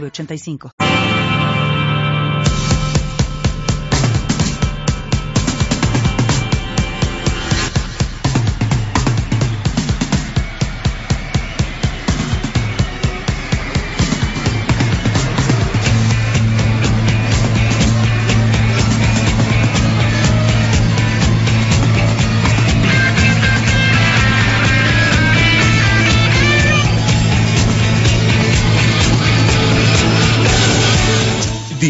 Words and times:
906985. 0.00 0.83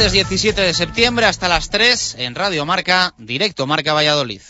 Martes 0.00 0.12
17 0.14 0.62
de 0.62 0.72
septiembre 0.72 1.26
hasta 1.26 1.46
las 1.46 1.68
3 1.68 2.14
en 2.20 2.34
Radio 2.34 2.64
Marca, 2.64 3.12
directo 3.18 3.66
Marca 3.66 3.92
Valladolid. 3.92 4.40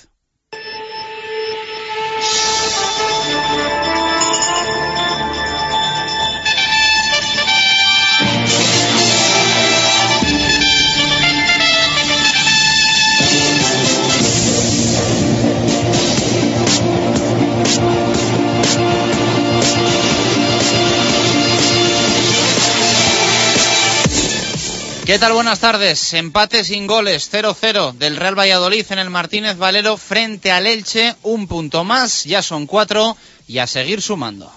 ¿Qué 25.11 25.19
tal? 25.19 25.33
Buenas 25.33 25.59
tardes. 25.59 26.15
Empate 26.15 26.63
sin 26.63 26.87
goles, 26.87 27.33
0-0 27.33 27.95
del 27.95 28.15
Real 28.15 28.39
Valladolid 28.39 28.87
en 28.91 29.01
el 29.01 29.11
Martínez 29.11 29.57
Valero 29.57 29.97
frente 29.97 30.53
al 30.53 30.69
Elche. 30.69 31.17
Un 31.25 31.49
punto 31.49 31.83
más, 31.83 32.23
ya 32.23 32.43
son 32.43 32.69
cuatro 32.69 33.17
y 33.49 33.59
a 33.59 33.67
seguir 33.67 34.03
sumando. 34.03 34.49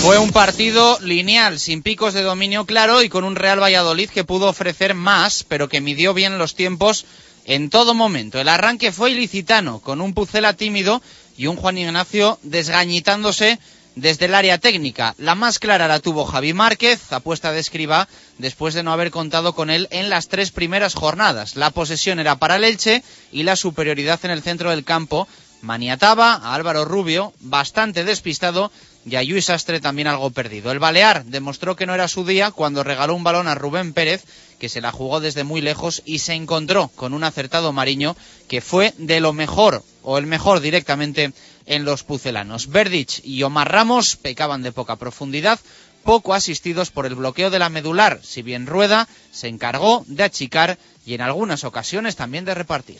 Fue 0.00 0.18
un 0.18 0.30
partido 0.30 0.96
lineal, 1.00 1.58
sin 1.58 1.82
picos 1.82 2.14
de 2.14 2.22
dominio 2.22 2.64
claro 2.64 3.02
y 3.02 3.08
con 3.08 3.24
un 3.24 3.34
Real 3.34 3.60
Valladolid 3.60 4.10
que 4.10 4.22
pudo 4.22 4.48
ofrecer 4.48 4.94
más, 4.94 5.42
pero 5.42 5.68
que 5.68 5.80
midió 5.80 6.14
bien 6.14 6.38
los 6.38 6.54
tiempos 6.54 7.04
en 7.46 7.68
todo 7.68 7.94
momento. 7.94 8.40
El 8.40 8.48
arranque 8.48 8.92
fue 8.92 9.10
ilicitano, 9.10 9.80
con 9.80 10.00
un 10.00 10.14
Pucela 10.14 10.52
tímido 10.52 11.02
y 11.36 11.48
un 11.48 11.56
Juan 11.56 11.78
Ignacio 11.78 12.38
desgañitándose 12.44 13.58
desde 13.94 14.26
el 14.26 14.34
área 14.34 14.58
técnica. 14.58 15.14
La 15.18 15.34
más 15.34 15.58
clara 15.58 15.88
la 15.88 16.00
tuvo 16.00 16.24
Javi 16.24 16.52
Márquez, 16.52 17.12
apuesta 17.12 17.52
de 17.52 17.60
escriba, 17.60 18.08
después 18.38 18.74
de 18.74 18.82
no 18.82 18.92
haber 18.92 19.10
contado 19.10 19.54
con 19.54 19.70
él 19.70 19.88
en 19.90 20.10
las 20.10 20.28
tres 20.28 20.50
primeras 20.50 20.94
jornadas. 20.94 21.56
La 21.56 21.70
posesión 21.70 22.18
era 22.18 22.36
para 22.36 22.56
el 22.56 22.64
Elche 22.64 23.02
y 23.30 23.42
la 23.42 23.56
superioridad 23.56 24.20
en 24.24 24.30
el 24.30 24.42
centro 24.42 24.70
del 24.70 24.84
campo 24.84 25.28
maniataba 25.62 26.34
a 26.34 26.54
Álvaro 26.54 26.84
Rubio, 26.84 27.32
bastante 27.40 28.04
despistado, 28.04 28.70
y 29.04 29.16
a 29.16 29.22
Luis 29.22 29.50
Astre 29.50 29.80
también 29.80 30.08
algo 30.08 30.30
perdido. 30.30 30.70
El 30.70 30.78
Balear 30.78 31.24
demostró 31.24 31.74
que 31.74 31.86
no 31.86 31.94
era 31.94 32.08
su 32.08 32.24
día 32.24 32.50
cuando 32.50 32.84
regaló 32.84 33.14
un 33.14 33.24
balón 33.24 33.48
a 33.48 33.54
Rubén 33.54 33.92
Pérez, 33.92 34.24
que 34.58 34.68
se 34.68 34.80
la 34.80 34.92
jugó 34.92 35.18
desde 35.18 35.44
muy 35.44 35.60
lejos 35.60 36.02
y 36.04 36.20
se 36.20 36.34
encontró 36.34 36.88
con 36.94 37.14
un 37.14 37.24
acertado 37.24 37.72
Mariño 37.72 38.16
que 38.48 38.60
fue 38.60 38.94
de 38.98 39.20
lo 39.20 39.32
mejor, 39.32 39.82
o 40.02 40.18
el 40.18 40.26
mejor 40.26 40.60
directamente 40.60 41.32
en 41.66 41.84
los 41.84 42.02
pucelanos. 42.04 42.68
Verdich 42.68 43.20
y 43.24 43.42
Omar 43.42 43.70
Ramos 43.70 44.16
pecaban 44.16 44.62
de 44.62 44.72
poca 44.72 44.96
profundidad, 44.96 45.60
poco 46.02 46.34
asistidos 46.34 46.90
por 46.90 47.06
el 47.06 47.14
bloqueo 47.14 47.50
de 47.50 47.58
la 47.58 47.68
medular, 47.68 48.20
si 48.22 48.42
bien 48.42 48.66
Rueda 48.66 49.08
se 49.30 49.48
encargó 49.48 50.04
de 50.06 50.24
achicar 50.24 50.78
y 51.06 51.14
en 51.14 51.20
algunas 51.20 51.64
ocasiones 51.64 52.16
también 52.16 52.44
de 52.44 52.54
repartir. 52.54 52.98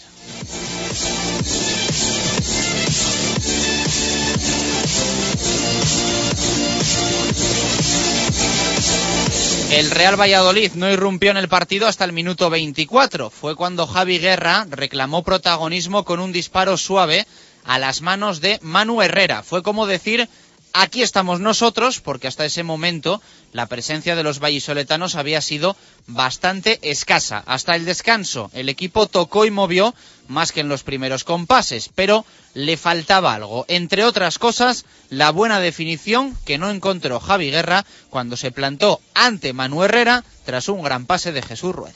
El 9.72 9.90
Real 9.90 10.20
Valladolid 10.20 10.72
no 10.74 10.92
irrumpió 10.92 11.30
en 11.30 11.38
el 11.38 11.48
partido 11.48 11.86
hasta 11.86 12.04
el 12.04 12.12
minuto 12.12 12.50
24. 12.50 13.30
Fue 13.30 13.56
cuando 13.56 13.86
Javi 13.86 14.18
Guerra 14.18 14.66
reclamó 14.68 15.22
protagonismo 15.22 16.04
con 16.04 16.20
un 16.20 16.30
disparo 16.30 16.76
suave 16.76 17.26
a 17.64 17.78
las 17.78 18.02
manos 18.02 18.40
de 18.40 18.58
Manu 18.62 19.02
Herrera. 19.02 19.42
Fue 19.42 19.62
como 19.62 19.86
decir, 19.86 20.28
aquí 20.72 21.02
estamos 21.02 21.40
nosotros, 21.40 22.00
porque 22.00 22.28
hasta 22.28 22.44
ese 22.44 22.62
momento 22.62 23.20
la 23.52 23.66
presencia 23.66 24.16
de 24.16 24.22
los 24.22 24.38
vallisoletanos 24.38 25.14
había 25.14 25.40
sido 25.40 25.76
bastante 26.06 26.78
escasa. 26.82 27.42
Hasta 27.46 27.76
el 27.76 27.84
descanso, 27.84 28.50
el 28.54 28.68
equipo 28.68 29.06
tocó 29.06 29.44
y 29.44 29.50
movió 29.50 29.94
más 30.28 30.52
que 30.52 30.60
en 30.60 30.68
los 30.68 30.82
primeros 30.82 31.24
compases, 31.24 31.90
pero 31.94 32.24
le 32.54 32.76
faltaba 32.76 33.34
algo. 33.34 33.64
Entre 33.68 34.04
otras 34.04 34.38
cosas, 34.38 34.84
la 35.10 35.30
buena 35.30 35.60
definición 35.60 36.36
que 36.44 36.58
no 36.58 36.70
encontró 36.70 37.20
Javi 37.20 37.50
Guerra 37.50 37.84
cuando 38.10 38.36
se 38.36 38.50
plantó 38.50 39.00
ante 39.14 39.52
Manu 39.52 39.84
Herrera 39.84 40.24
tras 40.44 40.68
un 40.68 40.82
gran 40.82 41.06
pase 41.06 41.32
de 41.32 41.42
Jesús 41.42 41.74
Rueda. 41.74 41.94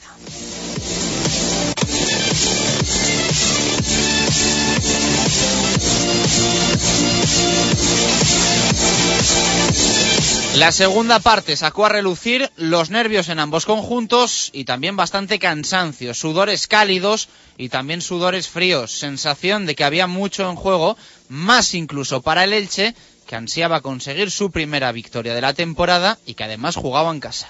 La 10.55 10.71
segunda 10.71 11.19
parte 11.19 11.55
sacó 11.55 11.85
a 11.85 11.89
relucir 11.89 12.49
los 12.55 12.89
nervios 12.89 13.29
en 13.29 13.37
ambos 13.37 13.67
conjuntos 13.67 14.49
y 14.53 14.63
también 14.63 14.95
bastante 14.95 15.37
cansancio, 15.37 16.15
sudores 16.15 16.65
cálidos 16.65 17.29
y 17.59 17.69
también 17.69 18.01
sudores 18.01 18.47
fríos, 18.47 18.91
sensación 18.91 19.67
de 19.67 19.75
que 19.75 19.83
había 19.83 20.07
mucho 20.07 20.49
en 20.49 20.55
juego, 20.55 20.97
más 21.29 21.75
incluso 21.75 22.23
para 22.23 22.43
el 22.43 22.53
Elche, 22.53 22.95
que 23.27 23.35
ansiaba 23.35 23.81
conseguir 23.81 24.31
su 24.31 24.49
primera 24.49 24.91
victoria 24.91 25.35
de 25.35 25.41
la 25.41 25.53
temporada 25.53 26.17
y 26.25 26.33
que 26.33 26.45
además 26.45 26.75
jugaba 26.75 27.11
en 27.11 27.19
casa. 27.19 27.49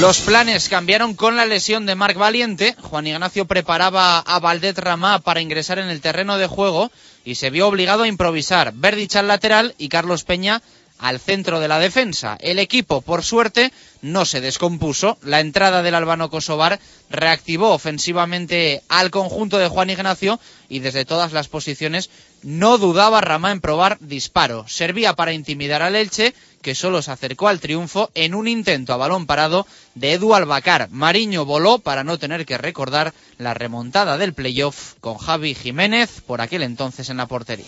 Los 0.00 0.20
planes 0.20 0.68
cambiaron 0.68 1.14
con 1.14 1.36
la 1.36 1.46
lesión 1.46 1.86
de 1.86 1.94
Marc 1.94 2.16
Valiente. 2.16 2.74
Juan 2.80 3.06
Ignacio 3.06 3.44
preparaba 3.44 4.18
a 4.18 4.40
Valdet 4.40 4.76
Ramá 4.76 5.20
para 5.20 5.40
ingresar 5.40 5.78
en 5.78 5.88
el 5.88 6.00
terreno 6.00 6.36
de 6.36 6.48
juego 6.48 6.90
y 7.24 7.36
se 7.36 7.50
vio 7.50 7.68
obligado 7.68 8.02
a 8.02 8.08
improvisar. 8.08 8.72
Verdich 8.74 9.14
al 9.14 9.28
lateral 9.28 9.74
y 9.78 9.88
Carlos 9.88 10.24
Peña 10.24 10.62
al 10.98 11.20
centro 11.20 11.60
de 11.60 11.68
la 11.68 11.78
defensa. 11.78 12.36
El 12.40 12.58
equipo, 12.58 13.02
por 13.02 13.22
suerte, 13.22 13.72
no 14.02 14.24
se 14.24 14.40
descompuso. 14.40 15.16
La 15.22 15.40
entrada 15.40 15.82
del 15.82 15.94
albano 15.94 16.28
kosovar 16.28 16.80
reactivó 17.08 17.70
ofensivamente 17.70 18.82
al 18.88 19.10
conjunto 19.10 19.58
de 19.58 19.68
Juan 19.68 19.90
Ignacio 19.90 20.40
y 20.68 20.80
desde 20.80 21.04
todas 21.04 21.32
las 21.32 21.48
posiciones 21.48 22.10
no 22.44 22.78
dudaba 22.78 23.20
Ramá 23.20 23.50
en 23.50 23.60
probar 23.60 23.98
disparo. 24.00 24.66
Servía 24.68 25.14
para 25.14 25.32
intimidar 25.32 25.82
al 25.82 25.96
Elche, 25.96 26.34
que 26.62 26.74
solo 26.74 27.02
se 27.02 27.10
acercó 27.10 27.48
al 27.48 27.58
triunfo 27.58 28.10
en 28.14 28.34
un 28.34 28.46
intento 28.46 28.92
a 28.92 28.96
balón 28.96 29.26
parado 29.26 29.66
de 29.94 30.12
Edu 30.12 30.34
Albacar. 30.34 30.88
Mariño 30.90 31.44
voló 31.44 31.78
para 31.78 32.04
no 32.04 32.18
tener 32.18 32.46
que 32.46 32.58
recordar 32.58 33.12
la 33.38 33.54
remontada 33.54 34.18
del 34.18 34.34
playoff 34.34 34.94
con 35.00 35.16
Javi 35.16 35.54
Jiménez 35.54 36.20
por 36.26 36.40
aquel 36.40 36.62
entonces 36.62 37.08
en 37.08 37.16
la 37.16 37.26
portería. 37.26 37.66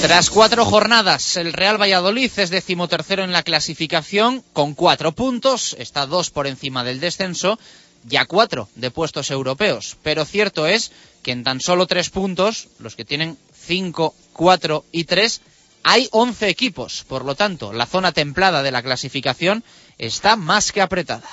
Tras 0.00 0.30
cuatro 0.30 0.64
jornadas, 0.64 1.36
el 1.36 1.52
Real 1.52 1.80
Valladolid 1.80 2.30
es 2.36 2.50
decimotercero 2.50 3.24
en 3.24 3.32
la 3.32 3.42
clasificación 3.42 4.44
con 4.52 4.74
cuatro 4.74 5.12
puntos, 5.12 5.74
está 5.78 6.06
dos 6.06 6.30
por 6.30 6.46
encima 6.46 6.84
del 6.84 7.00
descenso, 7.00 7.58
ya 8.04 8.24
cuatro 8.24 8.68
de 8.76 8.92
puestos 8.92 9.30
europeos. 9.30 9.96
Pero 10.04 10.24
cierto 10.24 10.66
es 10.66 10.92
que 11.22 11.32
en 11.32 11.42
tan 11.42 11.60
solo 11.60 11.86
tres 11.86 12.10
puntos, 12.10 12.68
los 12.78 12.94
que 12.94 13.04
tienen 13.04 13.36
cinco, 13.52 14.14
cuatro 14.32 14.84
y 14.92 15.04
tres, 15.04 15.40
hay 15.82 16.08
once 16.12 16.48
equipos. 16.48 17.04
Por 17.08 17.24
lo 17.24 17.34
tanto, 17.34 17.72
la 17.72 17.86
zona 17.86 18.12
templada 18.12 18.62
de 18.62 18.70
la 18.70 18.82
clasificación 18.82 19.64
está 19.98 20.36
más 20.36 20.70
que 20.70 20.80
apretada. 20.80 21.28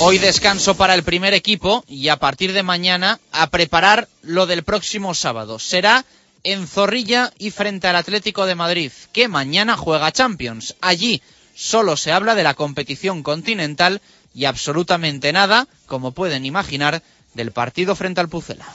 Hoy 0.00 0.18
descanso 0.18 0.76
para 0.76 0.94
el 0.94 1.04
primer 1.04 1.34
equipo 1.34 1.84
y 1.88 2.08
a 2.08 2.16
partir 2.16 2.52
de 2.52 2.62
mañana 2.62 3.20
a 3.32 3.48
preparar 3.50 4.08
lo 4.22 4.46
del 4.46 4.64
próximo 4.64 5.14
sábado. 5.14 5.58
Será 5.58 6.04
en 6.42 6.66
Zorrilla 6.66 7.32
y 7.38 7.50
frente 7.50 7.86
al 7.86 7.96
Atlético 7.96 8.44
de 8.44 8.54
Madrid, 8.54 8.92
que 9.12 9.28
mañana 9.28 9.76
juega 9.76 10.12
Champions. 10.12 10.74
Allí 10.80 11.22
solo 11.54 11.96
se 11.96 12.12
habla 12.12 12.34
de 12.34 12.42
la 12.42 12.54
competición 12.54 13.22
continental 13.22 14.02
y 14.34 14.46
absolutamente 14.46 15.32
nada, 15.32 15.68
como 15.86 16.12
pueden 16.12 16.44
imaginar, 16.44 17.02
del 17.34 17.52
partido 17.52 17.94
frente 17.94 18.20
al 18.20 18.28
Pucela. 18.28 18.66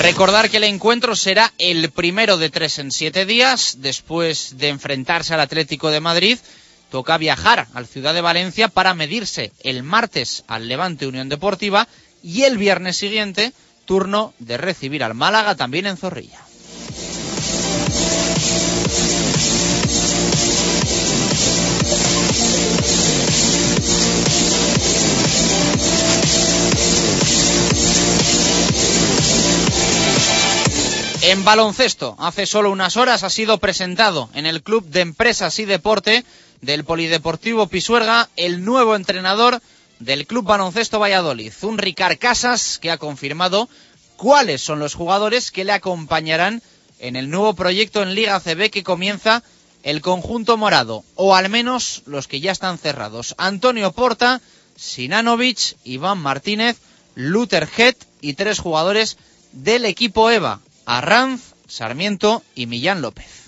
Recordar 0.00 0.48
que 0.48 0.56
el 0.56 0.64
encuentro 0.64 1.14
será 1.14 1.52
el 1.58 1.90
primero 1.90 2.38
de 2.38 2.48
tres 2.48 2.78
en 2.78 2.90
siete 2.90 3.26
días. 3.26 3.76
Después 3.80 4.56
de 4.56 4.68
enfrentarse 4.68 5.34
al 5.34 5.40
Atlético 5.40 5.90
de 5.90 6.00
Madrid, 6.00 6.38
toca 6.90 7.18
viajar 7.18 7.66
al 7.74 7.86
Ciudad 7.86 8.14
de 8.14 8.22
Valencia 8.22 8.68
para 8.68 8.94
medirse 8.94 9.52
el 9.62 9.82
martes 9.82 10.42
al 10.46 10.68
Levante 10.68 11.06
Unión 11.06 11.28
Deportiva 11.28 11.86
y 12.22 12.44
el 12.44 12.56
viernes 12.56 12.96
siguiente 12.96 13.52
turno 13.84 14.32
de 14.38 14.56
recibir 14.56 15.04
al 15.04 15.12
Málaga 15.12 15.54
también 15.54 15.84
en 15.84 15.98
Zorrilla. 15.98 16.40
En 31.30 31.44
baloncesto, 31.44 32.16
hace 32.18 32.44
solo 32.44 32.72
unas 32.72 32.96
horas 32.96 33.22
ha 33.22 33.30
sido 33.30 33.58
presentado 33.58 34.28
en 34.34 34.46
el 34.46 34.64
Club 34.64 34.84
de 34.86 34.98
Empresas 34.98 35.60
y 35.60 35.64
Deporte 35.64 36.24
del 36.60 36.82
Polideportivo 36.82 37.68
Pisuerga 37.68 38.28
el 38.34 38.64
nuevo 38.64 38.96
entrenador 38.96 39.62
del 40.00 40.26
Club 40.26 40.44
Baloncesto 40.44 40.98
Valladolid, 40.98 41.52
un 41.62 41.78
Ricard 41.78 42.18
Casas 42.18 42.80
que 42.80 42.90
ha 42.90 42.98
confirmado 42.98 43.68
cuáles 44.16 44.60
son 44.60 44.80
los 44.80 44.94
jugadores 44.94 45.52
que 45.52 45.64
le 45.64 45.70
acompañarán 45.70 46.62
en 46.98 47.14
el 47.14 47.30
nuevo 47.30 47.54
proyecto 47.54 48.02
en 48.02 48.16
Liga 48.16 48.40
CB 48.40 48.68
que 48.68 48.82
comienza 48.82 49.44
el 49.84 50.00
conjunto 50.00 50.56
morado, 50.56 51.04
o 51.14 51.36
al 51.36 51.48
menos 51.48 52.02
los 52.06 52.26
que 52.26 52.40
ya 52.40 52.50
están 52.50 52.76
cerrados. 52.76 53.36
Antonio 53.38 53.92
Porta, 53.92 54.40
Sinanovic, 54.74 55.76
Iván 55.84 56.18
Martínez, 56.18 56.78
Luther 57.14 57.68
Head 57.76 57.94
y 58.20 58.32
tres 58.32 58.58
jugadores 58.58 59.16
del 59.52 59.84
equipo 59.84 60.28
EVA, 60.28 60.60
Arranz, 60.92 61.54
Sarmiento 61.68 62.42
y 62.56 62.66
Millán 62.66 63.00
López. 63.00 63.40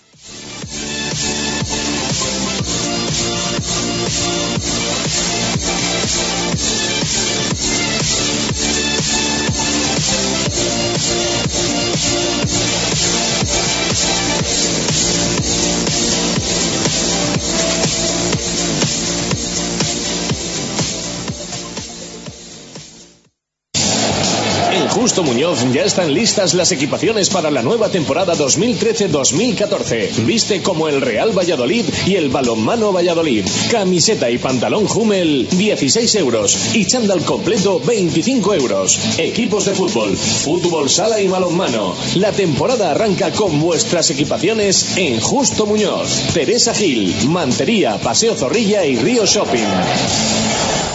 Justo 24.90 25.22
Muñoz 25.22 25.64
ya 25.72 25.84
están 25.84 26.12
listas 26.12 26.54
las 26.54 26.72
equipaciones 26.72 27.30
para 27.30 27.50
la 27.50 27.62
nueva 27.62 27.88
temporada 27.88 28.34
2013-2014. 28.34 30.24
Viste 30.24 30.62
como 30.62 30.88
el 30.88 31.00
Real 31.00 31.36
Valladolid 31.36 31.84
y 32.06 32.16
el 32.16 32.28
Balonmano 32.28 32.92
Valladolid. 32.92 33.44
Camiseta 33.70 34.30
y 34.30 34.38
pantalón 34.38 34.86
Hummel 34.86 35.48
16 35.50 36.14
euros 36.16 36.74
y 36.74 36.86
chándal 36.86 37.24
completo 37.24 37.80
25 37.80 38.54
euros. 38.54 39.00
Equipos 39.18 39.64
de 39.66 39.74
fútbol, 39.74 40.16
fútbol 40.16 40.90
sala 40.90 41.20
y 41.20 41.28
balonmano. 41.28 41.94
La 42.16 42.32
temporada 42.32 42.90
arranca 42.90 43.30
con 43.32 43.60
vuestras 43.60 44.10
equipaciones 44.10 44.96
en 44.96 45.20
Justo 45.20 45.66
Muñoz. 45.66 46.28
Teresa 46.34 46.74
Gil, 46.74 47.14
Mantería, 47.28 47.98
Paseo 47.98 48.34
Zorrilla 48.34 48.84
y 48.84 48.96
Río 48.96 49.26
Shopping. 49.26 50.91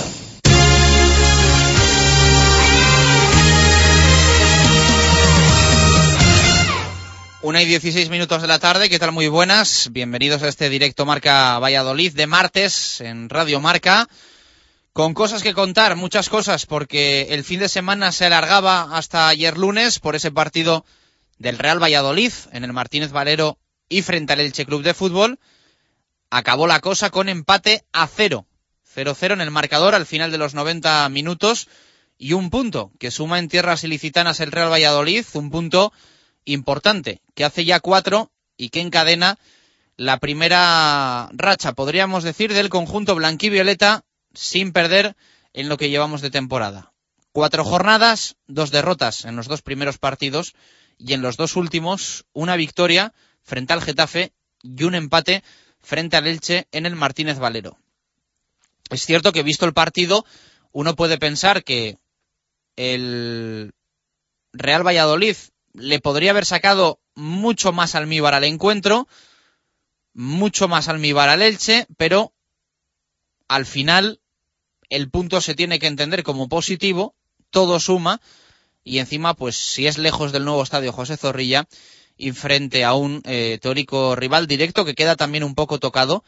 Una 7.57 7.63
y 7.63 7.69
16 7.69 8.11
minutos 8.11 8.43
de 8.43 8.47
la 8.47 8.59
tarde, 8.59 8.87
¿qué 8.87 8.99
tal? 8.99 9.11
Muy 9.11 9.29
buenas. 9.29 9.89
Bienvenidos 9.91 10.43
a 10.43 10.47
este 10.47 10.69
directo 10.69 11.07
Marca 11.07 11.57
Valladolid 11.57 12.13
de 12.13 12.27
martes 12.27 13.01
en 13.01 13.29
Radio 13.29 13.59
Marca. 13.59 14.07
Con 14.93 15.15
cosas 15.15 15.41
que 15.41 15.55
contar, 15.55 15.95
muchas 15.95 16.29
cosas, 16.29 16.67
porque 16.67 17.29
el 17.31 17.43
fin 17.43 17.59
de 17.59 17.67
semana 17.67 18.11
se 18.11 18.25
alargaba 18.25 18.95
hasta 18.95 19.27
ayer 19.27 19.57
lunes 19.57 19.97
por 19.97 20.15
ese 20.15 20.29
partido 20.29 20.85
del 21.39 21.57
Real 21.57 21.81
Valladolid 21.81 22.31
en 22.51 22.63
el 22.63 22.73
Martínez 22.73 23.11
Valero 23.11 23.57
y 23.89 24.03
frente 24.03 24.33
al 24.33 24.41
Elche 24.41 24.67
Club 24.67 24.83
de 24.83 24.93
Fútbol. 24.93 25.39
Acabó 26.29 26.67
la 26.67 26.79
cosa 26.79 27.09
con 27.09 27.27
empate 27.27 27.85
a 27.91 28.05
cero. 28.05 28.45
0-0 28.95 29.33
en 29.33 29.41
el 29.41 29.49
marcador 29.49 29.95
al 29.95 30.05
final 30.05 30.29
de 30.29 30.37
los 30.37 30.53
90 30.53 31.09
minutos 31.09 31.67
y 32.19 32.33
un 32.33 32.51
punto 32.51 32.91
que 32.99 33.09
suma 33.09 33.39
en 33.39 33.49
tierras 33.49 33.83
ilicitanas 33.83 34.41
el 34.41 34.51
Real 34.51 34.71
Valladolid, 34.71 35.25
un 35.33 35.49
punto 35.49 35.91
importante, 36.53 37.21
que 37.35 37.45
hace 37.45 37.65
ya 37.65 37.79
cuatro 37.79 38.31
y 38.55 38.69
que 38.69 38.81
encadena 38.81 39.37
la 39.97 40.17
primera 40.17 41.29
racha, 41.33 41.73
podríamos 41.73 42.23
decir, 42.23 42.53
del 42.53 42.69
conjunto 42.69 43.15
blanquivioleta 43.15 44.05
sin 44.33 44.71
perder 44.71 45.15
en 45.53 45.69
lo 45.69 45.77
que 45.77 45.89
llevamos 45.89 46.21
de 46.21 46.29
temporada. 46.29 46.93
Cuatro 47.31 47.63
jornadas, 47.63 48.35
dos 48.47 48.71
derrotas 48.71 49.25
en 49.25 49.35
los 49.35 49.47
dos 49.47 49.61
primeros 49.61 49.97
partidos 49.97 50.53
y 50.97 51.13
en 51.13 51.21
los 51.21 51.37
dos 51.37 51.55
últimos 51.55 52.25
una 52.33 52.55
victoria 52.55 53.13
frente 53.43 53.73
al 53.73 53.81
Getafe 53.81 54.33
y 54.63 54.83
un 54.83 54.95
empate 54.95 55.43
frente 55.79 56.17
al 56.17 56.27
Elche 56.27 56.67
en 56.71 56.85
el 56.85 56.95
Martínez 56.95 57.39
Valero. 57.39 57.77
Es 58.89 59.05
cierto 59.05 59.31
que 59.31 59.43
visto 59.43 59.65
el 59.65 59.73
partido, 59.73 60.25
uno 60.71 60.95
puede 60.95 61.17
pensar 61.17 61.63
que 61.63 61.97
el 62.75 63.73
Real 64.53 64.85
Valladolid 64.85 65.35
le 65.77 65.99
podría 65.99 66.31
haber 66.31 66.45
sacado 66.45 66.99
mucho 67.15 67.71
más 67.71 67.95
almíbar 67.95 68.33
al 68.33 68.43
encuentro, 68.43 69.07
mucho 70.13 70.67
más 70.67 70.87
almíbar 70.87 71.29
al 71.29 71.41
Elche, 71.41 71.87
pero 71.97 72.33
al 73.47 73.65
final 73.65 74.19
el 74.89 75.09
punto 75.09 75.41
se 75.41 75.55
tiene 75.55 75.79
que 75.79 75.87
entender 75.87 76.23
como 76.23 76.49
positivo, 76.49 77.15
todo 77.49 77.79
suma 77.79 78.19
y 78.83 78.99
encima, 78.99 79.35
pues 79.35 79.55
si 79.55 79.87
es 79.87 79.97
lejos 79.97 80.31
del 80.31 80.45
nuevo 80.45 80.63
estadio 80.63 80.93
José 80.93 81.17
Zorrilla 81.17 81.67
y 82.17 82.31
frente 82.31 82.83
a 82.83 82.93
un 82.93 83.21
eh, 83.25 83.59
teórico 83.61 84.15
rival 84.15 84.47
directo 84.47 84.85
que 84.85 84.95
queda 84.95 85.15
también 85.15 85.43
un 85.43 85.55
poco 85.55 85.79
tocado 85.79 86.23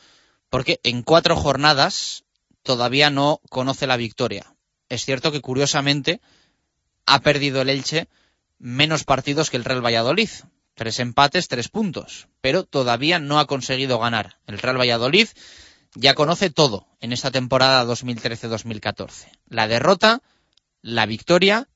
porque 0.50 0.80
en 0.84 1.02
cuatro 1.04 1.36
jornadas 1.36 2.26
todavía 2.64 3.10
no 3.10 3.42
conoce 3.50 3.88
la 3.88 3.98
victoria. 3.98 4.54
Es 4.90 5.06
cierto 5.06 5.32
que 5.32 5.42
curiosamente 5.42 6.22
ha 7.06 7.22
perdido 7.22 7.62
el 7.62 7.70
Elche 7.70 8.08
menos 8.60 9.04
partidos 9.04 9.50
que 9.50 9.58
el 9.58 9.66
Real 9.66 9.84
Valladolid. 9.84 10.30
Tres 10.76 11.00
empates, 11.00 11.48
tres 11.48 11.70
puntos. 11.70 12.28
Pero 12.42 12.64
todavía 12.64 13.20
no 13.20 13.40
ha 13.40 13.48
conseguido 13.48 14.00
ganar. 14.00 14.38
El 14.46 14.60
Real 14.60 14.80
Valladolid 14.80 15.28
ya 15.96 16.14
conoce 16.14 16.50
todo 16.50 16.88
en 17.00 17.12
esta 17.12 17.32
temporada 17.32 17.86
2013-2014. 17.86 19.30
La 19.48 19.68
derrota, 19.68 20.22
la 20.82 21.06
victoria 21.06 21.68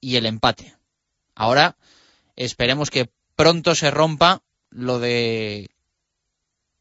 y 0.00 0.16
el 0.16 0.26
empate. 0.26 0.74
Ahora 1.34 1.76
esperemos 2.36 2.90
que 2.90 3.10
pronto 3.36 3.74
se 3.74 3.90
rompa 3.90 4.42
lo 4.70 4.98
de 4.98 5.70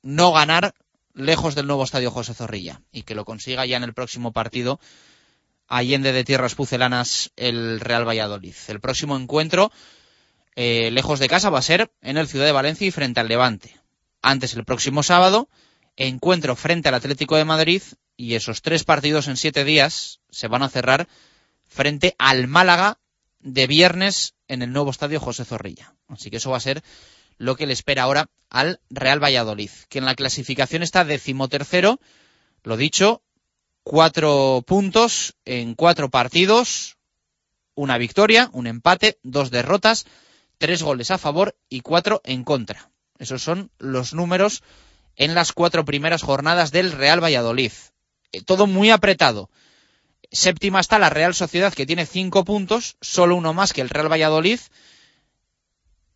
no 0.01 0.31
ganar 0.31 0.73
lejos 1.13 1.55
del 1.55 1.67
nuevo 1.67 1.83
estadio 1.83 2.11
José 2.11 2.33
Zorrilla 2.33 2.81
y 2.91 3.03
que 3.03 3.15
lo 3.15 3.25
consiga 3.25 3.65
ya 3.65 3.77
en 3.77 3.83
el 3.83 3.93
próximo 3.93 4.31
partido 4.31 4.79
Allende 5.69 6.11
de 6.11 6.23
Tierras 6.23 6.55
Pucelanas 6.55 7.31
el 7.35 7.79
Real 7.79 8.07
Valladolid. 8.07 8.55
El 8.67 8.79
próximo 8.79 9.15
encuentro 9.15 9.71
eh, 10.55 10.89
lejos 10.91 11.19
de 11.19 11.29
casa 11.29 11.51
va 11.51 11.59
a 11.59 11.63
ser 11.63 11.91
en 12.01 12.17
el 12.17 12.27
Ciudad 12.27 12.45
de 12.45 12.51
Valencia 12.51 12.87
y 12.87 12.91
frente 12.91 13.19
al 13.19 13.27
Levante. 13.27 13.79
Antes 14.21 14.55
el 14.55 14.65
próximo 14.65 15.03
sábado 15.03 15.47
encuentro 15.95 16.55
frente 16.55 16.89
al 16.89 16.95
Atlético 16.95 17.37
de 17.37 17.45
Madrid 17.45 17.83
y 18.17 18.33
esos 18.33 18.61
tres 18.63 18.83
partidos 18.83 19.27
en 19.27 19.37
siete 19.37 19.63
días 19.63 20.19
se 20.31 20.47
van 20.47 20.63
a 20.63 20.69
cerrar 20.69 21.07
frente 21.67 22.15
al 22.17 22.47
Málaga 22.47 22.97
de 23.39 23.67
viernes 23.67 24.33
en 24.47 24.63
el 24.63 24.73
nuevo 24.73 24.89
estadio 24.89 25.19
José 25.19 25.45
Zorrilla. 25.45 25.93
Así 26.07 26.31
que 26.31 26.37
eso 26.37 26.49
va 26.49 26.57
a 26.57 26.61
ser 26.61 26.83
lo 27.37 27.55
que 27.55 27.67
le 27.67 27.73
espera 27.73 28.03
ahora 28.03 28.29
al 28.49 28.81
Real 28.89 29.23
Valladolid, 29.23 29.69
que 29.87 29.99
en 29.99 30.05
la 30.05 30.15
clasificación 30.15 30.83
está 30.83 31.05
decimotercero, 31.05 31.99
lo 32.63 32.75
dicho, 32.75 33.21
cuatro 33.83 34.63
puntos 34.65 35.35
en 35.45 35.75
cuatro 35.75 36.09
partidos, 36.09 36.97
una 37.75 37.97
victoria, 37.97 38.49
un 38.53 38.67
empate, 38.67 39.19
dos 39.23 39.51
derrotas, 39.51 40.05
tres 40.57 40.83
goles 40.83 41.11
a 41.11 41.17
favor 41.17 41.57
y 41.69 41.81
cuatro 41.81 42.21
en 42.23 42.43
contra. 42.43 42.91
Esos 43.17 43.41
son 43.41 43.71
los 43.77 44.13
números 44.13 44.63
en 45.15 45.35
las 45.35 45.53
cuatro 45.53 45.85
primeras 45.85 46.23
jornadas 46.23 46.71
del 46.71 46.91
Real 46.91 47.23
Valladolid. 47.23 47.71
Eh, 48.31 48.41
todo 48.41 48.67
muy 48.67 48.89
apretado. 48.89 49.49
Séptima 50.31 50.79
está 50.79 50.99
la 50.99 51.09
Real 51.09 51.33
Sociedad 51.33 51.73
que 51.73 51.85
tiene 51.85 52.05
cinco 52.05 52.45
puntos, 52.45 52.97
solo 53.01 53.35
uno 53.35 53.53
más 53.53 53.73
que 53.73 53.81
el 53.81 53.89
Real 53.89 54.11
Valladolid. 54.11 54.59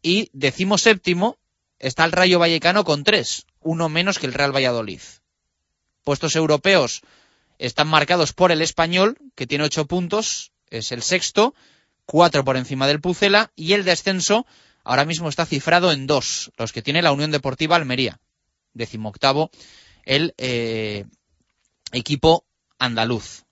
Y 0.01 0.29
decimo 0.33 0.77
séptimo 0.77 1.37
está 1.79 2.05
el 2.05 2.11
Rayo 2.11 2.39
Vallecano 2.39 2.83
con 2.83 3.03
tres, 3.03 3.45
uno 3.61 3.89
menos 3.89 4.19
que 4.19 4.27
el 4.27 4.33
Real 4.33 4.55
Valladolid. 4.55 5.01
Puestos 6.03 6.35
europeos 6.35 7.01
están 7.65 7.87
marcados 7.87 8.33
por 8.33 8.51
el 8.51 8.61
Español, 8.61 9.17
que 9.35 9.47
tiene 9.47 9.63
ocho 9.63 9.85
puntos, 9.85 10.51
es 10.69 10.91
el 10.91 11.01
sexto, 11.01 11.55
cuatro 12.05 12.43
por 12.43 12.57
encima 12.57 12.87
del 12.87 12.99
Pucela, 12.99 13.53
y 13.55 13.71
el 13.71 13.85
descenso 13.85 14.45
ahora 14.83 15.05
mismo 15.05 15.29
está 15.29 15.45
cifrado 15.45 15.93
en 15.93 16.05
dos, 16.05 16.51
los 16.57 16.73
que 16.73 16.81
tiene 16.81 17.01
la 17.01 17.13
Unión 17.13 17.31
Deportiva 17.31 17.77
Almería, 17.77 18.19
decimoctavo 18.73 19.49
el 20.03 20.33
eh, 20.37 21.05
equipo 21.93 22.45
andaluz. 22.79 23.45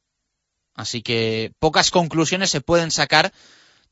Así 0.74 1.02
que 1.02 1.54
pocas 1.60 1.90
conclusiones 1.90 2.50
se 2.50 2.60
pueden 2.60 2.92
sacar 2.92 3.32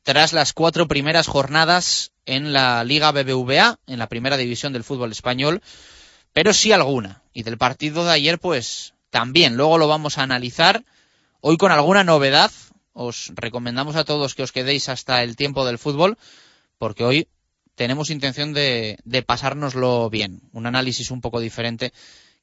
tras 0.02 0.34
las 0.34 0.52
cuatro 0.52 0.86
primeras 0.86 1.28
jornadas 1.28 2.12
en 2.26 2.52
la 2.52 2.84
Liga 2.84 3.10
BBVA, 3.12 3.78
en 3.86 3.98
la 3.98 4.08
primera 4.08 4.36
división 4.36 4.74
del 4.74 4.84
fútbol 4.84 5.12
español, 5.12 5.62
pero 6.34 6.52
sí 6.52 6.72
alguna. 6.72 7.22
Y 7.32 7.42
del 7.42 7.56
partido 7.56 8.04
de 8.04 8.12
ayer, 8.12 8.38
pues 8.38 8.92
también. 9.10 9.56
Luego 9.56 9.78
lo 9.78 9.88
vamos 9.88 10.18
a 10.18 10.22
analizar. 10.22 10.84
Hoy 11.40 11.56
con 11.56 11.72
alguna 11.72 12.04
novedad. 12.04 12.50
Os 12.92 13.32
recomendamos 13.34 13.96
a 13.96 14.04
todos 14.04 14.34
que 14.34 14.42
os 14.42 14.52
quedéis 14.52 14.88
hasta 14.88 15.22
el 15.22 15.36
tiempo 15.36 15.64
del 15.64 15.78
fútbol, 15.78 16.18
porque 16.76 17.04
hoy 17.04 17.28
tenemos 17.74 18.10
intención 18.10 18.52
de, 18.52 18.98
pasárnoslo 19.26 20.10
bien. 20.10 20.42
Un 20.52 20.66
análisis 20.66 21.10
un 21.10 21.20
poco 21.20 21.40
diferente 21.40 21.92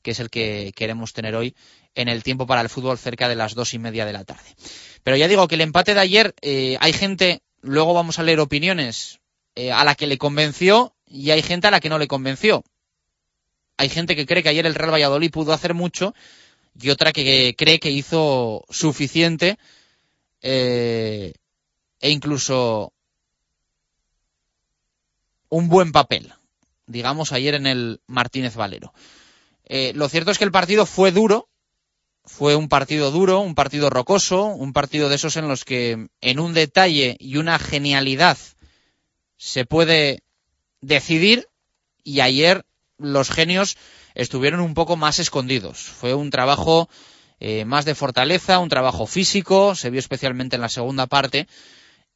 que 0.01 0.11
es 0.11 0.19
el 0.19 0.29
que 0.29 0.71
queremos 0.75 1.11
tener 1.11 1.35
hoy 1.35 1.53
en 1.93 2.07
el 2.07 2.23
tiempo 2.23 2.47
para 2.47 2.61
el 2.61 2.69
fútbol 2.69 2.97
cerca 2.97 3.27
de 3.27 3.35
las 3.35 3.55
dos 3.55 3.73
y 3.73 3.79
media 3.79 4.05
de 4.05 4.13
la 4.13 4.23
tarde. 4.23 4.55
Pero 5.03 5.17
ya 5.17 5.27
digo 5.27 5.47
que 5.47 5.55
el 5.55 5.61
empate 5.61 5.93
de 5.93 5.99
ayer, 5.99 6.33
eh, 6.41 6.77
hay 6.79 6.93
gente, 6.93 7.41
luego 7.61 7.93
vamos 7.93 8.17
a 8.17 8.23
leer 8.23 8.39
opiniones, 8.39 9.19
eh, 9.55 9.71
a 9.71 9.83
la 9.83 9.95
que 9.95 10.07
le 10.07 10.17
convenció 10.17 10.95
y 11.05 11.31
hay 11.31 11.41
gente 11.41 11.67
a 11.67 11.71
la 11.71 11.79
que 11.79 11.89
no 11.89 11.99
le 11.99 12.07
convenció. 12.07 12.63
Hay 13.77 13.89
gente 13.89 14.15
que 14.15 14.25
cree 14.25 14.43
que 14.43 14.49
ayer 14.49 14.65
el 14.65 14.75
Real 14.75 14.93
Valladolid 14.93 15.31
pudo 15.31 15.51
hacer 15.53 15.73
mucho 15.73 16.15
y 16.79 16.89
otra 16.89 17.11
que 17.11 17.55
cree 17.57 17.79
que 17.79 17.91
hizo 17.91 18.65
suficiente 18.69 19.57
eh, 20.41 21.33
e 21.99 22.09
incluso 22.09 22.93
un 25.49 25.69
buen 25.69 25.91
papel, 25.91 26.33
digamos, 26.85 27.31
ayer 27.31 27.55
en 27.55 27.67
el 27.67 28.01
Martínez 28.07 28.55
Valero. 28.55 28.93
Eh, 29.65 29.93
lo 29.95 30.09
cierto 30.09 30.31
es 30.31 30.37
que 30.37 30.43
el 30.43 30.51
partido 30.51 30.85
fue 30.85 31.11
duro, 31.11 31.49
fue 32.23 32.55
un 32.55 32.69
partido 32.69 33.11
duro, 33.11 33.39
un 33.39 33.55
partido 33.55 33.89
rocoso, 33.89 34.45
un 34.45 34.73
partido 34.73 35.09
de 35.09 35.15
esos 35.15 35.37
en 35.37 35.47
los 35.47 35.63
que 35.65 36.09
en 36.21 36.39
un 36.39 36.53
detalle 36.53 37.15
y 37.19 37.37
una 37.37 37.57
genialidad 37.57 38.37
se 39.37 39.65
puede 39.65 40.23
decidir 40.81 41.47
y 42.03 42.19
ayer 42.19 42.65
los 42.97 43.29
genios 43.29 43.77
estuvieron 44.17 44.61
un 44.61 44.73
poco 44.73 44.97
más 44.97 45.19
escondidos. 45.19 45.77
Fue 45.77 46.15
un 46.15 46.31
trabajo 46.31 46.89
eh, 47.39 47.65
más 47.65 47.85
de 47.85 47.93
fortaleza, 47.93 48.57
un 48.57 48.67
trabajo 48.67 49.05
físico, 49.05 49.75
se 49.75 49.91
vio 49.91 49.99
especialmente 49.99 50.55
en 50.55 50.63
la 50.63 50.69
segunda 50.69 51.05
parte 51.05 51.47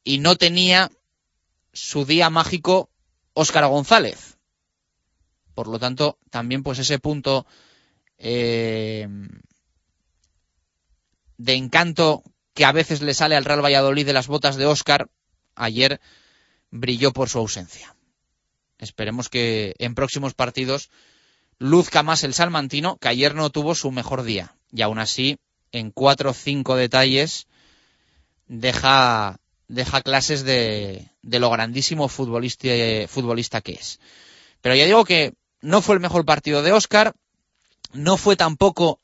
y 0.02 0.18
no 0.18 0.34
tenía 0.34 0.90
su 1.72 2.04
día 2.04 2.28
mágico 2.28 2.90
Óscar 3.34 3.68
González. 3.68 4.36
Por 5.54 5.68
lo 5.68 5.78
tanto, 5.78 6.18
también 6.28 6.64
pues 6.64 6.80
ese 6.80 6.98
punto 6.98 7.46
eh, 8.18 9.06
de 11.36 11.54
encanto 11.54 12.24
que 12.52 12.64
a 12.64 12.72
veces 12.72 13.00
le 13.00 13.14
sale 13.14 13.36
al 13.36 13.44
Real 13.44 13.64
Valladolid 13.64 14.04
de 14.04 14.12
las 14.12 14.26
botas 14.26 14.56
de 14.56 14.66
Óscar, 14.66 15.08
ayer 15.54 16.00
brilló 16.72 17.12
por 17.12 17.28
su 17.28 17.38
ausencia. 17.38 17.94
Esperemos 18.78 19.28
que 19.28 19.76
en 19.78 19.94
próximos 19.94 20.34
partidos 20.34 20.90
luzca 21.62 22.02
más 22.02 22.24
el 22.24 22.34
salmantino, 22.34 22.96
que 22.96 23.08
ayer 23.08 23.34
no 23.34 23.50
tuvo 23.50 23.74
su 23.74 23.92
mejor 23.92 24.24
día. 24.24 24.56
Y 24.72 24.82
aún 24.82 24.98
así, 24.98 25.38
en 25.70 25.92
cuatro 25.92 26.30
o 26.30 26.34
cinco 26.34 26.74
detalles, 26.74 27.46
deja, 28.48 29.38
deja 29.68 30.02
clases 30.02 30.42
de, 30.42 31.08
de 31.22 31.38
lo 31.38 31.50
grandísimo 31.50 32.08
futbolista, 32.08 32.68
futbolista 33.06 33.60
que 33.60 33.72
es. 33.72 34.00
Pero 34.60 34.74
ya 34.74 34.86
digo 34.86 35.04
que 35.04 35.34
no 35.60 35.82
fue 35.82 35.94
el 35.94 36.00
mejor 36.00 36.24
partido 36.24 36.62
de 36.62 36.72
Oscar, 36.72 37.14
no 37.92 38.16
fue 38.16 38.34
tampoco 38.34 38.98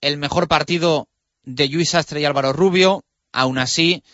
el 0.00 0.18
mejor 0.18 0.46
partido 0.46 1.08
de 1.42 1.68
Luis 1.68 1.90
Sastre 1.90 2.20
y 2.20 2.24
Álvaro 2.24 2.52
Rubio, 2.52 3.04
aún 3.32 3.58
así 3.58 4.04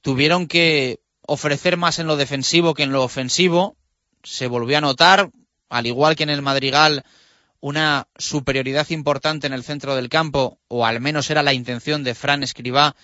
tuvieron 0.00 0.46
que 0.46 1.00
ofrecer 1.22 1.76
más 1.76 1.98
en 1.98 2.06
lo 2.06 2.16
defensivo 2.16 2.74
que 2.74 2.84
en 2.84 2.92
lo 2.92 3.02
ofensivo, 3.02 3.76
se 4.22 4.46
volvió 4.46 4.78
a 4.78 4.80
notar, 4.80 5.30
al 5.74 5.86
igual 5.86 6.14
que 6.14 6.22
en 6.22 6.30
el 6.30 6.40
Madrigal, 6.40 7.02
una 7.58 8.06
superioridad 8.16 8.88
importante 8.90 9.48
en 9.48 9.52
el 9.52 9.64
centro 9.64 9.96
del 9.96 10.08
campo, 10.08 10.60
o 10.68 10.86
al 10.86 11.00
menos 11.00 11.30
era 11.30 11.42
la 11.42 11.52
intención 11.52 12.04
de 12.04 12.14
Fran 12.14 12.44
Escribá 12.44 12.94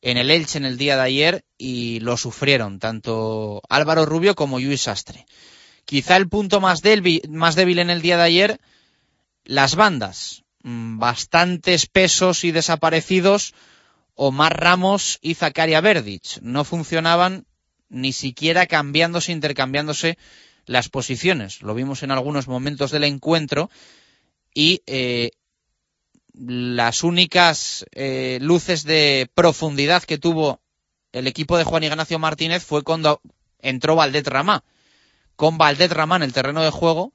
en 0.00 0.16
el 0.16 0.30
Elche 0.30 0.58
en 0.58 0.64
el 0.64 0.78
día 0.78 0.94
de 0.94 1.02
ayer, 1.02 1.44
y 1.58 1.98
lo 2.00 2.16
sufrieron 2.16 2.78
tanto 2.78 3.62
Álvaro 3.68 4.06
Rubio 4.06 4.36
como 4.36 4.60
Luis 4.60 4.82
Sastre. 4.82 5.26
Quizá 5.86 6.16
el 6.16 6.28
punto 6.28 6.60
más 6.60 6.82
débil, 6.82 7.20
más 7.28 7.56
débil 7.56 7.80
en 7.80 7.90
el 7.90 8.00
día 8.00 8.16
de 8.16 8.22
ayer, 8.22 8.60
las 9.44 9.74
bandas. 9.74 10.44
Mm, 10.62 11.00
bastantes 11.00 11.86
pesos 11.86 12.44
y 12.44 12.52
desaparecidos, 12.52 13.54
Omar 14.14 14.60
Ramos 14.60 15.18
y 15.20 15.34
Zakaria 15.34 15.80
Verdic. 15.80 16.40
No 16.42 16.62
funcionaban 16.62 17.44
ni 17.88 18.12
siquiera 18.12 18.66
cambiándose, 18.66 19.32
intercambiándose 19.32 20.16
las 20.66 20.88
posiciones. 20.88 21.62
Lo 21.62 21.74
vimos 21.74 22.02
en 22.02 22.10
algunos 22.10 22.48
momentos 22.48 22.90
del 22.90 23.04
encuentro 23.04 23.70
y 24.52 24.82
eh, 24.86 25.30
las 26.32 27.02
únicas 27.02 27.86
eh, 27.92 28.38
luces 28.40 28.84
de 28.84 29.28
profundidad 29.34 30.02
que 30.02 30.18
tuvo 30.18 30.60
el 31.12 31.26
equipo 31.26 31.56
de 31.56 31.64
Juan 31.64 31.84
Ignacio 31.84 32.18
Martínez 32.18 32.64
fue 32.64 32.82
cuando 32.82 33.20
entró 33.60 33.96
Valdet 33.96 34.26
Ramá 34.26 34.64
con 35.36 35.58
Valdet 35.58 35.92
Ramán 35.92 36.22
en 36.22 36.26
el 36.28 36.32
terreno 36.32 36.62
de 36.62 36.70
juego, 36.70 37.12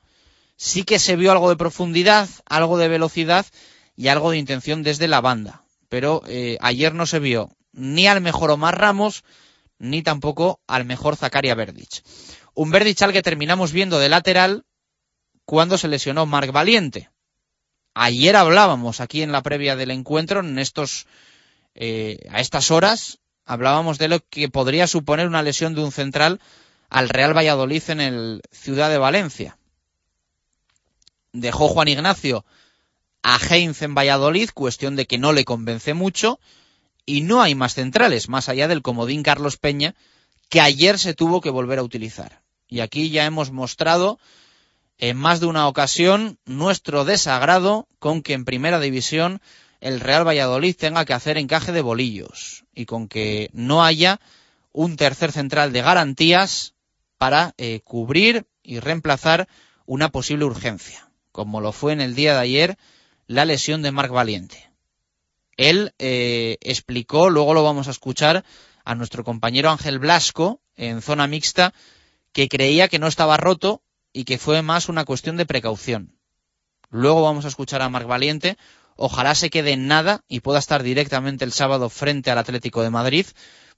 sí 0.57 0.83
que 0.83 0.99
se 0.99 1.15
vio 1.15 1.31
algo 1.31 1.49
de 1.49 1.55
profundidad, 1.55 2.27
algo 2.45 2.77
de 2.77 2.89
velocidad, 2.89 3.45
y 3.99 4.07
algo 4.07 4.31
de 4.31 4.37
intención 4.37 4.81
desde 4.81 5.09
la 5.09 5.19
banda. 5.19 5.63
Pero 5.89 6.21
eh, 6.25 6.57
ayer 6.61 6.95
no 6.95 7.05
se 7.05 7.19
vio 7.19 7.49
ni 7.73 8.07
al 8.07 8.21
mejor 8.21 8.49
Omar 8.49 8.79
Ramos, 8.79 9.25
ni 9.77 10.01
tampoco 10.03 10.61
al 10.67 10.85
mejor 10.85 11.17
Zakaria 11.17 11.53
Verdic. 11.53 12.01
Un 12.61 12.71
Verdic 12.71 13.01
al 13.03 13.13
que 13.13 13.21
terminamos 13.21 13.71
viendo 13.71 13.99
de 13.99 14.09
lateral 14.09 14.65
cuando 15.45 15.77
se 15.77 15.87
lesionó 15.87 16.25
Marc 16.25 16.51
Valiente. 16.51 17.09
Ayer 17.93 18.35
hablábamos 18.35 18.99
aquí 18.99 19.21
en 19.21 19.31
la 19.31 19.41
previa 19.41 19.77
del 19.77 19.91
encuentro, 19.91 20.41
en 20.41 20.59
estos, 20.59 21.07
eh, 21.73 22.27
a 22.29 22.41
estas 22.41 22.69
horas, 22.69 23.19
hablábamos 23.45 23.97
de 23.97 24.09
lo 24.09 24.19
que 24.19 24.49
podría 24.49 24.87
suponer 24.87 25.25
una 25.25 25.41
lesión 25.41 25.73
de 25.73 25.85
un 25.85 25.93
central 25.93 26.41
al 26.89 27.07
Real 27.07 27.33
Valladolid 27.33 27.81
en 27.91 28.01
el 28.01 28.41
Ciudad 28.51 28.89
de 28.89 28.97
Valencia. 28.97 29.57
Dejó 31.31 31.69
Juan 31.69 31.87
Ignacio 31.87 32.43
a 33.23 33.37
Heinz 33.37 33.83
en 33.83 33.95
Valladolid, 33.95 34.49
cuestión 34.53 34.97
de 34.97 35.07
que 35.07 35.17
no 35.17 35.31
le 35.31 35.45
convence 35.45 35.93
mucho, 35.93 36.41
y 37.05 37.21
no 37.21 37.41
hay 37.41 37.55
más 37.55 37.75
centrales, 37.75 38.27
más 38.27 38.49
allá 38.49 38.67
del 38.67 38.81
comodín 38.81 39.23
Carlos 39.23 39.55
Peña, 39.55 39.95
que 40.49 40.59
ayer 40.59 40.99
se 40.99 41.13
tuvo 41.13 41.39
que 41.39 41.51
volver 41.51 41.79
a 41.79 41.83
utilizar. 41.83 42.48
Y 42.69 42.79
aquí 42.81 43.09
ya 43.09 43.25
hemos 43.25 43.51
mostrado 43.51 44.19
en 44.99 45.17
más 45.17 45.39
de 45.39 45.47
una 45.47 45.67
ocasión 45.67 46.37
nuestro 46.45 47.03
desagrado 47.03 47.87
con 47.99 48.21
que 48.21 48.33
en 48.33 48.45
primera 48.45 48.79
división 48.79 49.41
el 49.81 49.99
Real 49.99 50.27
Valladolid 50.27 50.75
tenga 50.75 51.05
que 51.05 51.13
hacer 51.13 51.37
encaje 51.37 51.71
de 51.71 51.81
bolillos 51.81 52.65
y 52.75 52.85
con 52.85 53.07
que 53.07 53.49
no 53.53 53.83
haya 53.83 54.19
un 54.71 54.97
tercer 54.97 55.31
central 55.31 55.73
de 55.73 55.81
garantías 55.81 56.73
para 57.17 57.53
eh, 57.57 57.81
cubrir 57.83 58.45
y 58.61 58.79
reemplazar 58.79 59.47
una 59.85 60.09
posible 60.09 60.45
urgencia, 60.45 61.09
como 61.31 61.61
lo 61.61 61.71
fue 61.71 61.93
en 61.93 62.01
el 62.01 62.13
día 62.13 62.33
de 62.33 62.39
ayer 62.39 62.77
la 63.25 63.45
lesión 63.45 63.81
de 63.81 63.91
Marc 63.91 64.11
Valiente. 64.11 64.69
Él 65.57 65.93
eh, 65.97 66.57
explicó, 66.61 67.29
luego 67.29 67.53
lo 67.53 67.63
vamos 67.63 67.87
a 67.87 67.91
escuchar, 67.91 68.45
a 68.85 68.95
nuestro 68.95 69.23
compañero 69.23 69.69
Ángel 69.69 69.99
Blasco 69.99 70.61
en 70.75 71.01
zona 71.01 71.27
mixta, 71.27 71.73
que 72.31 72.49
creía 72.49 72.87
que 72.87 72.99
no 72.99 73.07
estaba 73.07 73.37
roto 73.37 73.81
y 74.13 74.23
que 74.23 74.37
fue 74.37 74.61
más 74.61 74.89
una 74.89 75.05
cuestión 75.05 75.37
de 75.37 75.45
precaución. 75.45 76.15
Luego 76.89 77.21
vamos 77.21 77.45
a 77.45 77.49
escuchar 77.49 77.81
a 77.81 77.89
Marc 77.89 78.07
Valiente. 78.07 78.57
Ojalá 78.95 79.35
se 79.35 79.49
quede 79.49 79.71
en 79.71 79.87
nada 79.87 80.23
y 80.27 80.41
pueda 80.41 80.59
estar 80.59 80.83
directamente 80.83 81.45
el 81.45 81.53
sábado 81.53 81.89
frente 81.89 82.31
al 82.31 82.37
Atlético 82.37 82.81
de 82.81 82.89
Madrid, 82.89 83.25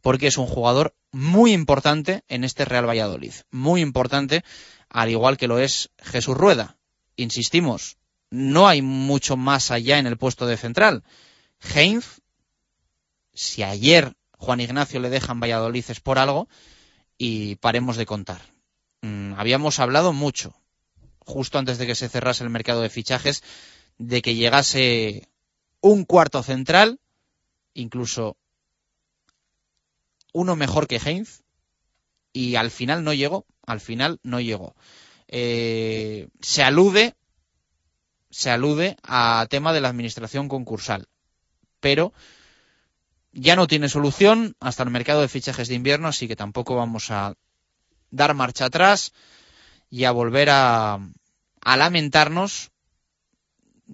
porque 0.01 0.27
es 0.27 0.38
un 0.38 0.48
jugador 0.48 0.96
muy 1.12 1.51
importante 1.51 2.24
en 2.27 2.43
este 2.43 2.65
Real 2.65 2.88
Valladolid. 2.88 3.34
Muy 3.51 3.81
importante, 3.81 4.43
al 4.89 5.10
igual 5.10 5.38
que 5.38 5.48
lo 5.48 5.60
es 5.60 5.91
Jesús 6.01 6.36
Rueda. 6.36 6.77
Insistimos, 7.17 7.98
no 8.29 8.67
hay 8.67 8.81
mucho 8.81 9.38
más 9.38 9.70
allá 9.72 10.00
en 10.00 10.08
el 10.08 10.17
puesto 10.17 10.48
de 10.48 10.58
central. 10.58 11.03
Heinz, 11.75 12.22
si 13.34 13.62
ayer 13.63 14.15
Juan 14.38 14.60
Ignacio 14.60 15.00
le 15.00 15.10
dejan 15.10 15.39
Valladolid 15.39 15.86
es 15.88 16.00
por 16.00 16.17
algo, 16.17 16.48
y 17.24 17.58
paremos 17.58 17.98
de 17.98 18.08
contar. 18.08 18.42
Mm, 19.04 19.34
habíamos 19.36 19.78
hablado 19.78 20.12
mucho, 20.12 20.56
justo 21.20 21.60
antes 21.60 21.78
de 21.78 21.86
que 21.86 21.94
se 21.94 22.10
cerrase 22.10 22.44
el 22.44 22.50
mercado 22.50 22.82
de 22.82 22.90
fichajes, 22.90 23.44
de 24.00 24.24
que 24.24 24.34
llegase 24.34 25.30
un 25.82 26.04
cuarto 26.04 26.42
central, 26.42 27.00
incluso 27.75 28.38
uno 30.34 30.56
mejor 30.56 30.88
que 30.88 30.96
Heinz, 30.96 31.44
y 32.34 32.56
al 32.56 32.72
final 32.72 33.04
no 33.04 33.13
llegó, 33.13 33.46
al 33.68 33.82
final 33.82 34.20
no 34.24 34.40
llegó. 34.42 34.75
Eh, 35.28 36.28
se 36.40 36.63
alude 36.63 37.13
se 38.32 38.50
alude 38.50 38.98
a 39.04 39.46
tema 39.48 39.74
de 39.74 39.82
la 39.82 39.90
administración 39.90 40.50
concursal. 40.50 41.08
Pero 41.82 42.13
ya 43.33 43.55
no 43.55 43.67
tiene 43.67 43.89
solución 43.89 44.55
hasta 44.59 44.83
el 44.83 44.89
mercado 44.89 45.22
de 45.22 45.27
fichajes 45.27 45.67
de 45.67 45.75
invierno, 45.75 46.07
así 46.07 46.27
que 46.27 46.35
tampoco 46.35 46.75
vamos 46.75 47.11
a 47.11 47.35
dar 48.09 48.33
marcha 48.33 48.65
atrás 48.65 49.13
y 49.89 50.05
a 50.05 50.11
volver 50.11 50.50
a, 50.51 51.00
lamentarnos. 51.63 52.72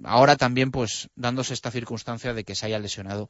Ahora 0.04 0.36
también, 0.36 0.71
pues, 0.71 1.10
dándose 1.15 1.54
esta 1.54 1.71
circunstancia 1.71 2.34
de 2.34 2.43
que 2.43 2.56
se 2.56 2.67
haya 2.67 2.80
lesionado 2.80 3.30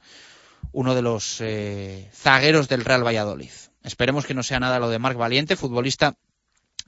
uno 0.72 0.96
de 0.96 1.02
los 1.02 1.40
eh, 1.40 2.10
zagueros 2.14 2.68
del 2.68 2.84
Real 2.84 3.06
Valladolid. 3.06 3.52
Esperemos 3.84 4.26
que 4.26 4.34
no 4.34 4.44
sea 4.44 4.60
nada 4.60 4.80
lo 4.80 4.90
de 4.90 5.00
Marc 5.00 5.18
Valiente, 5.18 5.56
futbolista 5.56 6.16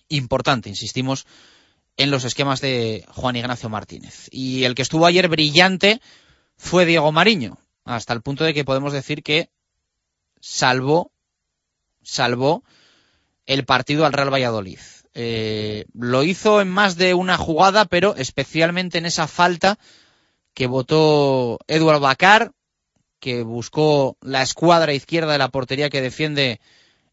importante, 0.10 0.70
insistimos, 0.70 1.26
en 1.96 2.12
los 2.12 2.26
esquemas 2.26 2.62
de 2.62 3.06
Juan 3.10 3.36
Ignacio 3.36 3.70
Martínez. 3.70 4.28
Y 4.32 4.64
el 4.64 4.76
que 4.76 4.82
estuvo 4.82 5.06
ayer 5.06 5.28
brillante 5.28 6.02
fue 6.58 6.86
Diego 6.86 7.12
Mariño, 7.12 7.58
hasta 7.96 8.14
el 8.14 8.22
punto 8.22 8.44
de 8.44 8.54
que 8.54 8.66
podemos 8.66 8.94
decir 8.94 9.24
que 9.24 9.50
salvó, 10.40 11.12
salvó 12.04 12.64
el 13.48 13.66
partido 13.66 14.06
al 14.06 14.14
Real 14.14 14.32
Valladolid. 14.32 14.80
Eh, 15.16 15.86
lo 15.96 16.24
hizo 16.24 16.62
en 16.62 16.70
más 16.70 16.98
de 16.98 17.16
una 17.16 17.36
jugada, 17.38 17.86
pero 17.86 18.16
especialmente 18.16 19.00
en 19.00 19.08
esa 19.08 19.28
falta 19.28 19.80
que 20.54 20.68
votó 20.68 21.58
Eduardo 21.68 22.02
Bacar, 22.02 22.52
que 23.20 23.42
buscó 23.42 24.18
la 24.22 24.44
escuadra 24.44 24.94
izquierda 24.94 25.32
de 25.32 25.40
la 25.40 25.50
portería 25.50 25.90
que 25.90 26.02
defiende 26.02 26.62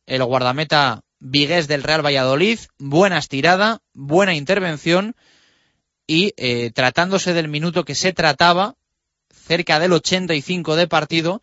el 0.04 0.22
guardameta 0.24 1.00
Vigués 1.18 1.68
del 1.68 1.84
Real 1.84 2.04
Valladolid, 2.04 2.58
buena 2.78 3.16
estirada, 3.16 3.80
buena 3.94 4.34
intervención 4.34 5.16
y 6.06 6.34
eh, 6.36 6.70
tratándose 6.72 7.32
del 7.32 7.48
minuto 7.48 7.86
que 7.86 7.94
se 7.94 8.12
trataba, 8.12 8.74
cerca 9.46 9.78
del 9.78 9.92
85 9.92 10.76
de 10.76 10.88
partido, 10.88 11.42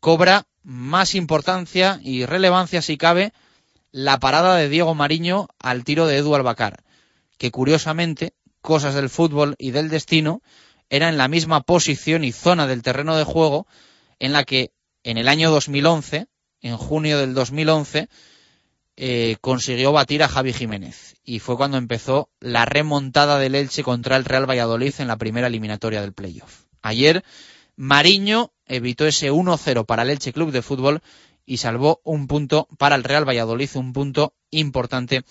cobra 0.00 0.46
más 0.62 1.14
importancia 1.14 1.98
y 2.02 2.24
relevancia 2.24 2.82
si 2.82 2.96
cabe 2.96 3.32
la 3.90 4.18
parada 4.18 4.56
de 4.56 4.68
Diego 4.68 4.94
Mariño 4.94 5.48
al 5.58 5.84
tiro 5.84 6.06
de 6.06 6.18
Edu 6.18 6.34
Albacar, 6.34 6.82
que 7.38 7.50
curiosamente, 7.50 8.32
cosas 8.60 8.94
del 8.94 9.10
fútbol 9.10 9.54
y 9.58 9.72
del 9.72 9.90
destino, 9.90 10.40
era 10.88 11.08
en 11.08 11.18
la 11.18 11.28
misma 11.28 11.62
posición 11.62 12.22
y 12.22 12.32
zona 12.32 12.66
del 12.66 12.82
terreno 12.82 13.16
de 13.16 13.24
juego 13.24 13.66
en 14.18 14.32
la 14.32 14.44
que 14.44 14.72
en 15.02 15.18
el 15.18 15.28
año 15.28 15.50
2011, 15.50 16.26
en 16.60 16.76
junio 16.76 17.18
del 17.18 17.34
2011, 17.34 18.08
eh, 18.96 19.36
consiguió 19.40 19.92
batir 19.92 20.22
a 20.22 20.28
Javi 20.28 20.52
Jiménez. 20.52 21.16
Y 21.24 21.40
fue 21.40 21.56
cuando 21.56 21.76
empezó 21.76 22.30
la 22.40 22.64
remontada 22.66 23.38
del 23.38 23.54
Elche 23.54 23.82
contra 23.82 24.16
el 24.16 24.24
Real 24.24 24.48
Valladolid 24.48 24.94
en 24.98 25.08
la 25.08 25.16
primera 25.16 25.48
eliminatoria 25.48 26.00
del 26.02 26.12
playoff. 26.12 26.61
Ayer, 26.82 27.24
Mariño 27.76 28.52
evitó 28.66 29.06
ese 29.06 29.30
1-0 29.30 29.86
para 29.86 30.02
el 30.02 30.10
Elche 30.10 30.32
Club 30.32 30.50
de 30.50 30.62
Fútbol 30.62 31.02
y 31.46 31.56
salvó 31.58 32.00
un 32.04 32.26
punto 32.26 32.68
para 32.78 32.94
el 32.94 33.04
Real 33.04 33.28
Valladolid, 33.28 33.70
un 33.74 33.92
punto 33.92 34.34
importante. 34.50 35.22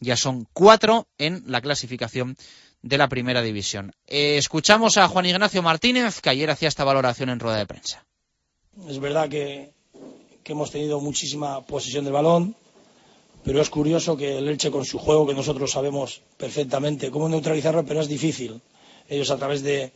Ya 0.00 0.16
son 0.16 0.46
cuatro 0.52 1.06
en 1.18 1.44
la 1.46 1.60
clasificación 1.60 2.36
de 2.82 2.98
la 2.98 3.08
primera 3.08 3.42
división. 3.42 3.92
Eh, 4.06 4.36
escuchamos 4.38 4.96
a 4.96 5.08
Juan 5.08 5.26
Ignacio 5.26 5.62
Martínez, 5.62 6.20
que 6.20 6.30
ayer 6.30 6.50
hacía 6.50 6.68
esta 6.68 6.84
valoración 6.84 7.28
en 7.28 7.40
rueda 7.40 7.58
de 7.58 7.66
prensa. 7.66 8.06
Es 8.88 8.98
verdad 8.98 9.28
que, 9.28 9.72
que 10.42 10.52
hemos 10.52 10.70
tenido 10.70 11.00
muchísima 11.00 11.64
posesión 11.66 12.04
del 12.04 12.14
balón, 12.14 12.56
pero 13.44 13.60
es 13.60 13.70
curioso 13.70 14.16
que 14.16 14.38
el 14.38 14.48
Elche 14.48 14.70
con 14.70 14.84
su 14.84 14.98
juego, 14.98 15.26
que 15.26 15.34
nosotros 15.34 15.70
sabemos 15.70 16.22
perfectamente 16.36 17.10
cómo 17.10 17.28
neutralizarlo, 17.28 17.84
pero 17.84 18.00
es 18.00 18.08
difícil. 18.08 18.60
Ellos 19.08 19.30
a 19.30 19.36
través 19.36 19.62
de, 19.62 19.92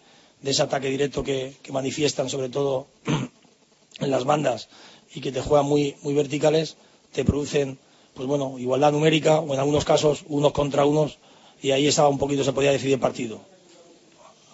ese 0.50 0.62
ataque 0.62 0.88
directo 0.88 1.22
que, 1.22 1.54
manifiestan, 1.70 2.28
sobre 2.28 2.48
todo 2.48 2.86
en 4.00 4.10
las 4.10 4.24
bandas, 4.24 4.68
y 5.14 5.20
que 5.20 5.32
te 5.32 5.40
juegan 5.40 5.66
muy, 5.66 5.96
muy 6.02 6.14
verticales, 6.14 6.76
te 7.12 7.24
producen, 7.24 7.78
pues 8.14 8.28
bueno, 8.28 8.58
igualdad 8.58 8.92
numérica, 8.92 9.40
o 9.40 9.54
en 9.54 9.60
algunos 9.60 9.84
casos 9.84 10.24
unos 10.28 10.52
contra 10.52 10.84
unos, 10.84 11.18
y 11.62 11.70
ahí 11.70 11.86
estaba 11.86 12.08
un 12.08 12.18
poquito, 12.18 12.44
se 12.44 12.52
podía 12.52 12.72
decidir 12.72 12.94
el 12.94 13.00
partido. 13.00 13.40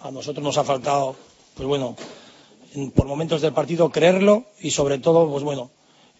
A 0.01 0.11
nosotros 0.11 0.43
nos 0.43 0.57
ha 0.57 0.63
faltado, 0.63 1.15
pues 1.55 1.67
bueno, 1.67 1.95
por 2.95 3.05
momentos 3.05 3.41
del 3.41 3.53
partido 3.53 3.91
creerlo 3.91 4.45
y 4.59 4.71
sobre 4.71 4.97
todo, 4.99 5.29
pues 5.29 5.43
bueno, 5.43 5.71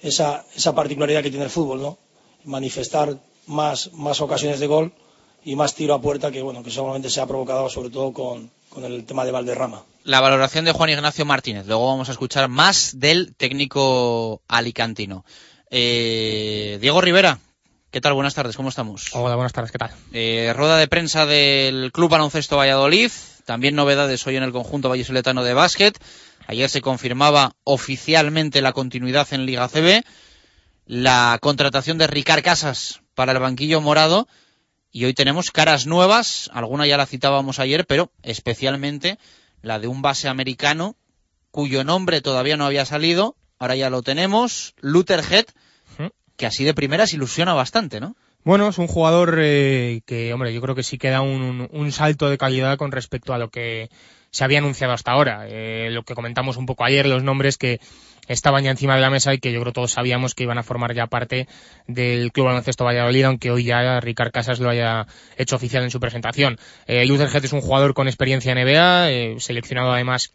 esa, 0.01 0.45
esa 0.55 0.75
particularidad 0.75 1.23
que 1.23 1.29
tiene 1.29 1.45
el 1.45 1.51
fútbol, 1.51 1.81
¿no? 1.81 1.97
manifestar 2.43 3.19
más, 3.47 3.93
más 3.93 4.21
ocasiones 4.21 4.59
de 4.59 4.67
gol 4.67 4.93
y 5.43 5.55
más 5.55 5.73
tiro 5.75 5.93
a 5.93 6.01
puerta 6.01 6.31
que 6.31 6.41
bueno 6.41 6.63
que 6.63 6.71
seguramente 6.71 7.09
se 7.09 7.21
ha 7.21 7.25
provocado 7.25 7.69
sobre 7.69 7.89
todo 7.89 8.13
con, 8.13 8.51
con 8.69 8.85
el 8.85 9.05
tema 9.05 9.25
de 9.25 9.31
Valderrama. 9.31 9.83
La 10.03 10.21
valoración 10.21 10.65
de 10.65 10.71
Juan 10.71 10.89
Ignacio 10.89 11.25
Martínez. 11.25 11.65
Luego 11.67 11.87
vamos 11.87 12.09
a 12.09 12.11
escuchar 12.11 12.47
más 12.47 12.99
del 12.99 13.35
técnico 13.35 14.41
alicantino. 14.47 15.25
Eh, 15.69 16.77
Diego 16.81 17.01
Rivera, 17.01 17.39
¿qué 17.91 18.01
tal? 18.01 18.13
Buenas 18.13 18.33
tardes, 18.33 18.55
¿cómo 18.55 18.69
estamos? 18.69 19.05
Hola, 19.13 19.35
buenas 19.35 19.53
tardes, 19.53 19.71
¿qué 19.71 19.77
tal? 19.77 19.91
Eh, 20.11 20.53
rueda 20.55 20.77
de 20.77 20.87
prensa 20.87 21.25
del 21.25 21.91
Club 21.91 22.09
Baloncesto 22.09 22.57
Valladolid. 22.57 23.11
También 23.45 23.75
novedades 23.75 24.25
hoy 24.27 24.35
en 24.35 24.43
el 24.43 24.51
conjunto 24.51 24.89
vallisoletano 24.89 25.43
de 25.43 25.53
básquet. 25.53 25.97
Ayer 26.47 26.69
se 26.69 26.81
confirmaba 26.81 27.53
oficialmente 27.63 28.61
la 28.61 28.73
continuidad 28.73 29.27
en 29.31 29.45
Liga 29.45 29.67
CB 29.67 30.03
la 30.91 31.37
contratación 31.41 31.97
de 31.97 32.07
Ricard 32.07 32.43
Casas 32.43 32.99
para 33.15 33.31
el 33.31 33.39
banquillo 33.39 33.79
morado 33.79 34.27
y 34.91 35.05
hoy 35.05 35.13
tenemos 35.13 35.51
caras 35.51 35.87
nuevas, 35.87 36.49
alguna 36.53 36.85
ya 36.85 36.97
la 36.97 37.05
citábamos 37.05 37.59
ayer, 37.59 37.85
pero 37.85 38.11
especialmente 38.23 39.17
la 39.61 39.79
de 39.79 39.87
un 39.87 40.01
base 40.01 40.27
americano 40.27 40.95
cuyo 41.51 41.83
nombre 41.83 42.21
todavía 42.21 42.57
no 42.57 42.65
había 42.65 42.85
salido, 42.85 43.35
ahora 43.59 43.75
ya 43.75 43.89
lo 43.89 44.01
tenemos, 44.01 44.73
Luther 44.79 45.21
Head, 45.29 45.45
que 46.37 46.45
así 46.45 46.63
de 46.63 46.73
primeras 46.73 47.13
ilusiona 47.13 47.53
bastante, 47.53 47.99
¿no? 47.99 48.15
Bueno, 48.43 48.69
es 48.69 48.79
un 48.79 48.87
jugador 48.87 49.37
eh, 49.39 50.01
que, 50.07 50.33
hombre, 50.33 50.51
yo 50.53 50.61
creo 50.61 50.73
que 50.73 50.81
sí 50.81 50.97
que 50.97 51.09
da 51.09 51.21
un, 51.21 51.69
un, 51.71 51.91
salto 51.91 52.27
de 52.27 52.39
calidad 52.39 52.77
con 52.77 52.91
respecto 52.91 53.33
a 53.33 53.37
lo 53.37 53.49
que 53.49 53.89
se 54.31 54.43
había 54.43 54.57
anunciado 54.57 54.93
hasta 54.93 55.11
ahora. 55.11 55.45
Eh, 55.47 55.89
lo 55.91 56.01
que 56.03 56.15
comentamos 56.15 56.57
un 56.57 56.65
poco 56.65 56.83
ayer, 56.83 57.05
los 57.05 57.21
nombres 57.21 57.59
que 57.59 57.79
estaban 58.27 58.63
ya 58.63 58.71
encima 58.71 58.95
de 58.95 59.01
la 59.01 59.09
mesa 59.09 59.33
y 59.33 59.39
que 59.39 59.51
yo 59.51 59.61
creo 59.61 59.73
todos 59.73 59.91
sabíamos 59.91 60.35
que 60.35 60.43
iban 60.43 60.57
a 60.57 60.63
formar 60.63 60.93
ya 60.93 61.07
parte 61.07 61.47
del 61.87 62.31
Club 62.31 62.47
Baloncesto 62.47 62.85
Valladolid, 62.85 63.23
aunque 63.25 63.51
hoy 63.51 63.63
ya 63.63 63.99
Ricard 63.99 64.31
Casas 64.31 64.59
lo 64.59 64.69
haya 64.69 65.07
hecho 65.37 65.55
oficial 65.55 65.83
en 65.83 65.91
su 65.91 65.99
presentación. 65.99 66.57
Eh, 66.87 67.05
es 67.43 67.53
un 67.53 67.61
jugador 67.61 67.93
con 67.93 68.07
experiencia 68.07 68.51
en 68.51 68.59
NBA, 68.59 69.11
eh, 69.11 69.35
seleccionado 69.39 69.91
además 69.91 70.33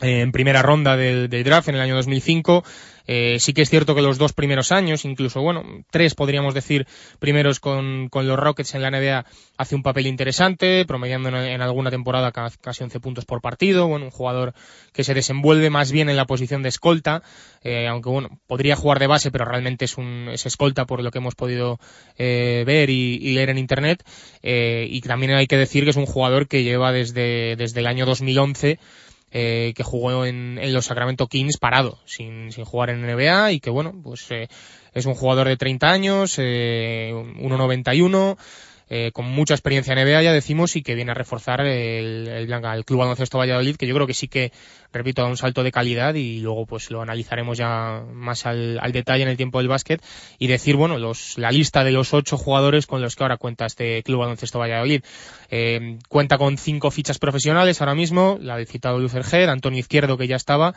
en 0.00 0.32
primera 0.32 0.62
ronda 0.62 0.96
del, 0.96 1.28
draft 1.28 1.68
en 1.68 1.76
el 1.76 1.80
año 1.80 1.94
2005. 1.96 2.64
Eh, 3.06 3.38
sí 3.38 3.52
que 3.52 3.62
es 3.62 3.70
cierto 3.70 3.94
que 3.94 4.02
los 4.02 4.18
dos 4.18 4.32
primeros 4.32 4.72
años, 4.72 5.04
incluso, 5.04 5.42
bueno, 5.42 5.62
tres 5.90 6.14
podríamos 6.14 6.54
decir 6.54 6.86
primeros 7.18 7.60
con, 7.60 8.08
con 8.08 8.26
los 8.26 8.38
Rockets 8.38 8.74
en 8.74 8.82
la 8.82 8.90
NBA, 8.90 9.26
hace 9.56 9.74
un 9.74 9.82
papel 9.82 10.06
interesante, 10.06 10.84
promediando 10.86 11.28
en, 11.28 11.60
alguna 11.60 11.90
temporada 11.90 12.32
casi 12.32 12.82
11 12.82 13.00
puntos 13.00 13.24
por 13.24 13.40
partido. 13.40 13.88
Bueno, 13.88 14.06
un 14.06 14.10
jugador 14.10 14.54
que 14.92 15.04
se 15.04 15.14
desenvuelve 15.14 15.70
más 15.70 15.92
bien 15.92 16.08
en 16.08 16.16
la 16.16 16.26
posición 16.26 16.62
de 16.62 16.70
escolta, 16.70 17.22
eh, 17.62 17.86
aunque 17.88 18.08
bueno, 18.08 18.40
podría 18.46 18.76
jugar 18.76 18.98
de 18.98 19.06
base, 19.06 19.30
pero 19.30 19.44
realmente 19.44 19.84
es 19.84 19.98
un 19.98 20.28
es 20.32 20.46
escolta 20.46 20.86
por 20.86 21.02
lo 21.02 21.10
que 21.10 21.18
hemos 21.18 21.34
podido 21.34 21.78
eh, 22.16 22.64
ver 22.66 22.90
y, 22.90 23.18
y, 23.20 23.34
leer 23.34 23.50
en 23.50 23.58
internet. 23.58 24.02
y 24.42 25.00
también 25.02 25.32
hay 25.32 25.46
que 25.46 25.56
decir 25.56 25.84
que 25.84 25.90
es 25.90 25.96
un 25.96 26.06
jugador 26.06 26.48
que 26.48 26.62
lleva 26.62 26.92
desde, 26.92 27.56
desde 27.56 27.80
el 27.80 27.86
año 27.86 28.06
2011 28.06 28.78
eh, 29.36 29.72
que 29.74 29.82
jugó 29.82 30.24
en, 30.24 30.58
en, 30.62 30.72
los 30.72 30.86
Sacramento 30.86 31.26
Kings 31.26 31.58
parado, 31.58 31.98
sin, 32.04 32.52
sin 32.52 32.64
jugar 32.64 32.90
en 32.90 33.02
NBA 33.02 33.50
y 33.50 33.58
que 33.58 33.68
bueno, 33.68 33.92
pues 34.00 34.30
eh, 34.30 34.46
es 34.92 35.06
un 35.06 35.14
jugador 35.14 35.48
de 35.48 35.56
30 35.56 35.90
años, 35.90 36.36
eh, 36.38 37.10
1.91, 37.12 38.38
eh, 38.88 39.10
con 39.12 39.26
mucha 39.26 39.54
experiencia 39.54 39.92
en 39.92 40.06
NBA, 40.06 40.22
ya 40.22 40.32
decimos, 40.32 40.76
y 40.76 40.82
que 40.82 40.94
viene 40.94 41.12
a 41.12 41.14
reforzar 41.14 41.60
el, 41.62 42.28
el, 42.28 42.52
el 42.52 42.84
Club 42.84 42.98
Baloncesto 42.98 43.38
Valladolid, 43.38 43.76
que 43.76 43.86
yo 43.86 43.94
creo 43.94 44.06
que 44.06 44.14
sí 44.14 44.28
que, 44.28 44.52
repito, 44.92 45.22
da 45.22 45.28
un 45.28 45.36
salto 45.36 45.62
de 45.62 45.72
calidad 45.72 46.14
y 46.14 46.40
luego 46.40 46.66
pues 46.66 46.90
lo 46.90 47.02
analizaremos 47.02 47.58
ya 47.58 48.02
más 48.12 48.46
al, 48.46 48.78
al 48.80 48.92
detalle 48.92 49.22
en 49.22 49.28
el 49.28 49.36
tiempo 49.36 49.58
del 49.58 49.68
básquet 49.68 50.02
y 50.38 50.46
decir, 50.46 50.76
bueno, 50.76 50.98
los, 50.98 51.38
la 51.38 51.50
lista 51.50 51.84
de 51.84 51.92
los 51.92 52.14
ocho 52.14 52.36
jugadores 52.36 52.86
con 52.86 53.00
los 53.00 53.16
que 53.16 53.24
ahora 53.24 53.36
cuenta 53.36 53.66
este 53.66 54.02
Club 54.02 54.20
Baloncesto 54.20 54.58
Valladolid. 54.58 55.02
Eh, 55.50 55.98
cuenta 56.08 56.38
con 56.38 56.58
cinco 56.58 56.90
fichas 56.90 57.18
profesionales 57.18 57.80
ahora 57.80 57.94
mismo, 57.94 58.38
la 58.40 58.56
del 58.56 58.66
citado 58.66 58.98
Lucerger, 58.98 59.48
Antonio 59.48 59.80
Izquierdo 59.80 60.16
que 60.18 60.26
ya 60.26 60.36
estaba, 60.36 60.74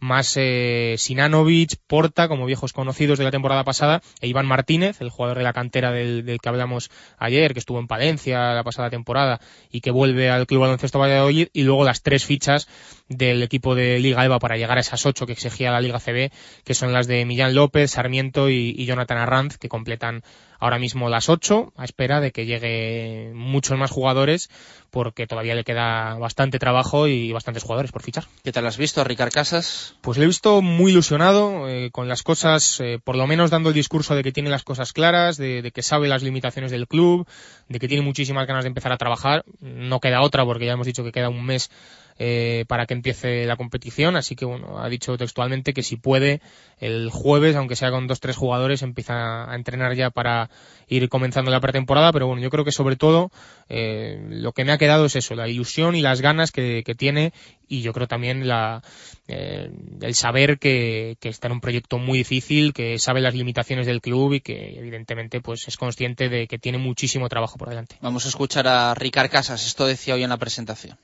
más 0.00 0.34
eh, 0.36 0.94
Sinanovic, 0.98 1.76
Porta, 1.86 2.28
como 2.28 2.46
viejos 2.46 2.72
conocidos 2.72 3.18
de 3.18 3.24
la 3.24 3.30
temporada 3.30 3.64
pasada, 3.64 4.00
e 4.20 4.28
Iván 4.28 4.46
Martínez, 4.46 5.00
el 5.00 5.10
jugador 5.10 5.38
de 5.38 5.44
la 5.44 5.52
cantera 5.52 5.92
del, 5.92 6.38
que 6.40 6.48
hablamos 6.48 6.90
ayer, 7.18 7.52
que 7.52 7.58
estuvo 7.58 7.78
en 7.78 7.88
Palencia 7.88 8.54
la 8.54 8.64
pasada 8.64 8.90
temporada 8.90 9.40
y 9.70 9.80
que 9.80 9.90
vuelve 9.90 10.30
al 10.30 10.46
Club 10.46 10.62
Baloncesto 10.62 10.98
Valladolid, 10.98 11.48
y 11.52 11.62
luego 11.62 11.84
las 11.84 12.02
tres 12.02 12.24
fichas 12.24 12.68
del 13.08 13.42
equipo 13.42 13.74
de 13.74 13.98
Liga 13.98 14.24
EVA 14.24 14.38
para 14.38 14.56
llegar 14.56 14.78
a 14.78 14.82
esas 14.82 15.06
ocho 15.06 15.26
que 15.26 15.32
exigía 15.32 15.70
la 15.70 15.80
Liga 15.80 15.98
CB, 15.98 16.30
que 16.64 16.74
son 16.74 16.92
las 16.92 17.06
de 17.06 17.24
Millán 17.24 17.54
López, 17.54 17.90
Sarmiento 17.90 18.50
y, 18.50 18.74
y 18.76 18.84
Jonathan 18.84 19.18
Arranz, 19.18 19.58
que 19.58 19.68
completan 19.68 20.22
ahora 20.58 20.78
mismo 20.78 21.08
las 21.08 21.28
ocho, 21.28 21.72
a 21.76 21.84
espera 21.84 22.20
de 22.20 22.32
que 22.32 22.46
llegue 22.46 23.32
muchos 23.34 23.78
más 23.78 23.90
jugadores, 23.90 24.50
porque 24.90 25.26
todavía 25.26 25.54
le 25.54 25.64
queda 25.64 26.14
bastante 26.14 26.58
trabajo 26.58 27.06
y 27.06 27.32
bastantes 27.32 27.62
jugadores 27.62 27.92
por 27.92 28.02
fichar. 28.02 28.24
¿Qué 28.42 28.52
tal 28.52 28.66
has 28.66 28.76
visto, 28.76 29.04
Ricard 29.04 29.32
Casas? 29.32 29.94
Pues 30.00 30.18
le 30.18 30.24
he 30.24 30.26
visto 30.26 30.62
muy 30.62 30.92
ilusionado, 30.92 31.68
eh, 31.68 31.90
con 31.90 32.08
las 32.08 32.22
cosas, 32.22 32.80
eh, 32.80 32.98
por 33.02 33.16
lo 33.16 33.26
menos 33.26 33.50
dando 33.50 33.68
el 33.68 33.74
discurso 33.74 34.14
de 34.14 34.22
que 34.22 34.32
tiene 34.32 34.50
las 34.50 34.64
cosas 34.64 34.92
claras, 34.92 35.36
de, 35.36 35.62
de, 35.62 35.70
que 35.70 35.82
sabe 35.82 36.08
las 36.08 36.22
limitaciones 36.22 36.70
del 36.70 36.88
club, 36.88 37.26
de 37.68 37.78
que 37.78 37.88
tiene 37.88 38.02
muchísimas 38.02 38.46
ganas 38.46 38.64
de 38.64 38.68
empezar 38.68 38.92
a 38.92 38.98
trabajar. 38.98 39.44
No 39.60 40.00
queda 40.00 40.22
otra, 40.22 40.44
porque 40.44 40.66
ya 40.66 40.72
hemos 40.72 40.86
dicho 40.86 41.04
que 41.04 41.12
queda 41.12 41.28
un 41.28 41.44
mes 41.44 41.70
eh, 42.18 42.64
para 42.66 42.86
que 42.86 42.94
empiece 42.94 43.46
la 43.46 43.56
competición, 43.56 44.16
así 44.16 44.34
que 44.34 44.44
bueno, 44.44 44.80
ha 44.80 44.88
dicho 44.88 45.16
textualmente 45.16 45.72
que 45.72 45.82
si 45.82 45.96
puede 45.96 46.40
el 46.78 47.10
jueves, 47.10 47.56
aunque 47.56 47.76
sea 47.76 47.90
con 47.90 48.06
dos 48.06 48.20
tres 48.20 48.36
jugadores, 48.36 48.82
empieza 48.82 49.50
a 49.50 49.54
entrenar 49.54 49.94
ya 49.94 50.10
para 50.10 50.50
ir 50.88 51.08
comenzando 51.08 51.50
la 51.50 51.60
pretemporada, 51.60 52.12
pero 52.12 52.26
bueno, 52.26 52.42
yo 52.42 52.50
creo 52.50 52.64
que 52.64 52.72
sobre 52.72 52.96
todo 52.96 53.30
eh, 53.68 54.20
lo 54.30 54.52
que 54.52 54.64
me 54.64 54.72
ha 54.72 54.78
quedado 54.78 55.06
es 55.06 55.16
eso, 55.16 55.34
la 55.34 55.48
ilusión 55.48 55.94
y 55.94 56.02
las 56.02 56.20
ganas 56.20 56.50
que, 56.50 56.82
que 56.84 56.94
tiene 56.94 57.32
y 57.68 57.82
yo 57.82 57.92
creo 57.92 58.08
también 58.08 58.48
la, 58.48 58.82
eh, 59.28 59.70
el 60.00 60.14
saber 60.14 60.58
que, 60.58 61.16
que, 61.20 61.28
está 61.28 61.48
en 61.48 61.52
un 61.52 61.60
proyecto 61.60 61.98
muy 61.98 62.18
difícil, 62.18 62.72
que 62.72 62.98
sabe 62.98 63.20
las 63.20 63.34
limitaciones 63.34 63.86
del 63.86 64.00
club 64.00 64.32
y 64.34 64.40
que 64.40 64.78
evidentemente 64.78 65.40
pues 65.40 65.68
es 65.68 65.76
consciente 65.76 66.28
de 66.28 66.46
que 66.48 66.58
tiene 66.58 66.78
muchísimo 66.78 67.28
trabajo 67.28 67.58
por 67.58 67.68
delante. 67.68 67.96
Vamos 68.00 68.24
a 68.24 68.28
escuchar 68.28 68.66
a 68.66 68.94
Ricard 68.94 69.30
Casas, 69.30 69.66
esto 69.66 69.86
decía 69.86 70.14
hoy 70.14 70.24
en 70.24 70.30
la 70.30 70.38
presentación. 70.38 70.98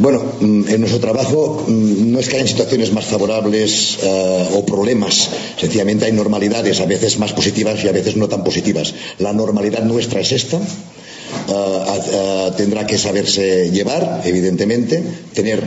Bueno, 0.00 0.24
en 0.40 0.80
nuestro 0.80 0.98
trabajo 0.98 1.66
no 1.68 2.18
es 2.18 2.28
que 2.28 2.34
hayan 2.34 2.48
situaciones 2.48 2.92
más 2.92 3.04
favorables 3.04 3.98
uh, 4.02 4.58
o 4.58 4.66
problemas, 4.66 5.30
sencillamente 5.56 6.06
hay 6.06 6.10
normalidades, 6.10 6.80
a 6.80 6.86
veces 6.86 7.20
más 7.20 7.32
positivas 7.32 7.84
y 7.84 7.86
a 7.86 7.92
veces 7.92 8.16
no 8.16 8.28
tan 8.28 8.42
positivas. 8.42 8.92
La 9.20 9.32
normalidad 9.32 9.84
nuestra 9.84 10.20
es 10.20 10.32
esta, 10.32 10.56
uh, 10.56 11.52
uh, 11.52 12.50
tendrá 12.56 12.88
que 12.88 12.98
saberse 12.98 13.70
llevar, 13.70 14.22
evidentemente, 14.24 15.00
tener 15.32 15.62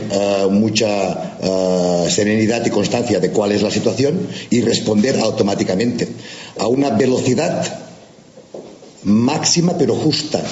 mucha 0.50 1.38
serenidad 2.10 2.66
y 2.66 2.70
constancia 2.70 3.20
de 3.20 3.30
cuál 3.30 3.52
es 3.52 3.62
la 3.62 3.70
situación 3.70 4.28
y 4.50 4.60
responder 4.60 5.18
automáticamente 5.20 6.06
a 6.58 6.66
una 6.66 6.90
velocidad 6.90 7.64
máxima 9.04 9.78
pero 9.78 9.94
justa, 9.94 10.44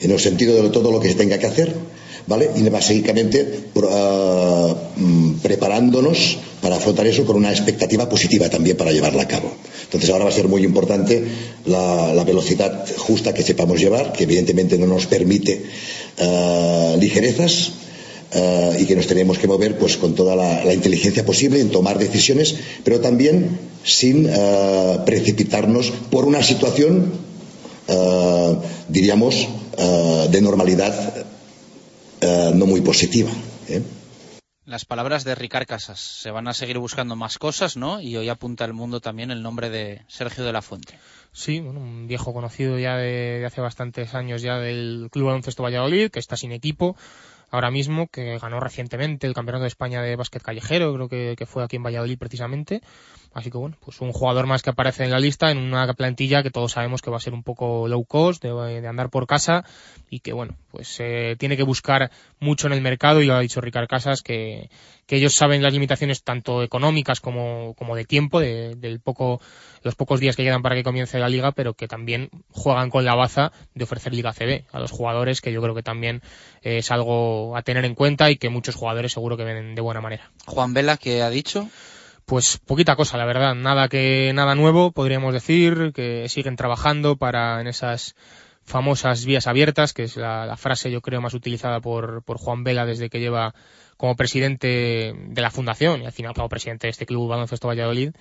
en 0.00 0.10
el 0.10 0.20
sentido 0.20 0.62
de 0.62 0.68
todo 0.68 0.92
lo 0.92 1.00
que 1.00 1.08
se 1.08 1.14
tenga 1.14 1.38
que 1.38 1.46
hacer 1.46 1.97
Y 2.28 2.68
básicamente 2.68 3.70
uh, 3.74 4.74
preparándonos 5.42 6.36
para 6.60 6.76
afrontar 6.76 7.06
eso 7.06 7.24
con 7.24 7.36
una 7.36 7.50
expectativa 7.50 8.06
positiva 8.06 8.50
también 8.50 8.76
para 8.76 8.92
llevarla 8.92 9.22
a 9.22 9.28
cabo. 9.28 9.50
Entonces 9.84 10.10
ahora 10.10 10.24
va 10.24 10.30
a 10.30 10.34
ser 10.34 10.46
muy 10.46 10.62
importante 10.62 11.24
la, 11.64 12.22
velocidad 12.24 12.84
justa 12.98 13.32
que 13.32 13.42
sepamos 13.42 13.80
llevar, 13.80 14.12
que 14.12 14.24
evidentemente 14.24 14.76
no 14.76 14.86
nos 14.86 15.06
permite 15.06 15.64
uh, 16.20 16.98
ligerezas, 16.98 17.72
Uh, 18.28 18.78
y 18.78 18.84
que 18.84 18.94
nos 18.94 19.06
tenemos 19.06 19.38
que 19.38 19.48
mover 19.48 19.78
pues 19.78 19.96
con 19.96 20.14
toda 20.14 20.36
la, 20.36 20.74
inteligencia 20.74 21.24
posible 21.24 21.62
en 21.62 21.70
tomar 21.70 21.98
decisiones, 21.98 22.56
pero 22.84 23.00
también 23.00 23.58
sin 23.84 24.28
precipitarnos 25.06 25.90
por 26.10 26.26
una 26.26 26.42
situación, 26.42 27.10
diríamos, 28.90 29.48
de 30.30 30.40
normalidad 30.42 31.24
uh, 32.22 32.54
no 32.54 32.66
muy 32.66 32.80
positiva. 32.80 33.30
¿eh? 33.68 33.82
Las 34.64 34.84
palabras 34.84 35.24
de 35.24 35.34
Ricard 35.34 35.66
Casas. 35.66 35.98
Se 35.98 36.30
van 36.30 36.46
a 36.46 36.52
seguir 36.52 36.78
buscando 36.78 37.16
más 37.16 37.38
cosas, 37.38 37.76
¿no? 37.76 38.00
Y 38.00 38.16
hoy 38.16 38.28
apunta 38.28 38.64
al 38.64 38.74
mundo 38.74 39.00
también 39.00 39.30
el 39.30 39.42
nombre 39.42 39.70
de 39.70 40.02
Sergio 40.08 40.44
de 40.44 40.52
la 40.52 40.60
Fuente. 40.60 40.98
Sí, 41.32 41.60
bueno, 41.60 41.80
un 41.80 42.06
viejo 42.06 42.34
conocido 42.34 42.78
ya 42.78 42.96
de, 42.96 43.38
de 43.38 43.46
hace 43.46 43.60
bastantes 43.60 44.14
años 44.14 44.42
ya 44.42 44.58
del 44.58 45.08
Club 45.10 45.26
Baloncesto 45.26 45.62
Valladolid, 45.62 46.10
que 46.10 46.18
está 46.18 46.36
sin 46.36 46.52
equipo 46.52 46.96
ahora 47.50 47.70
mismo, 47.70 48.08
que 48.08 48.38
ganó 48.38 48.60
recientemente 48.60 49.26
el 49.26 49.34
Campeonato 49.34 49.62
de 49.62 49.68
España 49.68 50.02
de 50.02 50.16
Básquet 50.16 50.42
Callejero, 50.42 50.94
creo 50.94 51.08
que, 51.08 51.34
que, 51.36 51.46
fue 51.46 51.64
aquí 51.64 51.76
en 51.76 51.82
Valladolid 51.82 52.18
precisamente. 52.18 52.82
Así 53.34 53.50
que 53.50 53.58
bueno, 53.58 53.76
pues 53.84 54.00
un 54.00 54.12
jugador 54.12 54.46
más 54.46 54.62
que 54.62 54.70
aparece 54.70 55.04
en 55.04 55.10
la 55.10 55.20
lista 55.20 55.50
en 55.50 55.58
una 55.58 55.92
plantilla 55.94 56.42
que 56.42 56.50
todos 56.50 56.72
sabemos 56.72 57.02
que 57.02 57.10
va 57.10 57.18
a 57.18 57.20
ser 57.20 57.34
un 57.34 57.42
poco 57.42 57.86
low 57.86 58.04
cost, 58.04 58.42
de, 58.42 58.80
de 58.80 58.88
andar 58.88 59.10
por 59.10 59.26
casa 59.26 59.64
y 60.10 60.20
que 60.20 60.32
bueno, 60.32 60.56
pues 60.70 60.96
eh, 61.00 61.36
tiene 61.38 61.56
que 61.56 61.62
buscar 61.62 62.10
mucho 62.40 62.66
en 62.66 62.72
el 62.72 62.80
mercado 62.80 63.22
y 63.22 63.26
lo 63.26 63.34
ha 63.34 63.40
dicho 63.40 63.60
Ricard 63.60 63.88
Casas 63.88 64.22
que, 64.22 64.70
que 65.08 65.16
ellos 65.16 65.34
saben 65.34 65.62
las 65.62 65.72
limitaciones 65.72 66.22
tanto 66.22 66.62
económicas 66.62 67.20
como, 67.20 67.74
como 67.78 67.96
de 67.96 68.04
tiempo, 68.04 68.40
de, 68.40 68.74
del 68.76 69.00
poco, 69.00 69.40
los 69.82 69.94
pocos 69.94 70.20
días 70.20 70.36
que 70.36 70.44
quedan 70.44 70.60
para 70.60 70.74
que 70.74 70.84
comience 70.84 71.18
la 71.18 71.30
liga, 71.30 71.52
pero 71.52 71.72
que 71.72 71.88
también 71.88 72.28
juegan 72.50 72.90
con 72.90 73.06
la 73.06 73.14
baza 73.14 73.50
de 73.74 73.84
ofrecer 73.84 74.12
Liga 74.12 74.34
CB 74.34 74.66
a 74.70 74.78
los 74.78 74.90
jugadores, 74.90 75.40
que 75.40 75.50
yo 75.50 75.62
creo 75.62 75.74
que 75.74 75.82
también 75.82 76.20
es 76.60 76.90
algo 76.90 77.56
a 77.56 77.62
tener 77.62 77.86
en 77.86 77.94
cuenta 77.94 78.30
y 78.30 78.36
que 78.36 78.50
muchos 78.50 78.74
jugadores 78.74 79.10
seguro 79.10 79.38
que 79.38 79.44
ven 79.44 79.74
de 79.74 79.80
buena 79.80 80.02
manera. 80.02 80.30
Juan 80.44 80.74
Vela, 80.74 80.98
¿qué 80.98 81.22
ha 81.22 81.30
dicho? 81.30 81.70
Pues 82.26 82.58
poquita 82.58 82.94
cosa, 82.94 83.16
la 83.16 83.24
verdad. 83.24 83.54
Nada 83.54 83.88
que, 83.88 84.32
nada 84.34 84.54
nuevo, 84.54 84.92
podríamos 84.92 85.32
decir, 85.32 85.92
que 85.94 86.28
siguen 86.28 86.56
trabajando 86.56 87.16
para 87.16 87.62
en 87.62 87.66
esas 87.66 88.14
famosas 88.62 89.24
vías 89.24 89.46
abiertas, 89.46 89.94
que 89.94 90.02
es 90.02 90.18
la, 90.18 90.44
la 90.44 90.58
frase 90.58 90.90
yo 90.90 91.00
creo 91.00 91.22
más 91.22 91.32
utilizada 91.32 91.80
por, 91.80 92.22
por 92.24 92.36
Juan 92.36 92.62
Vela 92.62 92.84
desde 92.84 93.08
que 93.08 93.20
lleva 93.20 93.54
como 93.98 94.16
presidente 94.16 95.12
de 95.14 95.42
la 95.42 95.50
fundación 95.50 96.00
y 96.00 96.06
al 96.06 96.12
final 96.12 96.32
como 96.32 96.48
presidente 96.48 96.86
de 96.86 96.92
este 96.92 97.04
club 97.04 97.28
Baloncesto 97.28 97.68
Valladolid. 97.68 98.12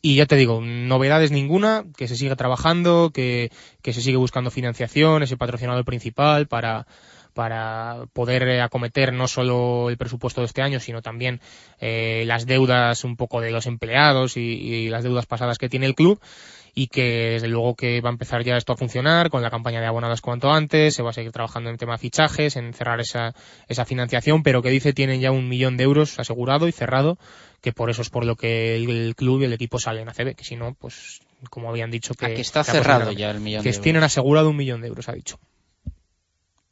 Y 0.00 0.16
ya 0.16 0.26
te 0.26 0.36
digo, 0.36 0.60
novedades 0.60 1.32
ninguna, 1.32 1.86
que 1.96 2.06
se 2.06 2.16
sigue 2.16 2.36
trabajando, 2.36 3.10
que, 3.12 3.50
que 3.80 3.94
se 3.94 4.02
sigue 4.02 4.18
buscando 4.18 4.50
financiación, 4.50 5.22
ese 5.22 5.38
patrocinador 5.38 5.86
principal 5.86 6.46
para, 6.46 6.86
para 7.32 8.04
poder 8.12 8.60
acometer 8.60 9.14
no 9.14 9.26
solo 9.26 9.88
el 9.88 9.96
presupuesto 9.96 10.42
de 10.42 10.46
este 10.46 10.60
año, 10.60 10.78
sino 10.78 11.00
también 11.00 11.40
eh, 11.80 12.24
las 12.26 12.44
deudas 12.44 13.02
un 13.04 13.16
poco 13.16 13.40
de 13.40 13.50
los 13.50 13.64
empleados 13.64 14.36
y 14.36 14.90
las 14.90 15.04
deudas 15.04 15.24
pasadas 15.24 15.56
que 15.56 15.70
tiene 15.70 15.86
el 15.86 15.94
club 15.94 16.20
y 16.74 16.88
que 16.88 17.30
desde 17.32 17.48
luego 17.48 17.76
que 17.76 18.00
va 18.00 18.10
a 18.10 18.12
empezar 18.12 18.42
ya 18.42 18.56
esto 18.56 18.72
a 18.72 18.76
funcionar 18.76 19.30
con 19.30 19.42
la 19.42 19.50
campaña 19.50 19.80
de 19.80 19.86
abonados 19.86 20.20
cuanto 20.20 20.50
antes, 20.50 20.94
se 20.94 21.02
va 21.02 21.10
a 21.10 21.12
seguir 21.12 21.30
trabajando 21.30 21.70
en 21.70 21.76
tema 21.76 21.92
de 21.92 21.98
fichajes, 21.98 22.56
en 22.56 22.74
cerrar 22.74 23.00
esa, 23.00 23.34
esa 23.68 23.84
financiación, 23.84 24.42
pero 24.42 24.60
que 24.60 24.70
dice 24.70 24.92
tienen 24.92 25.20
ya 25.20 25.30
un 25.30 25.48
millón 25.48 25.76
de 25.76 25.84
euros 25.84 26.18
asegurado 26.18 26.66
y 26.66 26.72
cerrado, 26.72 27.16
que 27.60 27.72
por 27.72 27.90
eso 27.90 28.02
es 28.02 28.10
por 28.10 28.24
lo 28.24 28.36
que 28.36 28.74
el, 28.74 29.14
club 29.14 29.42
y 29.42 29.44
el 29.44 29.52
equipo 29.52 29.78
salen 29.78 30.08
a 30.08 30.12
CB, 30.12 30.34
que 30.34 30.44
si 30.44 30.56
no, 30.56 30.74
pues 30.74 31.20
como 31.50 31.70
habían 31.70 31.90
dicho 31.90 32.14
que... 32.14 32.26
Aquí 32.26 32.40
está 32.40 32.64
cerrado 32.64 33.12
ya 33.12 33.30
el 33.30 33.40
millón 33.40 33.62
que 33.62 33.68
de 33.68 33.74
euros. 33.74 33.82
tienen 33.82 34.02
asegurado 34.02 34.50
un 34.50 34.56
millón 34.56 34.80
de 34.80 34.88
euros, 34.88 35.08
ha 35.08 35.12
dicho. 35.12 35.38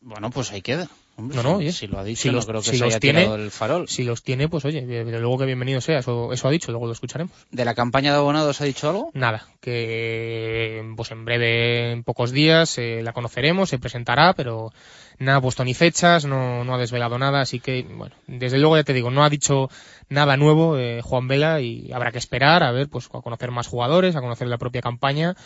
Bueno, 0.01 0.31
pues 0.31 0.51
ahí 0.51 0.63
queda. 0.63 0.89
Hombre, 1.17 1.37
No, 1.37 1.43
no, 1.43 1.49
si, 1.51 1.55
oye, 1.57 1.73
si 1.73 1.87
lo 1.87 1.99
ha 1.99 2.05
dicho, 2.05 2.23
si 2.23 2.29
no 2.29 2.35
los- 2.37 2.47
creo 2.47 2.61
que 2.63 2.71
si 2.71 2.77
se 2.79 2.85
los 2.85 2.93
haya 2.95 3.01
tiene- 3.01 3.21
tirado 3.21 3.37
el 3.37 3.51
farol. 3.51 3.87
Si 3.89 4.03
los 4.03 4.23
tiene, 4.23 4.49
pues 4.49 4.65
oye, 4.65 4.81
desde 4.87 5.19
luego 5.21 5.39
que 5.39 5.45
bienvenido 5.45 5.81
sea, 5.81 5.99
eso, 5.99 6.33
eso 6.33 6.49
ha 6.49 6.51
dicho, 6.51 6.73
luego 6.73 6.87
lo 6.87 6.93
escucharemos. 6.93 7.33
¿De 7.51 7.65
la 7.65 7.75
campaña 7.75 8.13
de 8.13 8.19
abonados 8.19 8.61
ha 8.61 8.65
dicho 8.65 8.89
algo? 8.89 9.11
Nada, 9.13 9.47
que 9.61 10.83
pues 10.97 11.11
en 11.11 11.25
breve, 11.25 11.93
en 11.93 12.03
pocos 12.05 12.33
días, 12.33 12.79
eh, 12.79 13.01
la 13.03 13.13
conoceremos, 13.13 13.69
se 13.69 13.79
presentará, 13.79 14.33
pero 14.35 14.73
nada 15.19 15.39
ha 15.39 15.41
puesto 15.43 15.65
ni 15.65 15.75
fechas, 15.75 16.25
no, 16.25 16.65
no 16.65 16.75
ha 16.75 16.79
desvelado 16.79 17.19
nada, 17.19 17.41
así 17.43 17.61
que, 17.61 17.83
bueno, 17.83 18.15
desde 18.27 18.59
luego 18.59 18.77
ya 18.77 18.85
te 18.85 18.93
digo, 18.95 19.11
no 19.11 19.23
ha 19.25 19.31
dicho 19.31 19.69
nada 20.09 20.37
nuevo 20.37 20.79
eh, 20.79 21.01
Juan 21.03 21.29
Vela 21.29 21.61
y 21.61 21.93
habrá 21.93 22.11
que 22.13 22.19
esperar 22.19 22.63
a 22.63 22.73
ver, 22.73 22.89
pues 22.89 23.07
a 23.13 23.21
conocer 23.21 23.51
más 23.51 23.67
jugadores, 23.69 24.17
a 24.17 24.21
conocer 24.21 24.49
la 24.49 24.59
propia 24.59 24.81
campaña, 24.81 25.37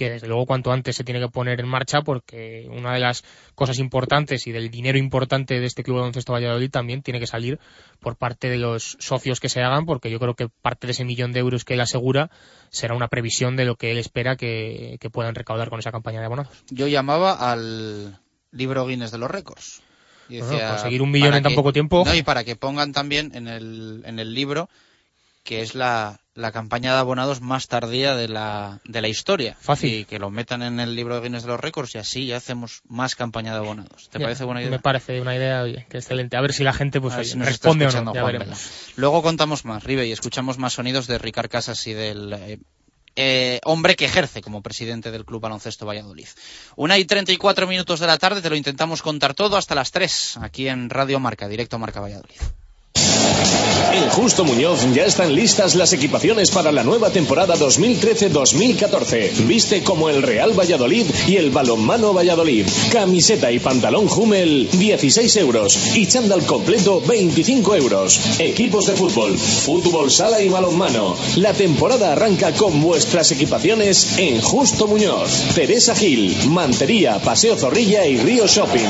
que 0.00 0.08
desde 0.08 0.28
luego 0.28 0.46
cuanto 0.46 0.72
antes 0.72 0.96
se 0.96 1.04
tiene 1.04 1.20
que 1.20 1.28
poner 1.28 1.60
en 1.60 1.68
marcha 1.68 2.00
porque 2.00 2.66
una 2.70 2.94
de 2.94 3.00
las 3.00 3.22
cosas 3.54 3.78
importantes 3.78 4.46
y 4.46 4.50
del 4.52 4.70
dinero 4.70 4.96
importante 4.96 5.60
de 5.60 5.66
este 5.66 5.82
Club 5.82 5.96
de 5.96 6.00
Baloncesto 6.00 6.32
Valladolid 6.32 6.70
también 6.70 7.02
tiene 7.02 7.20
que 7.20 7.26
salir 7.26 7.58
por 8.00 8.16
parte 8.16 8.48
de 8.48 8.56
los 8.56 8.96
socios 8.98 9.40
que 9.40 9.50
se 9.50 9.60
hagan 9.60 9.84
porque 9.84 10.10
yo 10.10 10.18
creo 10.18 10.32
que 10.34 10.48
parte 10.48 10.86
de 10.86 10.92
ese 10.92 11.04
millón 11.04 11.32
de 11.32 11.40
euros 11.40 11.66
que 11.66 11.74
él 11.74 11.82
asegura 11.82 12.30
será 12.70 12.94
una 12.94 13.08
previsión 13.08 13.56
de 13.56 13.66
lo 13.66 13.76
que 13.76 13.90
él 13.90 13.98
espera 13.98 14.36
que, 14.36 14.96
que 15.00 15.10
puedan 15.10 15.34
recaudar 15.34 15.68
con 15.68 15.80
esa 15.80 15.92
campaña 15.92 16.20
de 16.20 16.24
abonados. 16.26 16.64
Yo 16.70 16.86
llamaba 16.86 17.34
al 17.52 18.18
libro 18.52 18.86
Guinness 18.86 19.10
de 19.10 19.18
los 19.18 19.30
récords. 19.30 19.82
Y 20.30 20.38
Bueno, 20.38 20.52
decía, 20.54 20.68
conseguir 20.70 21.02
un 21.02 21.10
millón 21.10 21.34
en 21.34 21.42
tan 21.42 21.50
que- 21.52 21.56
poco 21.56 21.74
tiempo. 21.74 22.04
No, 22.06 22.14
y 22.14 22.22
para 22.22 22.42
que 22.44 22.56
pongan 22.56 22.94
también 22.94 23.32
en 23.34 23.48
el, 23.48 24.02
en 24.06 24.18
el 24.18 24.32
libro 24.32 24.70
que 25.44 25.60
es 25.60 25.74
la, 25.74 26.19
la 26.34 26.52
campaña 26.52 26.92
de 26.92 27.00
abonados 27.00 27.40
más 27.40 27.66
tardía 27.66 28.14
de 28.14 28.28
la, 28.28 28.80
de 28.84 29.02
la 29.02 29.08
historia. 29.08 29.56
Fácil. 29.60 29.92
Y 29.92 30.04
que 30.04 30.18
lo 30.18 30.30
metan 30.30 30.62
en 30.62 30.80
el 30.80 30.94
libro 30.94 31.16
de 31.16 31.22
Guinness 31.22 31.42
de 31.42 31.48
los 31.48 31.60
récords 31.60 31.94
y 31.94 31.98
así 31.98 32.26
ya 32.26 32.36
hacemos 32.36 32.82
más 32.88 33.16
campaña 33.16 33.52
de 33.52 33.58
abonados. 33.58 34.08
¿Te 34.10 34.18
Ya, 34.18 34.24
parece 34.24 34.44
buena 34.44 34.60
idea? 34.60 34.70
Me 34.70 34.78
parece 34.78 35.20
una 35.20 35.34
idea 35.34 35.62
oye, 35.62 35.86
que 35.88 35.98
excelente. 35.98 36.36
A 36.36 36.40
ver 36.40 36.52
si 36.52 36.64
la 36.64 36.72
gente 36.72 37.00
pues 37.00 37.14
oye, 37.14 37.24
si 37.24 37.36
nos 37.36 37.48
responde 37.48 37.86
o 37.86 38.02
no, 38.02 38.14
ya 38.14 38.22
veremos. 38.22 38.92
Luego 38.96 39.22
contamos 39.22 39.64
más, 39.64 39.82
Ribe, 39.82 40.06
y 40.06 40.12
escuchamos 40.12 40.58
más 40.58 40.74
sonidos 40.74 41.06
de 41.06 41.18
Ricard 41.18 41.50
Casas 41.50 41.86
y 41.86 41.94
del 41.94 42.32
eh, 42.32 42.58
eh, 43.16 43.60
hombre 43.64 43.96
que 43.96 44.04
ejerce 44.04 44.40
como 44.40 44.62
presidente 44.62 45.10
del 45.10 45.24
Club 45.24 45.40
Baloncesto 45.40 45.84
Valladolid. 45.84 46.28
Una 46.76 46.96
y 46.96 47.04
34 47.04 47.66
minutos 47.66 47.98
de 47.98 48.06
la 48.06 48.18
tarde, 48.18 48.40
te 48.40 48.50
lo 48.50 48.56
intentamos 48.56 49.02
contar 49.02 49.34
todo 49.34 49.56
hasta 49.56 49.74
las 49.74 49.90
3, 49.90 50.38
aquí 50.40 50.68
en 50.68 50.90
Radio 50.90 51.18
Marca, 51.18 51.48
directo 51.48 51.78
Marca 51.78 52.00
Valladolid. 52.00 52.40
En 53.92 54.08
Justo 54.08 54.44
Muñoz 54.44 54.86
ya 54.94 55.04
están 55.04 55.34
listas 55.34 55.74
las 55.74 55.92
equipaciones 55.92 56.52
para 56.52 56.70
la 56.70 56.84
nueva 56.84 57.10
temporada 57.10 57.56
2013-2014. 57.56 59.46
Viste 59.46 59.82
como 59.82 60.08
el 60.08 60.22
Real 60.22 60.56
Valladolid 60.56 61.06
y 61.26 61.36
el 61.36 61.50
Balonmano 61.50 62.14
Valladolid. 62.14 62.66
Camiseta 62.92 63.50
y 63.50 63.58
pantalón 63.58 64.06
Hummel 64.08 64.68
16 64.70 65.36
euros 65.38 65.96
y 65.96 66.06
chándal 66.06 66.46
completo 66.46 67.00
25 67.00 67.74
euros. 67.74 68.20
Equipos 68.38 68.86
de 68.86 68.94
fútbol, 68.94 69.36
fútbol 69.36 70.10
sala 70.10 70.40
y 70.40 70.48
balonmano. 70.48 71.16
La 71.36 71.52
temporada 71.52 72.12
arranca 72.12 72.52
con 72.52 72.80
vuestras 72.80 73.32
equipaciones 73.32 74.18
en 74.18 74.40
Justo 74.40 74.86
Muñoz. 74.86 75.30
Teresa 75.56 75.96
Gil, 75.96 76.36
Mantería, 76.48 77.18
Paseo 77.18 77.56
Zorrilla 77.56 78.06
y 78.06 78.18
Río 78.18 78.46
Shopping. 78.46 78.88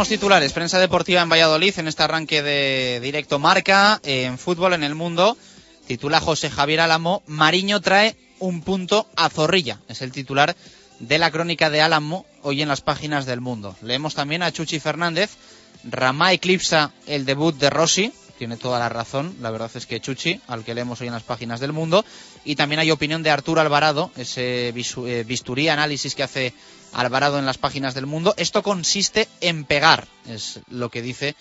Repasamos 0.00 0.18
titulares, 0.18 0.52
prensa 0.54 0.78
deportiva 0.78 1.20
en 1.20 1.28
Valladolid 1.28 1.78
en 1.78 1.86
este 1.86 2.02
arranque 2.02 2.40
de 2.40 3.00
directo 3.02 3.38
marca 3.38 4.00
en 4.02 4.38
fútbol 4.38 4.72
en 4.72 4.82
el 4.82 4.94
mundo. 4.94 5.36
Titula 5.86 6.20
José 6.20 6.48
Javier 6.48 6.80
Álamo, 6.80 7.22
Mariño 7.26 7.82
trae 7.82 8.16
un 8.38 8.62
punto 8.62 9.06
a 9.14 9.28
Zorrilla. 9.28 9.78
Es 9.88 10.00
el 10.00 10.10
titular 10.10 10.56
de 11.00 11.18
la 11.18 11.30
crónica 11.30 11.68
de 11.68 11.82
Álamo 11.82 12.24
hoy 12.40 12.62
en 12.62 12.68
las 12.68 12.80
páginas 12.80 13.26
del 13.26 13.42
mundo. 13.42 13.76
Leemos 13.82 14.14
también 14.14 14.42
a 14.42 14.50
Chuchi 14.50 14.80
Fernández, 14.80 15.32
Ramá 15.84 16.32
eclipsa 16.32 16.92
el 17.06 17.26
debut 17.26 17.54
de 17.56 17.68
Rossi. 17.68 18.10
Tiene 18.38 18.56
toda 18.56 18.78
la 18.78 18.88
razón, 18.88 19.36
la 19.42 19.50
verdad 19.50 19.70
es 19.74 19.84
que 19.84 20.00
Chuchi, 20.00 20.40
al 20.48 20.64
que 20.64 20.74
leemos 20.74 20.98
hoy 21.02 21.08
en 21.08 21.12
las 21.12 21.24
páginas 21.24 21.60
del 21.60 21.74
mundo. 21.74 22.06
Y 22.42 22.56
también 22.56 22.78
hay 22.78 22.90
opinión 22.90 23.22
de 23.22 23.28
Arturo 23.28 23.60
Alvarado, 23.60 24.10
ese 24.16 24.68
eh, 24.70 25.24
bisturí 25.26 25.68
análisis 25.68 26.14
que 26.14 26.22
hace 26.22 26.54
Alvarado 26.92 27.38
en 27.38 27.46
las 27.46 27.58
páginas 27.58 27.94
del 27.94 28.06
mundo. 28.06 28.34
Esto 28.36 28.62
consiste 28.62 29.28
en 29.40 29.64
pegar, 29.64 30.08
es 30.26 30.60
lo 30.68 30.90
que 30.90 31.02
dice 31.02 31.36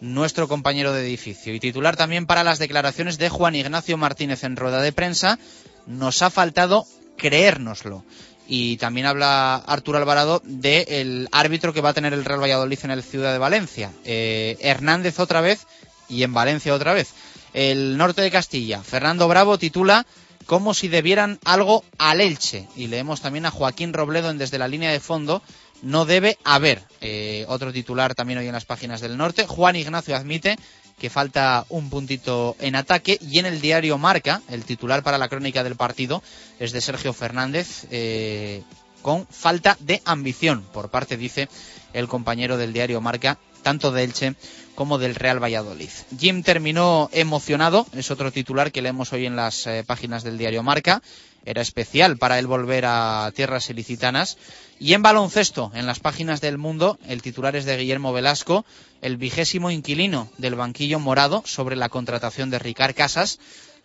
nuestro 0.00 0.48
compañero 0.48 0.92
de 0.92 1.06
edificio. 1.06 1.54
Y 1.54 1.60
titular 1.60 1.96
también 1.96 2.26
para 2.26 2.44
las 2.44 2.58
declaraciones 2.58 3.18
de 3.18 3.28
Juan 3.28 3.54
Ignacio 3.54 3.96
Martínez 3.96 4.44
en 4.44 4.56
rueda 4.56 4.82
de 4.82 4.92
prensa. 4.92 5.38
Nos 5.86 6.22
ha 6.22 6.30
faltado 6.30 6.86
creérnoslo. 7.16 8.04
Y 8.46 8.76
también 8.76 9.06
habla 9.06 9.56
Arturo 9.56 9.98
Alvarado 9.98 10.42
del 10.44 11.28
árbitro 11.32 11.72
que 11.72 11.80
va 11.80 11.90
a 11.90 11.94
tener 11.94 12.12
el 12.12 12.24
Real 12.24 12.42
Valladolid 12.42 12.78
en 12.82 12.90
el 12.90 13.02
Ciudad 13.02 13.32
de 13.32 13.38
Valencia. 13.38 13.90
Eh, 14.04 14.58
Hernández 14.60 15.18
otra 15.18 15.40
vez 15.40 15.66
y 16.08 16.22
en 16.22 16.34
Valencia 16.34 16.74
otra 16.74 16.92
vez. 16.92 17.14
El 17.54 17.96
norte 17.96 18.20
de 18.20 18.30
Castilla, 18.30 18.82
Fernando 18.82 19.28
Bravo 19.28 19.58
titula 19.58 20.04
como 20.46 20.74
si 20.74 20.88
debieran 20.88 21.38
algo 21.44 21.84
al 21.98 22.20
Elche. 22.20 22.68
Y 22.76 22.86
leemos 22.86 23.20
también 23.20 23.46
a 23.46 23.50
Joaquín 23.50 23.92
Robledo 23.92 24.30
en 24.30 24.38
Desde 24.38 24.58
la 24.58 24.68
línea 24.68 24.90
de 24.90 25.00
fondo. 25.00 25.42
No 25.82 26.04
debe 26.04 26.38
haber. 26.44 26.82
Eh, 27.00 27.44
otro 27.48 27.72
titular 27.72 28.14
también 28.14 28.38
hoy 28.38 28.46
en 28.46 28.52
las 28.52 28.64
páginas 28.64 29.00
del 29.00 29.16
norte. 29.16 29.46
Juan 29.46 29.76
Ignacio 29.76 30.16
admite 30.16 30.56
que 30.98 31.10
falta 31.10 31.66
un 31.68 31.90
puntito 31.90 32.56
en 32.60 32.76
ataque. 32.76 33.18
Y 33.20 33.38
en 33.38 33.46
el 33.46 33.60
diario 33.60 33.98
Marca, 33.98 34.42
el 34.48 34.64
titular 34.64 35.02
para 35.02 35.18
la 35.18 35.28
crónica 35.28 35.64
del 35.64 35.76
partido 35.76 36.22
es 36.58 36.72
de 36.72 36.80
Sergio 36.80 37.12
Fernández. 37.12 37.86
eh, 37.90 38.62
con 39.04 39.26
falta 39.26 39.76
de 39.80 40.00
ambición 40.06 40.64
por 40.72 40.88
parte, 40.88 41.18
dice 41.18 41.50
el 41.92 42.08
compañero 42.08 42.56
del 42.56 42.72
diario 42.72 43.02
Marca, 43.02 43.38
tanto 43.62 43.92
de 43.92 44.02
Elche 44.02 44.34
como 44.74 44.98
del 44.98 45.14
Real 45.14 45.42
Valladolid. 45.42 45.90
Jim 46.18 46.42
terminó 46.42 47.08
emocionado, 47.12 47.86
es 47.92 48.10
otro 48.10 48.32
titular 48.32 48.72
que 48.72 48.82
leemos 48.82 49.12
hoy 49.12 49.26
en 49.26 49.36
las 49.36 49.66
eh, 49.66 49.84
páginas 49.86 50.24
del 50.24 50.38
diario 50.38 50.62
Marca. 50.62 51.02
Era 51.46 51.60
especial 51.60 52.16
para 52.16 52.38
él 52.38 52.46
volver 52.46 52.84
a 52.86 53.30
tierras 53.34 53.68
ilicitanas. 53.68 54.38
Y 54.80 54.94
en 54.94 55.02
baloncesto, 55.02 55.70
en 55.74 55.86
las 55.86 56.00
páginas 56.00 56.40
del 56.40 56.58
mundo, 56.58 56.98
el 57.06 57.22
titular 57.22 57.54
es 57.54 57.64
de 57.64 57.76
Guillermo 57.76 58.12
Velasco, 58.12 58.64
el 59.02 59.18
vigésimo 59.18 59.70
inquilino 59.70 60.30
del 60.38 60.54
banquillo 60.54 60.98
morado 60.98 61.42
sobre 61.46 61.76
la 61.76 61.90
contratación 61.90 62.50
de 62.50 62.58
Ricard 62.58 62.94
Casas. 62.94 63.38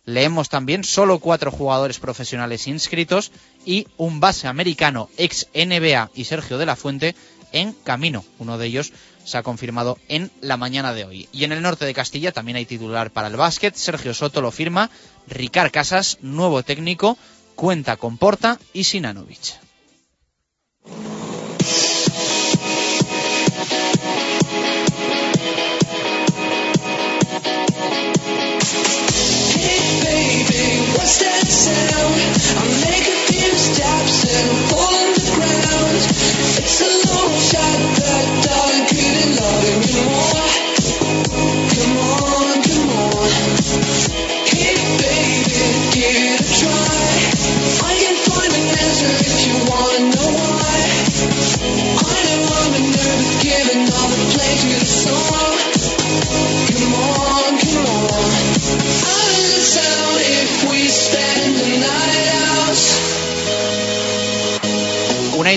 Leemos 0.05 0.49
también 0.49 0.83
solo 0.83 1.19
cuatro 1.19 1.51
jugadores 1.51 1.99
profesionales 1.99 2.67
inscritos 2.67 3.31
y 3.65 3.87
un 3.97 4.19
base 4.19 4.47
americano 4.47 5.09
ex 5.17 5.47
NBA 5.53 6.11
y 6.15 6.23
Sergio 6.23 6.57
de 6.57 6.65
la 6.65 6.75
Fuente 6.75 7.15
en 7.51 7.73
camino. 7.73 8.23
Uno 8.39 8.57
de 8.57 8.67
ellos 8.67 8.93
se 9.29 9.37
ha 9.37 9.43
confirmado 9.43 9.97
en 10.07 10.31
la 10.41 10.57
mañana 10.57 10.93
de 10.93 11.05
hoy. 11.05 11.29
Y 11.31 11.43
en 11.43 11.51
el 11.51 11.61
norte 11.61 11.85
de 11.85 11.93
Castilla 11.93 12.31
también 12.31 12.57
hay 12.57 12.65
titular 12.65 13.11
para 13.11 13.27
el 13.27 13.37
básquet. 13.37 13.75
Sergio 13.75 14.13
Soto 14.13 14.41
lo 14.41 14.51
firma. 14.51 14.89
Ricard 15.27 15.71
Casas, 15.71 16.17
nuevo 16.21 16.63
técnico, 16.63 17.17
cuenta 17.55 17.97
con 17.97 18.17
Porta 18.17 18.59
y 18.73 18.83
Sinanovic. 18.85 19.59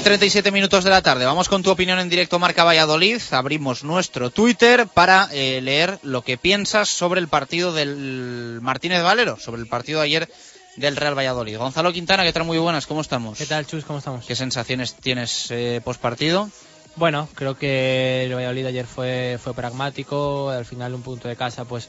37 0.02 0.50
minutos 0.50 0.82
de 0.82 0.90
la 0.90 1.00
tarde. 1.00 1.24
Vamos 1.24 1.48
con 1.48 1.62
tu 1.62 1.70
opinión 1.70 2.00
en 2.00 2.08
directo 2.08 2.40
Marca 2.40 2.64
Valladolid. 2.64 3.20
Abrimos 3.30 3.84
nuestro 3.84 4.30
Twitter 4.30 4.88
para 4.88 5.28
eh, 5.32 5.60
leer 5.62 6.00
lo 6.02 6.22
que 6.22 6.36
piensas 6.36 6.88
sobre 6.88 7.20
el 7.20 7.28
partido 7.28 7.72
del 7.72 8.58
Martínez 8.62 9.02
Valero, 9.02 9.38
sobre 9.38 9.60
el 9.60 9.68
partido 9.68 10.00
de 10.00 10.06
ayer 10.06 10.28
del 10.76 10.96
Real 10.96 11.16
Valladolid. 11.16 11.56
Gonzalo 11.56 11.92
Quintana, 11.92 12.24
¿qué 12.24 12.32
tal? 12.32 12.44
Muy 12.44 12.58
buenas, 12.58 12.86
¿cómo 12.86 13.00
estamos? 13.00 13.38
¿Qué 13.38 13.46
tal, 13.46 13.64
Chus? 13.64 13.84
¿Cómo 13.84 14.00
estamos? 14.00 14.26
¿Qué 14.26 14.34
sensaciones 14.34 14.94
tienes 14.94 15.50
eh, 15.50 15.80
post 15.84 16.00
partido? 16.00 16.50
Bueno, 16.96 17.28
creo 17.34 17.56
que 17.56 18.24
el 18.24 18.34
Valladolid 18.34 18.66
ayer 18.66 18.86
fue, 18.86 19.38
fue 19.42 19.54
pragmático. 19.54 20.50
Al 20.50 20.64
final, 20.64 20.94
un 20.94 21.02
punto 21.02 21.28
de 21.28 21.36
casa, 21.36 21.64
pues 21.64 21.88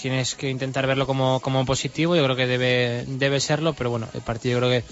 tienes 0.00 0.34
que 0.34 0.50
intentar 0.50 0.86
verlo 0.88 1.06
como, 1.06 1.38
como 1.40 1.64
positivo. 1.64 2.16
Yo 2.16 2.24
creo 2.24 2.36
que 2.36 2.48
debe, 2.48 3.04
debe 3.06 3.38
serlo, 3.38 3.72
pero 3.74 3.90
bueno, 3.90 4.08
el 4.14 4.20
partido 4.20 4.58
creo 4.58 4.70
que 4.70 4.84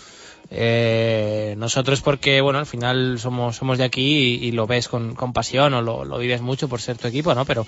eh, 0.50 1.54
nosotros 1.58 2.00
porque 2.00 2.40
bueno 2.40 2.58
al 2.58 2.66
final 2.66 3.18
somos 3.18 3.56
somos 3.56 3.76
de 3.78 3.84
aquí 3.84 4.38
y, 4.42 4.52
lo 4.52 4.66
ves 4.66 4.88
con, 4.88 5.14
con 5.14 5.32
pasión 5.32 5.74
o 5.74 5.82
lo, 5.82 6.18
vives 6.18 6.40
mucho 6.40 6.68
por 6.68 6.80
ser 6.80 6.96
tu 6.96 7.06
equipo 7.06 7.34
no 7.34 7.44
pero 7.44 7.66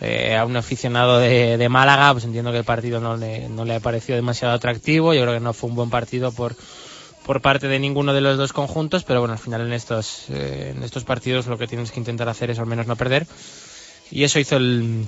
eh, 0.00 0.36
a 0.36 0.44
un 0.44 0.56
aficionado 0.56 1.18
de, 1.18 1.56
de, 1.56 1.68
Málaga 1.68 2.12
pues 2.12 2.24
entiendo 2.24 2.52
que 2.52 2.58
el 2.58 2.64
partido 2.64 3.00
no 3.00 3.16
le, 3.16 3.48
no 3.48 3.64
le 3.64 3.76
ha 3.76 3.80
parecido 3.80 4.16
demasiado 4.16 4.52
atractivo. 4.52 5.14
Yo 5.14 5.22
creo 5.22 5.32
que 5.32 5.40
no 5.40 5.54
fue 5.54 5.70
un 5.70 5.76
buen 5.76 5.90
partido 5.90 6.32
por 6.32 6.54
por 7.24 7.40
parte 7.40 7.66
de 7.66 7.78
ninguno 7.78 8.12
de 8.12 8.20
los 8.20 8.36
dos 8.36 8.52
conjuntos 8.52 9.02
pero 9.02 9.20
bueno 9.20 9.32
al 9.32 9.38
final 9.40 9.62
en 9.62 9.72
estos 9.72 10.26
eh, 10.28 10.74
en 10.76 10.82
estos 10.82 11.04
partidos 11.04 11.46
lo 11.46 11.58
que 11.58 11.66
tienes 11.66 11.90
que 11.90 11.98
intentar 11.98 12.28
hacer 12.28 12.50
es 12.50 12.58
al 12.58 12.66
menos 12.66 12.86
no 12.86 12.96
perder. 12.96 13.26
Y 14.10 14.24
eso 14.24 14.38
hizo 14.38 14.56
el 14.56 15.06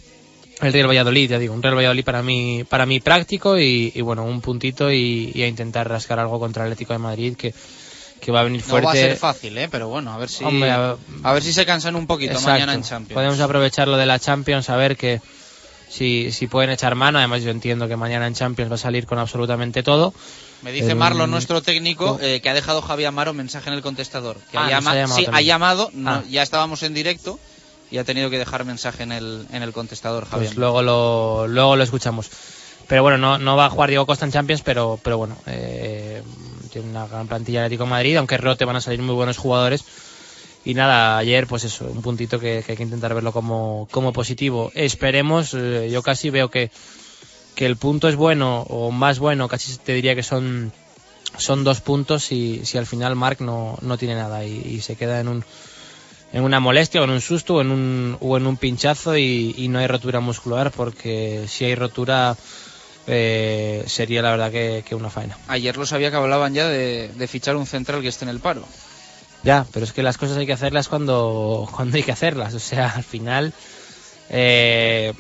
el 0.61 0.73
Real 0.73 0.89
Valladolid, 0.89 1.31
ya 1.31 1.39
digo, 1.39 1.55
un 1.55 1.63
Real 1.63 1.77
Valladolid 1.77 2.05
para 2.05 2.23
mí, 2.23 2.65
para 2.69 2.87
mí 2.87 3.01
práctico 3.01 3.59
y, 3.59 3.93
y 3.95 4.01
bueno, 4.01 4.25
un 4.25 4.41
puntito 4.41 4.91
y, 4.91 5.31
y, 5.35 5.43
a 5.43 5.47
intentar 5.47 5.89
rascar 5.89 6.19
algo 6.19 6.41
contra 6.41 6.65
el 6.65 6.73
Atlético 6.73 6.93
de 6.93 6.99
Madrid 6.99 7.37
que, 7.37 7.55
que 8.21 8.33
va 8.33 8.41
a 8.41 8.45
venir 8.45 8.63
fuerte. 8.63 8.83
No 8.83 8.89
va 8.89 8.93
a 8.93 8.97
ser 8.97 9.17
fácil, 9.17 9.57
¿eh? 9.59 9.69
pero 9.71 9.89
bueno, 9.89 10.13
a 10.13 10.19
ver 10.19 10.29
si, 10.29 10.45
Hombre, 10.45 10.71
a, 10.71 10.97
a, 11.23 11.33
ver 11.33 11.43
si 11.43 11.53
se 11.53 11.65
cansan 11.65 11.97
un 11.97 12.07
poquito 12.07 12.33
exacto. 12.33 12.53
mañana 12.53 12.75
en 12.75 12.83
Champions. 12.83 13.15
Podemos 13.15 13.41
aprovechar 13.41 13.89
lo 13.89 13.97
de 13.97 14.07
la 14.07 14.19
Champions, 14.19 14.69
a 14.71 14.77
ver 14.77 14.97
que 14.97 15.21
si, 15.89 16.33
si 16.33 16.47
pueden 16.47 16.71
echar 16.71 16.95
mano, 16.95 17.19
además 17.19 17.43
yo 17.43 17.51
entiendo 17.51 17.89
que 17.89 17.97
mañana 17.97 18.27
en 18.27 18.35
Champions 18.35 18.71
va 18.71 18.75
a 18.75 18.79
salir 18.79 19.07
con 19.07 19.19
absolutamente 19.19 19.83
todo. 19.83 20.13
Me 20.63 20.73
dice 20.73 20.97
Marlon, 20.97 21.31
nuestro 21.31 21.63
técnico, 21.63 22.19
eh, 22.21 22.41
que 22.41 22.49
ha 22.49 22.55
dejado 22.55 22.83
Javier 22.83 23.09
Amaro 23.09 23.33
mensaje 23.33 23.71
en 23.71 23.75
el 23.75 23.83
contestador. 23.83 24.37
Que 24.51 24.59
ah, 24.59 24.67
ha, 24.67 24.71
llama... 24.71 24.91
ha 24.91 24.95
llamado 24.95 25.17
sí, 25.17 25.27
ha 25.33 25.41
llamado, 25.41 25.91
no, 25.95 26.11
ah. 26.11 26.25
ya 26.29 26.43
estábamos 26.43 26.83
en 26.83 26.95
directo 26.95 27.39
y 27.91 27.99
ha 27.99 28.05
tenido 28.05 28.31
que 28.31 28.39
dejar 28.39 28.65
mensaje 28.65 29.03
en 29.03 29.13
el, 29.13 29.47
en 29.53 29.63
el 29.63 29.73
contestador, 29.73 30.27
Javier. 30.27 30.51
Pues 30.51 30.59
luego 30.59 30.83
lo, 30.83 31.47
luego 31.47 31.77
lo 31.77 31.83
escuchamos. 31.83 32.31
Pero 32.87 33.03
bueno, 33.03 33.19
no, 33.19 33.39
no 33.39 33.57
va 33.57 33.67
a 33.67 33.71
jugar 33.71 33.91
Diego 33.91 34.07
Costa 34.07 34.25
en 34.25 34.33
Champions, 34.33 34.63
pero, 34.63 34.99
pero 35.03 35.19
bueno, 35.19 35.37
eh, 35.47 36.23
tiene 36.73 36.89
una 36.89 37.07
gran 37.07 37.29
plantilla 37.29 37.61
Atlético 37.61 37.85
de 37.85 37.91
Madrid, 37.91 38.17
aunque 38.17 38.39
Rote 38.39 38.65
van 38.65 38.77
a 38.77 38.81
salir 38.81 39.03
muy 39.03 39.15
buenos 39.15 39.37
jugadores. 39.37 39.85
Y 40.65 40.75
nada, 40.75 41.19
ayer 41.19 41.47
pues 41.47 41.65
eso, 41.65 41.85
un 41.87 42.03
puntito 42.03 42.41
que, 42.41 42.63
que 42.65 42.73
hay 42.73 42.77
que 42.77 42.83
intentar 42.83 43.15
verlo 43.15 43.33
como, 43.33 43.89
como 43.91 44.13
positivo. 44.13 44.73
Esperemos, 44.75 45.55
eh, 45.55 45.89
yo 45.91 46.03
casi 46.03 46.31
veo 46.31 46.51
que, 46.51 46.71
que 47.55 47.67
el 47.67 47.77
punto 47.77 48.09
es 48.09 48.17
bueno 48.17 48.63
o 48.63 48.91
más 48.91 49.19
bueno, 49.19 49.49
casi 49.49 49.77
te 49.79 49.93
diría 49.93 50.15
que 50.15 50.23
son, 50.23 50.73
son 51.37 51.65
dos 51.65 51.81
puntos 51.81 52.25
si, 52.25 52.65
si 52.65 52.79
al 52.79 52.87
final 52.87 53.17
Marc 53.17 53.41
no, 53.41 53.79
no 53.83 53.99
tiene 53.99 54.15
nada 54.15 54.45
y, 54.45 54.63
y 54.65 54.81
se 54.81 54.97
queda 54.97 55.21
en 55.21 55.29
un 55.29 55.45
en 56.33 56.43
una 56.43 56.61
molestia 56.61 57.01
o 57.01 57.05
en 57.05 57.11
un 57.11 57.21
susto 57.21 57.57
o 57.57 57.61
en 57.61 57.71
un, 57.71 58.17
o 58.21 58.37
en 58.37 58.47
un 58.47 58.57
pinchazo 58.57 59.17
y, 59.17 59.55
y 59.57 59.69
no 59.69 59.79
hay 59.79 59.87
rotura 59.87 60.21
muscular 60.21 60.71
porque 60.71 61.45
si 61.49 61.65
hay 61.65 61.75
rotura 61.75 62.37
eh, 63.07 63.85
sería 63.87 64.21
la 64.21 64.31
verdad 64.33 64.53
que, 64.53 64.85
que, 64.87 64.95
una 64.95 65.09
faena. 65.09 65.39
Ayer 65.49 65.77
lo 65.77 65.87
sabía 65.87 66.11
que 66.11 66.17
hablaban 66.17 66.53
ya 66.53 66.69
de, 66.69 67.09
de, 67.09 67.27
fichar 67.27 67.57
un 67.57 67.67
central 67.67 68.03
que 68.03 68.09
esté 68.09 68.27
en 68.27 68.29
el 68.31 68.41
paro. 68.41 68.65
Ya, 69.43 69.67
pero 69.73 69.85
es 69.85 69.93
que 69.93 70.03
las 70.03 70.19
cosas 70.19 70.37
hay 70.37 70.47
que 70.47 70.53
hacerlas 70.53 70.89
cuando, 70.89 71.67
cuando 71.75 71.97
hay 71.97 72.03
que 72.03 72.13
hacerlas. 72.13 72.53
O 72.53 72.59
sea, 72.59 72.91
al 72.97 73.05
final 73.05 73.55
eh, 74.29 75.15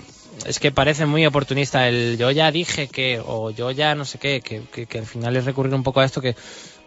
es 0.44 0.58
que 0.58 0.70
parece 0.70 1.06
muy 1.06 1.24
oportunista 1.24 1.88
el 1.88 2.18
yo 2.18 2.30
ya 2.30 2.50
dije 2.52 2.88
que 2.88 3.22
o 3.24 3.50
yo 3.50 3.70
ya 3.70 3.94
no 3.94 4.04
sé 4.04 4.18
qué, 4.18 4.40
que, 4.40 4.62
que, 4.70 4.86
que 4.86 4.98
al 4.98 5.06
final 5.06 5.36
es 5.36 5.46
recurrir 5.46 5.74
un 5.74 5.82
poco 5.82 6.00
a 6.00 6.04
esto 6.04 6.20
que 6.20 6.36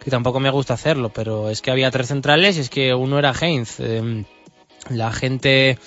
que 0.02 0.10
tampoco 0.10 0.40
me 0.40 0.50
gusta 0.50 0.74
hacerlo, 0.74 1.10
pero 1.10 1.48
es 1.50 1.62
que 1.62 1.70
había 1.70 1.90
tres 1.90 2.08
centrales 2.08 2.56
y 2.56 2.60
es 2.60 2.70
que 2.70 2.94
uno 2.94 3.18
era 3.18 3.32
Heinz. 3.32 3.78
Eh, 3.78 4.24
la 4.90 5.12
gente 5.12 5.78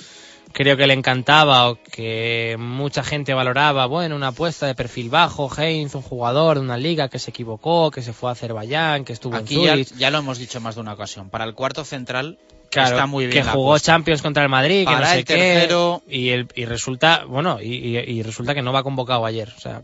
creo 0.54 0.78
que 0.78 0.88
le 0.88 0.94
encantaba 0.94 1.70
o 1.70 1.78
que 1.84 2.56
mucha 2.58 3.04
gente 3.04 3.34
valoraba, 3.34 3.88
bueno, 3.88 4.16
una 4.16 4.30
apuesta 4.30 4.68
de 4.68 4.74
perfil 4.74 5.10
bajo, 5.10 5.52
Heinz, 5.56 5.96
un 5.96 6.02
jugador 6.02 6.58
de 6.58 6.62
una 6.62 6.78
liga 6.78 7.10
que 7.10 7.20
se 7.20 7.32
equivocó, 7.32 7.92
que 7.92 8.02
se 8.02 8.14
fue 8.14 8.30
a 8.30 8.34
Azerbaiyán, 8.34 9.04
que 9.04 9.12
estuvo 9.12 9.36
Aquí 9.36 9.56
en 9.66 9.72
Zurich. 9.72 9.90
Ya, 9.90 9.98
ya, 9.98 10.12
lo 10.12 10.20
hemos 10.20 10.38
dicho 10.38 10.62
más 10.62 10.76
de 10.76 10.82
una 10.82 10.94
ocasión. 10.94 11.30
Para 11.30 11.44
el 11.44 11.54
cuarto 11.54 11.84
central 11.84 12.40
claro, 12.70 12.96
está 12.96 13.06
muy 13.08 13.28
bien. 13.28 13.44
Que 13.44 13.52
jugó 13.52 13.78
Champions 13.80 14.22
contra 14.22 14.44
el 14.44 14.50
Madrid, 14.50 14.86
Para 14.86 14.98
que 14.98 15.04
no 15.04 15.10
sé 15.10 15.20
el 15.20 15.26
tercero... 15.26 16.04
qué. 16.08 16.16
Y, 16.16 16.30
el, 16.30 16.48
y 16.56 16.64
resulta, 16.64 17.26
bueno, 17.26 17.62
y, 17.62 17.74
y, 17.74 17.98
y 17.98 18.24
resulta 18.24 18.56
que 18.56 18.62
no 18.62 18.72
va 18.72 18.82
convocado 18.82 19.26
ayer. 19.26 19.54
O 19.58 19.60
sea, 19.60 19.82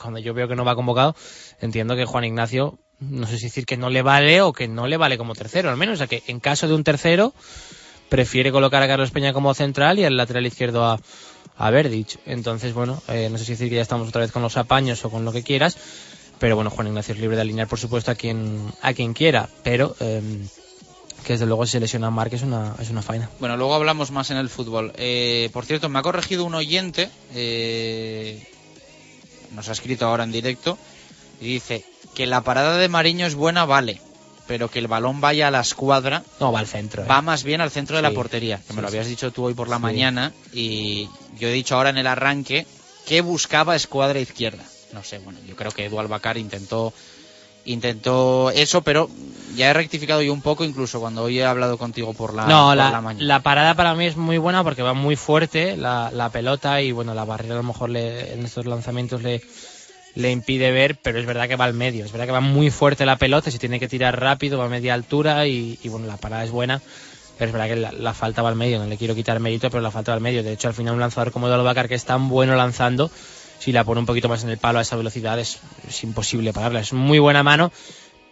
cuando 0.00 0.18
yo 0.18 0.34
veo 0.34 0.48
que 0.48 0.56
no 0.56 0.64
va 0.64 0.74
convocado, 0.74 1.14
entiendo 1.60 1.96
que 1.96 2.04
Juan 2.04 2.24
Ignacio 2.24 2.78
no 3.00 3.26
sé 3.26 3.38
si 3.38 3.46
decir 3.46 3.66
que 3.66 3.76
no 3.76 3.90
le 3.90 4.02
vale 4.02 4.42
o 4.42 4.52
que 4.52 4.68
no 4.68 4.86
le 4.86 4.96
vale 4.96 5.18
como 5.18 5.34
tercero, 5.34 5.70
al 5.70 5.76
menos. 5.76 5.94
O 5.94 5.96
sea, 5.98 6.06
que 6.06 6.22
en 6.28 6.40
caso 6.40 6.68
de 6.68 6.74
un 6.74 6.84
tercero, 6.84 7.34
prefiere 8.08 8.52
colocar 8.52 8.82
a 8.82 8.86
Carlos 8.86 9.10
Peña 9.10 9.32
como 9.32 9.54
central 9.54 9.98
y 9.98 10.04
al 10.04 10.16
lateral 10.16 10.46
izquierdo 10.46 10.84
a, 10.84 11.00
a 11.56 11.70
Verdic. 11.70 12.20
Entonces, 12.26 12.74
bueno, 12.74 13.02
eh, 13.08 13.28
no 13.30 13.38
sé 13.38 13.44
si 13.44 13.52
decir 13.52 13.68
que 13.70 13.76
ya 13.76 13.82
estamos 13.82 14.08
otra 14.08 14.20
vez 14.20 14.32
con 14.32 14.42
los 14.42 14.56
apaños 14.56 15.04
o 15.04 15.10
con 15.10 15.24
lo 15.24 15.32
que 15.32 15.42
quieras, 15.42 15.76
pero 16.38 16.54
bueno, 16.54 16.70
Juan 16.70 16.88
Ignacio 16.88 17.14
es 17.14 17.20
libre 17.20 17.36
de 17.36 17.42
alinear, 17.42 17.68
por 17.68 17.78
supuesto, 17.78 18.10
a 18.10 18.14
quien, 18.14 18.72
a 18.82 18.92
quien 18.92 19.14
quiera, 19.14 19.48
pero. 19.62 19.96
Eh, 20.00 20.20
que 21.22 21.34
desde 21.34 21.46
luego 21.46 21.64
si 21.66 21.72
se 21.72 21.80
lesiona 21.80 22.08
a 22.08 22.10
Marc 22.10 22.32
es 22.32 22.42
una, 22.42 22.74
es 22.80 22.90
una 22.90 23.00
faena. 23.00 23.30
Bueno, 23.38 23.56
luego 23.56 23.74
hablamos 23.74 24.10
más 24.10 24.30
en 24.30 24.36
el 24.38 24.48
fútbol. 24.48 24.92
Eh, 24.96 25.50
por 25.52 25.64
cierto, 25.64 25.88
me 25.88 26.00
ha 26.00 26.02
corregido 26.02 26.44
un 26.44 26.54
oyente, 26.54 27.10
eh, 27.34 28.44
nos 29.54 29.68
ha 29.68 29.72
escrito 29.72 30.06
ahora 30.06 30.24
en 30.24 30.32
directo, 30.32 30.78
y 31.40 31.46
dice 31.46 31.84
que 32.14 32.26
la 32.26 32.42
parada 32.42 32.76
de 32.76 32.88
Mariño 32.88 33.26
es 33.26 33.34
buena, 33.34 33.64
vale, 33.64 34.00
pero 34.46 34.70
que 34.70 34.78
el 34.78 34.88
balón 34.88 35.20
vaya 35.20 35.48
a 35.48 35.50
la 35.50 35.60
escuadra. 35.60 36.22
No, 36.40 36.52
va 36.52 36.60
al 36.60 36.66
centro. 36.66 37.02
¿eh? 37.02 37.06
Va 37.06 37.22
más 37.22 37.44
bien 37.44 37.60
al 37.60 37.70
centro 37.70 37.96
sí. 37.96 38.02
de 38.02 38.08
la 38.08 38.14
portería, 38.14 38.58
que 38.58 38.68
sí, 38.68 38.74
me 38.74 38.82
lo 38.82 38.88
habías 38.88 39.06
dicho 39.06 39.30
tú 39.30 39.44
hoy 39.44 39.54
por 39.54 39.68
la 39.68 39.78
mañana, 39.78 40.32
y 40.52 41.08
yo 41.38 41.48
he 41.48 41.52
dicho 41.52 41.76
ahora 41.76 41.90
en 41.90 41.98
el 41.98 42.06
arranque 42.06 42.66
que 43.06 43.20
buscaba 43.20 43.76
escuadra 43.76 44.20
izquierda. 44.20 44.64
No 44.92 45.02
sé, 45.02 45.18
bueno, 45.18 45.38
yo 45.46 45.56
creo 45.56 45.70
que 45.72 45.86
Edu 45.86 45.98
Albacar 45.98 46.36
intentó 46.36 46.92
intentó 47.64 48.50
eso, 48.50 48.82
pero 48.82 49.08
ya 49.54 49.70
he 49.70 49.72
rectificado 49.74 50.22
yo 50.22 50.32
un 50.32 50.42
poco, 50.42 50.64
incluso 50.64 51.00
cuando 51.00 51.22
hoy 51.24 51.38
he 51.38 51.44
hablado 51.44 51.78
contigo 51.78 52.14
por 52.14 52.34
la, 52.34 52.46
no, 52.46 52.68
por 52.68 52.76
la, 52.76 52.90
la 52.90 53.00
mañana. 53.00 53.24
La 53.24 53.40
parada 53.40 53.74
para 53.74 53.94
mí 53.94 54.06
es 54.06 54.16
muy 54.16 54.38
buena 54.38 54.64
porque 54.64 54.82
va 54.82 54.94
muy 54.94 55.16
fuerte 55.16 55.76
la, 55.76 56.10
la 56.12 56.30
pelota 56.30 56.80
y 56.80 56.92
bueno, 56.92 57.14
la 57.14 57.24
barrera 57.24 57.54
a 57.54 57.58
lo 57.58 57.62
mejor 57.62 57.90
le, 57.90 58.32
en 58.32 58.44
estos 58.44 58.66
lanzamientos 58.66 59.22
le, 59.22 59.42
le 60.14 60.30
impide 60.30 60.70
ver, 60.72 60.98
pero 61.02 61.18
es 61.18 61.26
verdad 61.26 61.48
que 61.48 61.56
va 61.56 61.64
al 61.64 61.74
medio, 61.74 62.04
es 62.04 62.12
verdad 62.12 62.26
que 62.26 62.32
va 62.32 62.40
muy 62.40 62.70
fuerte 62.70 63.06
la 63.06 63.16
pelota, 63.16 63.50
se 63.50 63.58
tiene 63.58 63.80
que 63.80 63.88
tirar 63.88 64.18
rápido, 64.18 64.58
va 64.58 64.66
a 64.66 64.68
media 64.68 64.94
altura 64.94 65.46
y, 65.46 65.78
y 65.82 65.88
bueno, 65.88 66.06
la 66.06 66.16
parada 66.16 66.44
es 66.44 66.50
buena, 66.50 66.80
pero 67.38 67.48
es 67.48 67.52
verdad 67.52 67.68
que 67.68 67.76
la, 67.76 67.92
la, 67.92 68.14
falta 68.14 68.42
va 68.42 68.48
al 68.48 68.56
medio, 68.56 68.78
no 68.78 68.86
le 68.86 68.96
quiero 68.96 69.14
quitar 69.14 69.40
mérito, 69.40 69.70
pero 69.70 69.80
la 69.80 69.90
falta 69.90 70.12
va 70.12 70.16
al 70.16 70.22
medio. 70.22 70.42
De 70.42 70.52
hecho, 70.52 70.68
al 70.68 70.74
final 70.74 70.94
un 70.94 71.00
lanzador 71.00 71.32
como 71.32 71.48
Dolbacar 71.48 71.88
que 71.88 71.94
es 71.94 72.04
tan 72.04 72.28
bueno 72.28 72.54
lanzando, 72.56 73.10
si 73.62 73.70
la 73.70 73.84
pone 73.84 74.00
un 74.00 74.06
poquito 74.06 74.28
más 74.28 74.42
en 74.42 74.50
el 74.50 74.58
palo 74.58 74.80
a 74.80 74.82
esa 74.82 74.96
velocidad 74.96 75.38
es, 75.38 75.60
es 75.88 76.02
imposible 76.02 76.52
pararla, 76.52 76.80
es 76.80 76.92
muy 76.92 77.20
buena 77.20 77.44
mano, 77.44 77.70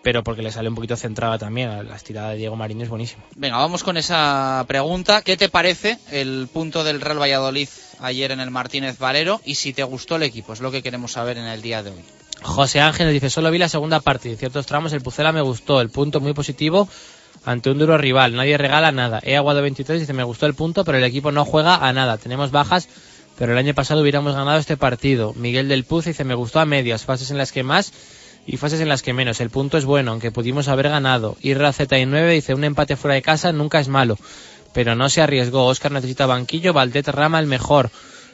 pero 0.03 0.25
porque 0.25 0.43
le 0.43 0.51
sale 0.51 0.69
un 0.69 0.75
poquito 0.75 0.97
centrada 0.97 1.39
también. 1.39 1.89
La 1.89 1.95
estirada 1.95 2.31
de 2.31 2.37
Diego 2.37 2.57
Mariño 2.57 2.83
es 2.83 2.89
buenísima. 2.89 3.23
Venga, 3.37 3.59
vamos 3.59 3.85
con 3.85 3.97
esa 3.97 4.65
pregunta. 4.67 5.23
¿Qué 5.23 5.37
te 5.37 5.49
parece 5.49 5.99
el 6.11 6.49
punto 6.53 6.83
del 6.83 7.01
Real 7.01 7.21
Valladolid 7.21 7.69
ayer 8.01 8.33
en 8.33 8.41
el 8.41 8.51
Martínez 8.51 8.99
Valero? 8.99 9.41
Y 9.45 9.55
si 9.55 9.73
te 9.73 9.85
gustó 9.85 10.17
el 10.17 10.25
equipo, 10.25 10.53
es 10.53 10.61
lo 10.61 10.73
que 10.73 10.83
queremos 10.83 11.13
saber 11.13 11.39
en 11.39 11.45
el 11.45 11.63
día 11.63 11.85
de 11.85 11.91
hoy. 11.91 12.05
José 12.43 12.81
Ángel 12.81 13.07
nos 13.07 13.13
dice, 13.13 13.31
solo 13.31 13.53
vi 13.53 13.59
la 13.59 13.69
segunda 13.69 14.01
parte. 14.01 14.33
En 14.33 14.37
ciertos 14.37 14.67
tramos 14.67 14.93
el 14.93 15.01
Pucela 15.01 15.31
me 15.31 15.43
gustó. 15.43 15.81
El 15.81 15.91
punto 15.91 16.21
muy 16.21 16.33
positivo 16.33 16.89
ante 17.45 17.71
un 17.71 17.79
duro 17.79 17.97
rival. 17.99 18.35
Nadie 18.35 18.59
regala 18.59 18.91
nada. 18.91 19.21
He 19.23 19.37
aguado 19.37 19.63
23 19.63 20.01
dice, 20.01 20.13
me 20.13 20.25
gustó 20.25 20.47
el 20.47 20.55
punto, 20.55 20.85
pero 20.85 20.99
el 20.99 21.05
equipo 21.05 21.31
no 21.31 21.45
juega 21.45 21.77
a 21.77 21.93
nada. 21.93 22.19
Tenemos 22.19 22.51
bajas, 22.51 22.89
pero 23.41 23.53
el 23.53 23.59
año 23.59 23.73
pasado 23.73 24.03
hubiéramos 24.03 24.35
ganado 24.35 24.59
este 24.59 24.77
partido. 24.77 25.33
Miguel 25.33 25.67
del 25.67 25.85
Puz 25.85 26.05
dice, 26.05 26.25
me 26.25 26.35
gustó 26.35 26.61
a 26.61 26.67
medias. 26.67 27.07
Fases 27.07 27.31
en 27.31 27.39
las 27.39 27.53
que 27.53 27.63
más 27.63 27.91
y 28.47 28.59
fases 28.59 28.83
en 28.83 28.89
las 28.91 29.01
que 29.01 29.15
menos. 29.15 29.41
El 29.41 29.49
punto 29.49 29.79
es 29.79 29.87
bueno, 29.87 30.11
aunque 30.11 30.31
pudimos 30.31 30.69
haber 30.69 30.91
ganado. 30.91 31.39
Irra 31.41 31.73
Z9 31.73 32.33
dice 32.33 32.53
un 32.53 32.65
empate 32.65 32.97
fuera 32.97 33.15
de 33.15 33.23
casa 33.23 33.51
nunca 33.53 33.81
es 33.81 33.89
malo, 33.89 34.19
pero 34.75 34.95
no 34.95 35.09
se 35.09 35.23
arriesgó. 35.23 35.65
Oscar 35.65 35.91
necesita 35.91 36.27
banquillo, 36.27 36.75
Valdet 36.75 37.09
Rama 37.09 37.41
el 37.41 37.47
mejor. 37.47 37.91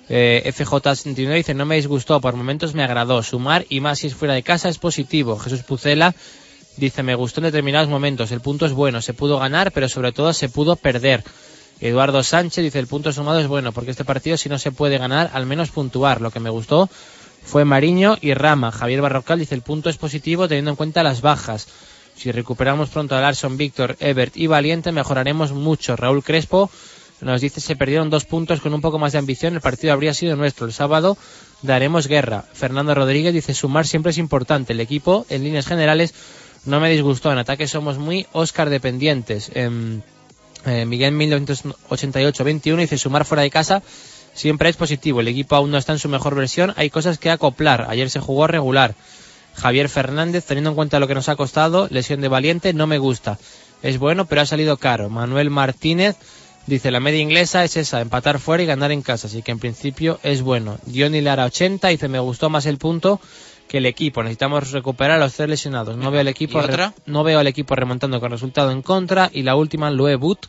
Eh, 0.09 0.42
FJ69 0.44 1.34
dice 1.34 1.54
no 1.54 1.66
me 1.66 1.76
disgustó, 1.76 2.20
por 2.20 2.34
momentos 2.34 2.74
me 2.74 2.82
agradó. 2.82 3.22
Sumar 3.22 3.64
y 3.68 3.78
más 3.78 4.00
si 4.00 4.09
es 4.09 4.14
fuera 4.16 4.34
de 4.34 4.42
casa 4.42 4.68
es 4.68 4.78
positivo. 4.78 5.38
Jesús 5.38 5.62
Pucela 5.62 6.16
dice 6.78 7.04
me 7.04 7.14
gustó 7.14 7.38
en 7.38 7.44
determinados 7.44 7.88
momentos. 7.88 8.32
El 8.32 8.40
punto 8.40 8.66
es 8.66 8.72
bueno, 8.72 9.00
se 9.00 9.14
pudo 9.14 9.38
ganar, 9.38 9.70
pero 9.70 9.88
sobre 9.88 10.11
todo 10.11 10.32
se 10.32 10.48
pudo 10.48 10.74
perder. 10.74 11.22
Eduardo 11.80 12.22
Sánchez 12.22 12.64
dice 12.64 12.78
el 12.78 12.86
punto 12.86 13.12
sumado 13.12 13.38
es 13.38 13.48
bueno 13.48 13.72
porque 13.72 13.90
este 13.90 14.04
partido 14.04 14.36
si 14.36 14.48
no 14.48 14.58
se 14.58 14.72
puede 14.72 14.98
ganar 14.98 15.30
al 15.34 15.46
menos 15.46 15.70
puntuar. 15.70 16.20
Lo 16.20 16.30
que 16.30 16.40
me 16.40 16.50
gustó 16.50 16.88
fue 17.44 17.64
Mariño 17.64 18.16
y 18.20 18.34
Rama. 18.34 18.72
Javier 18.72 19.02
Barrocal 19.02 19.38
dice 19.38 19.54
el 19.54 19.62
punto 19.62 19.90
es 19.90 19.98
positivo 19.98 20.48
teniendo 20.48 20.70
en 20.70 20.76
cuenta 20.76 21.02
las 21.02 21.20
bajas. 21.20 21.68
Si 22.16 22.32
recuperamos 22.32 22.88
pronto 22.88 23.14
a 23.14 23.20
Larson, 23.20 23.58
Víctor, 23.58 23.96
Ebert 24.00 24.36
y 24.36 24.46
Valiente, 24.46 24.90
mejoraremos 24.90 25.52
mucho. 25.52 25.96
Raúl 25.96 26.24
Crespo 26.24 26.70
nos 27.20 27.40
dice 27.40 27.60
se 27.60 27.76
perdieron 27.76 28.10
dos 28.10 28.24
puntos 28.24 28.60
con 28.60 28.74
un 28.74 28.80
poco 28.80 28.98
más 28.98 29.12
de 29.12 29.18
ambición, 29.18 29.54
el 29.54 29.60
partido 29.60 29.92
habría 29.92 30.14
sido 30.14 30.34
nuestro. 30.36 30.66
El 30.66 30.72
sábado 30.72 31.16
daremos 31.62 32.08
guerra. 32.08 32.44
Fernando 32.52 32.94
Rodríguez 32.94 33.34
dice 33.34 33.54
sumar 33.54 33.86
siempre 33.86 34.10
es 34.10 34.18
importante. 34.18 34.72
El 34.72 34.80
equipo, 34.80 35.26
en 35.28 35.44
líneas 35.44 35.66
generales, 35.66 36.14
no 36.64 36.80
me 36.80 36.90
disgustó. 36.90 37.30
En 37.32 37.38
ataque 37.38 37.68
somos 37.68 37.98
muy 37.98 38.26
Oscar 38.32 38.70
dependientes. 38.70 39.50
Em, 39.54 40.02
eh, 40.66 40.84
Miguel 40.86 41.14
1988-21 41.14 42.76
dice 42.76 42.98
sumar 42.98 43.24
fuera 43.24 43.42
de 43.42 43.50
casa 43.50 43.82
siempre 44.36 44.68
es 44.68 44.76
positivo. 44.76 45.20
El 45.20 45.28
equipo 45.28 45.56
aún 45.56 45.70
no 45.70 45.78
está 45.78 45.92
en 45.92 45.98
su 45.98 46.08
mejor 46.08 46.34
versión. 46.34 46.74
Hay 46.76 46.90
cosas 46.90 47.18
que 47.18 47.30
acoplar. 47.30 47.86
Ayer 47.88 48.10
se 48.10 48.20
jugó 48.20 48.46
regular. 48.46 48.94
Javier 49.54 49.88
Fernández, 49.88 50.44
teniendo 50.44 50.70
en 50.70 50.76
cuenta 50.76 51.00
lo 51.00 51.08
que 51.08 51.14
nos 51.14 51.28
ha 51.28 51.36
costado, 51.36 51.88
lesión 51.90 52.20
de 52.20 52.28
Valiente, 52.28 52.74
no 52.74 52.86
me 52.86 52.98
gusta. 52.98 53.38
Es 53.82 53.98
bueno, 53.98 54.26
pero 54.26 54.42
ha 54.42 54.46
salido 54.46 54.76
caro. 54.76 55.08
Manuel 55.08 55.48
Martínez 55.48 56.16
dice, 56.66 56.90
la 56.90 57.00
media 57.00 57.20
inglesa 57.20 57.64
es 57.64 57.76
esa, 57.76 58.02
empatar 58.02 58.38
fuera 58.38 58.62
y 58.62 58.66
ganar 58.66 58.92
en 58.92 59.00
casa, 59.00 59.28
así 59.28 59.42
que 59.42 59.52
en 59.52 59.58
principio 59.58 60.20
es 60.22 60.42
bueno. 60.42 60.78
Johnny 60.94 61.22
Lara 61.22 61.46
80 61.46 61.88
dice, 61.88 62.08
me 62.08 62.18
gustó 62.18 62.50
más 62.50 62.66
el 62.66 62.76
punto 62.76 63.18
que 63.68 63.78
el 63.78 63.86
equipo. 63.86 64.22
Necesitamos 64.22 64.70
recuperar 64.70 65.16
a 65.16 65.24
los 65.24 65.34
tres 65.34 65.48
lesionados. 65.48 65.96
No 65.96 66.10
veo 66.10 66.20
al 66.20 66.28
equipo, 66.28 66.60
no 67.06 67.24
veo 67.24 67.38
al 67.38 67.46
equipo 67.46 67.74
remontando 67.74 68.20
con 68.20 68.30
resultado 68.30 68.70
en 68.70 68.82
contra. 68.82 69.30
Y 69.32 69.42
la 69.42 69.56
última, 69.56 69.90
Loe 69.90 70.16
But, 70.16 70.46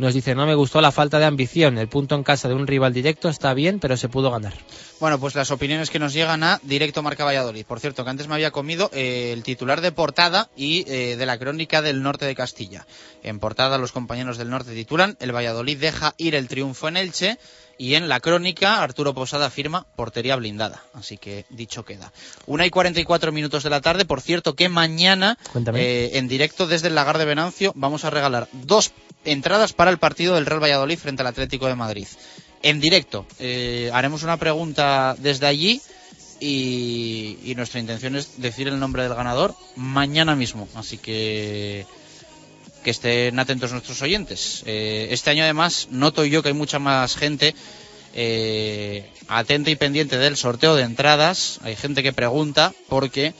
nos 0.00 0.14
dice, 0.14 0.34
no 0.34 0.46
me 0.46 0.54
gustó 0.54 0.80
la 0.80 0.92
falta 0.92 1.18
de 1.18 1.26
ambición. 1.26 1.76
El 1.76 1.88
punto 1.88 2.14
en 2.14 2.22
casa 2.22 2.48
de 2.48 2.54
un 2.54 2.66
rival 2.66 2.94
directo 2.94 3.28
está 3.28 3.52
bien, 3.52 3.80
pero 3.80 3.98
se 3.98 4.08
pudo 4.08 4.30
ganar. 4.30 4.54
Bueno, 4.98 5.20
pues 5.20 5.34
las 5.34 5.50
opiniones 5.50 5.90
que 5.90 5.98
nos 5.98 6.14
llegan 6.14 6.42
a 6.42 6.58
Directo 6.62 7.02
Marca 7.02 7.24
Valladolid. 7.24 7.66
Por 7.66 7.80
cierto, 7.80 8.02
que 8.02 8.10
antes 8.10 8.26
me 8.26 8.34
había 8.34 8.50
comido 8.50 8.90
eh, 8.94 9.32
el 9.34 9.42
titular 9.42 9.82
de 9.82 9.92
portada 9.92 10.48
y 10.56 10.90
eh, 10.90 11.16
de 11.16 11.26
la 11.26 11.38
crónica 11.38 11.82
del 11.82 12.02
norte 12.02 12.24
de 12.24 12.34
Castilla. 12.34 12.86
En 13.22 13.40
portada 13.40 13.76
los 13.76 13.92
compañeros 13.92 14.38
del 14.38 14.48
norte 14.48 14.72
titulan 14.72 15.18
El 15.20 15.34
Valladolid 15.34 15.76
deja 15.78 16.14
ir 16.16 16.34
el 16.34 16.48
triunfo 16.48 16.88
en 16.88 16.96
Elche 16.96 17.38
y 17.80 17.94
en 17.94 18.10
la 18.10 18.20
crónica 18.20 18.82
Arturo 18.82 19.14
Posada 19.14 19.48
firma 19.48 19.86
portería 19.96 20.36
blindada. 20.36 20.82
Así 20.92 21.16
que 21.16 21.46
dicho 21.48 21.82
queda. 21.82 22.12
Una 22.44 22.66
y 22.66 22.70
44 22.70 23.32
minutos 23.32 23.62
de 23.62 23.70
la 23.70 23.80
tarde. 23.80 24.04
Por 24.04 24.20
cierto 24.20 24.54
que 24.54 24.68
mañana 24.68 25.38
eh, 25.74 26.10
en 26.12 26.28
directo 26.28 26.66
desde 26.66 26.88
el 26.88 26.94
Lagar 26.94 27.16
de 27.16 27.24
Venancio 27.24 27.72
vamos 27.74 28.04
a 28.04 28.10
regalar 28.10 28.48
dos 28.52 28.92
entradas 29.24 29.72
para 29.72 29.90
el 29.90 29.96
partido 29.96 30.34
del 30.34 30.44
Real 30.44 30.62
Valladolid 30.62 30.98
frente 30.98 31.22
al 31.22 31.28
Atlético 31.28 31.68
de 31.68 31.74
Madrid. 31.74 32.06
En 32.62 32.80
directo. 32.80 33.24
Eh, 33.38 33.90
haremos 33.94 34.24
una 34.24 34.36
pregunta 34.36 35.16
desde 35.18 35.46
allí 35.46 35.80
y, 36.38 37.38
y 37.42 37.54
nuestra 37.54 37.80
intención 37.80 38.14
es 38.14 38.42
decir 38.42 38.68
el 38.68 38.78
nombre 38.78 39.04
del 39.04 39.14
ganador 39.14 39.54
mañana 39.74 40.36
mismo. 40.36 40.68
Así 40.74 40.98
que 40.98 41.86
que 42.82 42.90
estén 42.90 43.38
atentos 43.38 43.72
nuestros 43.72 44.00
oyentes. 44.02 44.62
Eh, 44.66 45.08
este 45.10 45.30
año 45.30 45.44
además 45.44 45.88
noto 45.90 46.24
yo 46.24 46.42
que 46.42 46.48
hay 46.48 46.54
mucha 46.54 46.78
más 46.78 47.16
gente 47.16 47.54
eh, 48.14 49.08
atenta 49.28 49.70
y 49.70 49.76
pendiente 49.76 50.18
del 50.18 50.36
sorteo 50.36 50.74
de 50.74 50.82
entradas. 50.82 51.60
Hay 51.62 51.76
gente 51.76 52.02
que 52.02 52.12
pregunta 52.12 52.72
porque 52.88 53.34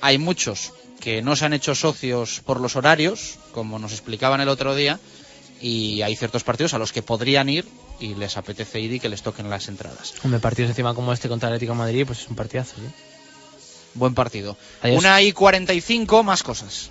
hay 0.00 0.18
muchos 0.18 0.72
que 1.00 1.22
no 1.22 1.36
se 1.36 1.44
han 1.44 1.52
hecho 1.52 1.74
socios 1.74 2.40
por 2.44 2.60
los 2.60 2.76
horarios, 2.76 3.38
como 3.52 3.78
nos 3.78 3.92
explicaban 3.92 4.40
el 4.40 4.48
otro 4.48 4.74
día, 4.74 4.98
y 5.60 6.02
hay 6.02 6.16
ciertos 6.16 6.44
partidos 6.44 6.74
a 6.74 6.78
los 6.78 6.92
que 6.92 7.02
podrían 7.02 7.48
ir 7.48 7.66
y 8.00 8.14
les 8.14 8.36
apetece 8.36 8.80
ir 8.80 8.92
y 8.94 9.00
que 9.00 9.08
les 9.08 9.22
toquen 9.22 9.48
las 9.48 9.68
entradas. 9.68 10.14
Hombre, 10.24 10.40
partidos 10.40 10.70
encima 10.70 10.94
como 10.94 11.12
este 11.12 11.28
contra 11.28 11.48
el 11.48 11.54
Atlético 11.54 11.72
de 11.72 11.78
Madrid, 11.78 12.04
pues 12.06 12.20
es 12.20 12.28
un 12.28 12.36
partidazo, 12.36 12.76
¿sí? 12.76 12.88
Buen 13.94 14.14
partido. 14.14 14.56
Adiós. 14.82 14.98
Una 14.98 15.22
y 15.22 15.32
45, 15.32 16.22
más 16.22 16.42
cosas. 16.42 16.90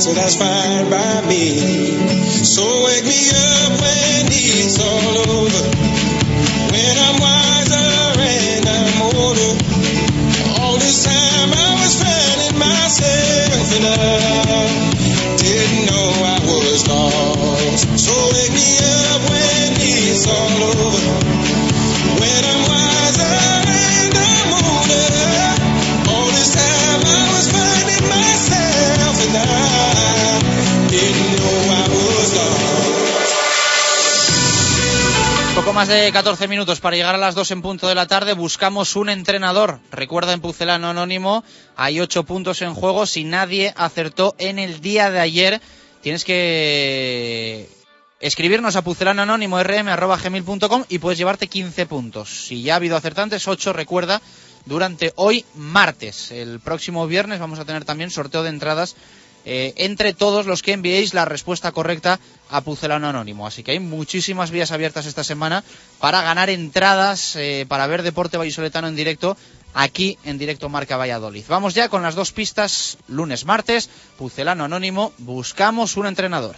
So 0.00 0.14
that's 0.14 0.34
fine 0.36 0.88
by 0.88 1.20
me. 1.28 1.60
So 2.42 2.64
wake 2.84 3.04
me 3.04 3.20
up 3.28 3.72
when 3.80 4.32
it's 4.32 4.80
all 4.80 5.18
over. 5.28 5.64
When 6.72 6.94
I'm 7.04 7.20
wiser 7.20 8.16
and 8.16 8.64
I'm 8.64 9.02
older. 9.12 9.52
All 10.58 10.78
this 10.78 11.04
time 11.04 11.52
I 11.52 11.70
was 11.84 12.00
finding 12.00 12.58
myself 12.58 13.76
and 13.76 13.84
I 13.84 15.36
didn't 15.36 15.84
know 15.84 16.08
I 16.24 16.38
was 16.48 16.88
lost. 16.88 17.98
So 18.00 18.14
wake 18.32 18.52
me 18.54 18.78
up 18.78 18.99
más 35.80 35.88
de 35.88 36.12
14 36.12 36.46
minutos 36.46 36.78
para 36.78 36.94
llegar 36.94 37.14
a 37.14 37.18
las 37.18 37.34
2 37.34 37.52
en 37.52 37.62
punto 37.62 37.88
de 37.88 37.94
la 37.94 38.06
tarde. 38.06 38.34
Buscamos 38.34 38.96
un 38.96 39.08
entrenador. 39.08 39.80
Recuerda 39.90 40.34
en 40.34 40.42
Pucelano 40.42 40.90
Anónimo, 40.90 41.42
hay 41.74 42.00
8 42.00 42.24
puntos 42.24 42.60
en 42.60 42.74
juego. 42.74 43.06
Si 43.06 43.24
nadie 43.24 43.72
acertó 43.74 44.34
en 44.36 44.58
el 44.58 44.82
día 44.82 45.10
de 45.10 45.20
ayer, 45.20 45.62
tienes 46.02 46.26
que 46.26 47.66
escribirnos 48.20 48.76
a 48.76 48.82
pucelanoanónimo.rm.gmail.com 48.82 50.84
y 50.90 50.98
puedes 50.98 51.18
llevarte 51.18 51.46
15 51.46 51.86
puntos. 51.86 52.28
Si 52.28 52.62
ya 52.62 52.74
ha 52.74 52.76
habido 52.76 52.98
acertantes, 52.98 53.48
8 53.48 53.72
recuerda 53.72 54.20
durante 54.66 55.14
hoy 55.16 55.46
martes. 55.54 56.30
El 56.30 56.60
próximo 56.60 57.06
viernes 57.06 57.40
vamos 57.40 57.58
a 57.58 57.64
tener 57.64 57.86
también 57.86 58.10
sorteo 58.10 58.42
de 58.42 58.50
entradas 58.50 58.96
eh, 59.44 59.72
entre 59.76 60.12
todos 60.12 60.46
los 60.46 60.62
que 60.62 60.72
enviéis 60.72 61.14
la 61.14 61.24
respuesta 61.24 61.72
correcta 61.72 62.20
a 62.50 62.60
Pucelano 62.60 63.08
Anónimo. 63.08 63.46
Así 63.46 63.62
que 63.62 63.72
hay 63.72 63.80
muchísimas 63.80 64.50
vías 64.50 64.72
abiertas 64.72 65.06
esta 65.06 65.24
semana 65.24 65.64
para 65.98 66.22
ganar 66.22 66.50
entradas 66.50 67.36
eh, 67.36 67.64
para 67.68 67.86
ver 67.86 68.02
deporte 68.02 68.36
vallisoletano 68.36 68.88
en 68.88 68.96
directo 68.96 69.36
aquí 69.74 70.18
en 70.24 70.38
directo 70.38 70.68
Marca 70.68 70.96
Valladolid. 70.96 71.44
Vamos 71.48 71.74
ya 71.74 71.88
con 71.88 72.02
las 72.02 72.14
dos 72.14 72.32
pistas 72.32 72.98
lunes, 73.08 73.44
martes. 73.44 73.88
Pucelano 74.18 74.64
Anónimo, 74.64 75.12
buscamos 75.18 75.96
un 75.96 76.06
entrenador. 76.06 76.56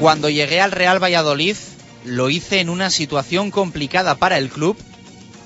Cuando 0.00 0.28
llegué 0.28 0.60
al 0.60 0.70
Real 0.70 1.02
Valladolid, 1.02 1.56
lo 2.08 2.30
hice 2.30 2.60
en 2.60 2.70
una 2.70 2.90
situación 2.90 3.50
complicada 3.50 4.14
para 4.16 4.38
el 4.38 4.48
club, 4.48 4.76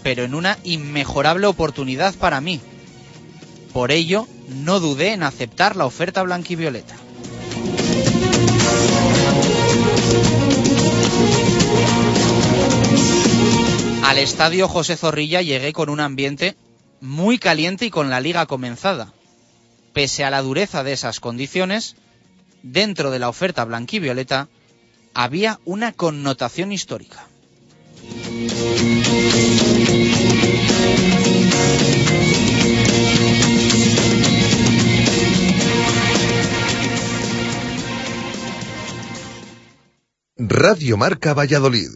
pero 0.03 0.25
en 0.25 0.35
una 0.35 0.59
inmejorable 0.65 1.47
oportunidad 1.47 2.15
para 2.15 2.41
mí. 2.41 2.61
Por 3.73 3.91
ello, 3.91 4.29
no 4.49 4.81
dudé 4.81 5.13
en 5.13 5.23
aceptar 5.23 5.77
la 5.77 5.87
oferta 5.87 6.23
blanquivioleta. 6.23 6.97
Al 14.05 14.19
estadio 14.19 14.69
José 14.69 14.97
Zorrilla 14.97 15.43
llegué 15.43 15.73
con 15.73 15.89
un 15.89 16.01
ambiente 16.01 16.57
muy 17.01 17.39
caliente 17.39 17.87
y 17.87 17.91
con 17.91 18.11
la 18.11 18.21
liga 18.21 18.47
comenzada. 18.47 19.13
Pese 19.93 20.25
a 20.25 20.31
la 20.31 20.43
dureza 20.43 20.85
de 20.85 20.93
esas 20.93 21.19
condiciones, 21.19 21.97
dentro 22.63 23.11
de 23.11 23.19
la 23.19 23.29
oferta 23.29 23.65
blanquivioleta 23.65 24.49
había 25.15 25.61
una 25.65 25.93
connotación 25.93 26.73
histórica. 26.73 27.27
Radio 40.49 40.97
Marca 40.97 41.35
Valladolid, 41.35 41.91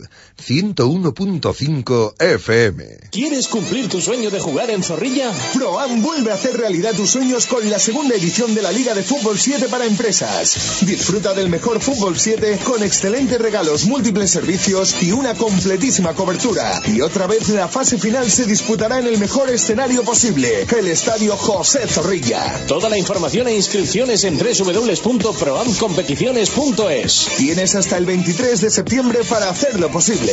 101.5 0.46 2.14
FM. 2.20 2.84
¿Quieres 3.10 3.48
cumplir 3.48 3.88
tu 3.88 4.00
sueño 4.00 4.30
de 4.30 4.38
jugar 4.38 4.70
en 4.70 4.84
Zorrilla? 4.84 5.32
ProAm 5.52 6.00
vuelve 6.00 6.30
a 6.30 6.34
hacer 6.34 6.56
realidad 6.56 6.94
tus 6.94 7.10
sueños 7.10 7.46
con 7.46 7.68
la 7.68 7.80
segunda 7.80 8.14
edición 8.14 8.54
de 8.54 8.62
la 8.62 8.70
Liga 8.70 8.94
de 8.94 9.02
Fútbol 9.02 9.36
7 9.36 9.66
para 9.68 9.86
empresas. 9.86 10.78
Disfruta 10.82 11.34
del 11.34 11.48
mejor 11.48 11.80
Fútbol 11.80 12.16
7 12.16 12.60
con 12.62 12.84
excelentes 12.84 13.40
regalos, 13.40 13.86
múltiples 13.86 14.30
servicios 14.30 14.94
y 15.02 15.10
una 15.10 15.34
completísima 15.34 16.14
cobertura. 16.14 16.80
Y 16.86 17.00
otra 17.00 17.26
vez 17.26 17.48
la 17.48 17.66
fase 17.66 17.98
final 17.98 18.30
se 18.30 18.44
disputará 18.44 19.00
en 19.00 19.08
el 19.08 19.18
mejor 19.18 19.50
escenario 19.50 20.04
posible, 20.04 20.68
el 20.78 20.86
Estadio 20.86 21.36
José 21.36 21.88
Zorrilla. 21.88 22.64
Toda 22.68 22.88
la 22.88 22.96
información 22.96 23.48
e 23.48 23.56
inscripciones 23.56 24.22
en 24.22 24.38
www.proamcompeticiones.es. 24.38 27.26
Tienes 27.38 27.74
hasta 27.74 27.96
el 27.96 28.06
23 28.06 28.35
de 28.36 28.70
septiembre 28.70 29.20
para 29.28 29.48
hacerlo 29.48 29.90
posible. 29.90 30.32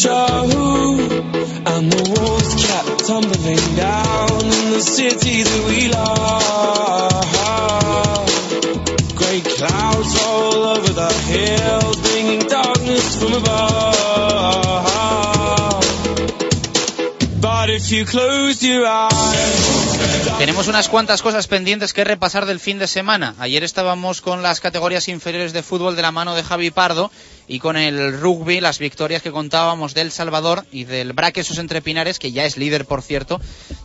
Show. 0.00 0.96
And 1.72 1.92
the 1.92 2.02
walls 2.16 2.54
kept 2.66 3.06
tumbling 3.06 3.76
down 3.76 4.40
in 4.40 4.70
the 4.72 4.80
city 4.80 5.42
that 5.42 5.64
we 5.68 5.88
love. 5.88 7.20
Grey 9.14 9.40
clouds 9.40 10.12
roll 10.22 10.64
over 10.74 10.92
the 10.92 11.12
hills, 11.32 11.96
bringing 12.00 12.40
darkness 12.48 13.16
from 13.18 13.32
above. 13.34 14.70
But 17.40 17.70
if 17.70 17.90
you 17.92 18.06
close 18.06 18.62
your 18.62 18.86
eyes, 18.86 19.79
Tenemos 20.38 20.68
unas 20.68 20.88
cuantas 20.88 21.22
cosas 21.22 21.46
pendientes 21.46 21.92
que 21.92 22.02
repasar 22.02 22.46
del 22.46 22.60
fin 22.60 22.78
de 22.78 22.86
semana. 22.86 23.34
Ayer 23.38 23.62
estábamos 23.62 24.20
con 24.20 24.42
las 24.42 24.60
categorías 24.60 25.08
inferiores 25.08 25.52
de 25.52 25.62
fútbol 25.62 25.96
de 25.96 26.02
la 26.02 26.12
mano 26.12 26.34
de 26.34 26.42
Javi 26.42 26.70
Pardo 26.70 27.10
y 27.46 27.58
con 27.58 27.76
el 27.76 28.18
rugby, 28.18 28.60
las 28.60 28.78
victorias 28.78 29.22
que 29.22 29.32
contábamos 29.32 29.92
del 29.92 30.10
Salvador 30.10 30.64
y 30.72 30.84
del 30.84 31.12
Braquesos 31.12 31.58
entre 31.58 31.82
Pinares, 31.82 32.18
que 32.18 32.32
ya 32.32 32.44
es 32.44 32.56
líder, 32.56 32.86
por 32.86 33.02
cierto, 33.02 33.40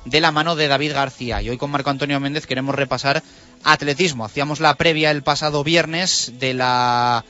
de 0.06 0.22
la 0.22 0.32
mano 0.32 0.56
de 0.56 0.68
David 0.68 0.94
García. 0.94 1.42
Y 1.42 1.50
hoy 1.50 1.58
con 1.58 1.72
Marco 1.72 1.90
Antonio 1.90 2.20
Méndez 2.20 2.48
queremos 2.48 2.74
repasar 2.76 3.22
atletismo. 3.64 4.24
Hacíamos 4.24 4.60
la 4.60 4.76
previa 4.76 5.12
el 5.12 5.24
pasado 5.24 5.64
viernes 5.64 6.34
de 6.40 6.54
la 6.54 7.26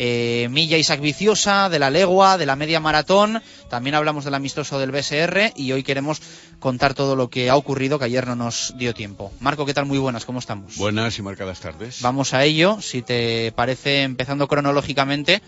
eh, 0.00 0.46
milla 0.48 0.78
Isaac 0.78 1.00
Viciosa, 1.00 1.68
de 1.68 1.80
la 1.80 1.90
legua, 1.90 2.38
de 2.38 2.46
la 2.46 2.54
media 2.54 2.78
maratón. 2.78 3.42
También 3.68 3.96
hablamos 3.96 4.24
del 4.24 4.34
amistoso 4.34 4.78
del 4.78 4.92
BSR 4.92 5.52
y 5.56 5.72
hoy 5.72 5.82
queremos 5.82 6.22
contar 6.60 6.94
todo 6.94 7.16
lo 7.16 7.28
que 7.28 7.50
ha 7.50 7.56
ocurrido 7.56 7.98
que 7.98 8.04
ayer 8.04 8.26
no 8.26 8.36
nos 8.36 8.74
dio 8.78 8.94
tiempo. 8.94 9.32
Marco, 9.40 9.66
¿qué 9.66 9.74
tal? 9.74 9.86
Muy 9.86 9.98
buenas, 9.98 10.24
¿cómo 10.24 10.38
estamos? 10.38 10.76
Buenas 10.76 11.18
y 11.18 11.22
marcadas 11.22 11.58
tardes. 11.58 12.00
Vamos 12.00 12.32
a 12.32 12.44
ello, 12.44 12.78
si 12.80 13.02
te 13.02 13.50
parece, 13.52 14.02
empezando 14.02 14.46
cronológicamente 14.46 15.42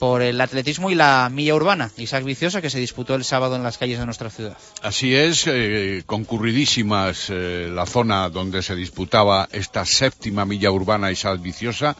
por 0.00 0.20
el 0.20 0.40
atletismo 0.40 0.90
y 0.90 0.96
la 0.96 1.30
milla 1.32 1.54
urbana. 1.54 1.92
Isaac 1.96 2.24
Viciosa, 2.24 2.60
que 2.60 2.70
se 2.70 2.80
disputó 2.80 3.14
el 3.14 3.22
sábado 3.22 3.54
en 3.54 3.62
las 3.62 3.78
calles 3.78 4.00
de 4.00 4.04
nuestra 4.04 4.30
ciudad. 4.30 4.56
Así 4.82 5.14
es, 5.14 5.44
eh, 5.46 6.02
concurridísimas 6.06 7.30
eh, 7.30 7.70
la 7.72 7.86
zona 7.86 8.28
donde 8.28 8.62
se 8.62 8.74
disputaba 8.74 9.48
esta 9.52 9.86
séptima 9.86 10.44
milla 10.44 10.72
urbana 10.72 11.14
sal 11.14 11.38
viciosa 11.38 11.94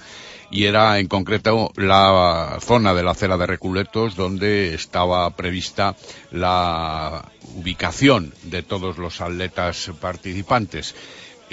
y 0.53 0.66
era 0.66 0.98
en 0.98 1.09
concreto 1.09 1.72
la 1.76 2.59
zona 2.61 2.92
de 2.92 3.03
la 3.03 3.12
acera 3.12 3.38
de 3.38 3.46
Reculetos 3.46 4.14
donde 4.14 4.74
estaba 4.74 5.28
prevista 5.34 5.96
la 6.30 7.24
ubicación 7.57 8.34
de 8.44 8.62
todos 8.62 8.98
los 8.98 9.20
atletas 9.22 9.90
participantes. 9.98 10.94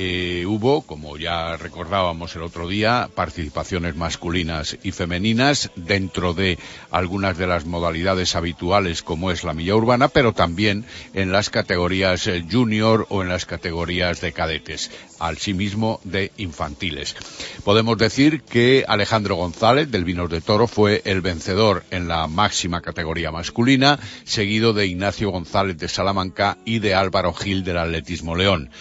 Eh, 0.01 0.45
hubo, 0.45 0.83
como 0.83 1.17
ya 1.17 1.57
recordábamos 1.57 2.33
el 2.37 2.43
otro 2.43 2.69
día, 2.69 3.09
participaciones 3.15 3.97
masculinas 3.97 4.77
y 4.81 4.93
femeninas 4.93 5.71
dentro 5.75 6.33
de 6.33 6.57
algunas 6.89 7.37
de 7.37 7.47
las 7.47 7.65
modalidades 7.65 8.37
habituales 8.37 9.03
como 9.03 9.29
es 9.29 9.43
la 9.43 9.53
milla 9.53 9.75
urbana, 9.75 10.07
pero 10.07 10.31
también 10.31 10.85
en 11.13 11.33
las 11.33 11.49
categorías 11.49 12.27
eh, 12.27 12.45
junior 12.49 13.07
o 13.09 13.23
en 13.23 13.27
las 13.27 13.45
categorías 13.45 14.21
de 14.21 14.31
cadetes, 14.31 14.89
asimismo 15.19 15.99
de 16.05 16.31
infantiles. 16.37 17.17
Podemos 17.65 17.97
decir 17.97 18.43
que 18.43 18.85
Alejandro 18.87 19.35
González 19.35 19.91
del 19.91 20.05
Vinos 20.05 20.29
de 20.29 20.39
Toro 20.39 20.67
fue 20.67 21.01
el 21.03 21.19
vencedor 21.19 21.83
en 21.91 22.07
la 22.07 22.25
máxima 22.27 22.79
categoría 22.79 23.33
masculina, 23.33 23.99
seguido 24.23 24.71
de 24.71 24.87
Ignacio 24.87 25.29
González 25.29 25.77
de 25.77 25.89
Salamanca 25.89 26.57
y 26.63 26.79
de 26.79 26.95
Álvaro 26.95 27.33
Gil 27.33 27.65
del 27.65 27.79
Atletismo 27.79 28.37
León. 28.37 28.71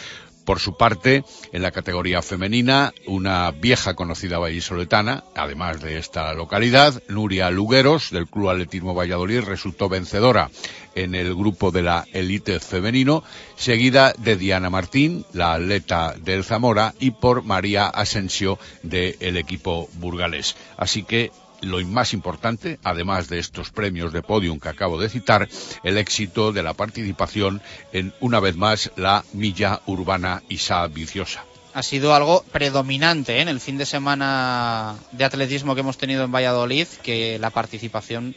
Por 0.49 0.61
su 0.61 0.79
parte, 0.79 1.25
en 1.53 1.61
la 1.61 1.73
categoría 1.73 2.23
femenina, 2.23 2.95
una 3.07 3.51
vieja 3.51 3.93
conocida 3.93 4.39
vallisoletana, 4.39 5.25
además 5.35 5.83
de 5.83 5.99
esta 5.99 6.33
localidad, 6.33 7.03
Nuria 7.07 7.51
Lugueros, 7.51 8.11
del 8.13 8.29
Club 8.29 8.49
Atletismo 8.49 8.95
Valladolid, 8.95 9.41
resultó 9.41 9.91
vencedora 9.91 10.49
en 10.95 11.15
el 11.15 11.35
grupo 11.35 11.71
de 11.71 11.83
la 11.83 12.07
élite 12.15 12.61
femenino, 12.61 13.25
seguida 13.57 14.15
de 14.17 14.37
Diana 14.37 14.71
Martín, 14.71 15.27
la 15.35 15.53
atleta 15.53 16.15
del 16.19 16.45
Zamora, 16.45 16.95
y 16.99 17.11
por 17.11 17.45
María 17.45 17.87
Asensio 17.87 18.59
del 18.83 19.37
equipo 19.37 19.91
burgalés. 19.99 20.57
Así 20.79 21.03
que 21.03 21.31
lo 21.61 21.85
más 21.87 22.13
importante, 22.13 22.79
además 22.83 23.29
de 23.29 23.39
estos 23.39 23.71
premios 23.71 24.13
de 24.13 24.23
podium 24.23 24.59
que 24.59 24.69
acabo 24.69 25.01
de 25.01 25.09
citar, 25.09 25.49
el 25.83 25.99
éxito 25.99 26.53
de 26.53 26.63
la 26.63 26.75
participación 26.75 27.63
en, 27.93 28.13
una 28.21 28.41
vez 28.41 28.57
más, 28.57 28.91
la 28.97 29.25
milla 29.33 29.81
urbana 29.87 30.43
Isa 30.49 30.87
Viciosa. 30.87 31.45
Ha 31.75 31.83
sido 31.83 32.15
algo 32.15 32.45
predominante 32.51 33.37
¿eh? 33.37 33.43
en 33.43 33.49
el 33.49 33.61
fin 33.61 33.79
de 33.79 33.87
semana 33.87 34.97
de 35.13 35.25
atletismo 35.25 35.75
que 35.75 35.83
hemos 35.83 35.99
tenido 35.99 36.25
en 36.25 36.33
Valladolid, 36.33 36.87
que 37.03 37.39
la 37.39 37.51
participación 37.51 38.35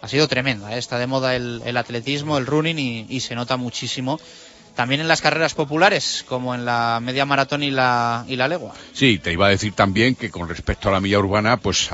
ha 0.00 0.08
sido 0.08 0.28
tremenda. 0.28 0.74
¿eh? 0.74 0.78
Está 0.78 0.98
de 0.98 1.06
moda 1.06 1.34
el, 1.34 1.76
atletismo, 1.76 2.38
el 2.38 2.46
running 2.46 3.06
y 3.08 3.20
se 3.20 3.34
nota 3.34 3.56
muchísimo 3.56 4.20
también 4.78 5.00
en 5.00 5.08
las 5.08 5.20
carreras 5.20 5.54
populares, 5.54 6.24
como 6.28 6.54
en 6.54 6.64
la 6.64 7.00
media 7.02 7.26
maratón 7.26 7.64
y 7.64 7.70
la, 7.72 8.24
y 8.28 8.36
la 8.36 8.46
legua. 8.46 8.74
Sí, 8.92 9.18
te 9.18 9.32
iba 9.32 9.48
a 9.48 9.50
decir 9.50 9.72
también 9.72 10.14
que 10.14 10.30
con 10.30 10.48
respecto 10.48 10.88
a 10.88 10.92
la 10.92 11.00
milla 11.00 11.18
urbana, 11.18 11.56
pues 11.56 11.90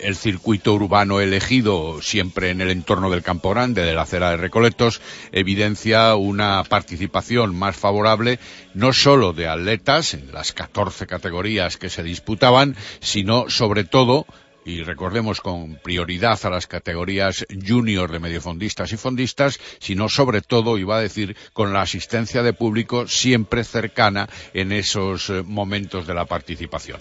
el 0.00 0.16
circuito 0.16 0.74
urbano 0.74 1.22
elegido 1.22 2.02
siempre 2.02 2.50
en 2.50 2.60
el 2.60 2.68
entorno 2.68 3.08
del 3.08 3.22
Campo 3.22 3.48
Grande, 3.48 3.86
de 3.86 3.94
la 3.94 4.02
acera 4.02 4.28
de 4.28 4.36
Recoletos, 4.36 5.00
evidencia 5.32 6.14
una 6.14 6.62
participación 6.64 7.56
más 7.56 7.74
favorable, 7.74 8.38
no 8.74 8.92
solo 8.92 9.32
de 9.32 9.48
atletas 9.48 10.12
en 10.12 10.30
las 10.30 10.52
14 10.52 11.06
categorías 11.06 11.78
que 11.78 11.88
se 11.88 12.02
disputaban, 12.02 12.76
sino 13.00 13.48
sobre 13.48 13.84
todo 13.84 14.26
y 14.66 14.82
recordemos 14.82 15.40
con 15.40 15.76
prioridad 15.76 16.38
a 16.44 16.50
las 16.50 16.66
categorías 16.66 17.46
junior 17.66 18.10
de 18.10 18.18
mediofondistas 18.18 18.92
y 18.92 18.96
fondistas, 18.96 19.60
sino 19.78 20.08
sobre 20.08 20.42
todo, 20.42 20.76
iba 20.76 20.98
a 20.98 21.00
decir, 21.00 21.36
con 21.52 21.72
la 21.72 21.82
asistencia 21.82 22.42
de 22.42 22.52
público 22.52 23.06
siempre 23.06 23.62
cercana 23.62 24.28
en 24.52 24.72
esos 24.72 25.30
eh, 25.30 25.44
momentos 25.46 26.06
de 26.08 26.14
la 26.14 26.24
participación. 26.24 27.00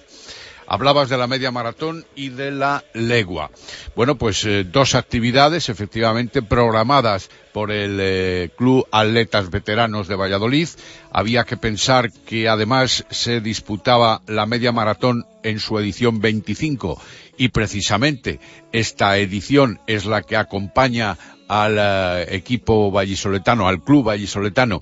Hablabas 0.67 1.09
de 1.09 1.17
la 1.17 1.27
media 1.27 1.51
maratón 1.51 2.05
y 2.15 2.29
de 2.29 2.49
la 2.51 2.83
legua. 2.93 3.51
Bueno, 3.95 4.15
pues 4.15 4.43
eh, 4.45 4.63
dos 4.63 4.95
actividades 4.95 5.69
efectivamente 5.69 6.41
programadas 6.41 7.29
por 7.53 7.71
el 7.71 7.99
eh, 8.01 8.49
Club 8.57 8.87
Atletas 8.91 9.51
Veteranos 9.51 10.07
de 10.07 10.15
Valladolid. 10.15 10.67
Había 11.11 11.43
que 11.43 11.57
pensar 11.57 12.11
que 12.11 12.49
además 12.49 13.05
se 13.11 13.41
disputaba 13.41 14.21
la 14.27 14.47
media 14.47 14.71
maratón 14.71 15.25
en 15.43 15.59
su 15.59 15.77
edición 15.77 16.19
25 16.19 16.99
y 17.37 17.49
precisamente 17.49 18.39
esta 18.71 19.17
edición 19.17 19.79
es 19.87 20.05
la 20.05 20.21
que 20.21 20.37
acompaña 20.37 21.17
al 21.47 21.77
eh, 21.79 22.35
equipo 22.35 22.91
vallisoletano, 22.91 23.67
al 23.67 23.83
club 23.83 24.05
vallisoletano, 24.05 24.81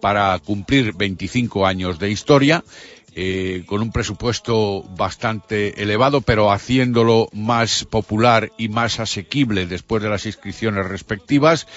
para 0.00 0.38
cumplir 0.38 0.92
25 0.94 1.66
años 1.66 1.98
de 1.98 2.10
historia 2.10 2.62
eh, 3.16 3.62
con 3.66 3.80
un 3.80 3.92
presupuesto 3.92 4.82
bastante 4.96 5.80
elevado, 5.80 6.20
pero 6.20 6.50
haciéndolo 6.50 7.28
más 7.32 7.84
popular 7.84 8.50
y 8.58 8.68
más 8.68 8.98
asequible 8.98 9.66
después 9.66 10.02
de 10.02 10.08
las 10.08 10.26
inscripciones 10.26 10.86
respectivas. 10.86 11.68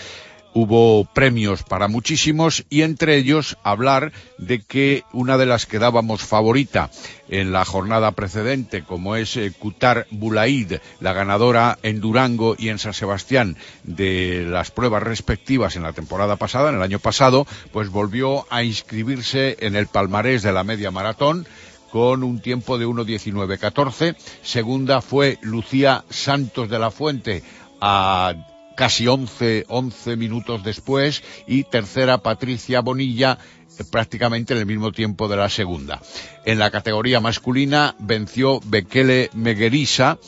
Hubo 0.54 1.06
premios 1.06 1.64
para 1.64 1.88
muchísimos 1.88 2.66
y 2.70 2.82
entre 2.82 3.18
ellos 3.18 3.58
hablar 3.64 4.12
de 4.38 4.62
que 4.62 5.04
una 5.14 5.38
de 5.38 5.46
las 5.46 5.66
que 5.66 5.80
dábamos 5.80 6.22
favorita 6.22 6.90
en 7.30 7.52
la 7.52 7.66
jornada 7.66 8.12
precedente, 8.12 8.84
como 8.84 9.16
es 9.16 9.38
eh, 9.38 9.52
Kutar 9.58 10.08
Bulaid, 10.10 10.74
la 11.00 11.14
ganadora 11.14 11.78
en 11.84 12.00
Durango 12.00 12.56
y 12.58 12.70
en 12.70 12.80
San 12.80 12.94
Sebastián 12.94 13.58
de 13.84 14.46
las 14.48 14.72
pruebas 14.72 15.04
respectivas 15.04 15.76
en 15.76 15.84
la 15.84 15.94
temporada 15.94 16.38
pasada, 16.38 16.70
en 16.70 16.76
el 16.76 16.82
año 16.82 17.00
pasado, 17.00 17.46
pues 17.72 17.90
volvió 17.90 18.46
a 18.50 18.64
inscribirse 18.64 19.58
en 19.60 19.76
el 19.76 19.88
palmarés 19.88 20.44
de 20.44 20.54
la 20.54 20.64
media 20.64 20.92
maratón 20.92 21.48
con 21.92 22.24
un 22.24 22.40
tiempo 22.40 22.78
de 22.78 22.88
1.19.14. 22.88 24.16
Segunda 24.42 25.02
fue 25.02 25.38
Lucía 25.42 26.04
Santos 26.10 26.70
de 26.70 26.80
la 26.80 26.92
Fuente 26.92 27.44
a 27.82 28.34
casi 28.78 29.08
11, 29.08 29.66
11 29.68 30.16
minutos 30.16 30.64
después 30.64 31.24
y 31.48 31.64
tercera 31.64 32.20
Patricia 32.20 32.80
Bonilla 32.82 33.40
eh, 33.80 33.84
prácticamente 33.92 34.54
en 34.54 34.60
el 34.60 34.66
mismo 34.68 34.92
tiempo 34.92 35.28
de 35.28 35.36
la 35.36 35.50
segunda. 35.50 36.00
En 36.46 36.60
la 36.60 36.70
categoría 36.70 37.20
masculina 37.20 37.96
venció 38.00 38.62
Bekele 38.64 39.32
Meguerisa 39.34 40.20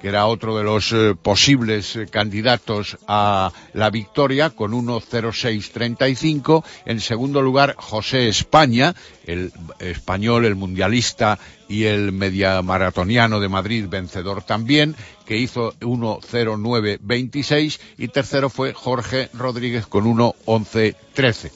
que 0.00 0.08
era 0.08 0.26
otro 0.26 0.56
de 0.56 0.64
los 0.64 0.92
eh, 0.92 1.14
posibles 1.20 1.96
eh, 1.96 2.06
candidatos 2.06 2.98
a 3.06 3.52
la 3.74 3.90
victoria 3.90 4.50
con 4.50 4.72
1.06.35. 4.72 6.64
En 6.86 7.00
segundo 7.00 7.42
lugar, 7.42 7.74
José 7.76 8.28
España, 8.28 8.94
el 9.26 9.52
español, 9.78 10.44
el 10.44 10.56
mundialista 10.56 11.38
y 11.68 11.84
el 11.84 12.12
media 12.12 12.62
maratoniano 12.62 13.38
de 13.40 13.48
Madrid, 13.48 13.86
vencedor 13.88 14.42
también, 14.42 14.96
que 15.24 15.36
hizo 15.36 15.74
1.09.26 15.80 17.78
y 17.98 18.08
tercero 18.08 18.50
fue 18.50 18.72
Jorge 18.72 19.28
Rodríguez 19.34 19.86
con 19.86 20.04
1.11.13. 20.04 21.50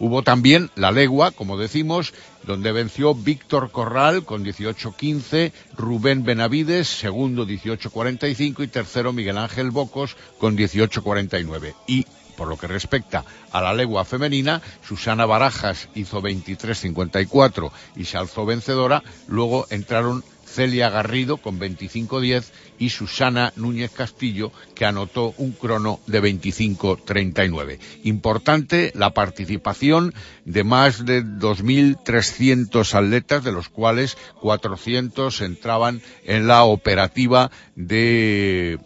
Hubo 0.00 0.22
también 0.22 0.70
la 0.76 0.92
legua, 0.92 1.32
como 1.32 1.58
decimos, 1.58 2.14
donde 2.44 2.72
venció 2.72 3.14
Víctor 3.14 3.70
Corral 3.70 4.24
con 4.24 4.44
18.15, 4.44 5.52
Rubén 5.76 6.22
Benavides, 6.24 6.88
segundo 6.88 7.46
18.45 7.46 8.64
y 8.64 8.68
tercero 8.68 9.12
Miguel 9.12 9.38
Ángel 9.38 9.70
Bocos 9.70 10.16
con 10.38 10.56
18.49. 10.56 11.74
Y 11.86 12.06
por 12.36 12.46
lo 12.46 12.56
que 12.56 12.68
respecta 12.68 13.24
a 13.50 13.60
la 13.60 13.74
legua 13.74 14.04
femenina, 14.04 14.62
Susana 14.86 15.26
Barajas 15.26 15.88
hizo 15.96 16.22
23.54 16.22 17.72
y 17.96 18.04
se 18.04 18.16
alzó 18.16 18.46
vencedora. 18.46 19.02
Luego 19.26 19.66
entraron 19.70 20.22
Celia 20.48 20.90
Garrido 20.90 21.36
con 21.36 21.60
25.10 21.60 22.44
y 22.78 22.90
Susana 22.90 23.52
Núñez 23.56 23.90
Castillo 23.90 24.52
que 24.74 24.84
anotó 24.84 25.34
un 25.36 25.52
crono 25.52 26.00
de 26.06 26.22
25.39. 26.22 27.78
Importante 28.04 28.92
la 28.94 29.14
participación 29.14 30.14
de 30.44 30.64
más 30.64 31.04
de 31.04 31.24
2.300 31.24 32.94
atletas, 32.94 33.44
de 33.44 33.52
los 33.52 33.68
cuales 33.68 34.16
400 34.40 35.40
entraban 35.42 36.00
en 36.24 36.46
la 36.46 36.64
operativa 36.64 37.50
de 37.76 38.78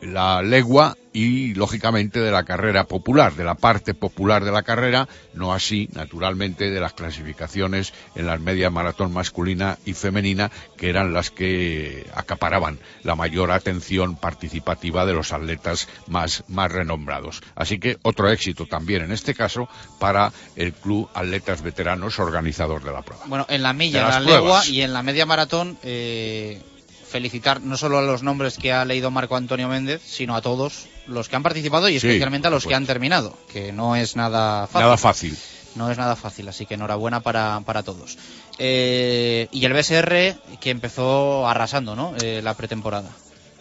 la 0.00 0.42
legua 0.42 0.96
y 1.12 1.54
lógicamente 1.54 2.20
de 2.20 2.30
la 2.30 2.44
carrera 2.44 2.84
popular, 2.84 3.34
de 3.34 3.42
la 3.42 3.56
parte 3.56 3.94
popular 3.94 4.44
de 4.44 4.52
la 4.52 4.62
carrera, 4.62 5.08
no 5.34 5.52
así, 5.52 5.88
naturalmente, 5.92 6.70
de 6.70 6.80
las 6.80 6.92
clasificaciones 6.92 7.92
en 8.14 8.26
las 8.26 8.40
medias 8.40 8.70
maratón 8.70 9.12
masculina 9.12 9.78
y 9.84 9.94
femenina, 9.94 10.50
que 10.76 10.90
eran 10.90 11.12
las 11.12 11.30
que 11.30 12.06
acaparaban 12.14 12.78
la 13.02 13.16
mayor 13.16 13.50
atención 13.50 14.16
participativa 14.16 15.06
de 15.06 15.14
los 15.14 15.32
atletas 15.32 15.88
más, 16.06 16.44
más 16.46 16.70
renombrados. 16.70 17.40
Así 17.56 17.80
que 17.80 17.98
otro 18.02 18.30
éxito 18.30 18.66
también 18.66 19.02
en 19.02 19.12
este 19.12 19.34
caso 19.34 19.68
para 19.98 20.32
el 20.56 20.72
Club 20.72 21.08
Atletas 21.14 21.62
Veteranos 21.62 22.18
organizador 22.18 22.84
de 22.84 22.92
la 22.92 23.02
prueba. 23.02 23.24
Bueno, 23.26 23.46
en 23.48 23.62
la 23.62 23.72
milla, 23.72 24.02
en 24.02 24.08
la 24.08 24.20
legua 24.20 24.66
y 24.66 24.82
en 24.82 24.92
la 24.92 25.02
media 25.02 25.26
maratón, 25.26 25.78
eh, 25.82 26.62
felicitar 27.10 27.60
no 27.62 27.76
solo 27.76 27.98
a 27.98 28.02
los 28.02 28.22
nombres 28.22 28.58
que 28.58 28.72
ha 28.72 28.84
leído 28.84 29.10
Marco 29.10 29.36
Antonio 29.36 29.68
Méndez, 29.68 30.02
sino 30.04 30.36
a 30.36 30.42
todos 30.42 30.86
los 31.06 31.28
que 31.28 31.36
han 31.36 31.42
participado 31.42 31.88
y 31.88 31.98
Sí, 31.98 32.06
especialmente 32.06 32.48
a 32.48 32.50
los 32.50 32.66
que 32.66 32.74
han 32.74 32.86
terminado, 32.86 33.36
que 33.52 33.72
no 33.72 33.96
es 33.96 34.14
nada 34.16 34.66
fácil. 34.66 34.80
Nada 34.80 34.96
fácil. 34.96 35.38
No 35.74 35.90
es 35.90 35.98
nada 35.98 36.16
fácil, 36.16 36.48
así 36.48 36.66
que 36.66 36.74
enhorabuena 36.74 37.20
para, 37.20 37.60
para 37.64 37.82
todos. 37.82 38.18
Eh, 38.58 39.48
y 39.52 39.64
el 39.64 39.72
BSR 39.72 40.36
que 40.60 40.70
empezó 40.70 41.46
arrasando, 41.48 41.94
¿no? 41.94 42.14
Eh, 42.20 42.40
la 42.42 42.54
pretemporada. 42.54 43.10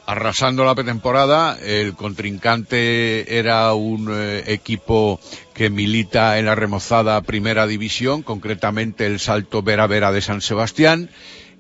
arrasando 0.06 0.64
la 0.66 0.74
pretemporada. 0.74 1.58
El 1.62 1.94
contrincante 1.96 3.38
era 3.38 3.74
un 3.74 4.10
eh, 4.12 4.44
equipo 4.48 5.20
que 5.54 5.70
milita 5.70 6.40
en 6.40 6.46
la 6.46 6.56
remozada 6.56 7.22
primera 7.22 7.68
división, 7.68 8.24
concretamente 8.24 9.06
el 9.06 9.20
Salto 9.20 9.62
Vera 9.62 9.86
Vera 9.86 10.12
de 10.12 10.22
San 10.22 10.42
Sebastián. 10.42 11.10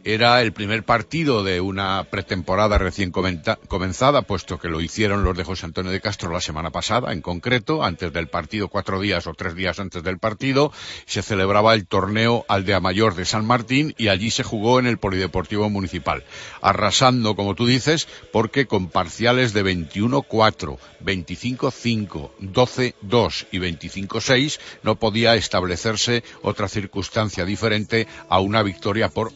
Era 0.09 0.41
el 0.41 0.53
primer 0.53 0.85
partido 0.85 1.43
de 1.43 1.59
una 1.59 2.05
pretemporada 2.09 2.77
recién 2.77 3.11
comenzada, 3.11 4.21
puesto 4.21 4.57
que 4.57 4.69
lo 4.69 4.79
hicieron 4.79 5.25
los 5.25 5.35
de 5.35 5.43
José 5.43 5.65
Antonio 5.65 5.91
de 5.91 5.99
Castro 5.99 6.31
la 6.31 6.39
semana 6.39 6.69
pasada, 6.69 7.11
en 7.11 7.19
concreto, 7.19 7.83
antes 7.83 8.13
del 8.13 8.29
partido, 8.29 8.69
cuatro 8.69 9.01
días 9.01 9.27
o 9.27 9.33
tres 9.33 9.53
días 9.53 9.81
antes 9.81 10.03
del 10.03 10.17
partido, 10.17 10.71
se 11.05 11.21
celebraba 11.21 11.73
el 11.73 11.87
torneo 11.87 12.45
Aldea 12.47 12.79
Mayor 12.79 13.15
de 13.15 13.25
San 13.25 13.45
Martín 13.45 13.95
y 13.97 14.07
allí 14.07 14.31
se 14.31 14.43
jugó 14.43 14.79
en 14.79 14.87
el 14.87 14.97
Polideportivo 14.97 15.69
Municipal, 15.69 16.23
arrasando, 16.61 17.35
como 17.35 17.53
tú 17.53 17.65
dices, 17.65 18.07
porque 18.31 18.65
con 18.65 18.87
parciales 18.87 19.51
de 19.51 19.65
21-4, 19.65 20.77
25-5, 21.03 22.31
12-2 22.39 23.47
y 23.51 23.59
25-6 23.59 24.59
no 24.83 24.95
podía 24.95 25.35
establecerse 25.35 26.23
otra 26.43 26.69
circunstancia 26.69 27.43
diferente 27.43 28.07
a 28.29 28.39
una 28.39 28.63
victoria 28.63 29.09
por 29.09 29.33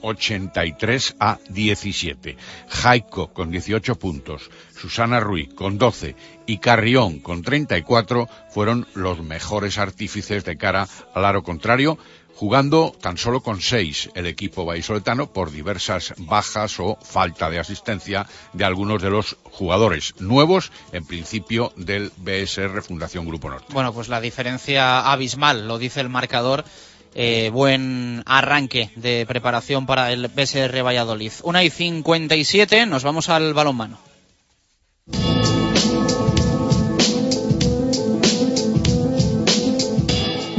83 0.62 1.16
a 1.20 1.39
17. 1.49 2.38
Jaico 2.70 3.34
con 3.34 3.51
18 3.51 3.95
puntos, 3.95 4.49
Susana 4.80 5.20
Ruiz 5.20 5.53
con 5.53 5.78
12 5.78 6.16
y 6.45 6.57
Carrión 6.57 7.20
con 7.20 7.41
34 7.41 8.28
fueron 8.49 8.88
los 8.93 9.22
mejores 9.22 9.78
artífices 9.78 10.45
de 10.45 10.57
cara 10.57 10.88
al 11.14 11.26
aro 11.26 11.43
contrario, 11.43 11.97
jugando 12.36 12.95
tan 12.99 13.18
solo 13.18 13.41
con 13.41 13.62
seis 13.62 14.09
el 14.16 14.26
equipo 14.26 14.66
vallisoletano 14.66 15.32
por 15.32 15.51
diversas 15.51 16.14
bajas 16.18 16.80
o 16.80 16.97
falta 17.01 17.49
de 17.49 17.59
asistencia 17.59 18.26
de 18.53 18.66
algunos 18.66 19.01
de 19.01 19.12
los 19.12 19.38
jugadores 19.43 20.16
nuevos, 20.20 20.72
en 20.91 21.05
principio 21.05 21.72
del 21.76 22.12
BSR 22.18 22.82
Fundación 22.82 23.26
Grupo 23.28 23.49
Norte. 23.49 23.74
Bueno, 23.74 23.93
pues 23.93 24.09
la 24.09 24.22
diferencia 24.22 25.12
abismal, 25.12 25.68
lo 25.68 25.78
dice 25.78 26.01
el 26.01 26.09
marcador. 26.09 26.66
Eh, 27.14 27.49
buen 27.51 28.24
arranque 28.26 28.89
de 28.95 29.26
preparación 29.28 29.86
para 29.86 30.12
el 30.12 30.28
BSR 30.28 30.82
Valladolid. 30.82 31.34
Una 31.43 31.64
y 31.64 31.70
57, 31.70 32.86
nos 32.86 33.03
vamos 33.03 33.30
al 33.30 33.53
balonmano. 33.53 33.97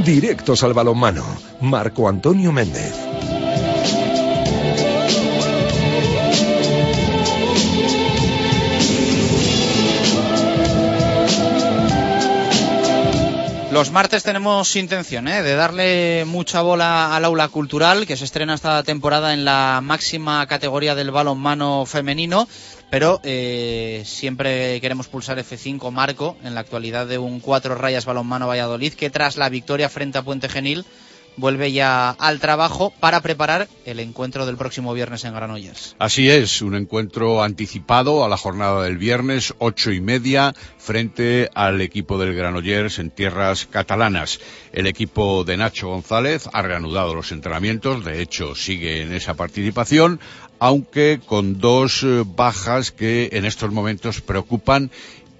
Directos 0.05 0.63
al 0.65 0.75
balonmano. 0.75 1.25
Marco 1.61 2.09
Antonio 2.09 2.51
Méndez. 2.53 3.12
Los 13.73 13.91
martes 13.91 14.23
tenemos 14.23 14.77
intención 14.77 15.27
¿eh? 15.29 15.43
de 15.43 15.55
darle 15.55 16.27
mucha 16.27 16.61
bola 16.61 17.17
al 17.17 17.25
aula 17.25 17.49
cultural 17.49 18.07
que 18.07 18.19
se 18.19 18.27
estrena 18.27 18.53
esta 18.53 18.83
temporada 18.83 19.33
en 19.33 19.47
la 19.47 19.81
máxima 19.83 20.47
categoría 20.47 20.95
del 20.95 21.11
balonmano 21.11 21.87
femenino, 21.87 22.47
pero 22.91 23.19
eh, 23.25 24.03
siempre 24.05 24.79
queremos 24.83 25.09
pulsar 25.09 25.39
F5 25.39 25.91
Marco 25.91 26.37
en 26.45 26.55
la 26.55 26.61
actualidad 26.61 27.07
de 27.07 27.17
un 27.17 27.41
cuatro 27.41 27.75
rayas 27.75 28.05
balonmano 28.05 28.47
Valladolid 28.47 28.93
que 28.93 29.09
tras 29.09 29.39
la 29.39 29.49
victoria 29.49 29.89
frente 29.89 30.19
a 30.19 30.23
Puente 30.23 30.51
Genil 30.51 30.85
vuelve 31.37 31.73
ya 31.73 32.11
al 32.11 32.41
trabajo 32.41 32.93
para 33.01 33.21
preparar 33.21 33.69
el 33.85 34.01
encuentro 34.01 34.47
del 34.47 34.57
próximo 34.57 34.93
viernes 34.95 35.25
en 35.25 35.35
Granollers. 35.35 35.97
Así 35.99 36.29
es, 36.29 36.63
un 36.63 36.75
encuentro 36.75 37.43
anticipado 37.43 38.25
a 38.25 38.29
la 38.29 38.37
jornada 38.37 38.83
del 38.83 38.99
viernes, 38.99 39.55
ocho 39.59 39.93
y 39.93 40.01
media, 40.01 40.55
frente 40.79 41.51
al 41.55 41.81
equipo 41.81 42.19
del 42.19 42.35
Granollers 42.35 42.99
en 42.99 43.11
tierras 43.11 43.67
catalanas. 43.67 44.41
El 44.73 44.87
equipo 44.87 45.45
de 45.45 45.57
Nacho 45.57 45.89
González 45.89 46.49
ha 46.53 46.63
reanudado 46.63 47.15
los 47.15 47.33
entrenamientos, 47.33 48.05
de 48.05 48.23
hecho 48.23 48.55
sigue 48.55 49.03
en 49.03 49.13
esa 49.13 49.35
participación, 49.35 50.21
aunque 50.59 51.21
con 51.27 51.59
dos 51.59 52.03
eh, 52.05 52.23
bajas 52.25 52.93
que 52.93 53.31
en 53.33 53.45
estos 53.45 53.73
momentos 53.73 54.21
preocupan 54.21 54.91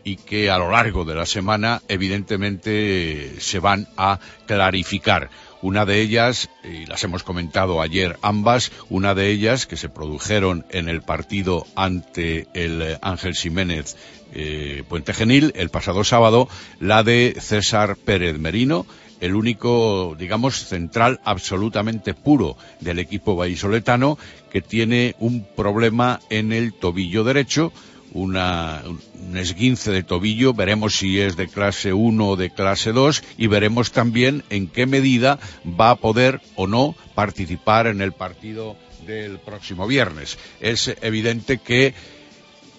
y 0.05 0.17
que 0.17 0.51
a 0.51 0.59
lo 0.59 0.71
largo 0.71 1.05
de 1.05 1.15
la 1.15 1.27
semana 1.27 1.83
evidentemente 1.89 3.41
se 3.41 3.59
van 3.59 3.87
a 3.97 4.19
clarificar. 4.47 5.31
Una 5.63 5.87
de 5.87 6.01
ellas, 6.01 6.51
y 6.65 6.87
las 6.87 7.05
hemos 7.05 7.23
comentado 7.23 7.81
ayer 7.81 8.19
ambas, 8.21 8.73
una 8.91 9.15
de 9.15 9.31
ellas 9.31 9.67
que 9.67 9.77
se 9.77 9.89
produjeron 9.89 10.67
en 10.71 10.89
el 10.89 11.03
partido 11.03 11.67
ante 11.77 12.49
el 12.53 12.83
eh, 12.83 12.99
Ángel 13.01 13.37
Jiménez 13.37 13.97
eh, 14.35 14.83
Puente 14.89 15.15
Genil 15.15 15.53
el 15.55 15.69
pasado 15.69 16.03
sábado, 16.03 16.49
la 16.81 17.05
de 17.05 17.37
César 17.39 17.97
Pérez 17.97 18.41
Merino, 18.41 18.87
el 19.21 19.37
único, 19.37 20.17
digamos, 20.19 20.67
central 20.67 21.21
absolutamente 21.23 22.13
puro 22.13 22.57
del 22.81 22.99
equipo 22.99 23.37
vallisoletano 23.37 24.19
que 24.51 24.63
tiene 24.63 25.15
un 25.21 25.45
problema 25.45 26.19
en 26.29 26.53
el 26.53 26.73
tobillo 26.73 27.23
derecho, 27.23 27.73
una, 28.15 28.83
un 28.87 29.37
esguince 29.37 29.91
de 29.91 30.03
tobillo, 30.03 30.55
veremos 30.55 30.97
si 30.97 31.21
es 31.21 31.37
de 31.37 31.49
clase 31.49 31.93
1 31.93 32.29
o 32.29 32.37
de 32.37 32.51
clase 32.51 32.93
2 32.93 33.23
y 33.39 33.47
veremos 33.47 33.93
también 33.93 34.45
en 34.51 34.69
qué 34.69 34.87
medida 34.87 35.39
va 35.65 35.91
a 35.91 35.97
poder 35.97 36.41
o 36.55 36.67
no 36.67 36.95
participar 37.15 37.87
en 37.87 38.01
el 38.01 38.13
partido 38.13 38.77
del 39.07 39.39
próximo 39.39 39.87
viernes. 39.87 40.39
Es 40.61 40.95
evidente 41.03 41.59
que 41.59 41.95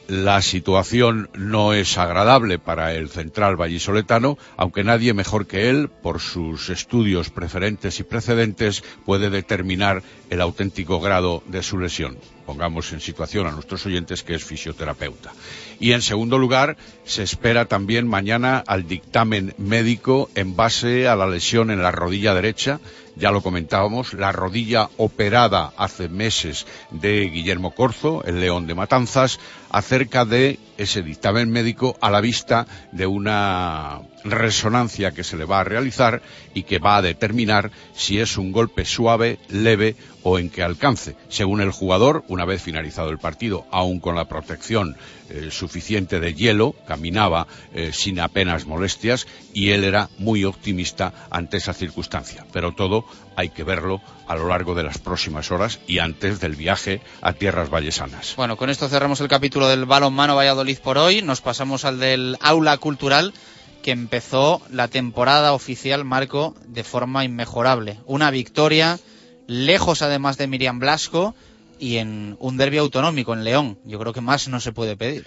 la 0.08 0.42
situación 0.42 1.30
no 1.34 1.74
es 1.74 1.98
agradable 1.98 2.60
para 2.60 2.94
el 2.94 3.10
central 3.10 3.56
vallisoletano, 3.56 4.38
aunque 4.58 4.84
nadie 4.84 5.14
mejor 5.14 5.48
que 5.48 5.70
él, 5.70 5.90
por 5.90 6.20
sus 6.20 6.70
estudios 6.70 7.30
preferentes 7.30 8.00
y 8.00 8.04
precedentes, 8.04 8.84
puede 9.06 9.30
determinar 9.30 10.04
el 10.30 10.42
auténtico 10.42 11.00
grado 11.00 11.44
de 11.48 11.64
su 11.64 11.78
lesión. 11.78 12.18
Pongamos 12.46 12.92
en 12.92 13.00
situación 13.00 13.48
a 13.48 13.52
nuestros 13.52 13.86
oyentes 13.86 14.24
que 14.24 14.36
es 14.36 14.44
fisioterapeuta. 14.44 15.32
Y 15.80 15.94
en 15.94 16.02
segundo 16.02 16.38
lugar, 16.38 16.76
se 17.06 17.24
espera 17.24 17.66
también 17.66 18.08
mañana 18.08 18.62
al 18.68 18.88
dictamen 18.88 19.54
médico 19.58 20.30
en 20.36 20.56
base 20.56 21.08
a 21.08 21.16
la 21.16 21.28
lesión 21.28 21.72
en 21.72 21.82
la 21.82 21.92
rodilla 21.92 22.34
derecha. 22.34 22.82
Ya 23.16 23.32
lo 23.32 23.42
comentábamos, 23.42 24.14
la 24.14 24.32
rodilla 24.32 24.90
operada 24.98 25.72
hace 25.78 26.10
meses 26.10 26.66
de 26.92 27.30
Guillermo 27.30 27.72
Corzo, 27.72 28.24
el 28.26 28.42
León 28.42 28.68
de 28.68 28.76
Matanzas, 28.76 29.40
acerca 29.74 30.24
de 30.24 30.60
ese 30.78 31.02
dictamen 31.02 31.52
médico 31.52 31.98
a 32.00 32.10
la 32.10 32.22
vista 32.22 32.68
de 32.92 33.08
una 33.08 34.02
resonancia 34.24 35.12
que 35.12 35.24
se 35.24 35.36
le 35.36 35.46
va 35.46 35.60
a 35.60 35.64
realizar 35.64 36.22
y 36.54 36.64
que 36.64 36.80
va 36.80 36.98
a 36.98 37.02
determinar 37.02 37.72
si 37.94 38.20
es 38.20 38.38
un 38.38 38.52
golpe 38.52 38.86
suave, 38.86 39.40
leve 39.50 39.96
o 40.22 40.40
en 40.40 40.50
qué 40.50 40.64
alcance. 40.64 41.16
Según 41.28 41.60
el 41.60 41.72
jugador, 41.72 42.24
una 42.28 42.46
vez 42.46 42.62
finalizado 42.62 43.10
el 43.10 43.18
partido, 43.18 43.66
aún 43.72 44.00
con 44.00 44.16
la 44.16 44.30
protección 44.30 44.96
eh, 45.30 45.50
suficiente 45.52 46.20
de 46.20 46.36
hielo, 46.36 46.76
caminaba 46.88 47.48
eh, 47.74 47.92
sin 47.92 48.20
apenas 48.20 48.66
molestias 48.68 49.28
y 49.54 49.72
él 49.72 49.84
era 49.84 50.10
muy 50.20 50.46
optimista 50.46 51.14
ante 51.32 51.58
esa 51.58 51.74
circunstancia. 51.74 52.46
Pero 52.54 52.74
todo 52.74 53.06
hay 53.36 53.50
que 53.50 53.64
verlo 53.64 54.02
a 54.28 54.36
lo 54.36 54.48
largo 54.48 54.76
de 54.76 54.84
las 54.84 54.98
próximas 54.98 55.52
horas 55.52 55.80
y 55.88 56.00
antes 56.00 56.40
del 56.40 56.56
viaje 56.56 57.02
a 57.22 57.34
tierras 57.34 57.70
vallesanas. 57.70 58.36
Bueno, 58.36 58.58
con 58.58 58.70
esto 58.70 58.88
cerramos 58.88 59.22
el 59.22 59.28
capítulo 59.28 59.68
del 59.68 59.86
balonmano 59.86 60.36
Valladolid 60.36 60.78
por 60.80 60.98
hoy. 60.98 61.22
Nos 61.22 61.42
pasamos 61.42 61.86
al 61.86 62.00
del 62.00 62.38
aula 62.42 62.78
cultural 62.78 63.34
que 63.82 63.92
empezó 63.92 64.62
la 64.72 64.88
temporada 64.88 65.54
oficial, 65.54 66.06
Marco, 66.06 66.56
de 66.66 66.84
forma 66.84 67.26
inmejorable. 67.26 68.00
Una 68.06 68.32
victoria, 68.32 68.98
lejos 69.46 70.02
además 70.02 70.38
de 70.38 70.48
Miriam 70.48 70.80
Blasco, 70.80 71.36
y 71.80 71.98
en 71.98 72.38
un 72.40 72.56
derbi 72.56 72.78
autonómico 72.78 73.34
en 73.34 73.44
León. 73.44 73.78
Yo 73.86 74.00
creo 74.00 74.14
que 74.14 74.22
más 74.22 74.48
no 74.48 74.62
se 74.62 74.72
puede 74.72 74.96
pedir. 74.96 75.26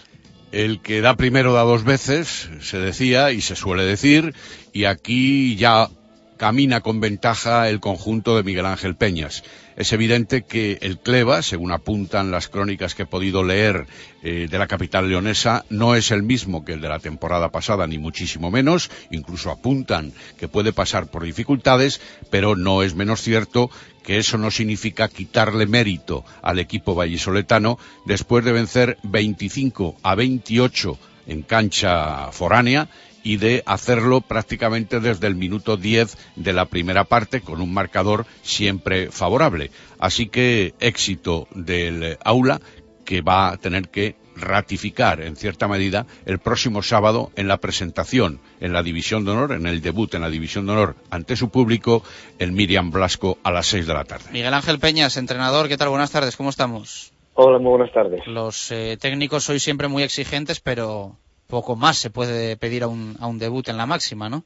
El 0.52 0.80
que 0.80 1.02
da 1.02 1.16
primero 1.16 1.52
da 1.52 1.62
dos 1.62 1.84
veces, 1.84 2.48
se 2.61 2.78
decía 2.78 3.30
y 3.30 3.42
se 3.42 3.57
suele 3.57 3.84
decir, 3.84 4.34
y 4.72 4.84
aquí 4.84 5.57
ya 5.57 5.90
camina 6.37 6.80
con 6.80 7.01
ventaja 7.01 7.68
el 7.68 7.80
conjunto 7.80 8.37
de 8.37 8.43
Miguel 8.43 8.66
Ángel 8.66 8.97
Peñas. 8.97 9.43
Es 9.76 9.93
evidente 9.93 10.43
que 10.43 10.78
el 10.80 10.99
Cleva, 10.99 11.43
según 11.43 11.72
apuntan 11.72 12.30
las 12.30 12.49
crónicas 12.49 12.95
que 12.95 13.03
he 13.03 13.07
podido 13.07 13.45
leer 13.45 13.87
eh, 14.22 14.49
de 14.51 14.59
la 14.59 14.66
capital 14.66 15.09
leonesa, 15.09 15.64
no 15.68 15.95
es 15.95 16.11
el 16.11 16.22
mismo 16.22 16.64
que 16.64 16.72
el 16.74 16.80
de 16.80 16.89
la 16.89 16.99
temporada 16.99 17.51
pasada, 17.51 17.87
ni 17.87 17.99
muchísimo 17.99 18.51
menos. 18.51 18.91
Incluso 19.11 19.51
apuntan 19.51 20.12
que 20.39 20.49
puede 20.49 20.72
pasar 20.72 21.11
por 21.11 21.24
dificultades, 21.24 22.01
pero 22.30 22.57
no 22.57 22.82
es 22.82 22.95
menos 22.95 23.20
cierto 23.20 23.70
que 24.03 24.18
eso 24.18 24.39
no 24.39 24.51
significa 24.51 25.09
quitarle 25.09 25.66
mérito 25.66 26.24
al 26.41 26.59
equipo 26.59 26.95
vallisoletano 26.95 27.78
después 28.07 28.45
de 28.45 28.53
vencer 28.53 28.99
25 29.03 29.97
a 30.03 30.14
28 30.14 30.99
en 31.26 31.43
cancha 31.43 32.30
foránea 32.30 32.89
y 33.26 33.38
de 33.38 33.64
hacerlo 33.66 34.20
prácticamente 34.20 35.00
desde 35.00 35.26
el 35.26 35.34
minuto 35.34 35.76
10 35.76 36.16
de 36.36 36.52
la 36.52 36.66
primera 36.66 37.02
parte 37.02 37.40
con 37.40 37.60
un 37.60 37.74
marcador 37.74 38.24
siempre 38.42 39.10
favorable. 39.10 39.72
Así 39.98 40.28
que 40.28 40.74
éxito 40.78 41.48
del 41.52 42.18
aula 42.22 42.60
que 43.04 43.22
va 43.22 43.48
a 43.48 43.56
tener 43.56 43.88
que 43.88 44.14
ratificar 44.36 45.22
en 45.22 45.34
cierta 45.34 45.66
medida 45.66 46.06
el 46.24 46.38
próximo 46.38 46.82
sábado 46.82 47.32
en 47.34 47.48
la 47.48 47.56
presentación 47.56 48.38
en 48.60 48.72
la 48.72 48.84
División 48.84 49.24
de 49.24 49.32
Honor, 49.32 49.52
en 49.54 49.66
el 49.66 49.82
debut 49.82 50.14
en 50.14 50.20
la 50.20 50.30
División 50.30 50.66
de 50.66 50.72
Honor 50.72 50.94
ante 51.10 51.34
su 51.34 51.48
público, 51.48 52.04
el 52.38 52.52
Miriam 52.52 52.92
Blasco 52.92 53.38
a 53.42 53.50
las 53.50 53.66
6 53.66 53.88
de 53.88 53.94
la 53.94 54.04
tarde. 54.04 54.26
Miguel 54.30 54.54
Ángel 54.54 54.78
Peñas, 54.78 55.16
entrenador, 55.16 55.66
¿qué 55.66 55.76
tal? 55.76 55.88
Buenas 55.88 56.12
tardes, 56.12 56.36
¿cómo 56.36 56.50
estamos? 56.50 57.12
Hola, 57.34 57.58
muy 57.58 57.70
buenas 57.70 57.92
tardes. 57.92 58.24
Los 58.28 58.70
eh, 58.70 58.96
técnicos 59.00 59.42
sois 59.42 59.64
siempre 59.64 59.88
muy 59.88 60.04
exigentes, 60.04 60.60
pero 60.60 61.18
poco 61.49 61.76
más 61.76 61.97
se 61.97 62.11
puede 62.11 62.57
pedir 62.57 62.82
a 62.82 62.88
un, 62.88 63.16
a 63.20 63.26
un 63.26 63.38
debut 63.38 63.68
en 63.68 63.76
la 63.76 63.86
máxima, 63.86 64.28
¿no? 64.28 64.44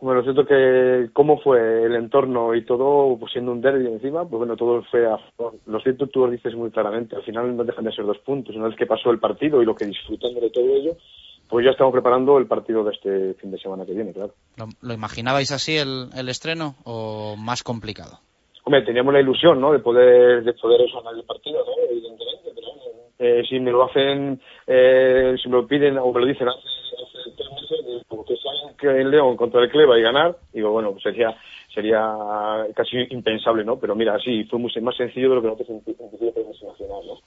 Bueno, 0.00 0.22
siento 0.22 0.46
que 0.46 1.10
cómo 1.12 1.40
fue 1.40 1.84
el 1.84 1.96
entorno 1.96 2.54
y 2.54 2.64
todo, 2.64 3.16
pues 3.18 3.32
siendo 3.32 3.50
un 3.50 3.60
derby 3.60 3.88
encima, 3.88 4.24
pues 4.24 4.38
bueno, 4.38 4.56
todo 4.56 4.82
fue 4.84 5.04
a 5.06 5.18
favor. 5.36 5.54
Lo 5.66 5.80
siento, 5.80 6.06
tú 6.06 6.20
lo 6.20 6.30
dices 6.30 6.54
muy 6.54 6.70
claramente, 6.70 7.16
al 7.16 7.24
final 7.24 7.56
no 7.56 7.64
dejan 7.64 7.84
de 7.84 7.92
ser 7.92 8.06
dos 8.06 8.18
puntos. 8.18 8.54
Una 8.54 8.68
vez 8.68 8.76
que 8.76 8.86
pasó 8.86 9.10
el 9.10 9.18
partido 9.18 9.60
y 9.60 9.64
lo 9.64 9.74
que 9.74 9.86
disfrutando 9.86 10.40
de 10.40 10.50
todo 10.50 10.66
ello, 10.66 10.96
pues 11.48 11.64
ya 11.64 11.72
estamos 11.72 11.92
preparando 11.92 12.38
el 12.38 12.46
partido 12.46 12.84
de 12.84 12.92
este 12.92 13.34
fin 13.34 13.50
de 13.50 13.58
semana 13.58 13.84
que 13.84 13.92
viene, 13.92 14.12
claro. 14.12 14.34
¿Lo, 14.56 14.66
lo 14.82 14.94
imaginabais 14.94 15.50
así 15.50 15.76
el, 15.76 16.10
el 16.14 16.28
estreno 16.28 16.76
o 16.84 17.34
más 17.36 17.64
complicado? 17.64 18.20
Hombre, 18.64 18.82
teníamos 18.82 19.14
la 19.14 19.20
ilusión, 19.20 19.60
¿no? 19.60 19.72
De 19.72 19.78
poder, 19.78 20.44
de 20.44 20.52
poder 20.52 20.82
eso 20.82 20.98
ganar 20.98 21.14
el 21.18 21.24
partido, 21.24 21.58
¿no? 21.64 21.72
Evidentemente, 21.90 22.52
pero 22.54 22.68
eh, 23.18 23.42
si 23.48 23.58
me 23.60 23.70
lo 23.70 23.84
hacen, 23.84 24.40
eh, 24.66 25.34
si 25.42 25.48
me 25.48 25.56
lo 25.56 25.66
piden 25.66 25.98
o 25.98 26.12
me 26.12 26.20
lo 26.20 26.26
dicen 26.26 26.48
hace, 26.48 26.58
hace 26.58 27.30
tres 27.36 27.48
meses, 27.50 28.04
porque 28.08 28.34
saben 28.36 28.76
que 28.76 28.88
en 28.88 29.10
León 29.10 29.36
contra 29.36 29.62
el 29.62 29.70
Cleva 29.70 29.98
y 29.98 30.02
ganar, 30.02 30.36
digo, 30.52 30.70
bueno, 30.70 30.92
pues 30.92 31.02
sería, 31.02 31.36
sería 31.74 32.00
casi 32.74 32.96
impensable, 33.10 33.64
¿no? 33.64 33.78
Pero 33.78 33.94
mira, 33.96 34.18
sí, 34.20 34.44
fue 34.44 34.58
muy, 34.58 34.72
más 34.82 34.96
sencillo 34.96 35.30
de 35.30 35.34
lo 35.34 35.42
que 35.42 35.48
nosotros 35.48 35.70
a 35.70 36.64
imaginar, 36.64 37.04
¿no? 37.06 37.18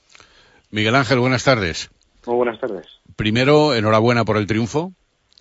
Miguel 0.70 0.94
Ángel, 0.94 1.18
buenas 1.18 1.44
tardes. 1.44 1.90
Muy 2.26 2.36
buenas 2.36 2.58
tardes. 2.58 2.86
Primero, 3.16 3.74
enhorabuena 3.74 4.24
por 4.24 4.38
el 4.38 4.46
triunfo. 4.46 4.92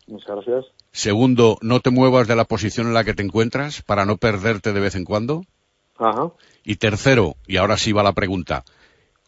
Muchas 0.07 0.27
gracias. 0.27 0.65
Segundo, 0.91 1.57
no 1.61 1.79
te 1.79 1.89
muevas 1.89 2.27
de 2.27 2.35
la 2.35 2.43
posición 2.43 2.87
en 2.87 2.93
la 2.93 3.05
que 3.05 3.13
te 3.13 3.23
encuentras 3.23 3.81
para 3.81 4.05
no 4.05 4.17
perderte 4.17 4.73
de 4.73 4.81
vez 4.81 4.95
en 4.95 5.05
cuando. 5.05 5.43
Ajá. 5.97 6.31
Y 6.65 6.75
tercero, 6.75 7.35
y 7.47 7.57
ahora 7.57 7.77
sí 7.77 7.93
va 7.93 8.03
la 8.03 8.11
pregunta, 8.11 8.65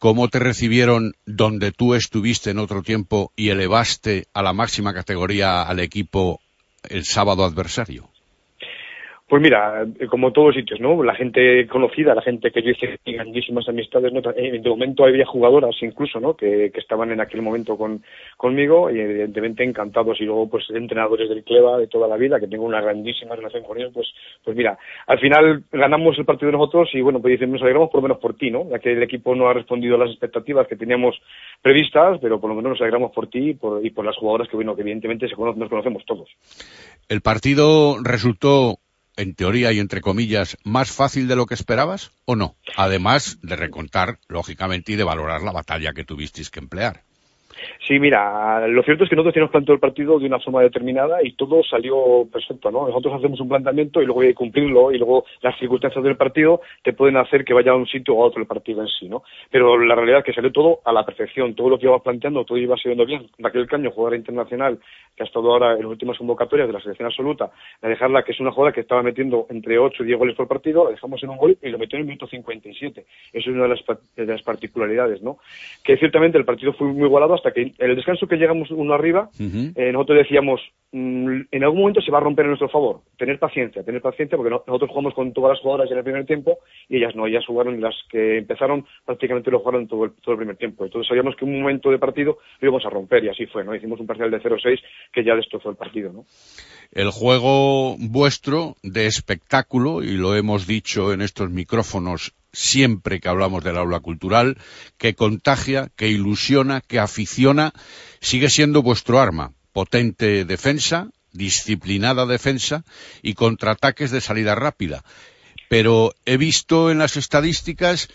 ¿cómo 0.04 0.28
te 0.28 0.38
recibieron 0.38 1.14
donde 1.26 1.72
tú 1.72 1.93
estuviste 1.93 2.49
en 2.49 2.60
otro 2.60 2.84
tiempo 2.84 3.32
y 3.38 3.51
elevaste 3.51 4.28
a 4.34 4.41
la 4.41 4.51
máxima 4.51 4.93
categoría 4.93 5.62
al 5.62 5.80
equipo 5.80 6.41
el 6.89 7.06
sábado 7.06 7.45
adversario? 7.45 8.12
Pues 9.34 9.42
mira, 9.42 9.84
eh, 10.00 10.06
como 10.06 10.32
todos 10.32 10.54
sitios, 10.54 10.80
¿no? 10.80 11.02
La 11.02 11.16
gente 11.16 11.66
conocida, 11.66 12.14
la 12.14 12.22
gente 12.22 12.52
que 12.52 12.62
yo 12.62 12.70
hice 12.70 13.00
grandísimas 13.04 13.68
amistades, 13.68 14.14
¿no? 14.14 14.20
Eh, 14.36 14.60
de 14.60 14.70
momento 14.70 15.06
había 15.06 15.26
jugadoras 15.26 15.76
incluso, 15.82 16.20
¿no? 16.20 16.36
Que, 16.36 16.70
que 16.72 16.80
estaban 16.80 17.12
en 17.12 17.20
aquel 17.20 17.42
momento 17.42 17.76
con, 17.76 18.04
conmigo 18.38 18.92
y 18.92 19.00
evidentemente 19.00 19.64
encantados. 19.64 20.22
Y 20.22 20.26
luego, 20.26 20.48
pues, 20.52 20.66
entrenadores 20.70 21.30
del 21.30 21.44
Cleva 21.44 21.80
de 21.80 21.88
toda 21.88 22.08
la 22.08 22.16
vida, 22.16 22.40
que 22.40 22.48
tengo 22.48 22.64
una 22.66 22.80
grandísima 22.80 23.36
relación 23.36 23.64
con 23.64 23.80
ellos, 23.80 23.90
pues, 23.92 24.08
pues 24.44 24.56
mira, 24.56 24.78
al 25.08 25.18
final 25.18 25.64
ganamos 25.72 26.16
el 26.20 26.26
partido 26.26 26.52
nosotros 26.52 26.90
y 26.94 27.02
bueno, 27.02 27.20
pues 27.20 27.42
nos 27.42 27.64
alegramos 27.64 27.90
por 27.90 28.04
lo 28.04 28.10
menos 28.10 28.20
por 28.22 28.36
ti, 28.36 28.52
¿no? 28.52 28.70
Ya 28.70 28.78
que 28.78 28.92
el 28.92 29.02
equipo 29.02 29.34
no 29.34 29.50
ha 29.50 29.54
respondido 29.56 29.96
a 29.96 29.98
las 29.98 30.12
expectativas 30.12 30.68
que 30.68 30.76
teníamos 30.76 31.20
previstas, 31.60 32.20
pero 32.22 32.40
por 32.40 32.52
lo 32.52 32.56
menos 32.56 32.74
nos 32.74 32.82
alegramos 32.82 33.12
por 33.12 33.26
ti 33.26 33.50
y 33.50 33.54
por, 33.56 33.84
y 33.84 33.90
por 33.90 34.06
las 34.06 34.16
jugadoras 34.16 34.48
que, 34.48 34.58
bueno, 34.58 34.76
que 34.76 34.84
evidentemente 34.84 35.28
se 35.28 35.36
cono- 35.36 35.56
nos 35.56 35.70
conocemos 35.70 36.06
todos. 36.06 36.30
¿El 37.10 37.22
partido 37.22 37.98
resultó, 38.04 38.78
en 39.18 39.36
teoría 39.36 39.72
y 39.72 39.80
entre 39.80 40.01
comillas, 40.01 40.57
más 40.64 40.91
fácil 40.91 41.28
de 41.28 41.36
lo 41.36 41.45
que 41.45 41.53
esperabas 41.53 42.11
o 42.26 42.36
no? 42.36 42.55
Además 42.76 43.38
de 43.41 43.55
recontar, 43.55 44.20
lógicamente, 44.28 44.93
y 44.93 44.95
de 44.95 45.03
valorar 45.03 45.41
la 45.41 45.51
batalla 45.51 45.93
que 45.93 46.03
tuvisteis 46.03 46.49
que 46.49 46.59
emplear. 46.59 47.03
Sí, 47.88 47.99
mira, 47.99 48.68
lo 48.68 48.84
cierto 48.84 49.03
es 49.03 49.09
que 49.09 49.16
nosotros 49.16 49.34
teníamos 49.34 49.51
planteado 49.51 49.76
el 49.76 49.80
partido 49.80 50.20
de 50.20 50.28
una 50.28 50.39
forma 50.39 50.61
determinada 50.61 51.20
y 51.24 51.34
todo 51.34 51.64
salió 51.64 52.28
perfecto, 52.32 52.72
¿no? 52.72 52.88
Nosotros 52.88 53.16
hacemos 53.16 53.39
un 53.39 53.49
planteamiento 53.49 54.01
y 54.01 54.05
luego 54.05 54.22
hay 54.22 54.30
que 54.30 54.36
cumplirlo 54.36 54.91
y 54.91 54.97
luego 54.97 55.26
las 55.41 55.57
circunstancias 55.59 56.03
del 56.03 56.18
partido 56.18 56.61
te 56.84 56.93
pueden 56.93 57.18
hacer 57.18 57.45
que 57.45 57.53
vaya 57.53 57.72
a 57.72 57.76
un 57.76 57.88
sitio 57.88 58.16
o 58.16 58.24
a 58.24 58.28
otro 58.28 58.41
el 58.41 58.47
partido 58.47 58.82
en 58.82 58.88
sí, 58.88 59.07
¿no? 59.07 59.24
Pero 59.49 59.78
la 59.78 59.95
realidad 59.95 60.20
es 60.20 60.26
que 60.26 60.34
salió 60.34 60.51
todo 60.51 60.80
a 60.86 60.91
la 60.91 61.05
perfección, 61.05 61.55
todo 61.55 61.70
lo 61.70 61.78
que 61.78 61.86
íbamos 61.86 62.03
planteando, 62.03 62.45
todo 62.45 62.57
iba 62.57 62.78
saliendo 62.78 63.05
bien. 63.05 63.28
Raquel 63.39 63.68
Caño, 63.68 63.91
jugadora 63.91 64.18
internacional, 64.18 64.80
que 65.16 65.24
ha 65.24 65.26
estado 65.26 65.51
ahora 65.51 65.74
en 65.74 65.82
las 65.82 65.91
últimas 65.91 66.18
convocatorias 66.18 66.68
de 66.68 66.74
la 66.74 66.82
selección 66.82 67.07
absoluta, 67.07 67.51
la 67.82 67.89
dejarla, 67.89 68.24
que 68.24 68.32
es 68.32 68.39
una 68.39 68.51
jugadora 68.51 68.74
que 68.74 68.82
estaba 68.82 69.03
metiendo 69.03 69.47
entre 69.49 69.78
8 69.78 70.03
y 70.03 70.07
10 70.07 70.20
goles 70.20 70.36
por 70.36 70.47
partido, 70.47 70.86
la 70.86 70.91
dejamos 70.91 71.22
en 71.24 71.30
un 71.30 71.38
gol 71.38 71.57
y 71.61 71.70
lo 71.70 71.78
metió 71.78 71.97
en 71.97 72.01
el 72.01 72.07
minuto 72.07 72.28
57. 72.28 73.05
Eso 73.34 73.49
es 73.49 73.55
una 73.55 73.64
de 73.64 73.70
las, 73.70 73.84
de 74.16 74.26
las 74.26 74.41
particularidades, 74.41 75.22
¿no? 75.22 75.38
Que 75.84 75.97
ciertamente 75.97 76.38
el 76.38 76.45
partido 76.45 76.74
fue 76.74 76.88
muy 76.88 77.05
igualado 77.05 77.34
hasta 77.34 77.51
que 77.51 77.53
en 77.56 77.74
el 77.80 77.95
descanso 77.95 78.28
que 78.28 78.36
llegamos 78.38 78.70
uno 78.72 78.93
arriba, 78.93 79.30
eh, 79.76 79.91
nosotros 79.91 80.20
decíamos, 80.20 80.62
mm, 80.91 81.41
en 81.51 81.64
algún 81.64 81.80
momento 81.80 82.01
se 82.01 82.12
va 82.12 82.20
a 82.20 82.22
romper 82.22 82.45
en 82.45 82.51
nuestro 82.51 82.70
favor. 82.70 83.01
Tener 83.18 83.39
paciencia, 83.39 83.84
tener 83.84 84.01
paciencia, 84.01 84.38
porque 84.38 84.51
no- 84.51 84.64
nosotros 84.68 84.89
jugamos 84.89 85.14
con 85.14 85.34
todas 85.34 85.51
las 85.51 85.60
jugadoras 85.62 85.91
en 85.91 85.97
el 85.97 86.04
primer 86.04 86.26
tiempo 86.26 86.60
y 86.89 86.97
ellas 86.97 87.16
no, 87.16 87.26
ellas 87.28 87.45
jugaron, 87.45 87.80
las 87.82 87.95
que 88.10 88.38
empezaron 88.38 88.86
prácticamente 89.06 89.51
lo 89.51 89.60
jugaron 89.60 89.88
todo 89.88 90.06
el, 90.06 90.12
todo 90.22 90.34
el 90.34 90.38
primer 90.38 90.58
tiempo. 90.58 90.86
Entonces 90.86 91.08
sabíamos 91.08 91.36
que 91.36 91.45
un 91.45 91.60
momento 91.62 91.89
de 91.89 91.99
partido 91.99 92.38
lo 92.60 92.68
íbamos 92.68 92.86
a 92.86 92.89
romper 92.89 93.24
y 93.24 93.30
así 93.30 93.45
fue, 93.47 93.64
¿no? 93.64 93.76
Hicimos 93.76 93.99
un 93.99 94.08
parcial 94.08 94.30
de 94.32 94.39
0-6 94.41 94.80
que 95.12 95.24
ya 95.24 95.36
destrozó 95.36 95.70
el 95.70 95.76
partido, 95.76 96.12
¿no? 96.14 96.26
El 96.91 97.10
juego 97.10 97.95
vuestro 97.99 98.76
de 98.84 99.08
espectáculo, 99.08 100.04
y 100.04 100.16
lo 100.18 100.36
hemos 100.36 100.68
dicho 100.68 101.12
en 101.14 101.22
estos 101.22 101.49
micrófonos 101.49 102.34
siempre 102.54 103.20
que 103.20 103.28
hablamos 103.28 103.64
del 103.64 103.78
aula 103.78 103.99
cultural, 103.99 104.58
que 104.97 105.16
contagia, 105.16 105.89
que 105.95 106.08
ilusiona, 106.08 106.82
que 106.82 106.99
aficiona, 106.99 107.74
sigue 108.22 108.49
siendo 108.49 108.82
vuestro 108.82 109.20
arma. 109.20 109.51
Potente 109.74 110.45
defensa, 110.45 111.10
disciplinada 111.32 112.28
defensa 112.28 112.84
y 113.22 113.34
contraataques 113.34 114.12
de 114.12 114.22
salida 114.22 114.56
rápida. 114.56 115.04
Pero 115.68 116.14
he 116.26 116.38
visto 116.38 116.91
en 116.91 116.99
las 116.99 117.18
estadísticas 117.18 118.08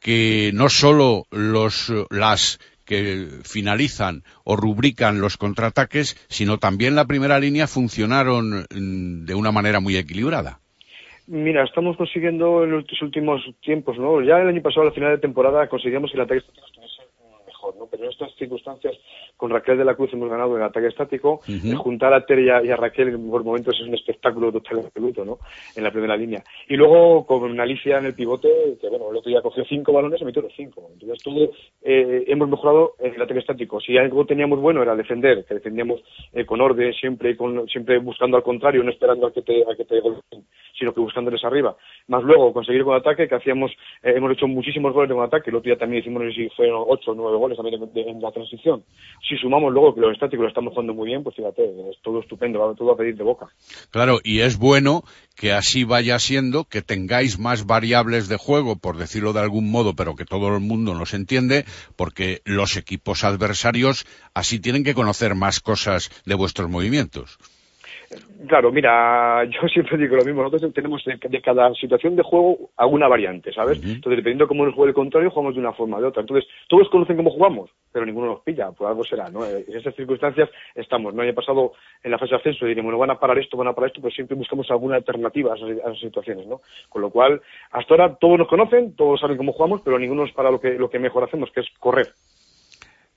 que 0.00 0.50
no 0.54 0.70
solo 0.70 1.26
los, 1.30 1.92
las 2.10 2.58
que 2.84 3.40
finalizan 3.44 4.24
o 4.44 4.56
rubrican 4.56 5.20
los 5.20 5.36
contraataques, 5.36 6.16
sino 6.28 6.58
también 6.58 6.94
la 6.94 7.06
primera 7.06 7.38
línea 7.38 7.66
funcionaron 7.66 8.66
mm, 8.70 9.24
de 9.24 9.34
una 9.34 9.52
manera 9.52 9.80
muy 9.80 9.96
equilibrada. 9.96 10.60
Mira, 11.26 11.64
estamos 11.64 11.96
consiguiendo 11.96 12.64
en 12.64 12.80
estos 12.80 13.00
últimos 13.00 13.40
tiempos, 13.60 13.98
¿no? 13.98 14.20
Ya 14.20 14.38
el 14.40 14.48
año 14.48 14.60
pasado, 14.60 14.82
a 14.82 14.84
la 14.86 14.92
final 14.92 15.12
de 15.12 15.18
temporada, 15.18 15.68
conseguíamos 15.68 16.10
que 16.10 16.18
el 16.18 16.22
ataque 16.22 16.40
estuviese 16.40 17.02
mejor, 17.46 17.76
¿no? 17.76 17.86
Pero 17.86 18.04
en 18.04 18.10
estas 18.10 18.34
circunstancias, 18.34 18.94
con 19.36 19.50
Raquel 19.50 19.78
de 19.78 19.84
la 19.84 19.94
Cruz 19.94 20.12
hemos 20.12 20.30
ganado 20.30 20.56
el 20.56 20.62
ataque 20.62 20.86
estático. 20.86 21.40
El 21.70 21.76
juntar 21.76 22.14
a 22.14 22.24
Tere 22.24 22.42
y 22.44 22.48
a, 22.50 22.64
y 22.64 22.70
a 22.70 22.76
Raquel 22.76 23.08
en 23.08 23.30
por 23.30 23.42
momentos 23.44 23.74
es 23.80 23.86
un 23.86 23.94
espectáculo 23.94 24.52
total 24.52 24.80
absoluto, 24.86 25.24
¿no? 25.24 25.38
En 25.76 25.82
la 25.84 25.90
primera 25.90 26.16
línea. 26.16 26.42
Y 26.68 26.76
luego 26.76 27.26
con 27.26 27.58
Alicia 27.60 27.98
en 27.98 28.06
el 28.06 28.14
pivote, 28.14 28.48
que 28.80 28.88
bueno, 28.88 29.10
el 29.10 29.16
otro 29.16 29.30
día 29.30 29.42
cogió 29.42 29.64
cinco 29.64 29.92
balones 29.92 30.20
y 30.20 30.24
metió 30.24 30.42
los 30.42 30.52
cinco. 30.56 30.88
Entonces 30.92 31.22
todo 31.22 31.50
eh, 31.82 32.24
hemos 32.28 32.48
mejorado 32.48 32.94
en 33.00 33.14
el 33.14 33.22
ataque 33.22 33.40
estático. 33.40 33.80
Si 33.80 33.96
algo 33.98 34.24
teníamos 34.24 34.60
bueno 34.60 34.82
era 34.82 34.94
defender, 34.96 35.44
que 35.44 35.54
defendíamos 35.54 36.00
eh, 36.32 36.46
con 36.46 36.60
orden, 36.60 36.92
siempre 36.94 37.36
con, 37.36 37.68
siempre 37.68 37.98
buscando 37.98 38.36
al 38.36 38.42
contrario, 38.42 38.82
no 38.82 38.90
esperando 38.90 39.26
a 39.26 39.32
que 39.32 39.42
te, 39.42 39.62
a 39.62 39.74
que 39.76 39.84
te 39.84 40.00
golpeen, 40.00 40.44
sino 40.78 40.92
que 40.94 41.00
buscándoles 41.00 41.44
arriba. 41.44 41.76
Más 42.08 42.22
luego 42.22 42.52
conseguir 42.52 42.84
con 42.84 42.94
ataque, 42.96 43.28
que 43.28 43.34
hacíamos, 43.34 43.70
eh, 44.02 44.14
hemos 44.16 44.32
hecho 44.32 44.46
muchísimos 44.46 44.92
goles 44.92 45.12
con 45.12 45.22
ataque. 45.24 45.50
El 45.50 45.56
otro 45.56 45.68
día 45.70 45.78
también 45.78 46.00
hicimos, 46.02 46.22
no 46.22 46.28
sé 46.30 46.34
si 46.36 46.48
fueron 46.50 46.84
ocho 46.86 47.12
o 47.12 47.14
nueve 47.14 47.36
goles 47.36 47.56
también 47.56 47.80
de- 47.80 47.86
de- 48.02 48.10
en 48.10 48.20
la 48.20 48.30
transición. 48.32 48.82
Si 49.26 49.36
sumamos 49.38 49.72
luego 49.72 49.94
que 49.94 50.02
los 50.02 50.12
estáticos 50.12 50.42
lo 50.42 50.48
estamos 50.48 50.72
jugando 50.72 50.92
muy 50.92 51.06
bien, 51.06 51.22
pues 51.22 51.34
fíjate, 51.36 51.62
es 51.90 51.96
todo 52.02 52.20
estupendo, 52.20 52.58
va 52.58 52.74
todo 52.74 52.92
a 52.92 52.96
pedir 52.96 53.16
de 53.16 53.24
boca. 53.24 53.46
Claro, 53.90 54.20
y 54.22 54.40
es 54.40 54.58
bueno 54.58 55.02
que 55.34 55.52
así 55.52 55.84
vaya 55.84 56.18
siendo, 56.18 56.64
que 56.64 56.82
tengáis 56.82 57.38
más 57.38 57.66
variables 57.66 58.28
de 58.28 58.36
juego, 58.36 58.76
por 58.76 58.98
decirlo 58.98 59.32
de 59.32 59.40
algún 59.40 59.70
modo, 59.70 59.94
pero 59.94 60.14
que 60.14 60.26
todo 60.26 60.48
el 60.54 60.60
mundo 60.60 60.94
nos 60.94 61.14
entiende, 61.14 61.64
porque 61.96 62.42
los 62.44 62.76
equipos 62.76 63.24
adversarios 63.24 64.06
así 64.34 64.60
tienen 64.60 64.84
que 64.84 64.94
conocer 64.94 65.34
más 65.34 65.60
cosas 65.60 66.10
de 66.26 66.34
vuestros 66.34 66.68
movimientos. 66.68 67.38
Claro, 68.46 68.70
mira, 68.70 69.44
yo 69.50 69.68
siempre 69.68 69.96
digo 69.96 70.16
lo 70.16 70.24
mismo, 70.24 70.42
nosotros 70.42 70.72
tenemos 70.74 71.02
de, 71.04 71.40
cada 71.40 71.72
situación 71.74 72.16
de 72.16 72.22
juego 72.22 72.70
alguna 72.76 73.08
variante, 73.08 73.52
¿sabes? 73.52 73.78
Entonces, 73.78 74.16
dependiendo 74.16 74.44
de 74.44 74.48
cómo 74.48 74.64
nos 74.64 74.74
juegue 74.74 74.90
el 74.90 74.94
contrario, 74.94 75.30
jugamos 75.30 75.54
de 75.54 75.60
una 75.60 75.72
forma 75.72 75.96
o 75.96 76.00
de 76.00 76.08
otra. 76.08 76.20
Entonces, 76.20 76.48
todos 76.68 76.88
conocen 76.90 77.16
cómo 77.16 77.30
jugamos, 77.30 77.70
pero 77.92 78.06
ninguno 78.06 78.26
nos 78.26 78.40
pilla, 78.40 78.70
por 78.72 78.88
algo 78.88 79.04
será, 79.04 79.28
¿no? 79.30 79.44
Eh, 79.44 79.64
En 79.68 79.76
esas 79.76 79.94
circunstancias 79.94 80.50
estamos, 80.74 81.14
¿no? 81.14 81.22
Haya 81.22 81.34
pasado 81.34 81.72
en 82.02 82.10
la 82.10 82.18
fase 82.18 82.30
de 82.30 82.36
ascenso 82.36 82.66
y 82.66 82.68
diremos, 82.68 82.90
bueno, 82.90 82.98
van 82.98 83.10
a 83.10 83.18
parar 83.18 83.38
esto, 83.38 83.56
van 83.56 83.68
a 83.68 83.72
parar 83.72 83.88
esto, 83.88 84.00
pero 84.00 84.14
siempre 84.14 84.36
buscamos 84.36 84.70
alguna 84.70 84.96
alternativa 84.96 85.52
a 85.52 85.56
esas, 85.56 85.70
a 85.70 85.90
esas 85.90 86.00
situaciones, 86.00 86.46
¿no? 86.46 86.60
Con 86.88 87.02
lo 87.02 87.10
cual, 87.10 87.40
hasta 87.70 87.94
ahora 87.94 88.14
todos 88.16 88.38
nos 88.38 88.48
conocen, 88.48 88.94
todos 88.94 89.20
saben 89.20 89.36
cómo 89.36 89.52
jugamos, 89.52 89.80
pero 89.82 89.98
ninguno 89.98 90.22
nos 90.22 90.32
para 90.32 90.50
lo 90.50 90.60
que, 90.60 90.74
lo 90.74 90.90
que 90.90 90.98
mejor 90.98 91.24
hacemos, 91.24 91.50
que 91.50 91.60
es 91.60 91.66
correr. 91.78 92.08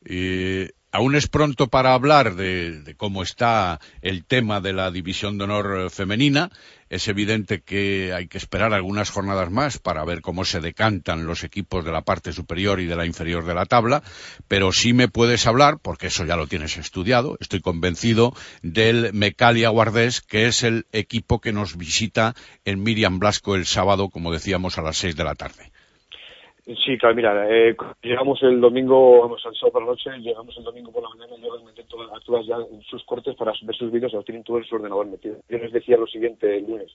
Eh, 0.05 0.69
aún 0.97 1.15
es 1.15 1.27
pronto 1.27 1.67
para 1.67 1.93
hablar 1.93 2.33
de, 2.33 2.95
cómo 2.97 3.21
está 3.21 3.79
el 4.01 4.25
tema 4.25 4.61
de 4.61 4.73
la 4.73 4.89
división 4.89 5.37
de 5.37 5.43
honor 5.43 5.77
eh, 5.79 5.89
femenina. 5.91 6.49
Es 6.89 7.07
evidente 7.07 7.61
que 7.61 8.13
hay 8.15 8.27
que 8.27 8.39
esperar 8.39 8.73
algunas 8.73 9.11
jornadas 9.11 9.51
más 9.51 9.77
para 9.77 10.03
ver 10.05 10.21
cómo 10.21 10.43
se 10.43 10.59
decantan 10.59 11.27
los 11.27 11.43
equipos 11.43 11.85
de 11.85 11.91
la 11.91 12.01
parte 12.01 12.33
superior 12.33 12.79
y 12.79 12.87
de 12.87 12.95
la 12.95 13.05
inferior 13.05 13.45
de 13.45 13.53
la 13.53 13.67
tabla, 13.67 14.01
pero 14.47 14.71
sí 14.71 14.93
me 14.93 15.07
puedes 15.07 15.45
hablar, 15.45 15.77
porque 15.79 16.07
eso 16.07 16.25
ya 16.25 16.35
lo 16.35 16.47
tienes 16.47 16.77
estudiado, 16.77 17.37
estoy 17.39 17.61
convencido, 17.61 18.33
del 18.63 19.13
Mecalia 19.13 19.69
Guardés, 19.69 20.21
que 20.21 20.47
es 20.47 20.63
el 20.63 20.87
equipo 20.93 21.41
que 21.41 21.53
nos 21.53 21.77
visita 21.77 22.33
en 22.65 22.81
Miriam 22.81 23.19
Blasco 23.19 23.53
el 23.53 23.67
sábado, 23.67 24.09
como 24.09 24.33
decíamos, 24.33 24.79
a 24.79 24.81
las 24.81 24.97
seis 24.97 25.15
de 25.15 25.25
la 25.25 25.35
tarde. 25.35 25.71
Sí, 26.75 26.97
claro, 26.97 27.15
mira, 27.15 27.47
eh, 27.49 27.77
llegamos 28.01 28.43
el 28.43 28.59
domingo, 28.59 29.21
vamos 29.21 29.41
al 29.45 29.55
sábado 29.55 29.71
por 29.71 29.81
la 29.83 29.87
noche, 29.87 30.09
llegamos 30.19 30.57
el 30.57 30.65
domingo 30.65 30.91
por 30.91 31.01
la 31.01 31.09
mañana 31.09 31.41
yo 31.41 31.55
les 31.55 31.63
metí 31.63 31.81
todas, 31.85 32.45
ya 32.45 32.57
sus 32.89 33.05
cortes 33.05 33.37
para 33.37 33.53
ver 33.61 33.75
sus 33.75 33.89
vídeos, 33.89 34.11
los 34.11 34.25
tienen 34.25 34.43
todos 34.43 34.63
en 34.63 34.67
su 34.67 34.75
ordenador 34.75 35.07
metido. 35.07 35.37
Yo 35.47 35.59
les 35.59 35.71
decía 35.71 35.95
lo 35.95 36.07
siguiente 36.07 36.57
el 36.57 36.67
lunes. 36.67 36.91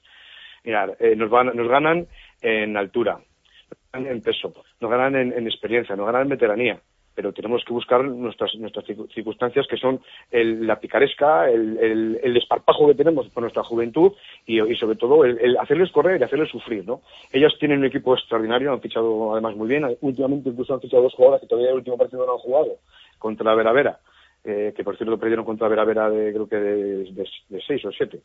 Mirad, 0.65 0.91
eh, 1.01 1.17
nos, 1.17 1.31
van, 1.31 1.57
nos 1.57 1.69
ganan 1.69 2.07
en 2.43 2.77
altura, 2.77 3.13
nos 3.15 3.93
ganan 3.95 4.13
en 4.13 4.21
peso, 4.21 4.53
nos 4.79 4.91
ganan 4.91 5.17
en, 5.17 5.33
en 5.33 5.47
experiencia, 5.47 5.97
nos 5.97 6.05
ganan 6.05 6.23
en 6.23 6.29
veteranía, 6.29 6.81
pero 7.15 7.33
tenemos 7.33 7.65
que 7.65 7.73
buscar 7.73 8.05
nuestras, 8.05 8.55
nuestras 8.57 8.87
circu- 8.87 9.13
circunstancias 9.13 9.67
que 9.69 9.77
son 9.77 10.01
el- 10.31 10.67
la 10.67 10.81
picaresca, 10.81 11.51
el, 11.51 11.79
el, 11.79 12.21
el 12.23 12.35
desparpajo 12.35 12.87
que 12.89 12.95
tenemos 12.95 13.29
por 13.29 13.43
nuestra 13.43 13.63
juventud 13.63 14.13
y, 14.47 14.59
sobre 14.77 14.97
todo 14.97 15.25
el, 15.25 15.57
hacerles 15.59 15.91
correr 15.93 16.21
y 16.21 16.25
hacerles 16.25 16.51
sufrir, 16.51 16.87
¿no? 16.87 17.03
Ellas 17.33 17.53
tienen 17.59 17.79
un 17.81 17.85
equipo 17.85 18.15
extraordinario, 18.15 18.73
han 18.73 18.81
fichado 18.81 19.33
además 19.33 19.57
muy 19.57 19.69
bien, 19.69 19.85
últimamente 20.01 20.49
incluso 20.49 20.75
han 20.75 20.81
fichado 20.81 21.03
dos 21.03 21.15
jugadoras 21.15 21.41
que 21.41 21.47
todavía 21.47 21.71
el 21.71 21.77
último 21.77 21.99
partido 21.99 22.25
no 22.25 22.33
han 22.33 22.39
jugado 22.39 22.79
contra 23.19 23.55
Vera 23.55 23.73
Vera, 23.73 23.99
eh, 24.45 24.73
que 24.75 24.83
por 24.83 24.97
cierto 24.97 25.19
perdieron 25.19 25.45
contra 25.45 25.69
Vera 25.69 25.85
Vera 25.85 26.11
de 26.11 26.33
creo 26.33 26.49
que 26.49 26.57
de, 26.57 27.05
de 27.49 27.63
seis 27.67 27.85
o 27.85 27.93
siete. 27.93 28.21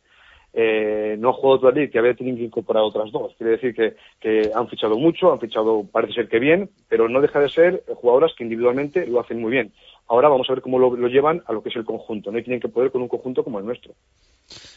Eh, 0.54 1.16
no 1.18 1.30
ha 1.30 1.32
jugado 1.34 1.60
todavía, 1.60 1.90
que 1.90 1.98
había 1.98 2.14
tenido 2.14 2.36
que 2.38 2.44
incorporar 2.44 2.82
otras 2.82 3.12
dos. 3.12 3.32
Quiere 3.36 3.52
decir 3.52 3.74
que, 3.74 3.96
que 4.20 4.50
han 4.54 4.68
fichado 4.68 4.96
mucho, 4.96 5.32
han 5.32 5.40
fichado, 5.40 5.84
parece 5.90 6.14
ser 6.14 6.28
que 6.28 6.38
bien, 6.38 6.70
pero 6.88 7.08
no 7.08 7.20
deja 7.20 7.38
de 7.38 7.50
ser 7.50 7.84
jugadoras 7.94 8.32
que 8.36 8.44
individualmente 8.44 9.06
lo 9.06 9.20
hacen 9.20 9.40
muy 9.40 9.52
bien. 9.52 9.72
Ahora 10.08 10.28
vamos 10.28 10.48
a 10.48 10.54
ver 10.54 10.62
cómo 10.62 10.78
lo, 10.78 10.96
lo 10.96 11.08
llevan 11.08 11.42
a 11.46 11.52
lo 11.52 11.62
que 11.62 11.68
es 11.68 11.76
el 11.76 11.84
conjunto. 11.84 12.32
No 12.32 12.42
tienen 12.42 12.60
que 12.60 12.68
poder 12.68 12.90
con 12.90 13.02
un 13.02 13.08
conjunto 13.08 13.44
como 13.44 13.58
el 13.58 13.66
nuestro. 13.66 13.94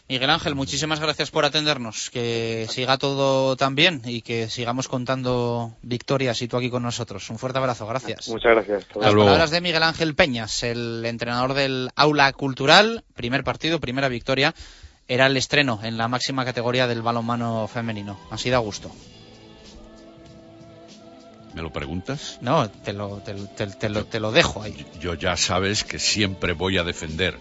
Miguel 0.10 0.30
Ángel, 0.30 0.56
muchísimas 0.56 1.00
gracias 1.00 1.32
por 1.32 1.46
atendernos. 1.46 2.10
Que 2.10 2.66
siga 2.68 2.98
todo 2.98 3.56
tan 3.56 3.74
bien 3.74 4.02
y 4.04 4.24
que 4.24 4.50
sigamos 4.50 4.90
contando 4.90 5.72
victorias 5.84 6.42
y 6.42 6.50
tú 6.50 6.58
aquí 6.58 6.70
con 6.70 6.84
nosotros. 6.84 7.30
Un 7.30 7.38
fuerte 7.38 7.60
abrazo, 7.60 7.88
gracias. 7.88 8.28
Muchas 8.28 8.52
gracias. 8.52 8.84
Hasta 8.84 9.00
Las 9.00 9.14
luego. 9.14 9.28
palabras 9.28 9.52
de 9.52 9.62
Miguel 9.62 9.84
Ángel 9.84 10.16
Peñas, 10.16 10.64
el 10.64 11.06
entrenador 11.06 11.54
del 11.54 11.90
Aula 11.96 12.34
Cultural, 12.34 13.06
primer 13.16 13.46
partido, 13.46 13.80
primera 13.80 14.10
victoria 14.10 14.54
era 15.14 15.26
el 15.28 15.36
estreno 15.36 15.80
en 15.84 15.98
la 15.98 16.08
máxima 16.08 16.46
categoría 16.46 16.88
del 16.88 17.02
balonmano 17.02 17.68
femenino. 17.68 18.18
Así 18.30 18.50
da 18.50 18.60
gusto. 18.60 18.90
¿Me 21.54 21.62
lo 21.62 21.70
preguntas? 21.74 22.38
No, 22.40 22.70
te 22.70 22.94
lo, 22.94 23.18
te, 23.18 23.34
te- 23.34 23.68
te 23.68 23.90
lo, 23.90 24.06
te 24.06 24.22
lo 24.22 24.32
dejo 24.32 24.64
ahí. 24.64 24.86
Yo 25.02 25.16
ya 25.16 25.36
sabes 25.36 25.84
que 25.84 26.00
siempre 26.00 26.54
voy 26.54 26.78
a 26.78 26.86
defender 26.86 27.38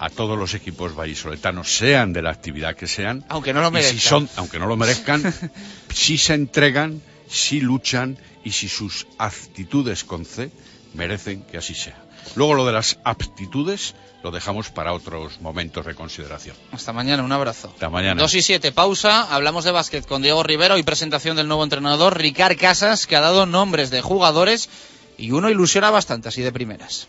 a 0.00 0.10
todos 0.10 0.36
los 0.36 0.54
equipos 0.54 0.96
vallisoletanos, 0.96 1.72
sean 1.76 2.12
de 2.12 2.22
la 2.22 2.30
actividad 2.30 2.74
que 2.74 2.88
sean. 2.88 3.24
Aunque 3.28 3.52
no 3.52 3.60
lo 3.60 3.70
merezcan. 3.70 3.98
si 4.00 4.04
son, 4.08 4.28
aunque 4.34 4.58
no 4.58 4.66
lo 4.66 4.76
merezcan, 4.76 5.22
si 5.94 6.18
se 6.18 6.34
entregan, 6.34 7.02
si 7.28 7.60
luchan 7.60 8.18
y 8.42 8.50
si 8.50 8.68
sus 8.68 9.06
actitudes 9.18 10.02
con 10.02 10.24
C 10.24 10.50
merecen 10.94 11.42
que 11.44 11.56
así 11.58 11.74
sea. 11.74 12.02
Luego 12.36 12.54
lo 12.54 12.66
de 12.66 12.72
las 12.72 12.98
aptitudes 13.04 13.94
lo 14.22 14.30
dejamos 14.30 14.70
para 14.70 14.92
otros 14.92 15.40
momentos 15.40 15.86
de 15.86 15.94
consideración. 15.94 16.56
Hasta 16.72 16.92
mañana, 16.92 17.22
un 17.22 17.32
abrazo. 17.32 17.70
Hasta 17.72 17.88
mañana. 17.88 18.20
2 18.20 18.34
y 18.34 18.42
7, 18.42 18.72
pausa. 18.72 19.34
Hablamos 19.34 19.64
de 19.64 19.70
básquet 19.70 20.06
con 20.06 20.22
Diego 20.22 20.42
Rivero 20.42 20.78
y 20.78 20.82
presentación 20.82 21.36
del 21.36 21.48
nuevo 21.48 21.64
entrenador, 21.64 22.18
Ricard 22.18 22.58
Casas, 22.58 23.06
que 23.06 23.16
ha 23.16 23.20
dado 23.20 23.46
nombres 23.46 23.90
de 23.90 24.02
jugadores 24.02 24.68
y 25.16 25.32
uno 25.32 25.50
ilusiona 25.50 25.90
bastante 25.90 26.28
así 26.28 26.42
de 26.42 26.52
primeras. 26.52 27.08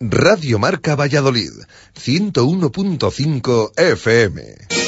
Radio 0.00 0.58
Marca 0.58 0.94
Valladolid, 0.94 1.50
101.5 1.96 3.72
FM. 3.76 4.87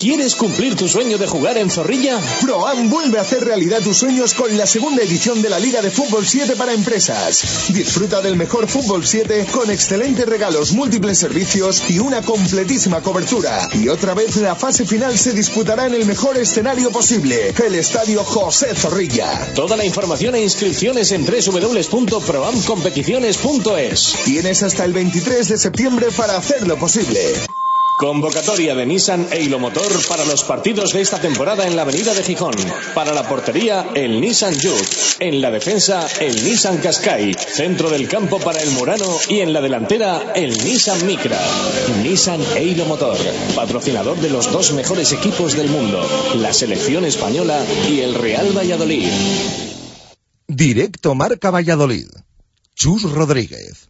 ¿Quieres 0.00 0.34
cumplir 0.34 0.74
tu 0.76 0.88
sueño 0.88 1.18
de 1.18 1.26
jugar 1.26 1.58
en 1.58 1.68
Zorrilla? 1.68 2.18
ProAm 2.40 2.88
vuelve 2.88 3.18
a 3.18 3.20
hacer 3.20 3.44
realidad 3.44 3.82
tus 3.82 3.98
sueños 3.98 4.32
con 4.32 4.56
la 4.56 4.66
segunda 4.66 5.02
edición 5.02 5.42
de 5.42 5.50
la 5.50 5.58
Liga 5.58 5.82
de 5.82 5.90
Fútbol 5.90 6.26
7 6.26 6.56
para 6.56 6.72
empresas. 6.72 7.66
Disfruta 7.68 8.22
del 8.22 8.34
mejor 8.34 8.66
Fútbol 8.66 9.06
7 9.06 9.44
con 9.52 9.70
excelentes 9.70 10.24
regalos, 10.24 10.72
múltiples 10.72 11.18
servicios 11.18 11.82
y 11.90 11.98
una 11.98 12.22
completísima 12.22 13.02
cobertura. 13.02 13.68
Y 13.74 13.88
otra 13.88 14.14
vez 14.14 14.36
la 14.36 14.54
fase 14.54 14.86
final 14.86 15.18
se 15.18 15.34
disputará 15.34 15.86
en 15.86 15.92
el 15.92 16.06
mejor 16.06 16.38
escenario 16.38 16.90
posible, 16.90 17.52
el 17.62 17.74
Estadio 17.74 18.24
José 18.24 18.74
Zorrilla. 18.74 19.52
Toda 19.54 19.76
la 19.76 19.84
información 19.84 20.34
e 20.34 20.42
inscripciones 20.42 21.12
en 21.12 21.26
www.proamcompeticiones.es. 21.26 24.14
Tienes 24.24 24.62
hasta 24.62 24.86
el 24.86 24.94
23 24.94 25.46
de 25.46 25.58
septiembre 25.58 26.06
para 26.16 26.38
hacerlo 26.38 26.78
posible. 26.78 27.34
Convocatoria 28.00 28.74
de 28.74 28.86
Nissan 28.86 29.28
e 29.28 29.44
Motor 29.60 29.92
para 30.08 30.24
los 30.24 30.42
partidos 30.44 30.94
de 30.94 31.02
esta 31.02 31.20
temporada 31.20 31.66
en 31.66 31.76
la 31.76 31.82
Avenida 31.82 32.14
de 32.14 32.22
Gijón. 32.22 32.54
Para 32.94 33.12
la 33.12 33.28
portería, 33.28 33.90
el 33.94 34.22
Nissan 34.22 34.54
Juke. 34.54 35.18
En 35.18 35.42
la 35.42 35.50
defensa, 35.50 36.08
el 36.18 36.42
Nissan 36.42 36.78
Qashqai. 36.78 37.34
Centro 37.34 37.90
del 37.90 38.08
campo 38.08 38.40
para 38.40 38.62
el 38.62 38.70
Murano 38.70 39.04
y 39.28 39.40
en 39.40 39.52
la 39.52 39.60
delantera, 39.60 40.32
el 40.34 40.56
Nissan 40.64 41.04
Micra. 41.04 41.38
Nissan 42.02 42.40
e 42.56 42.74
Motor, 42.88 43.18
patrocinador 43.54 44.16
de 44.16 44.30
los 44.30 44.50
dos 44.50 44.72
mejores 44.72 45.12
equipos 45.12 45.52
del 45.52 45.68
mundo, 45.68 46.00
la 46.36 46.54
selección 46.54 47.04
española 47.04 47.62
y 47.86 48.00
el 48.00 48.14
Real 48.14 48.56
Valladolid. 48.56 49.10
Directo 50.48 51.14
Marca 51.14 51.50
Valladolid. 51.50 52.08
Chus 52.74 53.02
Rodríguez. 53.02 53.89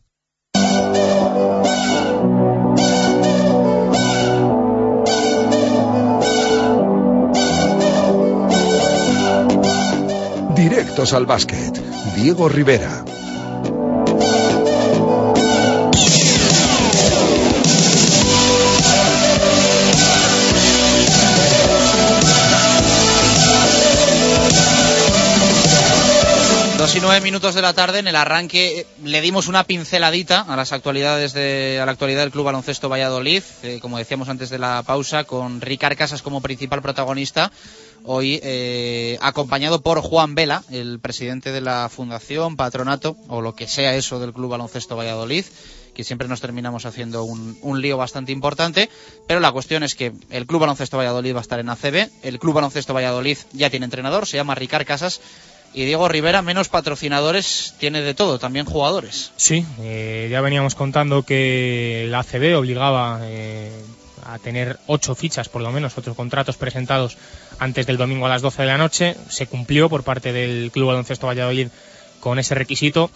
Directos 10.60 11.14
al 11.14 11.24
básquet. 11.24 11.72
Diego 12.16 12.46
Rivera. 12.46 13.02
Dos 26.76 26.94
y 26.94 27.00
nueve 27.00 27.22
minutos 27.22 27.54
de 27.54 27.62
la 27.62 27.72
tarde, 27.72 28.00
en 28.00 28.08
el 28.08 28.16
arranque 28.16 28.86
le 29.02 29.22
dimos 29.22 29.48
una 29.48 29.64
pinceladita 29.64 30.42
a 30.42 30.56
las 30.56 30.72
actualidades 30.72 31.32
de, 31.32 31.78
a 31.80 31.86
la 31.86 31.92
actualidad 31.92 32.20
del 32.20 32.32
Club 32.32 32.44
Baloncesto 32.44 32.90
Valladolid, 32.90 33.42
eh, 33.62 33.78
como 33.80 33.96
decíamos 33.96 34.28
antes 34.28 34.50
de 34.50 34.58
la 34.58 34.82
pausa, 34.82 35.24
con 35.24 35.62
Ricard 35.62 35.96
Casas 35.96 36.20
como 36.20 36.42
principal 36.42 36.82
protagonista, 36.82 37.50
hoy 38.04 38.40
eh, 38.42 39.18
acompañado 39.20 39.82
por 39.82 40.00
Juan 40.00 40.34
Vela, 40.34 40.62
el 40.70 41.00
presidente 41.00 41.52
de 41.52 41.60
la 41.60 41.88
Fundación, 41.88 42.56
Patronato, 42.56 43.16
o 43.28 43.40
lo 43.40 43.54
que 43.54 43.68
sea 43.68 43.94
eso 43.94 44.18
del 44.20 44.32
Club 44.32 44.50
Baloncesto 44.50 44.96
Valladolid, 44.96 45.44
que 45.94 46.04
siempre 46.04 46.28
nos 46.28 46.40
terminamos 46.40 46.86
haciendo 46.86 47.24
un, 47.24 47.80
lío 47.80 47.96
bastante 47.96 48.32
importante, 48.32 48.88
pero 49.26 49.40
la 49.40 49.52
cuestión 49.52 49.82
es 49.82 49.94
que 49.94 50.12
el 50.30 50.46
Club 50.46 50.60
Baloncesto 50.60 50.96
Valladolid 50.96 51.34
va 51.34 51.38
a 51.38 51.42
estar 51.42 51.60
en 51.60 51.68
ACB, 51.68 52.08
el 52.22 52.38
Club 52.38 52.54
Baloncesto 52.54 52.94
Valladolid 52.94 53.38
ya 53.52 53.70
tiene 53.70 53.84
entrenador, 53.84 54.26
se 54.26 54.36
llama 54.36 54.54
Ricard 54.54 54.86
Casas, 54.86 55.20
y 55.72 55.84
Diego 55.84 56.08
Rivera, 56.08 56.42
menos 56.42 56.68
patrocinadores, 56.68 57.74
tiene 57.78 58.02
de 58.02 58.14
todo, 58.14 58.38
también 58.38 58.66
jugadores. 58.66 59.32
Sí, 59.36 59.64
eh, 59.80 60.28
ya 60.30 60.40
veníamos 60.40 60.74
contando 60.74 61.22
que 61.22 62.06
la 62.08 62.20
ACB 62.20 62.56
obligaba 62.56 63.20
eh, 63.22 63.70
a 64.24 64.38
tener 64.38 64.78
ocho 64.86 65.14
fichas, 65.14 65.48
por 65.48 65.62
lo 65.62 65.72
menos, 65.72 65.96
otros 65.96 66.16
contratos 66.16 66.56
presentados 66.56 67.16
antes 67.58 67.86
del 67.86 67.96
domingo 67.96 68.26
a 68.26 68.28
las 68.28 68.42
12 68.42 68.62
de 68.62 68.68
la 68.68 68.78
noche. 68.78 69.16
Se 69.28 69.46
cumplió 69.46 69.88
por 69.88 70.02
parte 70.02 70.32
del 70.32 70.70
Club 70.70 70.88
Baloncesto 70.88 71.26
Valladolid 71.26 71.68
con 72.20 72.38
ese 72.38 72.54
requisito. 72.54 73.10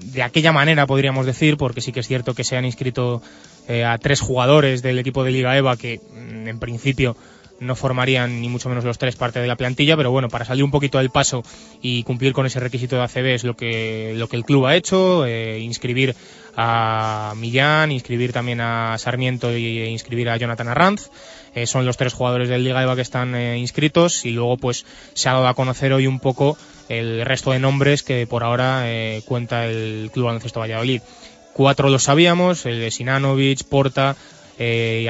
De 0.00 0.22
aquella 0.22 0.52
manera, 0.52 0.86
podríamos 0.86 1.26
decir, 1.26 1.56
porque 1.56 1.80
sí 1.80 1.92
que 1.92 2.00
es 2.00 2.08
cierto 2.08 2.34
que 2.34 2.44
se 2.44 2.56
han 2.56 2.64
inscrito 2.64 3.22
eh, 3.68 3.84
a 3.84 3.98
tres 3.98 4.20
jugadores 4.20 4.82
del 4.82 4.98
equipo 4.98 5.24
de 5.24 5.30
Liga 5.30 5.56
EVA 5.56 5.76
que, 5.76 6.00
mm, 6.00 6.48
en 6.48 6.58
principio, 6.58 7.16
no 7.60 7.74
formarían 7.74 8.40
ni 8.40 8.48
mucho 8.48 8.68
menos 8.68 8.84
los 8.84 8.98
tres 8.98 9.16
parte 9.16 9.40
de 9.40 9.46
la 9.46 9.56
plantilla, 9.56 9.96
pero 9.96 10.10
bueno, 10.10 10.28
para 10.28 10.44
salir 10.44 10.64
un 10.64 10.70
poquito 10.70 10.98
del 10.98 11.10
paso 11.10 11.42
y 11.80 12.02
cumplir 12.02 12.32
con 12.32 12.46
ese 12.46 12.60
requisito 12.60 12.96
de 12.96 13.02
ACB 13.02 13.34
es 13.34 13.44
lo 13.44 13.56
que, 13.56 14.12
lo 14.16 14.28
que 14.28 14.36
el 14.36 14.44
club 14.44 14.66
ha 14.66 14.76
hecho, 14.76 15.24
eh, 15.26 15.58
inscribir 15.60 16.14
a 16.56 17.34
Millán, 17.36 17.92
inscribir 17.92 18.32
también 18.32 18.60
a 18.60 18.96
Sarmiento 18.98 19.50
e 19.50 19.90
inscribir 19.90 20.30
a 20.30 20.36
Jonathan 20.38 20.68
Arranz. 20.68 21.10
Eh, 21.54 21.66
son 21.66 21.86
los 21.86 21.96
tres 21.96 22.14
jugadores 22.14 22.48
del 22.48 22.64
Liga 22.64 22.82
EVA 22.82 22.96
que 22.96 23.02
están 23.02 23.34
eh, 23.34 23.58
inscritos 23.58 24.24
y 24.24 24.30
luego 24.30 24.56
pues 24.56 24.84
se 25.14 25.28
ha 25.28 25.32
dado 25.32 25.48
a 25.48 25.54
conocer 25.54 25.92
hoy 25.92 26.06
un 26.06 26.20
poco 26.20 26.56
el 26.88 27.24
resto 27.24 27.52
de 27.52 27.58
nombres 27.58 28.02
que 28.02 28.26
por 28.26 28.42
ahora 28.42 28.82
eh, 28.84 29.22
cuenta 29.26 29.66
el 29.66 30.10
Club 30.12 30.26
Baloncesto 30.26 30.60
Valladolid. 30.60 31.02
Cuatro 31.52 31.88
los 31.88 32.04
sabíamos, 32.04 32.66
el 32.66 32.80
de 32.80 32.90
Sinanovic, 32.90 33.64
Porta, 33.64 34.16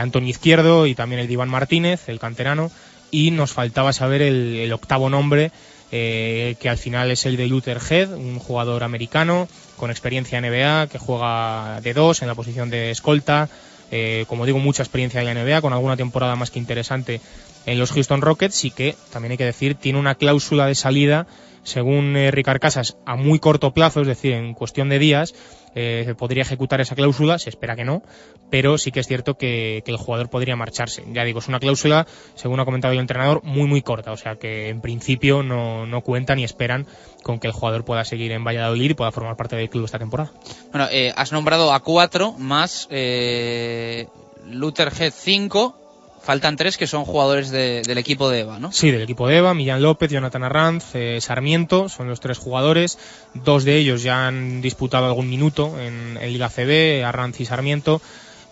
Antonio 0.00 0.30
Izquierdo 0.30 0.86
y 0.86 0.94
también 0.94 1.20
el 1.20 1.26
de 1.26 1.32
Iván 1.32 1.48
Martínez, 1.48 2.08
el 2.08 2.20
canterano, 2.20 2.70
y 3.10 3.32
nos 3.32 3.52
faltaba 3.52 3.92
saber 3.92 4.22
el, 4.22 4.56
el 4.56 4.72
octavo 4.72 5.10
nombre, 5.10 5.50
que 5.90 6.68
al 6.68 6.78
final 6.78 7.10
es 7.10 7.26
el 7.26 7.36
de 7.36 7.48
Luther 7.48 7.80
Head, 7.90 8.12
un 8.12 8.38
jugador 8.38 8.84
americano 8.84 9.48
con 9.76 9.90
experiencia 9.90 10.38
en 10.38 10.44
NBA, 10.44 10.88
que 10.88 10.98
juega 10.98 11.80
de 11.80 11.94
dos 11.94 12.22
en 12.22 12.28
la 12.28 12.34
posición 12.34 12.70
de 12.70 12.90
escolta, 12.90 13.48
eh, 13.90 14.24
como 14.28 14.46
digo, 14.46 14.58
mucha 14.58 14.82
experiencia 14.82 15.20
en 15.20 15.26
la 15.26 15.34
NBA, 15.34 15.60
con 15.60 15.72
alguna 15.72 15.96
temporada 15.96 16.36
más 16.36 16.50
que 16.50 16.58
interesante 16.58 17.20
en 17.66 17.78
los 17.78 17.92
Houston 17.92 18.20
Rockets 18.20 18.64
y 18.64 18.70
que, 18.70 18.96
también 19.12 19.32
hay 19.32 19.38
que 19.38 19.44
decir, 19.44 19.74
tiene 19.74 19.98
una 19.98 20.14
cláusula 20.14 20.66
de 20.66 20.74
salida, 20.74 21.26
según 21.62 22.16
eh, 22.16 22.30
Ricard 22.30 22.60
Casas, 22.60 22.96
a 23.06 23.16
muy 23.16 23.38
corto 23.38 23.72
plazo, 23.72 24.00
es 24.00 24.06
decir, 24.06 24.32
en 24.32 24.54
cuestión 24.54 24.88
de 24.88 24.98
días, 24.98 25.34
eh, 25.78 26.14
podría 26.16 26.42
ejecutar 26.42 26.80
esa 26.80 26.94
cláusula, 26.94 27.38
se 27.38 27.50
espera 27.50 27.76
que 27.76 27.84
no, 27.84 28.02
pero 28.50 28.78
sí 28.78 28.90
que 28.90 29.00
es 29.00 29.06
cierto 29.06 29.36
que, 29.36 29.84
el 29.86 29.96
jugador 29.98 30.30
podría 30.30 30.56
marcharse. 30.56 31.04
Ya 31.12 31.22
digo, 31.22 31.38
es 31.38 31.48
una 31.48 31.60
cláusula, 31.60 32.06
según 32.34 32.58
ha 32.60 32.64
comentado 32.64 32.94
el 32.94 33.00
entrenador, 33.00 33.42
muy 33.44 33.68
muy 33.68 33.82
corta, 33.82 34.10
o 34.10 34.16
sea 34.16 34.36
que 34.36 34.70
en 34.70 34.80
principio 34.80 35.42
no, 35.42 35.86
no 35.86 36.00
cuentan 36.00 36.38
ni 36.38 36.44
esperan 36.44 36.86
con 37.22 37.38
que 37.38 37.46
el 37.46 37.52
jugador 37.52 37.84
pueda 37.84 38.04
seguir 38.04 38.32
en 38.32 38.42
Valladolid 38.42 38.90
y 38.90 38.94
pueda 38.94 39.12
formar 39.12 39.36
parte 39.36 39.54
del 39.56 39.68
club 39.68 39.84
esta 39.84 39.98
temporada. 39.98 40.32
Bueno, 40.72 40.88
eh, 40.90 41.12
has 41.14 41.32
nombrado 41.32 41.72
a 41.72 41.80
cuatro 41.80 42.32
más 42.32 42.88
eh, 42.90 44.06
Luther 44.46 44.90
Head 44.98 45.12
5. 45.14 45.85
Faltan 46.26 46.56
tres 46.56 46.76
que 46.76 46.88
son 46.88 47.04
jugadores 47.04 47.50
de- 47.50 47.82
del 47.82 47.98
equipo 47.98 48.28
de 48.28 48.40
EVA, 48.40 48.58
¿no? 48.58 48.72
Sí, 48.72 48.90
del 48.90 49.02
equipo 49.02 49.28
de 49.28 49.36
Eva, 49.36 49.54
Millán 49.54 49.80
López, 49.80 50.10
Jonathan 50.10 50.42
Arranz, 50.42 50.84
eh, 50.94 51.20
Sarmiento, 51.20 51.88
son 51.88 52.08
los 52.08 52.18
tres 52.18 52.36
jugadores. 52.38 52.98
Dos 53.34 53.62
de 53.62 53.76
ellos 53.76 54.02
ya 54.02 54.26
han 54.26 54.60
disputado 54.60 55.06
algún 55.06 55.30
minuto 55.30 55.78
en, 55.80 56.18
Liga 56.20 56.48
CB, 56.50 57.04
Arranz 57.04 57.38
y 57.40 57.44
Sarmiento. 57.44 58.02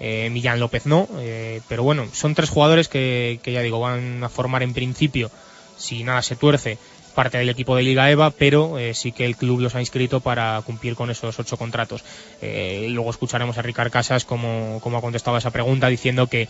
eh, 0.00 0.28
Millán 0.30 0.60
López 0.60 0.86
no, 0.86 1.08
eh, 1.18 1.60
pero 1.68 1.82
bueno, 1.82 2.06
son 2.12 2.34
tres 2.34 2.48
jugadores 2.50 2.88
que, 2.88 3.38
que 3.42 3.52
ya 3.52 3.60
digo, 3.62 3.80
van 3.80 4.22
a 4.22 4.28
formar 4.28 4.62
en 4.62 4.72
principio, 4.74 5.30
si 5.76 6.02
nada 6.04 6.20
se 6.22 6.34
tuerce, 6.36 6.78
parte 7.14 7.38
del 7.38 7.48
equipo 7.48 7.74
de 7.76 7.82
Liga 7.84 8.10
EVA, 8.10 8.30
pero 8.30 8.76
sí 8.92 9.12
que 9.12 9.24
el 9.24 9.36
club 9.36 9.60
los 9.60 9.74
ha 9.76 9.80
inscrito 9.80 10.18
para 10.20 10.60
cumplir 10.66 10.96
con 10.96 11.10
esos 11.10 11.38
ocho 11.38 11.56
contratos. 11.56 12.02
Eh, 12.42 12.88
luego 12.90 13.08
escucharemos 13.10 13.56
a 13.56 13.62
Ricard 13.62 13.92
Casas 13.92 14.24
como, 14.24 14.80
como 14.82 14.98
ha 14.98 15.00
contestado 15.00 15.36
a 15.36 15.38
esa 15.38 15.52
pregunta 15.52 15.86
diciendo 15.88 16.26
que, 16.26 16.48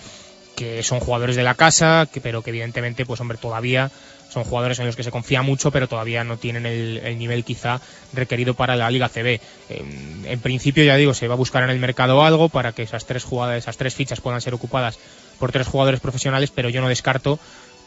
que 0.54 0.82
son 0.82 1.00
jugadores 1.00 1.36
de 1.36 1.42
la 1.42 1.54
casa, 1.54 2.08
que, 2.12 2.20
pero 2.20 2.42
que 2.42 2.50
evidentemente, 2.50 3.06
pues 3.06 3.20
hombre, 3.20 3.38
todavía 3.38 3.90
son 4.30 4.44
jugadores 4.44 4.78
en 4.80 4.86
los 4.86 4.96
que 4.96 5.04
se 5.04 5.10
confía 5.10 5.42
mucho, 5.42 5.70
pero 5.70 5.88
todavía 5.88 6.24
no 6.24 6.36
tienen 6.36 6.66
el, 6.66 6.98
el 6.98 7.18
nivel 7.18 7.44
quizá 7.44 7.80
requerido 8.12 8.54
para 8.54 8.74
la 8.74 8.90
Liga 8.90 9.08
CB. 9.08 9.40
En, 9.68 10.24
en, 10.26 10.40
principio, 10.40 10.82
ya 10.82 10.96
digo, 10.96 11.14
se 11.14 11.28
va 11.28 11.34
a 11.34 11.36
buscar 11.36 11.62
en 11.62 11.70
el 11.70 11.78
mercado 11.78 12.22
algo 12.22 12.48
para 12.48 12.72
que 12.72 12.82
esas 12.82 13.06
tres 13.06 13.22
jugadas, 13.22 13.58
esas 13.58 13.76
tres 13.76 13.94
fichas 13.94 14.20
puedan 14.20 14.40
ser 14.40 14.54
ocupadas 14.54 14.98
por 15.38 15.52
tres 15.52 15.68
jugadores 15.68 16.00
profesionales, 16.00 16.50
pero 16.50 16.68
yo 16.68 16.80
no 16.80 16.88
descarto 16.88 17.38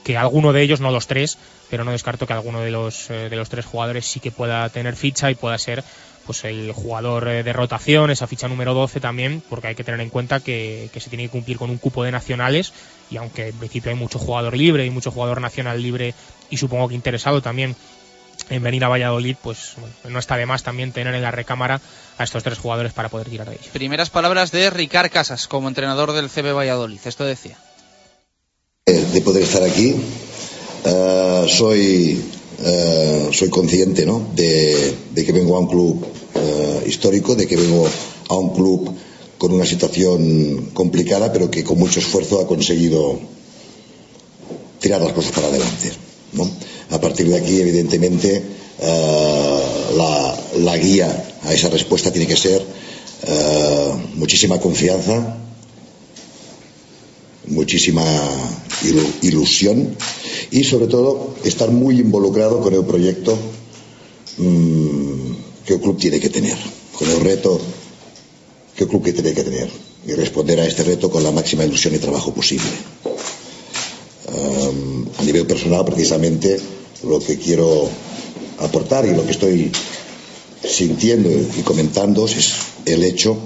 que 0.03 0.15
alguno 0.15 0.53
de 0.53 0.61
ellos, 0.61 0.79
no 0.79 0.91
los 0.91 1.07
tres, 1.07 1.37
pero 1.69 1.83
no 1.83 1.91
descarto 1.91 2.25
que 2.25 2.33
alguno 2.33 2.61
de 2.61 2.71
los, 2.71 3.09
eh, 3.09 3.27
de 3.29 3.35
los 3.35 3.49
tres 3.49 3.65
jugadores 3.65 4.05
sí 4.05 4.21
que 4.21 4.31
pueda 4.31 4.69
tener 4.69 4.95
ficha 4.95 5.29
y 5.31 5.35
pueda 5.35 5.57
ser 5.57 5.83
pues 6.27 6.43
el 6.43 6.71
jugador 6.73 7.27
eh, 7.27 7.41
de 7.41 7.53
rotación, 7.53 8.11
esa 8.11 8.27
ficha 8.27 8.47
número 8.47 8.75
12 8.75 8.99
también, 8.99 9.41
porque 9.49 9.67
hay 9.69 9.75
que 9.75 9.83
tener 9.83 9.99
en 10.01 10.09
cuenta 10.09 10.39
que, 10.39 10.89
que, 10.93 10.99
se 10.99 11.09
tiene 11.09 11.23
que 11.23 11.31
cumplir 11.31 11.57
con 11.57 11.71
un 11.71 11.77
cupo 11.79 12.03
de 12.03 12.11
nacionales 12.11 12.73
y 13.09 13.17
aunque 13.17 13.47
en 13.47 13.57
principio 13.57 13.89
hay 13.89 13.97
mucho 13.97 14.19
jugador 14.19 14.55
libre 14.55 14.85
y 14.85 14.91
mucho 14.91 15.09
jugador 15.09 15.41
nacional 15.41 15.81
libre 15.81 16.13
y 16.49 16.57
supongo 16.57 16.89
que 16.89 16.95
interesado 16.95 17.41
también 17.41 17.75
en 18.49 18.63
venir 18.63 18.83
a 18.83 18.89
Valladolid, 18.89 19.35
pues 19.41 19.73
bueno, 19.77 19.95
no 20.09 20.19
está 20.19 20.37
de 20.37 20.45
más 20.45 20.63
también 20.63 20.91
tener 20.91 21.13
en 21.13 21.21
la 21.21 21.31
recámara 21.31 21.81
a 22.17 22.23
estos 22.23 22.43
tres 22.43 22.57
jugadores 22.59 22.93
para 22.93 23.09
poder 23.09 23.29
tirar 23.29 23.49
de 23.49 23.55
ellos. 23.55 23.67
Primeras 23.73 24.09
palabras 24.09 24.51
de 24.51 24.69
Ricard 24.69 25.11
Casas 25.11 25.47
como 25.47 25.67
entrenador 25.67 26.13
del 26.13 26.29
CB 26.29 26.53
Valladolid. 26.53 26.99
Esto 27.05 27.25
decía. 27.25 27.57
De 28.85 29.21
poder 29.21 29.43
estar 29.43 29.63
aquí, 29.63 29.95
uh, 30.85 31.47
soy, 31.47 32.23
uh, 32.59 33.33
soy 33.33 33.49
consciente 33.49 34.05
¿no? 34.05 34.21
de, 34.35 34.95
que 35.15 35.31
vengo 35.31 35.55
a 35.55 35.59
un 35.59 35.67
club 35.67 36.03
uh, 36.03 36.87
histórico, 36.87 37.35
de 37.35 37.47
que 37.47 37.55
vengo 37.55 37.87
a 38.29 38.35
un 38.35 38.53
club 38.53 38.93
con 39.37 39.51
una 39.53 39.65
situación 39.65 40.71
complicada, 40.73 41.31
pero 41.31 41.51
que 41.51 41.63
con 41.63 41.77
mucho 41.77 41.99
esfuerzo 41.99 42.39
ha 42.39 42.47
conseguido 42.47 43.19
tirar 44.79 45.01
las 45.01 45.13
cosas 45.13 45.31
para 45.31 45.47
adelante. 45.47 45.91
¿no? 46.33 46.49
A 46.89 46.99
partir 46.99 47.27
de 47.29 47.37
aquí, 47.37 47.59
evidentemente, 47.59 48.41
la, 48.79 50.39
la, 50.59 50.77
guía 50.77 51.37
a 51.43 51.53
esa 51.53 51.69
respuesta 51.69 52.11
tiene 52.11 52.27
que 52.27 52.35
ser 52.37 52.63
muchísima 54.15 54.59
confianza, 54.59 55.37
muchísima 57.47 58.03
ilusión 59.21 59.95
y 60.51 60.63
sobre 60.63 60.87
todo 60.87 61.35
estar 61.43 61.71
muy 61.71 61.99
involucrado 61.99 62.61
con 62.61 62.73
el 62.73 62.83
proyecto 62.85 63.37
mmm, 64.37 65.31
que 65.65 65.73
el 65.73 65.81
club 65.81 65.97
tiene 65.97 66.19
que 66.19 66.29
tener, 66.29 66.57
con 66.97 67.09
el 67.09 67.19
reto 67.21 67.59
que 68.75 68.83
el 68.83 68.89
club 68.89 69.03
tiene 69.03 69.33
que 69.33 69.43
tener 69.43 69.69
y 70.05 70.13
responder 70.13 70.59
a 70.59 70.65
este 70.65 70.83
reto 70.83 71.09
con 71.09 71.23
la 71.23 71.31
máxima 71.31 71.65
ilusión 71.65 71.95
y 71.95 71.97
trabajo 71.97 72.33
posible. 72.33 72.69
A 75.19 75.23
nivel 75.23 75.47
personal, 75.47 75.83
precisamente, 75.83 76.59
lo 77.03 77.19
que 77.19 77.37
quiero 77.37 77.89
aportar 78.59 79.05
y 79.05 79.15
lo 79.15 79.25
que 79.25 79.31
estoy 79.31 79.71
sintiendo 80.63 81.29
y 81.29 81.61
comentando 81.63 82.25
es 82.25 82.53
el 82.85 83.03
hecho 83.03 83.37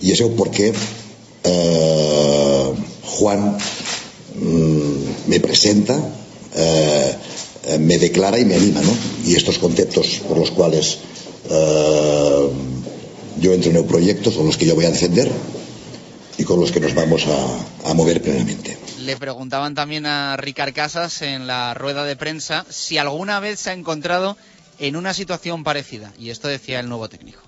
y 0.00 0.12
eso 0.12 0.30
porque 0.32 0.72
uh, 1.44 2.74
Juan 3.14 3.56
mmm, 4.34 5.28
me 5.28 5.38
presenta, 5.40 5.96
eh, 6.54 7.16
me 7.78 7.98
declara 7.98 8.38
y 8.38 8.44
me 8.44 8.56
anima, 8.56 8.80
¿no? 8.82 8.92
Y 9.24 9.34
estos 9.36 9.58
conceptos 9.58 10.20
por 10.28 10.36
los 10.38 10.50
cuales 10.50 10.98
eh, 11.48 12.48
yo 13.40 13.52
entro 13.52 13.70
en 13.70 13.76
el 13.76 13.84
proyecto 13.84 14.30
son 14.30 14.46
los 14.46 14.56
que 14.56 14.66
yo 14.66 14.74
voy 14.74 14.84
a 14.86 14.90
defender 14.90 15.30
y 16.38 16.44
con 16.44 16.60
los 16.60 16.72
que 16.72 16.80
nos 16.80 16.94
vamos 16.94 17.26
a, 17.26 17.90
a 17.90 17.94
mover 17.94 18.20
plenamente. 18.20 18.76
Le 19.00 19.16
preguntaban 19.16 19.74
también 19.74 20.06
a 20.06 20.36
Ricard 20.36 20.74
Casas 20.74 21.22
en 21.22 21.46
la 21.46 21.74
rueda 21.74 22.04
de 22.04 22.16
prensa 22.16 22.66
si 22.68 22.98
alguna 22.98 23.38
vez 23.38 23.60
se 23.60 23.70
ha 23.70 23.74
encontrado 23.74 24.36
en 24.80 24.96
una 24.96 25.14
situación 25.14 25.62
parecida. 25.62 26.12
Y 26.18 26.30
esto 26.30 26.48
decía 26.48 26.80
el 26.80 26.88
nuevo 26.88 27.08
técnico. 27.08 27.40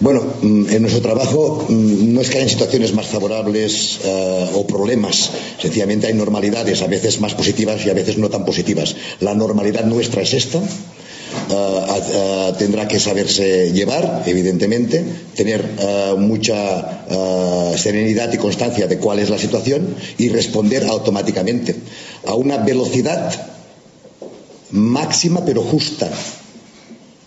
Bueno, 0.00 0.24
en 0.42 0.82
nuestro 0.82 1.02
trabajo 1.02 1.66
no 1.68 2.20
es 2.20 2.28
que 2.28 2.38
haya 2.38 2.48
situaciones 2.48 2.92
más 2.94 3.06
favorables 3.06 4.00
uh, 4.04 4.58
o 4.58 4.66
problemas, 4.66 5.30
sencillamente 5.62 6.08
hay 6.08 6.14
normalidades, 6.14 6.82
a 6.82 6.88
veces 6.88 7.20
más 7.20 7.34
positivas 7.34 7.86
y 7.86 7.90
a 7.90 7.94
veces 7.94 8.18
no 8.18 8.28
tan 8.28 8.44
positivas. 8.44 8.96
La 9.20 9.34
normalidad 9.34 9.84
nuestra 9.84 10.22
es 10.22 10.34
esta, 10.34 10.58
uh, 10.58 11.54
uh, 11.54 12.52
tendrá 12.58 12.88
que 12.88 12.98
saberse 12.98 13.70
llevar, 13.70 14.24
evidentemente, 14.26 15.04
tener 15.36 15.64
mucha 16.18 17.06
serenidad 17.78 18.32
y 18.32 18.38
constancia 18.38 18.88
de 18.88 18.98
cuál 18.98 19.20
es 19.20 19.30
la 19.30 19.38
situación 19.38 19.94
y 20.18 20.28
responder 20.28 20.86
automáticamente 20.88 21.76
a 22.26 22.34
una 22.34 22.56
velocidad 22.56 23.32
máxima 24.72 25.44
pero 25.44 25.62
justa, 25.62 26.10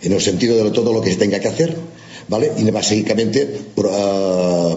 en 0.02 0.12
el 0.12 0.20
sentido 0.20 0.62
de 0.62 0.70
todo 0.70 0.92
lo 0.92 1.00
que 1.00 1.12
se 1.12 1.16
tenga 1.16 1.40
que 1.40 1.48
hacer 1.48 1.97
¿vale? 2.28 2.52
Y 2.56 2.70
básicamente 2.70 3.60
uh, 3.76 4.76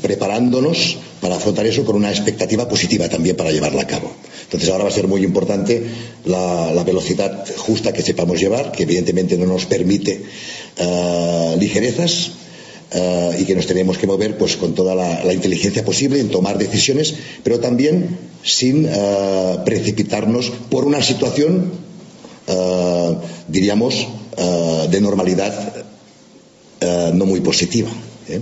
preparándonos 0.00 0.98
para 1.20 1.36
afrontar 1.36 1.66
eso 1.66 1.84
con 1.84 1.96
una 1.96 2.10
expectativa 2.10 2.68
positiva 2.68 3.08
también 3.08 3.36
para 3.36 3.50
llevarla 3.50 3.82
a 3.82 3.86
cabo. 3.86 4.10
Entonces 4.44 4.70
ahora 4.70 4.84
va 4.84 4.90
a 4.90 4.92
ser 4.92 5.08
muy 5.08 5.24
importante 5.24 5.82
la, 6.24 6.82
velocidad 6.84 7.44
justa 7.56 7.92
que 7.92 8.02
sepamos 8.02 8.38
llevar, 8.38 8.70
que 8.70 8.84
evidentemente 8.84 9.36
no 9.36 9.46
nos 9.46 9.66
permite 9.66 10.22
uh, 10.80 11.58
ligerezas, 11.58 12.32
Uh, 12.94 13.34
y 13.40 13.44
que 13.44 13.56
nos 13.56 13.66
tenemos 13.66 13.98
que 13.98 14.06
mover 14.06 14.38
pues 14.38 14.56
con 14.56 14.72
toda 14.72 14.94
la, 14.94 15.34
inteligencia 15.34 15.84
posible 15.84 16.20
en 16.20 16.30
tomar 16.30 16.56
decisiones, 16.56 17.14
pero 17.42 17.58
también 17.58 18.16
sin 18.44 18.88
precipitarnos 19.64 20.52
por 20.70 20.84
una 20.84 21.02
situación, 21.02 21.72
diríamos, 23.48 24.06
de 24.88 25.00
normalidad 25.00 25.85
uh, 26.82 27.14
no 27.14 27.26
muy 27.26 27.40
positiva. 27.40 27.90
¿eh? 28.28 28.40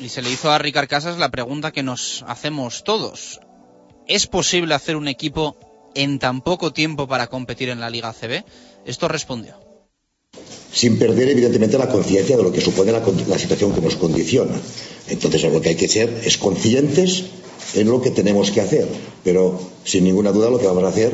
Y 0.00 0.08
se 0.08 0.22
le 0.22 0.30
hizo 0.30 0.50
a 0.50 0.58
Ricard 0.58 0.88
Casas 0.88 1.18
la 1.18 1.30
pregunta 1.30 1.72
que 1.72 1.82
nos 1.82 2.24
hacemos 2.26 2.84
todos. 2.84 3.40
¿Es 4.08 4.26
posible 4.26 4.74
hacer 4.74 4.96
un 4.96 5.08
equipo 5.08 5.56
en 5.94 6.18
tan 6.18 6.40
poco 6.40 6.72
tiempo 6.72 7.06
para 7.06 7.26
competir 7.26 7.68
en 7.68 7.80
la 7.80 7.90
Liga 7.90 8.12
CB? 8.12 8.44
Esto 8.86 9.08
respondió. 9.08 9.54
Sin 10.72 10.98
perder, 10.98 11.28
evidentemente, 11.28 11.76
la 11.76 11.88
conciencia 11.88 12.36
de 12.36 12.42
lo 12.42 12.52
que 12.52 12.60
supone 12.60 12.92
la, 12.92 13.02
la, 13.28 13.38
situación 13.38 13.74
que 13.74 13.80
nos 13.80 13.96
condiciona. 13.96 14.54
Entonces, 15.08 15.42
lo 15.42 15.60
que 15.60 15.70
hay 15.70 15.74
que 15.74 15.88
ser 15.88 16.22
es 16.24 16.38
conscientes 16.38 17.24
en 17.74 17.88
lo 17.88 18.00
que 18.00 18.10
tenemos 18.10 18.50
que 18.50 18.60
hacer. 18.60 18.88
Pero, 19.24 19.60
sin 19.84 20.04
ninguna 20.04 20.32
duda, 20.32 20.48
lo 20.48 20.58
que 20.58 20.66
vamos 20.66 20.84
a 20.84 20.88
hacer 20.88 21.12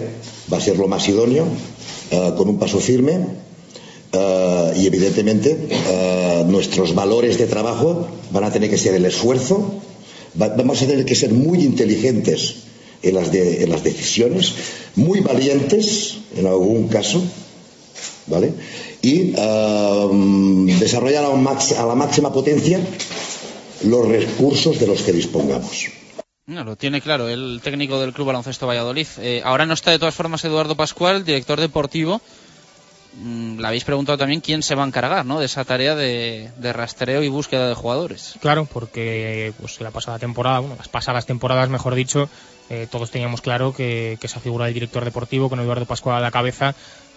va 0.52 0.58
a 0.58 0.60
ser 0.60 0.76
lo 0.78 0.88
más 0.88 1.08
idóneo, 1.08 1.46
uh, 2.12 2.36
con 2.36 2.48
un 2.48 2.58
paso 2.58 2.78
firme, 2.78 3.45
Uh, 4.16 4.72
y 4.74 4.86
evidentemente 4.86 5.52
uh, 5.52 6.50
nuestros 6.50 6.94
valores 6.94 7.36
de 7.36 7.46
trabajo 7.46 8.08
van 8.30 8.44
a 8.44 8.50
tener 8.50 8.70
que 8.70 8.78
ser 8.78 8.94
el 8.94 9.04
esfuerzo, 9.04 9.82
va, 10.40 10.48
vamos 10.48 10.80
a 10.80 10.86
tener 10.86 11.04
que 11.04 11.14
ser 11.14 11.32
muy 11.32 11.58
inteligentes 11.60 12.62
en 13.02 13.14
las, 13.14 13.34
en 13.34 13.68
las 13.68 13.84
decisiones, 13.84 14.54
muy 14.94 15.20
valientes 15.20 16.16
en 16.34 16.46
algún 16.46 16.88
caso, 16.88 17.22
¿vale? 18.26 18.54
Y 19.02 19.34
uh, 19.36 20.66
desarrollar 20.78 21.24
a, 21.24 21.86
la 21.86 21.94
máxima 21.94 22.32
potencia 22.32 22.80
los 23.84 24.08
recursos 24.08 24.80
de 24.80 24.86
los 24.86 25.02
que 25.02 25.12
dispongamos. 25.12 25.88
No, 26.46 26.64
lo 26.64 26.76
tiene 26.76 27.02
claro 27.02 27.28
el 27.28 27.60
técnico 27.62 28.00
del 28.00 28.14
Club 28.14 28.28
Baloncesto 28.28 28.66
Valladolid. 28.66 29.08
Eh, 29.18 29.42
ahora 29.44 29.66
no 29.66 29.74
está 29.74 29.90
de 29.90 29.98
todas 29.98 30.14
formas 30.14 30.44
Eduardo 30.44 30.74
Pascual, 30.74 31.24
director 31.24 31.60
deportivo 31.60 32.22
le 33.24 33.66
habéis 33.66 33.84
preguntado 33.84 34.18
también 34.18 34.40
quién 34.40 34.62
se 34.62 34.74
va 34.74 34.84
a 34.84 34.86
encargar 34.86 35.24
¿no? 35.24 35.40
de 35.40 35.46
esa 35.46 35.64
tarea 35.64 35.94
de, 35.94 36.50
de, 36.56 36.72
rastreo 36.72 37.22
y 37.22 37.28
búsqueda 37.28 37.68
de 37.68 37.74
jugadores. 37.74 38.34
Claro, 38.40 38.66
porque 38.66 39.52
pues 39.58 39.80
la 39.80 39.90
pasada 39.90 40.18
temporada, 40.18 40.58
bueno, 40.58 40.76
las 40.76 40.88
pasadas 40.88 41.26
temporadas, 41.26 41.68
mejor 41.68 41.94
dicho, 41.94 42.28
eh, 42.68 42.86
todos 42.90 43.10
teníamos 43.10 43.40
claro 43.40 43.72
que, 43.72 44.18
que, 44.20 44.26
esa 44.26 44.40
figura 44.40 44.66
del 44.66 44.74
director 44.74 45.04
deportivo, 45.04 45.48
con 45.48 45.60
Eduardo 45.60 45.86
Pascual 45.86 46.16
a 46.16 46.20
la 46.20 46.30
cabeza, 46.30 46.74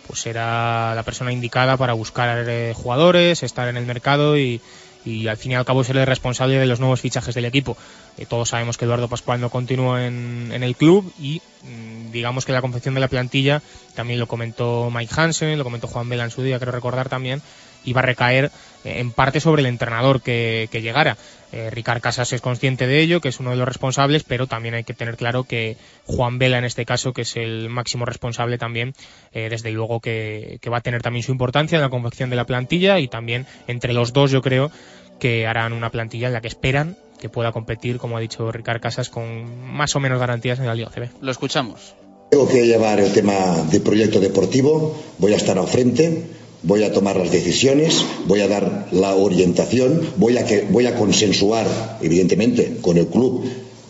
pues 0.07 0.25
era 0.25 0.95
la 0.95 1.03
persona 1.03 1.31
indicada 1.31 1.75
para 1.77 1.93
buscar 1.93 2.45
eh, 2.47 2.73
jugadores, 2.75 3.43
estar 3.43 3.67
en 3.67 3.77
el 3.77 3.85
mercado 3.85 4.37
y, 4.37 4.61
y 5.05 5.27
al 5.27 5.37
fin 5.37 5.51
y 5.51 5.55
al 5.55 5.65
cabo 5.65 5.83
ser 5.83 5.97
el 5.97 6.05
responsable 6.05 6.57
de 6.57 6.65
los 6.65 6.79
nuevos 6.79 7.01
fichajes 7.01 7.35
del 7.35 7.45
equipo. 7.45 7.77
Eh, 8.17 8.25
todos 8.25 8.49
sabemos 8.49 8.77
que 8.77 8.85
Eduardo 8.85 9.07
Pascual 9.07 9.41
no 9.41 9.49
continúa 9.49 10.05
en, 10.05 10.51
en 10.53 10.63
el 10.63 10.75
club 10.75 11.11
y 11.19 11.41
mmm, 11.63 11.98
digamos 12.11 12.45
que 12.45 12.51
la 12.51 12.61
confección 12.61 12.93
de 12.93 13.01
la 13.01 13.07
plantilla, 13.07 13.61
también 13.95 14.19
lo 14.19 14.27
comentó 14.27 14.89
Mike 14.91 15.13
Hansen, 15.15 15.57
lo 15.57 15.63
comentó 15.63 15.87
Juan 15.87 16.09
Vela 16.09 16.23
en 16.23 16.31
su 16.31 16.43
día, 16.43 16.59
creo 16.59 16.71
recordar 16.71 17.09
también, 17.09 17.41
iba 17.85 18.01
a 18.01 18.03
recaer 18.03 18.51
eh, 18.83 18.99
en 18.99 19.11
parte 19.11 19.39
sobre 19.39 19.61
el 19.61 19.67
entrenador 19.67 20.21
que, 20.21 20.69
llegara. 20.71 21.17
Eh, 21.51 21.69
Ricard 21.71 22.01
Casas 22.01 22.31
es 22.33 22.41
consciente 22.41 22.85
de 22.85 22.99
ello, 23.01 23.21
que 23.21 23.29
es 23.29 23.39
uno 23.39 23.49
de 23.49 23.55
los 23.55 23.67
responsables, 23.67 24.23
pero 24.23 24.45
también 24.45 24.75
hay 24.75 24.83
que 24.83 24.93
tener 24.93 25.17
claro 25.17 25.43
que 25.43 25.77
Juan 26.05 26.37
Vela 26.37 26.59
en 26.59 26.65
este 26.65 26.85
caso, 26.85 27.11
que 27.11 27.23
es 27.23 27.35
el 27.37 27.69
máximo 27.69 28.05
responsable 28.05 28.57
también, 28.57 28.93
eh, 29.33 29.47
desde 29.49 29.71
luego 29.71 29.99
que 29.99 30.59
va 30.71 30.77
a 30.77 30.81
tener 30.81 31.01
también 31.01 31.23
su 31.23 31.31
importancia 31.31 31.77
en 31.77 31.81
la 31.81 31.89
confección 31.89 32.29
de 32.29 32.35
la 32.35 32.45
plantilla 32.45 32.99
y 32.99 33.07
también 33.07 33.47
entre 33.67 33.93
los 33.93 34.13
dos 34.13 34.31
yo 34.31 34.41
creo 34.41 34.71
que 35.19 35.47
harán 35.47 35.73
una 35.73 35.89
plantilla 35.89 36.27
en 36.27 36.33
la 36.33 36.41
que 36.41 36.47
esperan 36.47 36.97
que 37.19 37.29
pueda 37.29 37.51
competir, 37.51 37.97
como 37.97 38.17
ha 38.17 38.19
dicho 38.19 38.51
Ricard 38.51 38.81
Casas, 38.81 39.09
con 39.09 39.71
más 39.71 39.95
o 39.95 39.99
menos 39.99 40.19
garantías 40.19 40.59
en 40.59 40.65
la 40.65 40.75
Liga 40.75 40.89
CB. 40.89 41.09
Lo 41.21 41.31
escuchamos. 41.31 41.93
Tengo 42.31 42.47
que 42.47 42.65
llevar 42.65 42.99
el 42.99 43.11
tema 43.11 43.65
de 43.69 43.79
proyecto 43.79 44.19
deportivo, 44.19 44.95
voy 45.17 45.33
a 45.33 45.35
estar 45.35 45.57
al 45.57 45.67
frente, 45.67 46.23
voy 46.63 46.83
a 46.83 46.93
tomar 46.93 47.17
las 47.17 47.31
decisiones, 47.31 48.05
voy 48.27 48.41
a 48.41 48.47
dar 48.47 48.87
la 48.91 49.15
orientación, 49.15 50.01
voy 50.17 50.37
a, 50.37 50.45
que, 50.45 50.67
voy 50.69 50.85
a 50.85 50.95
consensuar, 50.95 51.67
evidentemente, 52.01 52.77
con 52.81 52.97
el 52.97 53.07
club 53.07 53.45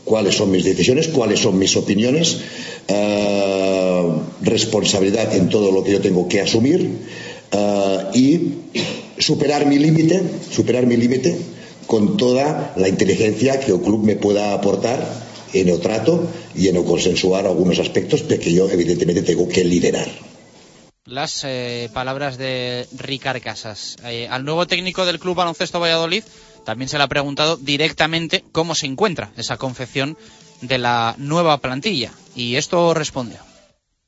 cuáles 0.05 0.35
son 0.35 0.51
mis 0.51 0.63
decisiones, 0.63 1.09
cuáles 1.09 1.39
son 1.39 1.59
mis 1.59 1.75
opiniones, 1.75 2.39
eh, 2.87 4.09
responsabilidad 4.41 5.35
en 5.35 5.49
todo 5.49 5.71
lo 5.71 5.83
que 5.83 5.91
yo 5.91 6.01
tengo 6.01 6.27
que 6.27 6.41
asumir 6.41 6.89
eh, 7.51 7.97
y 8.15 8.53
superar 9.19 9.65
mi 9.65 9.77
límite, 9.77 10.23
superar 10.49 10.87
mi 10.87 10.97
límite 10.97 11.58
con 11.89 12.17
toda 12.17 12.71
la 12.75 12.87
inteligencia 12.87 13.59
que 13.59 13.71
el 13.71 13.81
club 13.81 14.03
me 14.03 14.15
pueda 14.15 14.53
aportar 14.53 15.03
en 15.53 15.69
el 15.69 15.79
trato 15.79 16.23
y 16.53 16.67
en 16.67 16.75
el 16.75 16.83
consensuar 16.85 17.47
algunos 17.47 17.79
aspectos 17.79 18.21
que 18.21 18.53
yo 18.53 18.69
evidentemente 18.69 19.23
tengo 19.23 19.49
que 19.49 19.63
liderar. 19.63 20.07
Las 21.05 21.43
eh, 21.45 21.89
palabras 21.91 22.37
de 22.37 22.85
Ricard 22.95 23.41
Casas. 23.41 23.95
Eh, 24.05 24.27
al 24.29 24.45
nuevo 24.45 24.67
técnico 24.67 25.03
del 25.07 25.19
Club 25.19 25.37
Baloncesto 25.37 25.79
Valladolid 25.79 26.23
también 26.63 26.89
se 26.89 26.99
le 26.99 27.05
ha 27.05 27.07
preguntado 27.07 27.57
directamente 27.57 28.43
cómo 28.51 28.75
se 28.75 28.85
encuentra 28.85 29.31
esa 29.35 29.57
confección 29.57 30.15
de 30.61 30.77
la 30.77 31.15
nueva 31.17 31.57
plantilla. 31.57 32.11
Y 32.35 32.57
esto 32.57 32.93
respondió. 32.93 33.39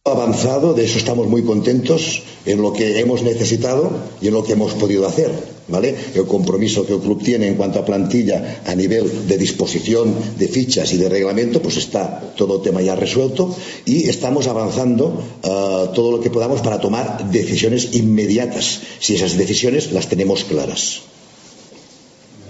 avanzado, 0.06 0.76
de 0.76 0.86
eso 0.86 0.99
estamos 0.99 1.26
muy 1.26 1.44
contentos 1.44 2.22
en 2.45 2.62
lo 2.62 2.74
que 2.74 2.99
hemos 2.99 3.24
necesitado 3.24 3.90
y 4.22 4.28
en 4.28 4.36
lo 4.36 4.44
que 4.44 4.53
hemos 4.53 4.74
podido 4.74 5.08
hacer. 5.08 5.32
¿Vale? 5.72 5.95
El 6.14 6.26
compromiso 6.26 6.85
que 6.85 6.93
el 6.93 6.99
club 6.99 7.23
tiene 7.23 7.48
en 7.48 7.56
cuanto 7.56 7.80
a 7.80 7.85
plantilla 7.85 8.61
a 8.65 8.76
nivel 8.76 9.27
de 9.27 9.38
disposición 9.38 10.14
de 10.38 10.48
fichas 10.48 10.93
y 10.93 10.98
de 10.98 11.10
reglamento, 11.10 11.61
pues 11.61 11.77
está 11.77 12.34
todo 12.35 12.57
el 12.57 12.61
tema 12.61 12.81
ya 12.81 12.95
resuelto 12.95 13.56
y 13.85 14.10
estamos 14.10 14.48
avanzando 14.48 15.23
uh, 15.43 15.93
todo 15.93 16.11
lo 16.11 16.19
que 16.19 16.30
podamos 16.30 16.61
para 16.61 16.80
tomar 16.80 17.31
decisiones 17.31 17.89
inmediatas, 17.93 18.81
si 18.99 19.15
esas 19.15 19.38
decisiones 19.38 19.91
las 19.91 20.07
tenemos 20.07 20.43
claras. 20.43 21.02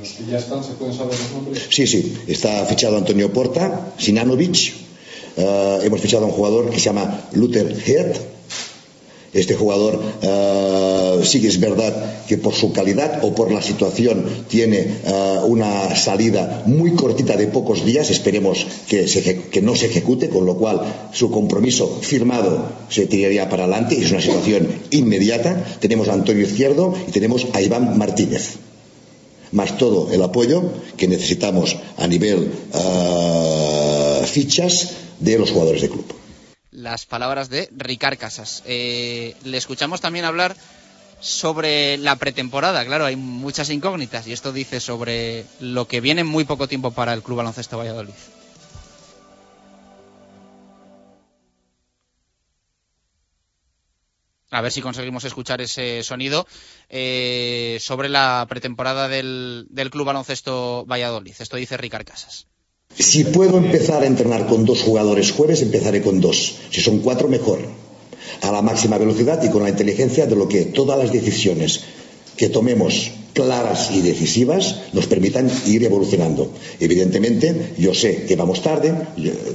¿Los 0.01 0.11
que 0.13 0.25
ya 0.31 0.39
están 0.39 0.63
se 0.63 0.71
pueden 0.71 0.95
saber 0.95 1.13
los 1.13 1.31
nombres? 1.31 1.61
Sí, 1.69 1.85
sí, 1.85 2.17
está 2.27 2.65
fichado 2.65 2.97
Antonio 2.97 3.31
Porta, 3.31 3.93
Sinanovic, 3.97 4.73
uh, 5.37 5.81
hemos 5.83 6.01
fichado 6.01 6.25
a 6.25 6.27
un 6.27 6.33
jugador 6.33 6.69
que 6.69 6.79
se 6.79 6.85
llama 6.85 7.29
Luther 7.33 7.71
Head. 7.85 8.15
Este 9.33 9.55
jugador 9.55 9.95
uh, 9.95 11.23
sí 11.23 11.39
que 11.39 11.47
es 11.47 11.59
verdad 11.61 12.25
que 12.27 12.37
por 12.37 12.53
su 12.53 12.73
calidad 12.73 13.23
o 13.23 13.33
por 13.33 13.49
la 13.49 13.61
situación 13.61 14.25
tiene 14.49 14.99
uh, 15.05 15.45
una 15.45 15.95
salida 15.95 16.63
muy 16.65 16.95
cortita 16.95 17.37
de 17.37 17.47
pocos 17.47 17.85
días. 17.85 18.09
Esperemos 18.11 18.67
que, 18.89 19.61
no 19.61 19.75
se 19.77 19.85
ejecute, 19.85 20.27
con 20.27 20.45
lo 20.45 20.57
cual 20.57 20.81
su 21.13 21.31
compromiso 21.31 21.99
firmado 22.01 22.71
se 22.89 23.05
tiraría 23.05 23.47
para 23.47 23.63
adelante 23.63 23.95
y 23.95 24.03
es 24.03 24.11
una 24.11 24.21
situación 24.21 24.67
inmediata. 24.91 25.77
Tenemos 25.79 26.09
a 26.09 26.13
Antonio 26.13 26.43
Izquierdo 26.43 26.93
y 27.07 27.11
tenemos 27.11 27.47
a 27.53 27.61
Iván 27.61 27.97
Martínez 27.97 28.57
más 29.51 29.77
todo 29.77 30.11
el 30.13 30.21
apoyo 30.21 30.63
que 30.95 31.09
necesitamos 31.09 31.75
a 31.97 32.07
nivel 32.07 32.51
uh, 32.73 34.25
fichas 34.25 34.91
de 35.19 35.37
los 35.37 35.51
jugadores 35.51 35.81
de 35.81 35.89
club. 35.89 36.20
Las 36.81 37.05
palabras 37.05 37.49
de 37.49 37.69
Ricard 37.77 38.17
Casas. 38.17 38.63
Eh, 38.65 39.35
le 39.43 39.57
escuchamos 39.57 40.01
también 40.01 40.25
hablar 40.25 40.55
sobre 41.19 41.97
la 41.97 42.15
pretemporada. 42.15 42.83
Claro, 42.83 43.05
hay 43.05 43.15
muchas 43.15 43.69
incógnitas 43.69 44.25
y 44.25 44.33
esto 44.33 44.51
dice 44.51 44.79
sobre 44.79 45.45
lo 45.59 45.87
que 45.87 46.01
viene 46.01 46.21
en 46.21 46.27
muy 46.27 46.43
poco 46.43 46.67
tiempo 46.67 46.89
para 46.89 47.13
el 47.13 47.21
Club 47.21 47.37
Baloncesto 47.37 47.77
Valladolid. 47.77 48.15
A 54.49 54.61
ver 54.61 54.71
si 54.71 54.81
conseguimos 54.81 55.23
escuchar 55.23 55.61
ese 55.61 56.01
sonido 56.01 56.47
eh, 56.89 57.77
sobre 57.79 58.09
la 58.09 58.47
pretemporada 58.49 59.07
del, 59.07 59.67
del 59.69 59.91
Club 59.91 60.07
Baloncesto 60.07 60.83
Valladolid. 60.87 61.35
Esto 61.37 61.57
dice 61.57 61.77
Ricard 61.77 62.05
Casas. 62.05 62.47
Si 62.97 63.23
puedo 63.23 63.57
empezar 63.57 64.03
a 64.03 64.07
entrenar 64.07 64.47
con 64.47 64.65
dos 64.65 64.81
jugadores 64.81 65.31
jueves, 65.31 65.61
empezaré 65.61 66.01
con 66.01 66.19
dos. 66.19 66.55
Si 66.69 66.81
son 66.81 66.99
cuatro, 66.99 67.27
mejor. 67.27 67.59
A 68.41 68.51
la 68.51 68.61
máxima 68.61 68.97
velocidad 68.97 69.41
y 69.43 69.49
con 69.49 69.63
la 69.63 69.69
inteligencia 69.69 70.25
de 70.25 70.35
lo 70.35 70.47
que 70.47 70.65
todas 70.65 70.97
las 70.97 71.11
decisiones 71.11 71.81
que 72.37 72.49
tomemos 72.49 73.11
claras 73.33 73.91
y 73.91 74.01
decisivas 74.01 74.81
nos 74.93 75.07
permitan 75.07 75.49
ir 75.65 75.83
evolucionando. 75.83 76.51
Evidentemente, 76.79 77.73
yo 77.77 77.93
sé 77.93 78.25
que 78.25 78.35
vamos 78.35 78.61
tarde, 78.61 78.93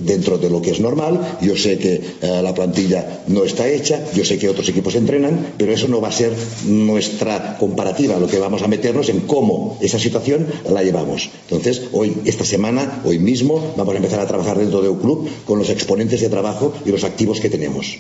dentro 0.01 0.39
de 0.39 0.51
lo 0.51 0.63
que 0.63 0.71
es 0.71 0.81
normal, 0.81 1.39
yo 1.41 1.57
sé 1.57 1.79
que 1.79 1.95
eh, 1.95 2.41
la 2.43 2.55
plantilla 2.55 3.23
no 3.29 3.45
está 3.45 3.69
hecha, 3.69 4.03
yo 4.15 4.25
sé 4.25 4.39
que 4.39 4.49
otros 4.49 4.69
equipos 4.69 4.95
entrenan, 4.95 5.55
pero 5.59 5.73
eso 5.73 5.89
no 5.89 6.01
va 6.01 6.09
a 6.09 6.13
ser 6.13 6.33
nuestra 6.67 7.59
comparativa, 7.59 8.19
lo 8.19 8.29
que 8.29 8.39
vamos 8.39 8.63
a 8.63 8.69
meternos 8.69 9.09
en 9.09 9.21
cómo 9.21 9.79
esa 9.81 9.99
situación 9.99 10.47
la 10.71 10.83
llevamos. 10.83 11.29
Entonces, 11.43 11.83
hoy, 11.93 12.15
esta 12.25 12.45
semana, 12.45 13.03
hoy 13.05 13.19
mismo, 13.19 13.75
vamos 13.77 13.95
a 13.95 13.99
empezar 13.99 14.21
a 14.21 14.27
trabajar 14.27 14.59
dentro 14.59 14.83
de 14.83 14.89
un 14.89 14.99
club 14.99 15.29
con 15.45 15.59
los 15.59 15.71
exponentes 15.71 16.21
de 16.21 16.29
trabajo 16.29 16.73
y 16.85 16.91
los 16.91 17.05
activos 17.05 17.41
que 17.41 17.51
tenemos 17.51 17.99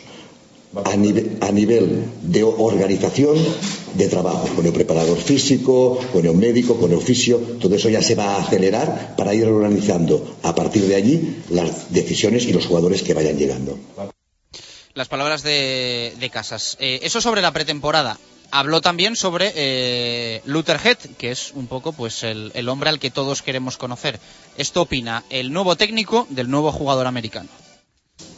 a 0.85 0.97
nivel, 1.53 2.05
de 2.23 2.43
organización 2.43 3.37
de 3.95 4.09
trabajo, 4.09 4.49
con 4.55 4.67
el 4.67 4.73
preparador 4.73 5.19
físico, 5.19 5.99
con 6.13 6.27
el 6.27 6.35
médico, 6.35 6.77
con 6.77 6.91
el 6.91 6.99
oficio, 6.99 7.39
todo 7.61 7.75
eso 7.75 7.89
ya 7.89 8.03
se 8.03 8.15
va 8.15 8.37
a 8.37 8.43
acelerar 8.43 9.15
para 9.17 9.35
ir 9.35 9.47
organizando 9.47 10.37
a 10.43 10.55
partir 10.55 10.85
de 10.87 10.95
allí 10.95 11.43
las 11.51 11.93
decisiones 11.93 12.45
y 12.47 12.53
los 12.53 12.67
jugadores 12.67 13.03
que 13.03 13.15
vayan 13.15 13.39
llegando. 13.39 13.79
Las 14.95 15.09
palabras 15.09 15.43
de, 15.43 16.15
de 16.19 16.31
Casas. 16.31 16.77
Eh, 16.81 17.01
eso 17.03 17.21
sobre 17.21 17.43
la 17.43 17.53
pretemporada. 17.53 18.19
Habló 18.51 18.81
también 18.81 19.17
sobre 19.17 19.53
eh, 19.57 20.41
Luther 20.47 20.79
Head, 20.83 20.99
que 21.19 21.31
es 21.31 21.53
un 21.55 21.67
poco 21.67 21.93
pues 21.93 22.23
el, 22.23 22.53
el 22.55 22.69
hombre 22.69 22.91
al 22.91 23.01
que 23.01 23.11
todos 23.11 23.43
queremos 23.43 23.77
conocer. 23.77 24.21
Esto 24.57 24.83
opina 24.83 25.25
el 25.31 25.53
nuevo 25.53 25.77
técnico 25.77 26.27
del 26.31 26.49
nuevo 26.49 26.71
jugador 26.71 27.07
americano. 27.07 27.49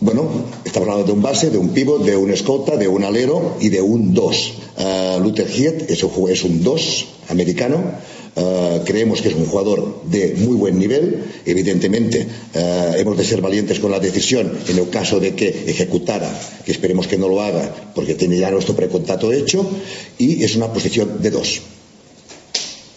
Bueno, 0.01 0.31
estamos 0.65 0.89
hablando 0.89 1.07
de 1.07 1.13
un 1.13 1.23
base, 1.23 1.51
de 1.51 1.59
un 1.59 1.71
pivot, 1.71 2.05
de 2.05 2.17
un 2.17 2.31
escolta, 2.31 2.77
de 2.77 2.87
un 2.87 3.03
alero 3.03 3.57
y 3.61 3.69
de 3.69 3.81
un 3.81 4.15
2. 4.15 4.55
Uh, 4.79 5.21
Luther 5.21 5.49
Head 5.51 5.91
es 5.91 6.05
un, 6.05 6.31
es 6.31 6.45
un 6.45 6.63
2 6.63 7.07
americano. 7.31 7.95
Uh, 8.37 8.85
creemos 8.85 9.21
que 9.21 9.29
es 9.31 9.35
un 9.35 9.47
jugador 9.47 10.05
de 10.05 10.35
muy 10.37 10.55
buen 10.55 10.79
nivel. 10.79 11.25
Evidentemente, 11.45 12.29
uh, 12.55 12.95
hemos 12.97 13.17
de 13.17 13.25
ser 13.25 13.41
valientes 13.41 13.81
con 13.81 13.91
la 13.91 13.99
decisión 13.99 14.57
en 14.69 14.79
el 14.79 14.89
caso 14.89 15.19
de 15.19 15.35
que 15.35 15.49
ejecutara, 15.67 16.31
que 16.65 16.71
esperemos 16.71 17.09
que 17.09 17.19
no 17.19 17.29
lo 17.29 17.41
haga, 17.43 17.91
porque 17.95 18.15
tiene 18.15 18.39
ya 18.39 18.53
nuestro 18.53 18.77
precontrato 18.77 19.33
hecho. 19.33 19.69
Y 20.17 20.45
es 20.45 20.55
una 20.55 20.73
posición 20.73 21.21
de 21.21 21.31
2. 21.33 21.63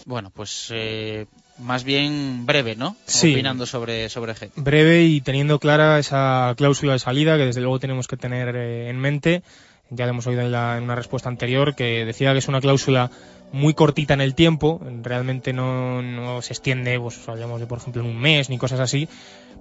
Bueno, 0.05 0.29
pues 0.29 0.67
eh, 0.71 1.25
más 1.61 1.83
bien 1.83 2.45
breve, 2.45 2.75
¿no? 2.75 2.95
Sí. 3.05 3.33
Opinando 3.33 3.65
sobre, 3.65 4.09
sobre 4.09 4.33
Head. 4.33 4.49
Breve 4.55 5.03
y 5.03 5.21
teniendo 5.21 5.59
clara 5.59 5.99
esa 5.99 6.53
cláusula 6.57 6.93
de 6.93 6.99
salida 6.99 7.37
que 7.37 7.45
desde 7.45 7.61
luego 7.61 7.79
tenemos 7.79 8.07
que 8.07 8.17
tener 8.17 8.55
eh, 8.55 8.89
en 8.89 8.97
mente. 8.97 9.43
Ya 9.89 10.05
lo 10.05 10.11
hemos 10.11 10.27
oído 10.27 10.41
en, 10.41 10.51
la, 10.51 10.77
en, 10.77 10.83
una 10.83 10.95
respuesta 10.95 11.29
anterior 11.29 11.75
que 11.75 12.05
decía 12.05 12.31
que 12.31 12.39
es 12.39 12.47
una 12.47 12.61
cláusula 12.61 13.11
muy 13.51 13.73
cortita 13.73 14.13
en 14.13 14.21
el 14.21 14.35
tiempo, 14.35 14.81
realmente 15.01 15.53
no, 15.53 16.01
no 16.01 16.41
se 16.41 16.53
extiende, 16.53 16.99
pues 16.99 17.19
de 17.25 17.65
por 17.67 17.77
ejemplo 17.79 18.01
en 18.01 18.09
un 18.09 18.19
mes 18.19 18.49
ni 18.49 18.57
cosas 18.57 18.79
así, 18.79 19.09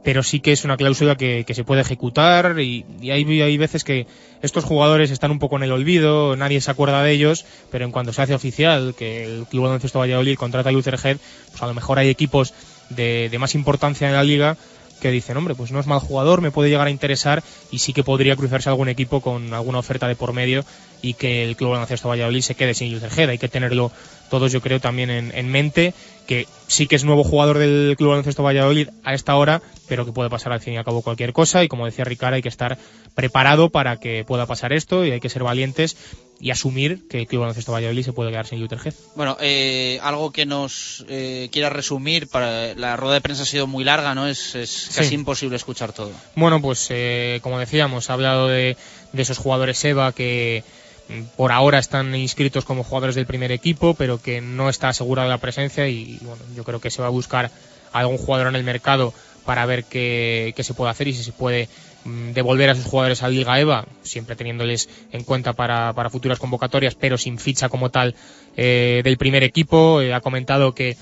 pero 0.02 0.22
sí 0.22 0.40
que 0.40 0.52
es 0.52 0.64
una 0.64 0.76
cláusula 0.76 1.16
que, 1.16 1.44
que 1.46 1.54
se 1.54 1.64
puede 1.64 1.82
ejecutar 1.82 2.58
y, 2.60 2.84
y 3.00 3.10
hay, 3.10 3.42
hay, 3.42 3.58
veces 3.58 3.84
que 3.84 4.06
estos 4.42 4.64
jugadores 4.64 5.10
están 5.10 5.30
un 5.30 5.38
poco 5.38 5.56
en 5.56 5.64
el 5.64 5.72
olvido, 5.72 6.36
nadie 6.36 6.60
se 6.60 6.70
acuerda 6.70 7.02
de 7.02 7.12
ellos, 7.12 7.44
pero 7.70 7.84
en 7.84 7.90
cuanto 7.90 8.12
se 8.12 8.22
hace 8.22 8.34
oficial 8.34 8.94
que 8.96 9.24
el 9.24 9.46
Club 9.46 9.64
Baloncesto 9.64 9.98
Valladolid 9.98 10.36
contrata 10.36 10.70
a 10.70 10.72
Luther 10.72 10.98
Head, 11.02 11.18
pues 11.50 11.62
a 11.62 11.66
lo 11.66 11.74
mejor 11.74 11.98
hay 11.98 12.08
equipos 12.08 12.54
de, 12.90 13.28
de 13.30 13.38
más 13.38 13.54
importancia 13.54 14.08
en 14.08 14.14
la 14.14 14.24
liga 14.24 14.56
que 15.00 15.10
dicen, 15.10 15.36
hombre, 15.36 15.54
pues 15.54 15.72
no 15.72 15.80
es 15.80 15.86
mal 15.86 15.98
jugador, 15.98 16.40
me 16.40 16.50
puede 16.50 16.70
llegar 16.70 16.86
a 16.86 16.90
interesar 16.90 17.42
y 17.70 17.78
sí 17.78 17.92
que 17.92 18.04
podría 18.04 18.36
cruzarse 18.36 18.68
algún 18.68 18.88
equipo 18.88 19.20
con 19.20 19.52
alguna 19.52 19.78
oferta 19.78 20.06
de 20.06 20.14
por 20.14 20.32
medio 20.32 20.64
y 21.02 21.14
que 21.14 21.44
el 21.44 21.56
Club 21.56 21.70
Baloncesto 21.70 22.08
Valladolid 22.08 22.42
se 22.42 22.54
quede 22.54 22.74
sin 22.74 23.00
Head. 23.02 23.30
Hay 23.30 23.38
que 23.38 23.48
tenerlo 23.48 23.90
todos, 24.28 24.52
yo 24.52 24.60
creo, 24.60 24.80
también 24.80 25.10
en, 25.10 25.32
en, 25.34 25.48
mente, 25.48 25.94
que 26.26 26.46
sí 26.68 26.86
que 26.86 26.96
es 26.96 27.04
nuevo 27.04 27.24
jugador 27.24 27.58
del 27.58 27.94
Club 27.96 28.10
Baloncesto 28.10 28.42
Valladolid 28.42 28.88
a 29.02 29.14
esta 29.14 29.34
hora, 29.36 29.62
pero 29.88 30.04
que 30.04 30.12
puede 30.12 30.30
pasar 30.30 30.52
al 30.52 30.60
fin 30.60 30.74
y 30.74 30.76
al 30.76 30.84
cabo 30.84 31.02
cualquier 31.02 31.32
cosa 31.32 31.64
y 31.64 31.68
como 31.68 31.86
decía 31.86 32.04
Ricardo, 32.04 32.36
hay 32.36 32.42
que 32.42 32.48
estar 32.48 32.78
preparado 33.14 33.70
para 33.70 33.96
que 33.96 34.24
pueda 34.24 34.46
pasar 34.46 34.72
esto 34.72 35.04
y 35.04 35.10
hay 35.10 35.20
que 35.20 35.28
ser 35.28 35.42
valientes 35.42 35.96
y 36.40 36.50
asumir 36.50 37.06
que 37.08 37.18
el 37.18 37.26
Club 37.26 37.42
Baloncesto 37.42 37.72
Valladolid 37.72 38.02
se 38.04 38.12
puede 38.14 38.30
quedar 38.30 38.46
sin 38.46 38.60
Head. 38.62 38.94
Bueno, 39.14 39.36
eh, 39.40 39.98
algo 40.02 40.30
que 40.32 40.46
nos 40.46 41.04
eh, 41.08 41.48
quiera 41.52 41.68
resumir, 41.68 42.28
para 42.28 42.74
la 42.74 42.96
rueda 42.96 43.14
de 43.14 43.20
prensa 43.20 43.42
ha 43.42 43.46
sido 43.46 43.66
muy 43.66 43.84
larga, 43.84 44.14
¿no? 44.14 44.26
Es, 44.26 44.54
es 44.54 44.90
casi 44.94 45.10
Sí. 45.10 45.14
imposible 45.16 45.56
escuchar 45.56 45.92
todo. 45.92 46.10
Bueno, 46.36 46.60
pues 46.62 46.86
eh, 46.90 47.40
como 47.42 47.58
decíamos, 47.58 48.08
ha 48.08 48.14
hablado 48.14 48.48
de, 48.48 48.76
de 49.12 49.22
esos 49.22 49.36
jugadores 49.36 49.84
EVA 49.84 50.12
que 50.12 50.64
mm, 51.10 51.22
por 51.36 51.52
ahora 51.52 51.78
están 51.78 52.14
inscritos 52.14 52.64
como 52.64 52.84
jugadores 52.84 53.14
del 53.16 53.26
primer 53.26 53.52
equipo, 53.52 53.92
pero 53.94 54.20
que 54.22 54.40
no 54.40 54.70
está 54.70 54.88
asegurada 54.88 55.28
la 55.28 55.38
presencia 55.38 55.88
y 55.88 56.18
bueno, 56.22 56.42
yo 56.56 56.64
creo 56.64 56.80
que 56.80 56.90
se 56.90 57.02
va 57.02 57.08
a 57.08 57.10
buscar 57.10 57.50
algún 57.92 58.16
jugador 58.16 58.46
en 58.46 58.56
el 58.56 58.64
mercado 58.64 59.12
para 59.44 59.66
ver 59.66 59.84
qué, 59.84 60.52
qué 60.56 60.62
se 60.64 60.72
puede 60.74 60.90
hacer 60.90 61.08
y 61.08 61.12
si 61.14 61.22
se 61.24 61.32
puede 61.32 61.68
devolver 62.04 62.70
a 62.70 62.74
sus 62.74 62.84
jugadores 62.84 63.22
a 63.22 63.28
Liga 63.28 63.58
EVA, 63.60 63.86
siempre 64.02 64.36
teniéndoles 64.36 64.88
en 65.12 65.24
cuenta 65.24 65.52
para, 65.52 65.92
futuras 66.10 66.38
convocatorias, 66.38 66.94
pero 66.94 67.18
sin 67.18 67.38
ficha 67.38 67.68
como 67.68 67.90
tal 67.90 68.14
eh, 68.56 69.00
del 69.04 69.16
primer 69.16 69.42
equipo. 69.42 70.00
Eh, 70.00 70.14
ha 70.14 70.20
comentado 70.20 70.74
que 70.74 70.96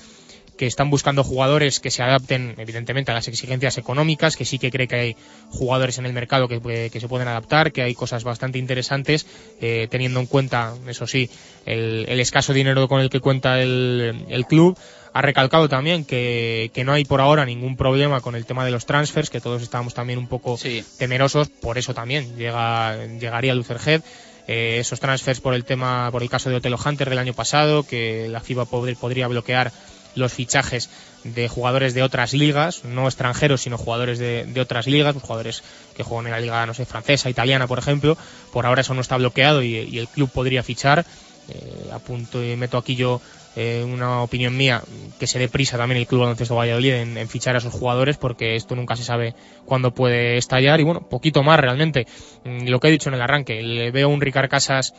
que 0.59 0.67
están 0.67 0.89
buscando 0.89 1.23
jugadores 1.23 1.79
que 1.79 1.89
se 1.89 2.03
adapten, 2.03 2.55
evidentemente, 2.57 3.11
a 3.11 3.13
las 3.13 3.29
exigencias 3.29 3.77
económicas, 3.77 4.35
que 4.35 4.43
sí 4.43 4.59
que 4.59 4.69
cree 4.71 4.89
que 4.89 4.95
hay 4.95 5.15
jugadores 5.51 5.99
en 5.99 6.05
el 6.05 6.11
mercado 6.11 6.49
que, 6.49 6.59
que- 6.91 6.99
se 6.99 7.07
pueden 7.07 7.29
adaptar, 7.29 7.71
que 7.71 7.81
hay 7.81 7.95
cosas 7.95 8.25
bastante 8.25 8.59
interesantes, 8.59 9.25
eh, 9.61 9.87
teniendo 9.89 10.19
en 10.19 10.25
cuenta, 10.25 10.75
eso 10.85 11.07
sí, 11.07 11.29
el, 11.65 12.19
escaso 12.19 12.51
dinero 12.51 12.89
con 12.89 12.99
el 12.99 13.09
que 13.09 13.21
cuenta 13.21 13.61
el 13.61 14.45
club. 14.49 14.77
Ha 15.13 15.21
recalcado 15.21 15.67
también 15.69 16.05
que, 16.05 16.69
que 16.73 16.83
no 16.83 16.93
hay 16.93 17.03
por 17.05 17.19
ahora 17.21 17.45
ningún 17.45 17.75
problema 17.75 18.21
con 18.21 18.35
el 18.35 18.45
tema 18.45 18.63
de 18.65 18.71
los 18.71 18.85
transfers, 18.85 19.29
que 19.29 19.41
todos 19.41 19.61
estábamos 19.63 19.93
también 19.93 20.19
un 20.19 20.27
poco 20.27 20.55
temerosos, 20.97 21.49
por 21.49 21.77
eso 21.77 21.93
también 21.93 22.35
llega, 22.37 22.95
llegaría 23.19 23.55
Lucerhead. 23.55 24.01
Eh, 24.47 24.77
esos 24.79 24.99
transfers 24.99 25.41
por 25.41 25.53
el 25.53 25.63
tema, 25.63 26.09
por 26.11 26.23
el 26.23 26.29
caso 26.29 26.49
de 26.49 26.55
Otelo 26.55 26.77
Hunter 26.83 27.07
del 27.09 27.19
año 27.19 27.33
pasado, 27.33 27.83
que 27.83 28.27
la 28.29 28.39
FIBA 28.39 28.65
pod- 28.65 28.95
podría 28.97 29.27
bloquear 29.27 29.71
los 30.15 30.33
fichajes 30.33 30.89
de 31.23 31.47
jugadores 31.47 31.93
de 31.93 32.01
otras 32.01 32.33
ligas, 32.33 32.83
no 32.83 33.05
extranjeros, 33.05 33.61
sino 33.61 33.77
jugadores 33.77 34.17
de, 34.17 34.45
de 34.45 34.61
otras 34.61 34.87
ligas, 34.87 35.13
pues 35.13 35.23
jugadores 35.23 35.63
que 35.95 36.01
juegan 36.01 36.25
en 36.27 36.31
la 36.31 36.39
liga, 36.39 36.65
no 36.65 36.73
sé, 36.73 36.85
francesa, 36.85 37.29
italiana, 37.29 37.67
por 37.67 37.77
ejemplo. 37.77 38.17
Por 38.51 38.65
ahora 38.65 38.81
eso 38.81 38.95
no 38.95 39.01
está 39.01 39.17
bloqueado 39.17 39.61
y, 39.61 39.75
y 39.75 39.99
el 39.99 40.07
club 40.07 40.31
podría 40.31 40.63
fichar. 40.63 41.05
Eh, 41.49 41.89
apunto 41.93 42.43
y 42.43 42.55
meto 42.55 42.77
aquí 42.77 42.95
yo 42.95 43.21
eh, 43.55 43.83
una 43.83 44.21
opinión 44.21 44.55
mía, 44.55 44.83
que 45.19 45.27
se 45.27 45.39
dé 45.39 45.49
prisa 45.49 45.77
también 45.77 45.99
el 45.99 46.07
Club 46.07 46.21
Baloncesto 46.21 46.55
Valladolid 46.55 46.93
en, 46.93 47.27
fichar 47.27 47.55
a 47.55 47.59
sus 47.59 47.73
jugadores, 47.73 48.17
porque 48.17 48.55
esto 48.55 48.75
nunca 48.75 48.95
se 48.95 49.03
sabe 49.03 49.35
cuándo 49.65 49.93
puede 49.93 50.37
estallar. 50.37 50.79
Y 50.79 50.83
bueno, 50.83 51.07
poquito 51.09 51.43
más 51.43 51.59
realmente. 51.59 52.07
Mm, 52.43 52.67
Lo 52.67 52.79
que 52.79 52.87
he 52.87 52.91
dicho 52.91 53.09
en 53.09 53.15
el 53.15 53.21
arranque, 53.21 53.61
le 53.61 53.91
veo 53.91 54.09
un 54.09 54.21
Ricard 54.21 54.49
Casas 54.49 54.93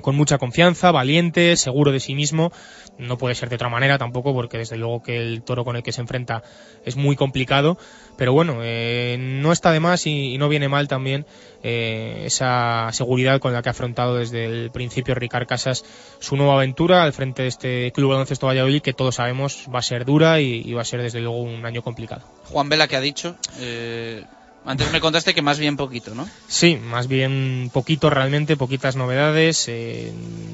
con 0.00 0.16
mucha 0.16 0.38
confianza, 0.38 0.90
valiente, 0.90 1.56
seguro 1.56 1.92
de 1.92 2.00
sí 2.00 2.14
mismo. 2.14 2.52
No 3.00 3.18
puede 3.18 3.34
ser 3.34 3.48
de 3.48 3.56
otra 3.56 3.68
manera 3.68 3.98
tampoco, 3.98 4.32
porque 4.32 4.58
desde 4.58 4.76
luego 4.76 5.02
que 5.02 5.16
el 5.16 5.42
toro 5.42 5.64
con 5.64 5.76
el 5.76 5.82
que 5.82 5.92
se 5.92 6.00
enfrenta 6.00 6.42
es 6.84 6.96
muy 6.96 7.16
complicado. 7.16 7.78
Pero 8.16 8.32
bueno, 8.32 8.58
eh, 8.62 9.16
no 9.18 9.52
está 9.52 9.72
de 9.72 9.80
más 9.80 10.06
y, 10.06 10.34
y 10.34 10.38
no 10.38 10.48
viene 10.48 10.68
mal 10.68 10.86
también 10.86 11.26
eh, 11.62 12.22
esa 12.26 12.88
seguridad 12.92 13.40
con 13.40 13.52
la 13.52 13.62
que 13.62 13.70
ha 13.70 13.72
afrontado 13.72 14.16
desde 14.16 14.44
el 14.44 14.70
principio 14.70 15.14
Ricard 15.14 15.46
Casas 15.46 15.84
su 16.18 16.36
nueva 16.36 16.54
aventura 16.54 17.02
al 17.02 17.12
frente 17.12 17.42
de 17.42 17.48
este 17.48 17.92
Club 17.92 18.10
Baloncesto 18.10 18.46
Valladolid, 18.46 18.82
que 18.82 18.92
todos 18.92 19.16
sabemos 19.16 19.66
va 19.74 19.78
a 19.78 19.82
ser 19.82 20.04
dura 20.04 20.40
y, 20.40 20.62
y 20.64 20.72
va 20.74 20.82
a 20.82 20.84
ser 20.84 21.02
desde 21.02 21.20
luego 21.20 21.42
un 21.42 21.64
año 21.64 21.82
complicado. 21.82 22.22
Juan 22.44 22.68
Vela, 22.68 22.88
que 22.88 22.96
ha 22.96 23.00
dicho? 23.00 23.36
Eh, 23.58 24.24
antes 24.64 24.92
me 24.92 25.00
contaste 25.00 25.32
que 25.32 25.40
más 25.40 25.58
bien 25.58 25.76
poquito, 25.76 26.14
¿no? 26.14 26.28
Sí, 26.46 26.76
más 26.76 27.08
bien 27.08 27.70
poquito 27.72 28.10
realmente, 28.10 28.58
poquitas 28.58 28.96
novedades. 28.96 29.66
Eh, 29.68 30.12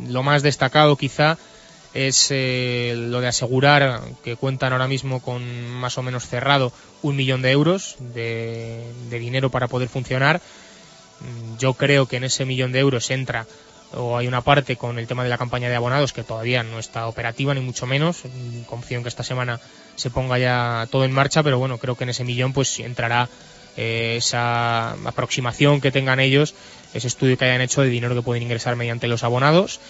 lo 0.09 0.23
más 0.23 0.43
destacado 0.43 0.97
quizá 0.97 1.39
es 1.97 2.29
eh, 2.31 2.95
lo 2.95 3.21
de 3.21 3.29
asegurar 3.29 4.03
que 4.23 4.37
cuentan 4.37 4.73
ahora 4.73 4.87
mismo 4.87 5.21
con 5.23 5.71
más 5.71 5.97
o 5.97 6.03
menos 6.03 6.27
cerrado 6.27 6.73
un 7.03 7.17
millón 7.17 7.41
de 7.41 7.51
euros 7.51 7.97
de, 7.99 8.85
dinero 9.11 9.51
para 9.51 9.67
poder 9.67 9.89
funcionar. 9.89 10.41
Mm, 11.21 11.57
Yo 11.57 11.75
creo 11.75 12.07
que 12.07 12.17
en 12.17 12.25
ese 12.25 12.45
millón 12.45 12.73
de 12.73 12.81
euros 12.81 13.11
entra 13.11 13.47
o 13.95 14.19
hay 14.19 14.27
una 14.27 14.43
parte 14.43 14.77
con 14.77 14.99
el 14.99 15.07
tema 15.07 15.23
de 15.23 15.31
la 15.31 15.39
campaña 15.39 15.69
de 15.71 15.77
abonados 15.77 16.13
que 16.13 16.25
todavía 16.25 16.63
no 16.63 16.79
está 16.79 17.07
operativa 17.07 17.55
ni 17.55 17.61
mucho 17.61 17.87
menos. 17.87 18.25
Mm, 18.25 18.63
Confío 18.63 18.99
en 18.99 19.03
que 19.03 19.09
esta 19.09 19.23
semana 19.23 19.59
se 19.95 20.11
ponga 20.11 20.39
ya 20.39 20.87
todo 20.91 21.05
en 21.07 21.13
marcha, 21.13 21.43
pero 21.43 21.59
bueno, 21.59 21.79
creo 21.79 21.97
que 21.97 22.05
en 22.05 22.11
ese 22.11 22.25
millón 22.25 22.53
pues 22.53 22.79
entrará 22.81 23.31
eh, 23.79 24.17
esa 24.19 24.93
aproximación 24.93 25.81
que 25.81 25.91
tengan 25.93 26.21
ellos, 26.21 26.55
ese 26.93 27.07
estudio 27.07 27.39
que 27.39 27.47
hayan 27.47 27.63
hecho 27.63 27.81
de 27.81 27.89
dinero 27.89 28.15
que 28.15 28.23
pueden 28.23 28.43
ingresar 28.43 28.77
mediante 28.77 29.09
los 29.09 29.25
abonados 29.25 29.81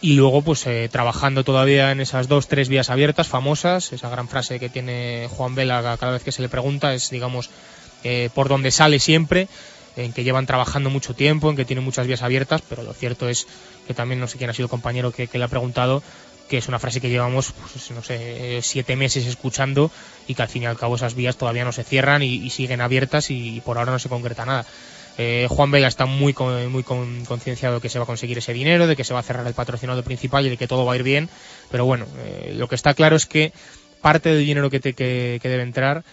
y 0.00 0.14
luego 0.14 0.42
pues 0.42 0.66
eh, 0.66 0.88
trabajando 0.90 1.44
todavía 1.44 1.90
en 1.90 2.00
esas 2.00 2.28
dos 2.28 2.48
tres 2.48 2.68
vías 2.68 2.90
abiertas 2.90 3.28
famosas 3.28 3.92
esa 3.92 4.10
gran 4.10 4.28
frase 4.28 4.60
que 4.60 4.68
tiene 4.68 5.28
Juan 5.30 5.54
Vela 5.54 5.96
cada 5.98 6.12
vez 6.12 6.22
que 6.22 6.32
se 6.32 6.42
le 6.42 6.48
pregunta 6.48 6.92
es 6.92 7.10
digamos 7.10 7.50
eh, 8.04 8.28
por 8.34 8.48
donde 8.48 8.70
sale 8.70 8.98
siempre 8.98 9.48
en 9.96 10.12
que 10.12 10.24
llevan 10.24 10.44
trabajando 10.44 10.90
mucho 10.90 11.14
tiempo 11.14 11.48
en 11.48 11.56
que 11.56 11.64
tienen 11.64 11.84
muchas 11.84 12.06
vías 12.06 12.22
abiertas 12.22 12.62
pero 12.68 12.82
lo 12.82 12.92
cierto 12.92 13.28
es 13.28 13.46
que 13.86 13.94
también 13.94 14.20
no 14.20 14.28
sé 14.28 14.36
quién 14.36 14.50
ha 14.50 14.52
sido 14.52 14.66
el 14.66 14.70
compañero 14.70 15.12
que, 15.12 15.28
le 15.32 15.44
ha 15.44 15.48
preguntado 15.48 16.02
que 16.48 16.58
es 16.58 16.68
una 16.68 16.78
frase 16.78 17.00
que 17.00 17.08
llevamos 17.08 17.52
pues, 17.52 17.90
no 17.90 18.02
sé 18.02 18.58
eh, 18.58 18.62
siete 18.62 18.96
meses 18.96 19.26
escuchando 19.26 19.90
y 20.28 20.34
que 20.34 20.42
al 20.42 20.48
fin 20.48 20.64
y 20.64 20.66
al 20.66 20.76
cabo 20.76 20.96
esas 20.96 21.14
vías 21.14 21.36
todavía 21.38 21.64
no 21.64 21.72
se 21.72 21.84
cierran 21.84 22.22
y 22.22 22.50
siguen 22.50 22.82
abiertas 22.82 23.30
y, 23.30 23.62
por 23.64 23.78
ahora 23.78 23.92
no 23.92 23.98
se 23.98 24.10
concreta 24.10 24.44
nada 24.44 24.66
eh, 25.18 25.46
Juan 25.48 25.70
Vela 25.70 25.88
está 25.88 26.06
muy 26.06 26.32
con- 26.32 26.70
muy 26.70 26.82
con- 26.82 27.24
concienciado 27.24 27.76
de 27.76 27.80
que 27.80 27.88
se 27.88 27.98
va 27.98 28.04
a 28.04 28.06
conseguir 28.06 28.38
ese 28.38 28.52
dinero, 28.52 28.86
de 28.86 28.96
que 28.96 29.04
se 29.04 29.14
va 29.14 29.20
a 29.20 29.22
cerrar 29.22 29.46
el 29.46 29.54
patrocinador 29.54 30.04
principal 30.04 30.46
y 30.46 30.50
de 30.50 30.56
que 30.56 30.68
todo 30.68 30.84
va 30.84 30.92
a 30.92 30.96
ir 30.96 31.02
bien. 31.02 31.28
Pero 31.70 31.84
bueno, 31.84 32.06
eh, 32.24 32.54
lo 32.56 32.68
que 32.68 32.74
está 32.74 32.94
claro 32.94 33.16
es 33.16 33.26
que 33.26 33.52
parte 34.02 34.28
del 34.30 34.44
dinero 34.44 34.70
que, 34.70 34.80
te- 34.80 34.92
que 34.94 35.40
debe 35.42 35.62
entrar 35.62 36.04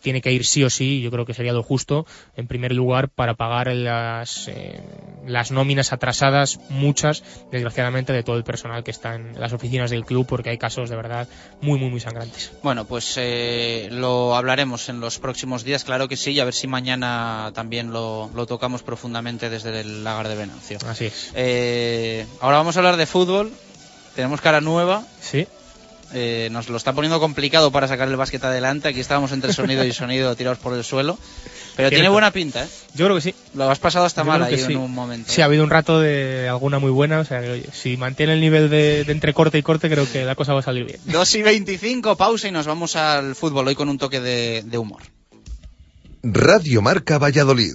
tiene 0.00 0.20
que 0.20 0.32
ir 0.32 0.46
sí 0.46 0.64
o 0.64 0.70
sí, 0.70 1.00
yo 1.00 1.10
creo 1.10 1.26
que 1.26 1.34
sería 1.34 1.52
lo 1.52 1.62
justo, 1.62 2.06
en 2.36 2.46
primer 2.46 2.72
lugar, 2.72 3.08
para 3.08 3.34
pagar 3.34 3.68
las, 3.74 4.48
eh, 4.48 4.80
las 5.26 5.50
nóminas 5.50 5.92
atrasadas, 5.92 6.60
muchas, 6.68 7.22
desgraciadamente, 7.50 8.12
de 8.12 8.22
todo 8.22 8.36
el 8.36 8.44
personal 8.44 8.84
que 8.84 8.90
está 8.90 9.14
en 9.14 9.38
las 9.38 9.52
oficinas 9.52 9.90
del 9.90 10.04
club, 10.04 10.26
porque 10.26 10.50
hay 10.50 10.58
casos 10.58 10.90
de 10.90 10.96
verdad 10.96 11.28
muy, 11.60 11.78
muy, 11.78 11.90
muy 11.90 12.00
sangrantes. 12.00 12.52
Bueno, 12.62 12.84
pues 12.84 13.14
eh, 13.16 13.88
lo 13.90 14.36
hablaremos 14.36 14.88
en 14.88 15.00
los 15.00 15.18
próximos 15.18 15.64
días, 15.64 15.84
claro 15.84 16.08
que 16.08 16.16
sí, 16.16 16.32
y 16.32 16.40
a 16.40 16.44
ver 16.44 16.54
si 16.54 16.66
mañana 16.66 17.50
también 17.54 17.92
lo, 17.92 18.30
lo 18.34 18.46
tocamos 18.46 18.82
profundamente 18.82 19.50
desde 19.50 19.80
el 19.80 20.04
lagar 20.04 20.28
de 20.28 20.36
Venancio. 20.36 20.78
Así 20.86 21.06
es. 21.06 21.32
Eh, 21.34 22.26
ahora 22.40 22.58
vamos 22.58 22.76
a 22.76 22.80
hablar 22.80 22.96
de 22.96 23.06
fútbol. 23.06 23.52
Tenemos 24.14 24.40
cara 24.40 24.60
nueva. 24.60 25.04
Sí. 25.20 25.46
Eh, 26.14 26.48
nos 26.50 26.68
lo 26.68 26.76
está 26.76 26.92
poniendo 26.94 27.20
complicado 27.20 27.70
para 27.70 27.86
sacar 27.88 28.08
el 28.08 28.16
básquet 28.16 28.42
adelante. 28.42 28.88
Aquí 28.88 29.00
estábamos 29.00 29.32
entre 29.32 29.52
sonido 29.52 29.84
y 29.84 29.92
sonido 29.92 30.34
tirados 30.36 30.58
por 30.58 30.72
el 30.74 30.82
suelo. 30.84 31.18
Pero 31.76 31.90
Cierto. 31.90 31.94
tiene 31.94 32.08
buena 32.08 32.30
pinta, 32.32 32.64
¿eh? 32.64 32.68
Yo 32.94 33.04
creo 33.04 33.16
que 33.16 33.22
sí. 33.22 33.34
Lo 33.54 33.70
has 33.70 33.78
pasado 33.78 34.04
hasta 34.04 34.22
Yo 34.22 34.26
mal 34.26 34.42
ahí 34.42 34.58
sí. 34.58 34.72
en 34.72 34.78
un 34.78 34.92
momento. 34.92 35.30
Sí, 35.30 35.42
ha 35.42 35.44
habido 35.44 35.62
un 35.62 35.70
rato 35.70 36.00
de 36.00 36.48
alguna 36.48 36.78
muy 36.78 36.90
buena. 36.90 37.20
O 37.20 37.24
sea, 37.24 37.40
que, 37.40 37.50
oye, 37.50 37.66
si 37.72 37.96
mantiene 37.96 38.32
el 38.32 38.40
nivel 38.40 38.68
de, 38.70 39.04
de 39.04 39.12
entre 39.12 39.32
corte 39.34 39.58
y 39.58 39.62
corte, 39.62 39.88
creo 39.88 40.10
que 40.10 40.24
la 40.24 40.34
cosa 40.34 40.54
va 40.54 40.60
a 40.60 40.62
salir 40.62 40.84
bien. 40.84 40.98
2 41.04 41.34
y 41.36 41.42
25, 41.42 42.16
pausa 42.16 42.48
y 42.48 42.50
nos 42.52 42.66
vamos 42.66 42.96
al 42.96 43.34
fútbol 43.36 43.68
hoy 43.68 43.74
con 43.74 43.88
un 43.88 43.98
toque 43.98 44.20
de, 44.20 44.62
de 44.64 44.78
humor. 44.78 45.02
Radio 46.22 46.82
Marca 46.82 47.18
Valladolid, 47.18 47.74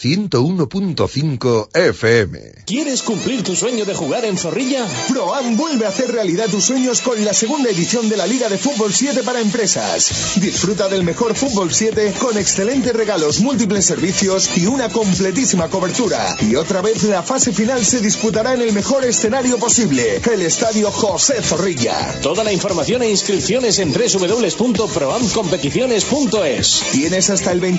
101.5 0.00 1.68
FM. 1.74 2.64
¿Quieres 2.64 3.02
cumplir 3.02 3.42
tu 3.42 3.54
sueño 3.54 3.84
de 3.84 3.94
jugar 3.94 4.24
en 4.24 4.38
Zorrilla? 4.38 4.86
ProAm 5.08 5.58
vuelve 5.58 5.84
a 5.84 5.90
hacer 5.90 6.10
realidad 6.10 6.48
tus 6.48 6.64
sueños 6.64 7.02
con 7.02 7.22
la 7.22 7.34
segunda 7.34 7.68
edición 7.68 8.08
de 8.08 8.16
la 8.16 8.26
Liga 8.26 8.48
de 8.48 8.56
Fútbol 8.56 8.94
7 8.94 9.22
para 9.24 9.40
empresas. 9.40 10.40
Disfruta 10.40 10.88
del 10.88 11.04
mejor 11.04 11.34
Fútbol 11.34 11.74
7 11.74 12.14
con 12.18 12.38
excelentes 12.38 12.94
regalos, 12.94 13.40
múltiples 13.40 13.84
servicios 13.84 14.56
y 14.56 14.64
una 14.64 14.88
completísima 14.88 15.68
cobertura. 15.68 16.34
Y 16.40 16.54
otra 16.54 16.80
vez 16.80 17.02
la 17.04 17.22
fase 17.22 17.52
final 17.52 17.84
se 17.84 18.00
disputará 18.00 18.54
en 18.54 18.62
el 18.62 18.72
mejor 18.72 19.04
escenario 19.04 19.58
posible, 19.58 20.22
el 20.32 20.40
Estadio 20.40 20.90
José 20.90 21.42
Zorrilla. 21.42 22.20
Toda 22.22 22.42
la 22.42 22.54
información 22.54 23.02
e 23.02 23.10
inscripciones 23.10 23.78
en 23.80 23.92
www.proamcompeticiones.es. 23.92 26.84
Tienes 26.92 27.28
hasta 27.28 27.52
el 27.52 27.60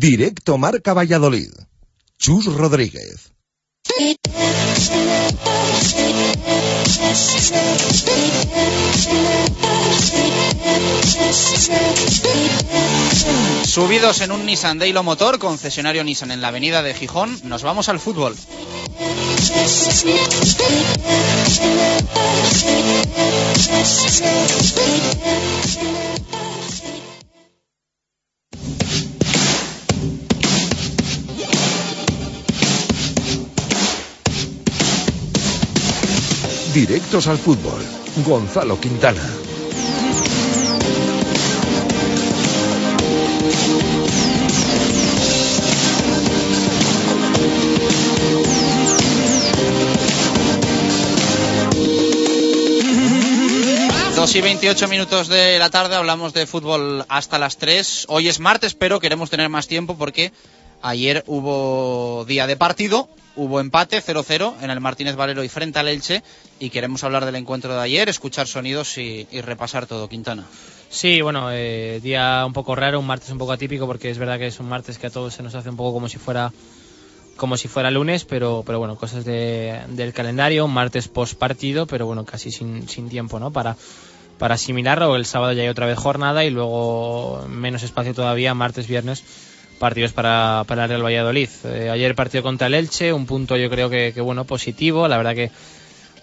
Directo 0.00 0.56
Marca 0.56 0.94
Valladolid. 0.94 1.50
Chus 2.18 2.46
Rodríguez. 2.46 3.34
Subidos 13.66 14.22
en 14.22 14.32
un 14.32 14.46
Nissan 14.46 14.78
Daylo 14.78 15.02
Motor, 15.02 15.38
concesionario 15.38 16.02
Nissan 16.02 16.30
en 16.30 16.40
la 16.40 16.48
avenida 16.48 16.82
de 16.82 16.94
Gijón, 16.94 17.38
nos 17.44 17.62
vamos 17.62 17.90
al 17.90 18.00
fútbol. 18.00 18.34
Directos 36.74 37.26
al 37.26 37.36
fútbol. 37.36 37.82
Gonzalo 38.24 38.78
Quintana. 38.80 39.22
Dos 54.14 54.34
y 54.36 54.40
28 54.40 54.86
minutos 54.86 55.26
de 55.26 55.58
la 55.58 55.70
tarde 55.70 55.96
hablamos 55.96 56.32
de 56.34 56.46
fútbol 56.46 57.04
hasta 57.08 57.40
las 57.40 57.56
3. 57.56 58.06
Hoy 58.08 58.28
es 58.28 58.38
martes, 58.38 58.74
pero 58.74 59.00
queremos 59.00 59.28
tener 59.28 59.48
más 59.48 59.66
tiempo 59.66 59.96
porque 59.96 60.30
ayer 60.82 61.24
hubo 61.26 62.24
día 62.26 62.46
de 62.46 62.56
partido, 62.56 63.08
hubo 63.36 63.60
empate 63.60 64.02
0-0 64.02 64.54
en 64.62 64.70
el 64.70 64.80
Martínez 64.80 65.16
Valero 65.16 65.42
y 65.44 65.48
frente 65.48 65.78
al 65.78 65.88
Elche 65.88 66.22
y 66.58 66.70
queremos 66.70 67.04
hablar 67.04 67.24
del 67.24 67.36
encuentro 67.36 67.74
de 67.74 67.80
ayer, 67.80 68.08
escuchar 68.08 68.46
sonidos 68.46 68.98
y, 68.98 69.26
repasar 69.42 69.86
todo, 69.86 70.08
Quintana. 70.08 70.44
Sí, 70.90 71.20
bueno, 71.22 71.48
eh, 71.52 72.00
día 72.02 72.42
un 72.46 72.52
poco 72.52 72.74
raro, 72.74 72.98
un 72.98 73.06
martes 73.06 73.30
un 73.30 73.38
poco 73.38 73.52
atípico 73.52 73.86
porque 73.86 74.10
es 74.10 74.18
verdad 74.18 74.38
que 74.38 74.48
es 74.48 74.58
un 74.60 74.68
martes 74.68 74.98
que 74.98 75.06
a 75.06 75.10
todos 75.10 75.32
se 75.34 75.42
nos 75.42 75.54
hace 75.54 75.70
un 75.70 75.76
poco 75.76 75.92
como 75.92 76.08
si 76.08 76.18
fuera 76.18 76.52
como 77.36 77.56
si 77.56 77.68
fuera 77.68 77.90
lunes, 77.90 78.26
pero, 78.26 78.62
pero 78.66 78.78
bueno, 78.78 78.96
cosas 78.96 79.24
de- 79.24 79.80
del 79.88 80.12
calendario, 80.12 80.66
un 80.66 80.74
martes 80.74 81.08
post 81.08 81.34
partido, 81.38 81.86
pero 81.86 82.04
bueno, 82.04 82.26
casi 82.26 82.50
sin, 82.50 82.86
sin 82.86 83.08
tiempo, 83.08 83.40
¿no? 83.40 83.50
Para, 83.50 83.76
para 84.38 84.56
asimilarlo, 84.56 85.16
el 85.16 85.24
sábado 85.24 85.54
ya 85.54 85.62
hay 85.62 85.68
otra 85.68 85.86
vez 85.86 85.98
jornada 85.98 86.44
y 86.44 86.50
luego 86.50 87.46
menos 87.48 87.82
espacio 87.82 88.12
todavía, 88.12 88.52
martes, 88.52 88.86
viernes, 88.88 89.22
partidos 89.80 90.12
para, 90.12 90.62
para 90.68 90.84
el 90.84 90.90
Real 90.90 91.04
Valladolid. 91.04 91.48
Eh, 91.64 91.90
ayer 91.90 92.14
partido 92.14 92.44
contra 92.44 92.68
el 92.68 92.74
Elche, 92.74 93.12
un 93.12 93.26
punto 93.26 93.56
yo 93.56 93.68
creo 93.68 93.90
que, 93.90 94.12
que 94.14 94.20
bueno, 94.20 94.44
positivo, 94.44 95.08
la 95.08 95.16
verdad 95.16 95.34
que 95.34 95.50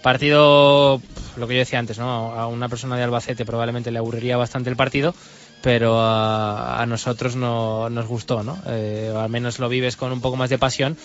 partido, 0.02 1.02
lo 1.36 1.48
que 1.48 1.54
yo 1.54 1.58
decía 1.58 1.80
antes, 1.80 1.98
¿no? 1.98 2.32
A 2.32 2.46
una 2.46 2.68
persona 2.68 2.96
de 2.96 3.02
Albacete 3.02 3.44
probablemente 3.44 3.90
le 3.90 3.98
aburriría 3.98 4.36
bastante 4.36 4.70
el 4.70 4.76
partido, 4.76 5.12
pero 5.60 5.98
a, 6.00 6.84
nosotros 6.86 7.34
no, 7.34 7.90
nos 7.90 8.06
gustó, 8.06 8.44
¿no? 8.44 8.56
Eh, 8.68 9.12
al 9.14 9.28
menos 9.28 9.58
lo 9.58 9.68
vives 9.68 9.96
con 9.96 10.12
un 10.12 10.20
poco 10.20 10.36
más 10.36 10.50
de 10.50 10.58
pasión 10.58 10.96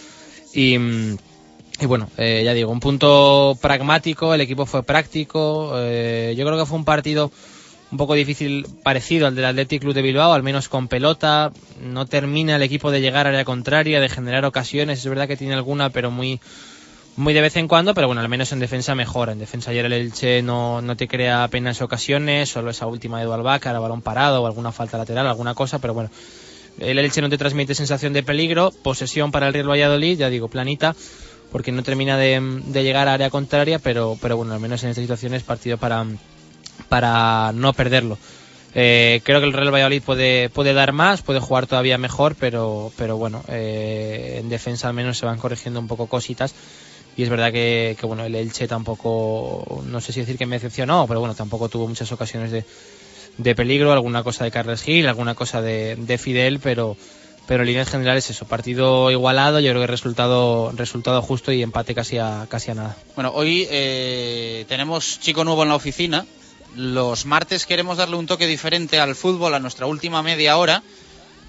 y, 0.54 0.78
y 0.78 1.86
bueno, 1.88 2.08
eh, 2.18 2.44
ya 2.46 2.54
digo, 2.54 2.72
un 2.72 2.80
punto 2.80 3.58
pragmático, 3.60 4.34
el 4.34 4.42
equipo 4.42 4.68
fue 4.68 4.84
práctico, 4.84 5.74
eh, 5.78 6.36
yo 6.38 6.46
creo 6.46 6.60
que 6.60 6.68
fue 6.68 6.78
un 6.78 6.86
partido 6.86 7.32
un 7.94 7.98
poco 7.98 8.16
difícil, 8.16 8.66
parecido 8.82 9.28
al 9.28 9.36
del 9.36 9.46
Athletic 9.46 9.84
Club 9.84 9.94
de 9.94 10.02
Bilbao, 10.02 10.34
al 10.34 10.42
menos 10.42 10.68
con 10.68 10.88
pelota, 10.88 11.54
no 11.80 12.08
termina 12.08 12.56
el 12.56 12.64
equipo 12.64 12.90
de 12.90 13.02
llegar 13.02 13.28
a 13.28 13.30
área 13.30 13.46
contraria, 13.46 14.00
de 14.00 14.10
generar 14.10 14.46
ocasiones, 14.46 14.98
es 14.98 15.08
verdad 15.08 15.28
que 15.28 15.38
tiene 15.38 15.54
alguna, 15.54 15.92
pero 15.92 16.10
muy 16.10 16.42
muy 17.18 17.36
de 17.36 17.42
vez 17.42 17.56
en 17.56 17.68
cuando, 17.68 17.94
pero 17.94 18.08
bueno, 18.08 18.22
al 18.22 18.30
menos 18.30 18.52
en 18.52 18.58
defensa 18.58 18.96
mejora. 18.96 19.34
En 19.34 19.38
defensa 19.38 19.70
ayer 19.70 19.86
el 19.86 19.94
Elche 19.94 20.42
no, 20.42 20.82
no 20.82 20.98
te 20.98 21.08
crea 21.08 21.44
apenas 21.44 21.84
ocasiones, 21.84 22.50
solo 22.50 22.72
esa 22.72 22.88
última 22.88 23.20
de 23.20 23.26
Dualbacar, 23.26 23.80
balón 23.80 24.02
parado 24.02 24.42
o 24.42 24.48
alguna 24.48 24.72
falta 24.72 24.98
lateral, 24.98 25.28
alguna 25.28 25.54
cosa, 25.54 25.78
pero 25.78 25.94
bueno, 25.94 26.10
el 26.80 26.98
Elche 26.98 27.22
no 27.22 27.30
te 27.30 27.38
transmite 27.38 27.76
sensación 27.76 28.12
de 28.14 28.24
peligro, 28.24 28.72
posesión 28.82 29.32
para 29.32 29.46
el 29.46 29.54
Real 29.54 29.70
Valladolid, 29.70 30.18
ya 30.18 30.32
digo, 30.32 30.48
planita, 30.48 30.96
porque 31.52 31.72
no 31.72 31.84
termina 31.84 32.18
de, 32.18 32.42
de 32.66 32.84
llegar 32.84 33.08
a 33.08 33.14
área 33.14 33.30
contraria, 33.30 33.78
pero, 33.78 34.18
pero 34.20 34.36
bueno, 34.36 34.56
al 34.56 34.60
menos 34.60 34.84
en 34.84 34.90
estas 34.90 35.04
situaciones 35.04 35.44
partido 35.44 35.78
para, 35.78 36.04
para 36.84 37.52
no 37.54 37.74
perderlo. 37.74 38.18
Eh, 38.76 39.22
creo 39.24 39.40
que 39.40 39.46
el 39.46 39.54
Real 39.54 39.74
Valladolid 39.74 40.02
puede, 40.02 40.50
puede 40.50 40.74
dar 40.74 40.94
más, 40.94 41.22
puede 41.22 41.40
jugar 41.40 41.68
todavía 41.68 41.98
mejor, 41.98 42.36
pero, 42.36 42.92
pero 42.98 43.18
bueno, 43.18 43.44
eh, 43.48 44.38
en 44.40 44.50
defensa 44.50 44.88
al 44.88 44.94
menos 44.94 45.18
se 45.18 45.26
van 45.26 45.38
corrigiendo 45.38 45.80
un 45.80 45.88
poco 45.88 46.08
cositas. 46.08 46.56
Y 47.16 47.22
es 47.22 47.30
verdad 47.30 47.52
que, 47.52 47.96
que, 48.00 48.08
bueno, 48.08 48.26
el 48.26 48.34
Elche 48.34 48.68
tampoco, 48.68 49.84
no 49.86 50.02
sé 50.02 50.12
si 50.12 50.22
decir 50.22 50.38
que 50.38 50.48
me 50.48 50.56
decepcionó, 50.56 51.06
pero 51.08 51.20
bueno, 51.20 51.36
tampoco 51.36 51.70
tuvo 51.70 51.88
muchas 51.88 52.12
ocasiones 52.12 52.50
de, 52.52 52.66
de 53.38 53.56
peligro, 53.56 53.94
alguna 53.94 54.24
cosa 54.24 54.46
de 54.46 54.52
Carles 54.52 54.82
Gil, 54.82 55.08
alguna 55.08 55.36
cosa 55.36 55.62
de, 55.62 55.96
de 55.96 56.18
Fidel, 56.18 56.60
pero, 56.60 56.98
pero 57.46 57.62
en 57.62 57.68
líneas 57.68 57.90
generales 57.90 58.32
eso, 58.32 58.46
partido 58.46 59.12
igualado, 59.12 59.60
yo 59.60 59.70
creo 59.70 59.82
que 59.82 59.88
resultado, 59.88 60.72
resultado 60.76 61.22
justo 61.22 61.52
y 61.52 61.62
empate 61.62 61.94
casi 61.94 62.18
a, 62.18 62.48
casi 62.50 62.72
a 62.72 62.74
nada. 62.74 62.98
Bueno, 63.14 63.32
hoy 63.36 63.68
eh, 63.70 64.66
tenemos 64.68 65.20
chico 65.20 65.44
nuevo 65.44 65.62
en 65.62 65.70
la 65.70 65.76
oficina. 65.76 66.26
Los 66.76 67.26
martes 67.26 67.66
queremos 67.66 67.98
darle 67.98 68.16
un 68.16 68.26
toque 68.26 68.48
diferente 68.48 69.00
al 69.00 69.16
fútbol 69.16 69.54
a 69.54 69.60
nuestra 69.60 69.86
última 69.86 70.24
media 70.24 70.58
hora. 70.58 70.82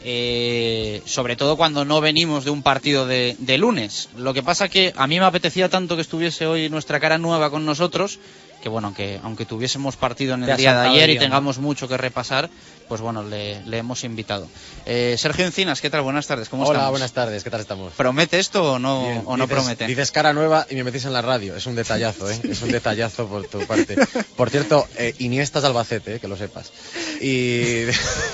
eh, 0.07 1.01
sobre 1.07 1.35
todo 1.35 1.57
cuando 1.57 1.87
no 1.87 2.03
venimos 2.03 2.45
de 2.45 2.51
un 2.51 2.63
partido 2.63 3.07
de, 3.07 3.37
de 3.39 3.57
lunes. 3.57 4.11
Lo 4.17 4.35
que 4.35 4.43
pasa 4.43 4.69
que 4.69 4.93
a 4.97 5.07
mí 5.07 5.19
me 5.19 5.25
apetecía 5.25 5.71
tanto 5.71 5.97
que 5.97 6.03
estuviese 6.03 6.47
hoy 6.47 6.69
nuestra 6.69 7.01
cara 7.01 7.17
nueva 7.17 7.49
con 7.49 7.65
nosotros, 7.65 8.19
que 8.63 8.69
bueno, 8.69 8.89
aunque, 8.89 9.19
aunque 9.23 9.47
tuviésemos 9.47 9.97
partido 9.97 10.35
en 10.35 10.45
el 10.45 10.57
día 10.59 10.79
de 10.79 10.89
ayer 10.89 11.09
y 11.09 11.19
tengamos 11.19 11.59
mucho 11.59 11.89
que 11.89 11.97
repasar, 11.97 12.51
pues 12.89 13.01
bueno, 13.01 13.23
le, 13.23 13.63
le 13.65 13.79
hemos 13.79 14.05
invitado. 14.05 14.47
Eh, 14.87 15.17
Sergio 15.19 15.45
Encinas, 15.47 15.81
¿qué 15.81 15.91
tal? 15.91 16.03
Buenas 16.03 16.27
tardes, 16.27 16.49
¿cómo 16.49 16.65
Hola, 16.65 16.73
estamos? 16.79 16.91
buenas 16.91 17.13
tardes, 17.13 17.43
¿qué 17.45 17.51
tal 17.51 17.61
estamos? 17.61 17.93
¿Promete 17.95 18.39
esto 18.39 18.75
o 18.75 18.79
no, 18.79 19.03
Bien, 19.05 19.23
o 19.25 19.37
no 19.37 19.45
dices- 19.47 19.57
promete? 19.57 19.87
Dices 19.87 20.11
cara 20.11 20.33
nueva 20.33 20.67
y 20.71 20.75
me 20.75 20.85
metís 20.85 21.05
en 21.05 21.13
la 21.13 21.23
radio. 21.23 21.57
Es 21.57 21.67
un 21.67 21.75
detallazo, 21.77 22.31
¿eh? 22.31 22.39
Es 22.45 22.63
un 22.63 22.71
detallazo 22.71 23.27
por 23.27 23.47
tu 23.47 23.67
parte. 23.67 23.97
Por 24.37 24.51
cierto, 24.51 24.87
eh, 24.97 25.15
Iniesta 25.19 25.59
es 25.59 25.63
de 25.63 25.69
Albacete, 25.69 26.15
¿eh? 26.17 26.21
que 26.21 26.29
lo 26.29 26.37
sepas. 26.37 26.73
Y... 27.21 27.85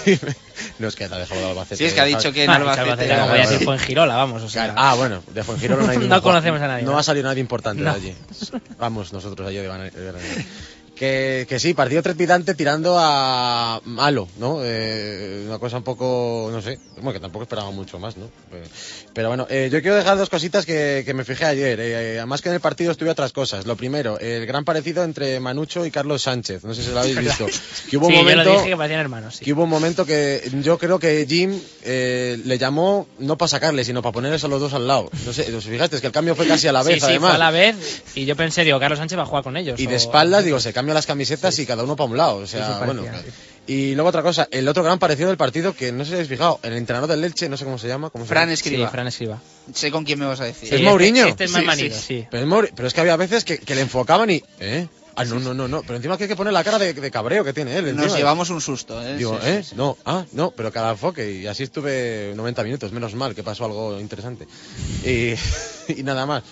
no 0.79 0.89
es 0.89 0.97
que 0.97 1.09
te 1.09 1.15
ha 1.15 1.19
dejado 1.19 1.41
de 1.41 1.47
Albacete. 1.51 1.77
Sí, 1.77 1.85
es 1.85 1.93
que 1.95 2.01
ha 2.01 2.05
dicho 2.05 2.33
que 2.33 2.45
en 2.45 2.51
Ah, 2.51 2.59
Albacete- 2.59 2.81
Albacete, 2.81 3.15
como 3.15 3.29
voy 3.29 3.39
a 3.39 3.47
decir 3.49 3.65
Fuengirola, 3.65 4.17
vamos, 4.17 4.43
o 4.43 4.49
sea. 4.49 4.75
Ah, 4.77 4.95
bueno, 4.95 5.23
de 5.33 5.45
Fuengirola 5.45 5.85
no 5.85 5.91
hay 5.91 5.97
No 5.99 6.03
ningún- 6.05 6.21
conocemos 6.21 6.61
a 6.61 6.67
nadie, 6.69 6.85
No 6.85 6.93
¿no? 6.93 6.99
ha 6.99 7.03
salido 7.03 7.29
nadie 7.29 7.41
importante 7.41 7.83
No. 7.83 7.91
de 7.93 7.97
allí. 7.97 8.15
Vamos 8.79 9.13
nosotros 9.13 9.47
allí 9.49 9.59
de. 9.59 9.71
Que, 11.01 11.47
que 11.49 11.59
sí, 11.59 11.73
partido 11.73 12.03
trepidante 12.03 12.55
tirando 12.55 12.97
a 12.99 13.81
malo, 13.87 14.29
¿no? 14.39 14.59
Eh, 14.63 15.45
una 15.47 15.59
cosa 15.59 15.79
un 15.79 15.83
poco, 15.83 16.51
no 16.53 16.61
sé, 16.61 16.79
bueno, 16.97 17.15
que 17.15 17.21
tampoco 17.21 17.45
esperaba 17.45 17.71
mucho 17.71 17.99
más, 17.99 18.19
¿no? 18.19 18.27
Eh, 18.27 18.63
pero 19.15 19.29
bueno, 19.29 19.47
eh, 19.49 19.71
yo 19.73 19.81
quiero 19.81 19.97
dejar 19.97 20.19
dos 20.19 20.29
cositas 20.29 20.67
que, 20.67 21.03
que 21.07 21.15
me 21.15 21.25
fijé 21.25 21.47
ayer. 21.47 21.81
Eh, 21.81 22.19
además 22.19 22.43
que 22.43 22.51
en 22.51 22.57
el 22.57 22.61
partido 22.61 22.93
estuve 22.93 23.09
otras 23.09 23.33
cosas. 23.33 23.65
Lo 23.65 23.77
primero, 23.77 24.19
el 24.21 24.45
gran 24.45 24.67
parecido 24.67 25.03
entre 25.03 25.41
Manucho 25.41 25.87
y 25.87 25.91
Carlos 25.91 26.21
Sánchez. 26.21 26.65
No 26.65 26.75
sé 26.75 26.83
si 26.83 26.91
lo 26.91 27.01
habéis 27.01 27.17
visto. 27.19 27.47
Que 27.89 27.97
hubo 27.97 28.09
sí, 28.09 28.13
un 28.13 28.19
momento, 28.19 28.45
yo 28.45 28.51
lo 28.51 28.57
dije 28.59 28.69
que 28.71 28.77
parecían 28.77 29.01
hermanos, 29.01 29.37
sí. 29.37 29.45
que 29.47 29.53
hubo 29.55 29.65
un 29.65 29.71
momento 29.71 30.05
que 30.05 30.51
yo 30.61 30.77
creo 30.77 30.99
que 30.99 31.25
Jim 31.27 31.59
eh, 31.83 32.39
le 32.45 32.59
llamó 32.59 33.07
no 33.19 33.39
para 33.39 33.49
sacarle, 33.49 33.85
sino 33.85 34.03
para 34.03 34.13
ponerles 34.13 34.45
a 34.45 34.49
los 34.49 34.61
dos 34.61 34.75
al 34.75 34.87
lado. 34.87 35.09
No 35.25 35.33
sé, 35.33 35.51
¿os 35.57 35.65
fijaste? 35.65 35.97
Es 35.97 36.03
que 36.03 36.09
el 36.09 36.13
cambio 36.13 36.35
fue 36.37 36.47
casi 36.47 36.69
a 36.69 36.73
la 36.73 36.83
vez, 36.83 36.97
sí, 36.97 37.01
sí, 37.01 37.07
además. 37.07 37.31
fue 37.31 37.37
a 37.37 37.39
la 37.39 37.51
vez 37.51 38.03
y 38.15 38.27
yo 38.27 38.37
pensé, 38.37 38.65
digo, 38.65 38.79
Carlos 38.79 38.99
Sánchez 38.99 39.19
va 39.19 39.23
a 39.23 39.27
jugar 39.27 39.43
con 39.45 39.57
ellos. 39.57 39.81
Y 39.81 39.87
o- 39.87 39.91
de 39.91 39.97
espaldas, 39.97 40.45
digo, 40.45 40.61
se 40.61 40.75
cambian 40.91 40.95
las 40.97 41.07
camisetas 41.07 41.59
y 41.59 41.67
cada 41.67 41.83
uno 41.85 41.97
para 41.97 42.11
un 42.11 42.17
lado. 42.17 42.37
O 42.39 42.47
sea, 42.47 42.67
Sí, 42.67 42.73
sí, 42.73 42.85
bueno. 42.85 43.03
parecía, 43.05 43.33
Y 43.67 43.95
luego 43.95 44.09
otra 44.09 44.23
cosa, 44.23 44.49
el 44.51 44.67
otro 44.69 44.83
gran 44.83 44.99
parecido 44.99 45.29
del 45.29 45.37
partido, 45.37 45.75
que 45.75 45.93
no 45.93 46.05
sé 46.05 46.09
si 46.09 46.15
habéis 46.15 46.29
fijado, 46.29 46.59
el 46.63 46.73
entrenador 46.75 47.09
del 47.09 47.21
Leche, 47.21 47.49
no 47.49 47.57
sé 47.57 47.65
cómo 47.65 47.79
se 47.79 47.87
llama. 47.89 48.11
¿cómo 48.11 48.25
se 48.25 48.29
Fran 48.29 48.45
llama? 48.45 48.53
Escriba. 48.55 48.87
Sí, 48.87 48.91
Fran 48.93 49.07
Escriba. 49.07 49.39
Sé 49.73 49.91
con 49.91 50.05
quién 50.05 50.19
me 50.19 50.27
vas 50.27 50.41
a 50.41 50.45
decir. 50.45 50.73
¿Es 50.75 50.83
Mourinho? 50.83 51.27
Este 51.27 51.45
es 51.45 51.51
más 51.53 51.61
Sí, 51.61 51.67
manido, 51.67 51.97
sí. 51.97 52.03
sí. 52.07 52.27
Pero 52.31 52.43
es, 52.43 52.49
Mauri- 52.49 52.73
pero 52.75 52.89
es 52.89 52.95
que 52.95 53.01
había 53.01 53.17
veces 53.17 53.45
que, 53.45 53.59
que 53.59 53.75
le 53.75 53.83
enfocaban 53.83 54.31
y... 54.31 54.43
¿Eh? 54.59 54.89
Ah, 55.17 55.25
no, 55.25 55.39
no, 55.39 55.53
no, 55.53 55.69
no. 55.69 55.83
Pero 55.83 55.97
encima 55.97 56.17
que 56.17 56.25
hay 56.25 56.29
que 56.29 56.37
poner 56.37 56.53
la 56.53 56.65
cara 56.65 56.79
de, 56.79 56.95
de 56.95 57.11
cabreo 57.11 57.45
que 57.45 57.53
tiene 57.53 57.77
él. 57.77 57.85
Nos 57.95 58.05
encima. 58.05 58.17
llevamos 58.19 58.49
un 58.51 58.61
susto, 58.61 59.05
¿eh? 59.07 59.17
Digo, 59.17 59.39
Sí, 59.43 59.49
¿eh? 59.49 59.61
sí, 59.63 59.71
sí. 59.71 59.75
No, 59.77 59.99
ah, 60.07 60.25
no, 60.33 60.51
pero 60.53 60.73
cada 60.73 60.93
enfoque. 60.93 61.31
Y 61.31 61.47
así 61.47 61.65
estuve 61.65 62.33
90 62.37 62.63
minutos, 62.65 62.91
menos 62.93 63.15
mal, 63.15 63.35
que 63.35 63.43
pasó 63.43 63.67
algo 63.67 64.01
interesante. 64.01 64.47
Y, 65.05 65.35
y 66.01 66.03
nada 66.05 66.25
más. 66.27 66.43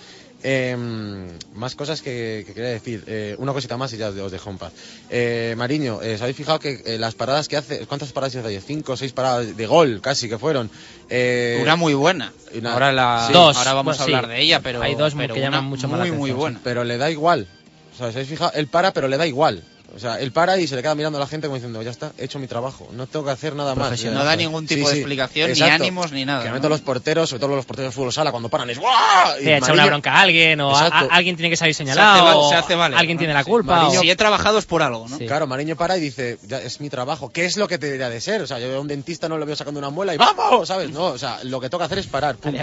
Em, 0.41 1.27
más 1.55 1.75
cosas 1.75 2.01
que, 2.01 2.43
que 2.47 2.53
quería 2.53 2.69
decir. 2.69 3.03
Eh, 3.07 3.35
una 3.39 3.51
cosita 3.53 3.75
más 3.77 3.91
y 3.93 3.97
ya 3.97 4.09
os 4.09 4.31
dejo 4.31 4.49
en 4.49 4.57
paz. 4.57 4.71
Eh, 5.09 5.53
Mariño, 5.57 6.01
eh, 6.01 6.15
¿os 6.15 6.21
habéis 6.21 6.37
fijado 6.37 6.59
que 6.59 6.81
eh, 6.85 6.97
las 6.97 7.13
paradas 7.15 7.47
que 7.47 7.57
hace... 7.57 7.85
¿Cuántas 7.87 8.11
paradas 8.13 8.35
hizo 8.35 8.47
ayer? 8.47 8.61
Cinco 8.61 8.93
o 8.93 8.97
seis 8.97 9.11
paradas 9.11 9.55
de 9.57 9.67
gol 9.67 9.99
casi 10.01 10.29
que 10.29 10.37
fueron. 10.37 10.69
Eh, 11.09 11.59
Una 11.61 11.75
muy 11.75 11.93
buena. 11.93 12.31
una- 12.53 12.73
Ahora, 12.73 12.91
la, 12.93 13.25
Sí. 13.27 13.33
Dos. 13.33 13.57
ahora 13.57 13.73
vamos 13.73 13.97
Bueno, 13.97 14.03
a 14.03 14.05
sí. 14.05 14.13
hablar 14.13 14.27
de 14.31 14.41
ella, 14.41 14.61
pero 14.61 14.81
Hay 14.81 14.95
dos 14.95 15.13
pero 15.15 15.33
que 15.33 15.41
llaman 15.41 15.65
mucho 15.65 15.87
más 15.89 15.99
la 15.99 16.05
muy, 16.05 16.15
muy 16.17 16.31
buena. 16.31 16.59
Pero 16.63 16.83
le 16.85 16.97
da 16.97 17.11
igual. 17.11 17.47
O 17.93 17.97
sea, 17.97 18.07
¿os 18.07 18.15
habéis 18.15 18.29
fijado? 18.29 18.51
Él 18.55 18.67
para, 18.67 18.93
pero 18.93 19.07
le 19.09 19.17
da 19.17 19.27
igual. 19.27 19.63
O 19.95 19.99
sea, 19.99 20.19
él 20.19 20.31
para 20.31 20.57
y 20.57 20.67
se 20.67 20.75
le 20.75 20.81
queda 20.81 20.93
mirando 20.95 21.17
a 21.17 21.21
la 21.21 21.27
gente 21.27 21.47
como 21.47 21.55
diciendo, 21.55 21.81
ya 21.81 21.89
está, 21.91 22.11
he 22.17 22.25
hecho 22.25 22.37
mi 22.39 22.47
trabajo, 22.47 22.87
no 22.91 23.07
tengo 23.07 23.25
que 23.25 23.31
hacer 23.31 23.55
nada 23.55 23.73
más. 23.75 24.03
No 24.05 24.23
da 24.23 24.35
ningún 24.35 24.67
tipo 24.67 24.87
de 24.87 24.95
explicación, 24.95 25.47
ni 25.47 25.53
exacto. 25.53 25.75
ánimos, 25.83 26.11
ni 26.11 26.25
nada, 26.25 26.43
Que 26.43 26.49
¿no? 26.49 26.55
meto 26.55 26.69
los 26.69 26.81
porteros, 26.81 27.29
sobre 27.29 27.39
todo 27.41 27.55
los 27.55 27.65
porteros 27.65 27.91
de 27.91 27.95
fútbol 27.95 28.13
sala, 28.13 28.31
cuando 28.31 28.49
paran 28.49 28.69
es 28.69 28.77
¡guau! 28.79 29.39
Y 29.39 29.45
Sí, 29.45 29.51
echa 29.51 29.73
una 29.73 29.85
bronca 29.87 30.13
a 30.13 30.21
alguien 30.21 30.61
o 30.61 30.75
a- 30.75 30.85
a- 30.87 30.99
alguien 31.11 31.35
tiene 31.35 31.49
que 31.49 31.57
salir 31.57 31.73
Se 31.73 31.79
señalado 31.79 32.11
hace, 32.13 32.21
val- 32.23 32.35
o 32.37 32.49
se 32.49 32.55
hace 32.55 32.75
valer, 32.75 32.97
alguien 32.99 33.17
¿no? 33.17 33.19
tiene 33.19 33.33
la 33.33 33.43
Sí. 33.43 33.49
culpa. 33.49 33.81
Mariño- 33.83 33.99
o- 33.99 34.01
Si 34.01 34.09
he 34.11 34.15
trabajado 34.15 34.57
es 34.59 34.65
por 34.65 34.81
algo, 34.83 35.07
¿no? 35.07 35.17
Sí. 35.17 35.25
Claro, 35.25 35.47
Mariño 35.47 35.75
para 35.75 35.97
y 35.97 36.01
dice, 36.01 36.37
ya 36.47 36.59
es 36.59 36.79
mi 36.81 36.89
trabajo. 36.89 37.29
¿Qué 37.29 37.45
es 37.45 37.57
lo 37.57 37.67
que 37.67 37.77
te 37.77 37.87
debería 37.87 38.09
de 38.09 38.21
ser? 38.21 38.41
O 38.41 38.47
sea, 38.47 38.59
yo 38.59 38.75
a 38.75 38.79
un 38.79 38.87
dentista 38.87 39.27
no 39.27 39.37
lo 39.37 39.45
veo 39.45 39.55
sacando 39.55 39.79
una 39.79 39.89
muela 39.89 40.13
y 40.13 40.17
¡vamos! 40.17 40.67
¿Sabes? 40.67 40.91
No, 40.91 41.05
o 41.05 41.17
sea, 41.17 41.39
lo 41.43 41.59
que 41.59 41.69
toca 41.69 41.85
hacer 41.85 41.97
es 41.99 42.07
parar. 42.07 42.37
Vale. 42.43 42.59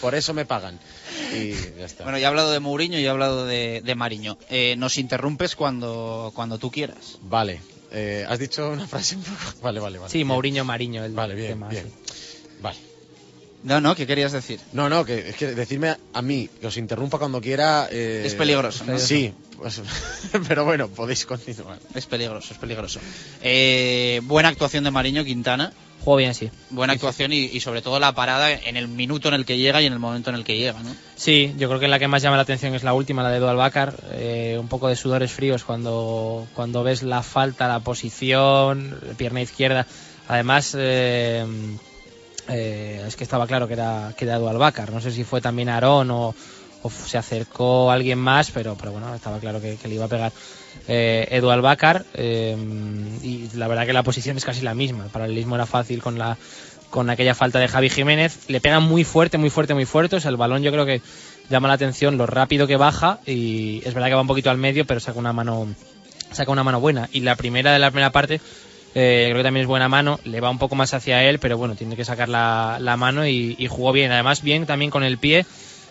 Por 0.00 0.14
eso 0.14 0.34
me 0.34 0.44
pagan. 0.46 0.78
Y 1.34 1.52
ya 1.78 1.86
está. 1.86 2.04
Bueno, 2.04 2.18
ya 2.18 2.24
he 2.24 2.28
hablado 2.28 2.50
de 2.52 2.60
Mourinho 2.60 2.98
y 2.98 3.04
he 3.04 3.08
hablado 3.08 3.46
de, 3.46 3.82
de 3.84 3.94
Mariño. 3.94 4.38
Eh, 4.50 4.74
nos 4.78 4.98
interrumpes 4.98 5.56
cuando, 5.56 6.32
cuando 6.34 6.58
tú 6.58 6.70
quieras. 6.70 7.18
Vale. 7.22 7.60
Eh, 7.92 8.24
¿Has 8.28 8.38
dicho 8.38 8.70
una 8.70 8.86
frase 8.86 9.16
un 9.16 9.22
poco? 9.22 9.36
Vale, 9.62 9.80
vale, 9.80 9.98
vale. 9.98 10.10
Sí, 10.10 10.18
Bien. 10.18 10.28
Mourinho 10.28 10.64
Mariño, 10.64 11.04
el 11.04 11.12
Vale, 11.12 11.34
bien, 11.34 11.48
tema, 11.50 11.68
bien. 11.68 11.84
sí. 11.84 12.36
Vale. 12.60 12.78
No, 13.62 13.80
no, 13.80 13.94
¿qué 13.96 14.06
querías 14.06 14.32
decir? 14.32 14.60
No, 14.72 14.88
no, 14.88 15.04
que 15.04 15.30
es 15.30 15.36
que 15.36 15.46
decirme 15.46 15.96
a 16.12 16.22
mí 16.22 16.48
que 16.60 16.66
os 16.68 16.76
interrumpa 16.76 17.18
cuando 17.18 17.40
quiera. 17.40 17.88
eh, 17.90 18.22
Es 18.26 18.34
peligroso, 18.34 18.84
¿no? 18.84 18.98
Sí, 18.98 19.32
pues, 19.56 19.80
pero 20.48 20.64
bueno, 20.64 20.88
podéis 20.88 21.26
continuar. 21.26 21.78
Es 21.94 22.06
peligroso, 22.06 22.52
es 22.54 22.58
peligroso. 22.60 23.00
Eh, 23.42 24.20
buena 24.24 24.50
actuación 24.50 24.84
de 24.84 24.90
Mariño 24.90 25.24
Quintana. 25.24 25.72
Bien, 26.14 26.34
sí. 26.34 26.50
Buena 26.70 26.92
actuación 26.92 27.32
y, 27.32 27.38
y 27.38 27.58
sobre 27.58 27.82
todo 27.82 27.98
la 27.98 28.12
parada 28.12 28.52
en 28.52 28.76
el 28.76 28.86
minuto 28.86 29.26
en 29.28 29.34
el 29.34 29.44
que 29.44 29.58
llega 29.58 29.82
y 29.82 29.86
en 29.86 29.92
el 29.92 29.98
momento 29.98 30.30
en 30.30 30.36
el 30.36 30.44
que 30.44 30.56
llega, 30.56 30.80
¿no? 30.80 30.94
Sí, 31.16 31.52
yo 31.58 31.66
creo 31.68 31.80
que 31.80 31.88
la 31.88 31.98
que 31.98 32.06
más 32.06 32.22
llama 32.22 32.36
la 32.36 32.42
atención 32.42 32.74
es 32.74 32.84
la 32.84 32.94
última, 32.94 33.24
la 33.24 33.30
de 33.30 33.38
Edu 33.38 33.48
Albacar. 33.48 33.94
Eh, 34.12 34.56
un 34.60 34.68
poco 34.68 34.86
de 34.88 34.94
sudores 34.94 35.32
fríos 35.32 35.64
cuando, 35.64 36.46
cuando 36.54 36.84
ves 36.84 37.02
la 37.02 37.22
falta, 37.22 37.66
la 37.66 37.80
posición, 37.80 39.00
pierna 39.16 39.40
izquierda. 39.40 39.86
Además, 40.28 40.76
eh, 40.78 41.44
eh, 42.48 43.04
es 43.06 43.16
que 43.16 43.24
estaba 43.24 43.46
claro 43.46 43.66
que 43.66 43.74
era, 43.74 44.14
que 44.16 44.26
era 44.26 44.36
Edu 44.36 44.48
Albacar. 44.48 44.92
No 44.92 45.00
sé 45.00 45.10
si 45.10 45.24
fue 45.24 45.40
también 45.40 45.68
Aarón 45.68 46.10
o, 46.12 46.34
o 46.82 46.90
se 46.90 47.18
acercó 47.18 47.90
alguien 47.90 48.18
más, 48.18 48.52
pero, 48.52 48.76
pero 48.76 48.92
bueno, 48.92 49.12
estaba 49.14 49.40
claro 49.40 49.60
que, 49.60 49.76
que 49.76 49.88
le 49.88 49.96
iba 49.96 50.04
a 50.04 50.08
pegar 50.08 50.32
eh, 50.88 51.26
Edu 51.30 51.50
Albacar. 51.50 52.04
eh, 52.14 52.56
y 53.22 53.48
la 53.56 53.68
verdad 53.68 53.86
que 53.86 53.92
la 53.92 54.02
posición 54.02 54.36
es 54.36 54.44
casi 54.44 54.62
la 54.62 54.74
misma. 54.74 55.04
El 55.04 55.10
paralelismo 55.10 55.54
era 55.54 55.66
fácil 55.66 56.02
con 56.02 56.18
la 56.18 56.36
con 56.90 57.10
aquella 57.10 57.34
falta 57.34 57.58
de 57.58 57.68
Javi 57.68 57.90
Jiménez. 57.90 58.48
Le 58.48 58.60
pega 58.60 58.80
muy 58.80 59.04
fuerte, 59.04 59.38
muy 59.38 59.50
fuerte, 59.50 59.74
muy 59.74 59.84
fuerte. 59.84 60.16
O 60.16 60.20
sea, 60.20 60.30
el 60.30 60.36
balón 60.36 60.62
yo 60.62 60.70
creo 60.72 60.86
que 60.86 61.02
llama 61.50 61.68
la 61.68 61.74
atención 61.74 62.16
lo 62.16 62.26
rápido 62.26 62.66
que 62.66 62.76
baja 62.76 63.18
y 63.26 63.82
es 63.84 63.92
verdad 63.94 64.08
que 64.08 64.14
va 64.14 64.20
un 64.20 64.26
poquito 64.26 64.50
al 64.50 64.58
medio, 64.58 64.84
pero 64.86 65.00
saca 65.00 65.18
una 65.18 65.32
mano 65.32 65.68
saca 66.32 66.50
una 66.50 66.64
mano 66.64 66.80
buena. 66.80 67.08
Y 67.12 67.20
la 67.20 67.34
primera 67.36 67.72
de 67.72 67.78
la 67.78 67.90
primera 67.90 68.10
parte 68.12 68.40
eh, 68.94 69.26
creo 69.26 69.36
que 69.38 69.42
también 69.42 69.62
es 69.64 69.68
buena 69.68 69.88
mano, 69.88 70.18
le 70.24 70.40
va 70.40 70.48
un 70.48 70.58
poco 70.58 70.74
más 70.74 70.94
hacia 70.94 71.22
él, 71.24 71.38
pero 71.38 71.58
bueno, 71.58 71.74
tiene 71.74 71.96
que 71.96 72.04
sacar 72.04 72.28
la, 72.28 72.78
la 72.80 72.96
mano 72.96 73.26
y, 73.26 73.54
y 73.58 73.66
jugó 73.66 73.92
bien. 73.92 74.10
Además, 74.10 74.42
bien 74.42 74.64
también 74.64 74.90
con 74.90 75.04
el 75.04 75.18
pie, 75.18 75.44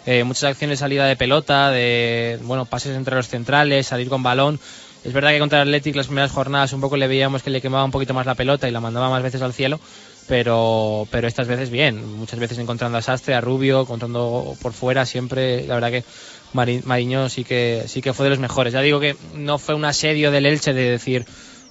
eh, 0.05 0.23
muchas 0.23 0.43
acciones 0.45 0.79
de 0.79 0.83
salida 0.83 1.05
de 1.05 1.15
pelota, 1.15 1.71
de 1.71 2.39
bueno 2.43 2.65
pases 2.65 2.95
entre 2.95 3.15
los 3.15 3.27
centrales, 3.27 3.87
salir 3.87 4.09
con 4.09 4.23
balón. 4.23 4.59
Es 5.03 5.13
verdad 5.13 5.31
que 5.31 5.39
contra 5.39 5.61
el 5.61 5.67
Athletic 5.67 5.95
las 5.95 6.07
primeras 6.07 6.31
jornadas 6.31 6.73
un 6.73 6.81
poco 6.81 6.97
le 6.97 7.07
veíamos 7.07 7.43
que 7.43 7.51
le 7.51 7.61
quemaba 7.61 7.83
un 7.85 7.91
poquito 7.91 8.13
más 8.13 8.25
la 8.25 8.33
pelota 8.35 8.67
y 8.67 8.71
la 8.71 8.79
mandaba 8.79 9.09
más 9.09 9.21
veces 9.21 9.41
al 9.43 9.53
cielo, 9.53 9.79
pero, 10.27 11.07
pero 11.11 11.27
estas 11.27 11.47
veces 11.47 11.69
bien, 11.69 12.03
muchas 12.17 12.39
veces 12.39 12.57
encontrando 12.57 12.97
a 12.97 13.01
Sastre, 13.03 13.35
a 13.35 13.41
Rubio, 13.41 13.81
encontrando 13.81 14.55
por 14.61 14.73
fuera 14.73 15.05
siempre, 15.05 15.67
la 15.67 15.75
verdad 15.75 15.91
que 15.91 16.03
Mari- 16.53 16.81
Mariño 16.85 17.29
sí 17.29 17.43
que, 17.43 17.83
sí 17.87 18.01
que 18.01 18.13
fue 18.13 18.23
de 18.25 18.31
los 18.31 18.39
mejores. 18.39 18.73
Ya 18.73 18.81
digo 18.81 18.99
que 18.99 19.15
no 19.35 19.59
fue 19.59 19.75
un 19.75 19.85
asedio 19.85 20.31
del 20.31 20.47
Elche 20.47 20.73
de 20.73 20.89
decir 20.89 21.25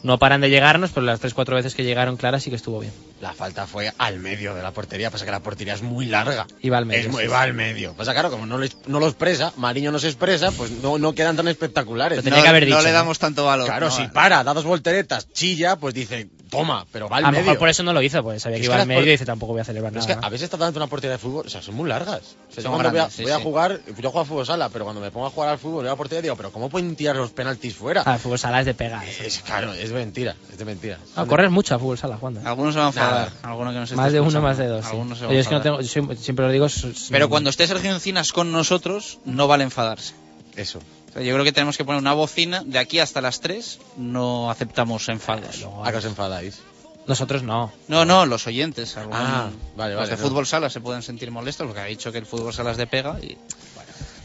no 0.05 0.19
paran 0.19 0.41
de 0.43 0.51
llegarnos, 0.51 0.91
pero 0.93 1.07
las 1.07 1.19
tres 1.19 1.35
cuatro 1.35 1.57
veces 1.57 1.75
que 1.75 1.83
llegaron 1.83 2.17
claras 2.17 2.43
sí 2.43 2.51
que 2.51 2.57
estuvo 2.57 2.79
bien. 2.79 2.93
La 3.25 3.33
falta 3.33 3.67
fue 3.67 3.91
al 3.97 4.19
medio 4.19 4.55
de 4.55 4.63
la 4.63 4.71
portería, 4.73 5.11
pasa 5.11 5.25
que 5.25 5.31
la 5.31 5.41
portería 5.41 5.73
es 5.73 5.81
muy 5.81 6.05
larga. 6.05 6.47
Iba 6.61 6.77
al 6.77 6.85
medio. 6.85 7.01
Es 7.01 7.09
muy, 7.11 7.23
sí. 7.23 7.29
va 7.29 7.41
al 7.41 7.55
medio. 7.55 7.95
Pasa 7.95 8.13
claro, 8.13 8.31
como 8.31 8.45
no, 8.45 8.59
le- 8.59 8.69
no 8.87 9.01
lo 9.01 9.07
expresa, 9.09 9.55
Mariño 9.57 9.91
no 9.91 9.99
se 9.99 10.09
expresa, 10.09 10.51
pues 10.53 10.71
no, 10.83 10.99
no 10.99 11.15
quedan 11.15 11.35
tan 11.35 11.49
espectaculares. 11.49 12.19
Lo 12.19 12.23
tenía 12.23 12.43
que 12.43 12.49
haber 12.49 12.69
no 12.69 12.83
le 12.83 12.89
¿no? 12.89 12.93
damos 12.93 13.19
tanto 13.19 13.47
valor. 13.47 13.65
Claro, 13.65 13.87
¿no? 13.87 13.93
si 13.97 14.07
para, 14.09 14.45
da 14.45 14.53
dos 14.53 14.65
volteretas, 14.65 15.27
chilla, 15.33 15.77
pues 15.77 15.95
dice, 15.95 16.29
toma, 16.51 16.87
pero 16.93 17.09
va 17.09 17.17
al 17.17 17.25
A 17.25 17.31
lo 17.33 17.39
mejor 17.39 17.57
por 17.59 17.71
eso 17.71 17.83
no 17.83 17.95
lo 17.95 18.03
hizo, 18.03 18.23
pues 18.23 18.43
sabía 18.43 18.57
Es 18.59 18.61
que 18.61 18.67
iba 18.67 18.77
al 18.81 18.87
medio 18.87 19.01
por- 19.01 19.09
y 19.09 19.13
dice 19.13 19.25
tampoco 19.25 19.53
voy 19.55 19.63
a 19.63 19.65
celebrar 19.65 19.91
Pero 19.91 20.03
es 20.03 20.09
nada. 20.09 20.21
que 20.21 20.27
a 20.27 20.29
veces 20.29 20.45
está 20.45 20.59
dando 20.59 20.79
una 20.79 20.87
portería 20.87 21.13
de 21.13 21.19
fútbol, 21.19 21.47
o 21.47 21.49
sea, 21.49 21.63
son 21.63 21.75
muy 21.77 21.89
largas. 21.89 22.21
O 22.51 22.53
sea, 22.53 22.57
yo 22.57 22.63
Son 22.63 22.73
cuando 22.73 22.91
voy 22.91 22.99
a, 23.01 23.09
sí, 23.11 23.23
voy 23.23 23.33
a 23.33 23.41
jugar, 23.41 23.81
yo 23.87 24.11
juego 24.11 24.21
a 24.21 24.25
fútbol 24.27 24.45
sala, 24.47 24.69
pero 24.69 24.85
cuando 24.85 25.01
me 25.01 25.11
pongo 25.11 25.27
a 25.27 25.31
jugar 25.31 25.49
al 25.49 25.59
fútbol, 25.59 25.77
voy 25.79 25.87
a 25.87 25.91
la 25.93 25.97
portería, 25.97 26.21
digo, 26.21 26.37
pero 26.37 26.53
¿cómo 26.53 26.69
pueden 26.69 26.95
tirar 26.95 27.17
los 27.17 27.31
penaltis 27.31 27.75
fuera? 27.75 28.03
Ah, 28.05 28.15
el 28.15 28.21
fútbol 28.21 28.39
sala 28.39 28.61
es 28.61 28.67
de 28.67 28.75
pegar. 28.75 29.03
Es, 29.05 29.39
claro, 29.39 29.73
es 29.73 29.91
mentira, 29.93 30.37
es 30.53 30.59
de 30.59 30.65
mentira. 30.67 30.99
Ah, 31.17 31.25
corres 31.27 31.51
mucho 31.51 31.75
a 31.75 31.79
fútbol 31.79 31.97
sala, 31.99 32.19
Juan. 32.19 32.47
Algunos 32.47 32.75
se 32.75 32.81
van 32.81 32.89
a 32.89 32.93
enfadar. 33.23 33.33
Nada. 33.43 33.51
Alguno 33.53 33.71
que 33.73 33.77
nos 33.79 33.85
esté 33.91 33.97
Más 33.97 34.13
de 34.13 34.21
uno, 34.21 34.41
más 34.43 34.59
de 34.59 34.67
dos. 34.67 34.85
sí. 34.85 34.91
Algunos 34.93 35.19
se 35.19 35.25
van 35.25 35.31
a 35.31 35.35
Yo 35.35 35.41
es 35.41 35.47
que 35.49 35.51
no 35.55 35.57
enfadar. 35.59 35.79
tengo, 35.79 35.89
yo 35.89 36.07
soy- 36.09 36.17
siempre 36.17 36.47
lo 36.47 36.53
digo. 36.53 36.67
Pero 37.11 37.29
cuando 37.29 37.51
esté 37.51 37.67
Sergio 37.67 37.93
Encinas 37.93 38.33
con 38.33 38.53
nosotros, 38.53 39.19
no 39.25 39.47
vale 39.49 39.65
enfadarse. 39.65 40.15
Eso. 40.57 40.79
O 40.79 41.13
sea, 41.15 41.23
yo 41.23 41.33
creo 41.35 41.45
que 41.45 41.53
tenemos 41.53 41.77
que 41.77 41.85
poner 41.85 42.01
una 42.01 42.13
bocina 42.15 42.63
de 42.65 42.79
aquí 42.79 42.99
hasta 42.99 43.21
las 43.21 43.41
3. 43.41 43.79
No 43.97 44.51
aceptamos 44.51 45.09
enfados. 45.09 45.61
luego- 45.61 45.85
¿A 45.85 45.91
que 45.91 45.99
os 45.99 46.05
enfadáis? 46.05 46.61
Nosotros 47.07 47.43
no. 47.43 47.71
No, 47.89 48.05
no, 48.07 48.25
los 48.25 48.47
oyentes. 48.47 48.97
algún- 48.97 49.15
Ah, 49.15 49.51
vale, 49.77 49.93
los 49.93 50.01
vale, 50.05 50.11
de 50.11 50.17
no. 50.17 50.23
fútbol 50.29 50.47
sala 50.47 50.71
se 50.71 50.81
pueden 50.81 51.03
sentir 51.03 51.31
molestos 51.31 51.67
porque 51.67 51.81
ha 51.81 51.85
dicho 51.85 52.11
que 52.11 52.19
el 52.19 52.25
fútbol 52.27 52.53
sala 52.55 52.71
es 52.71 52.79
de 52.79 52.87
pega 52.87 53.19
y, 53.21 53.37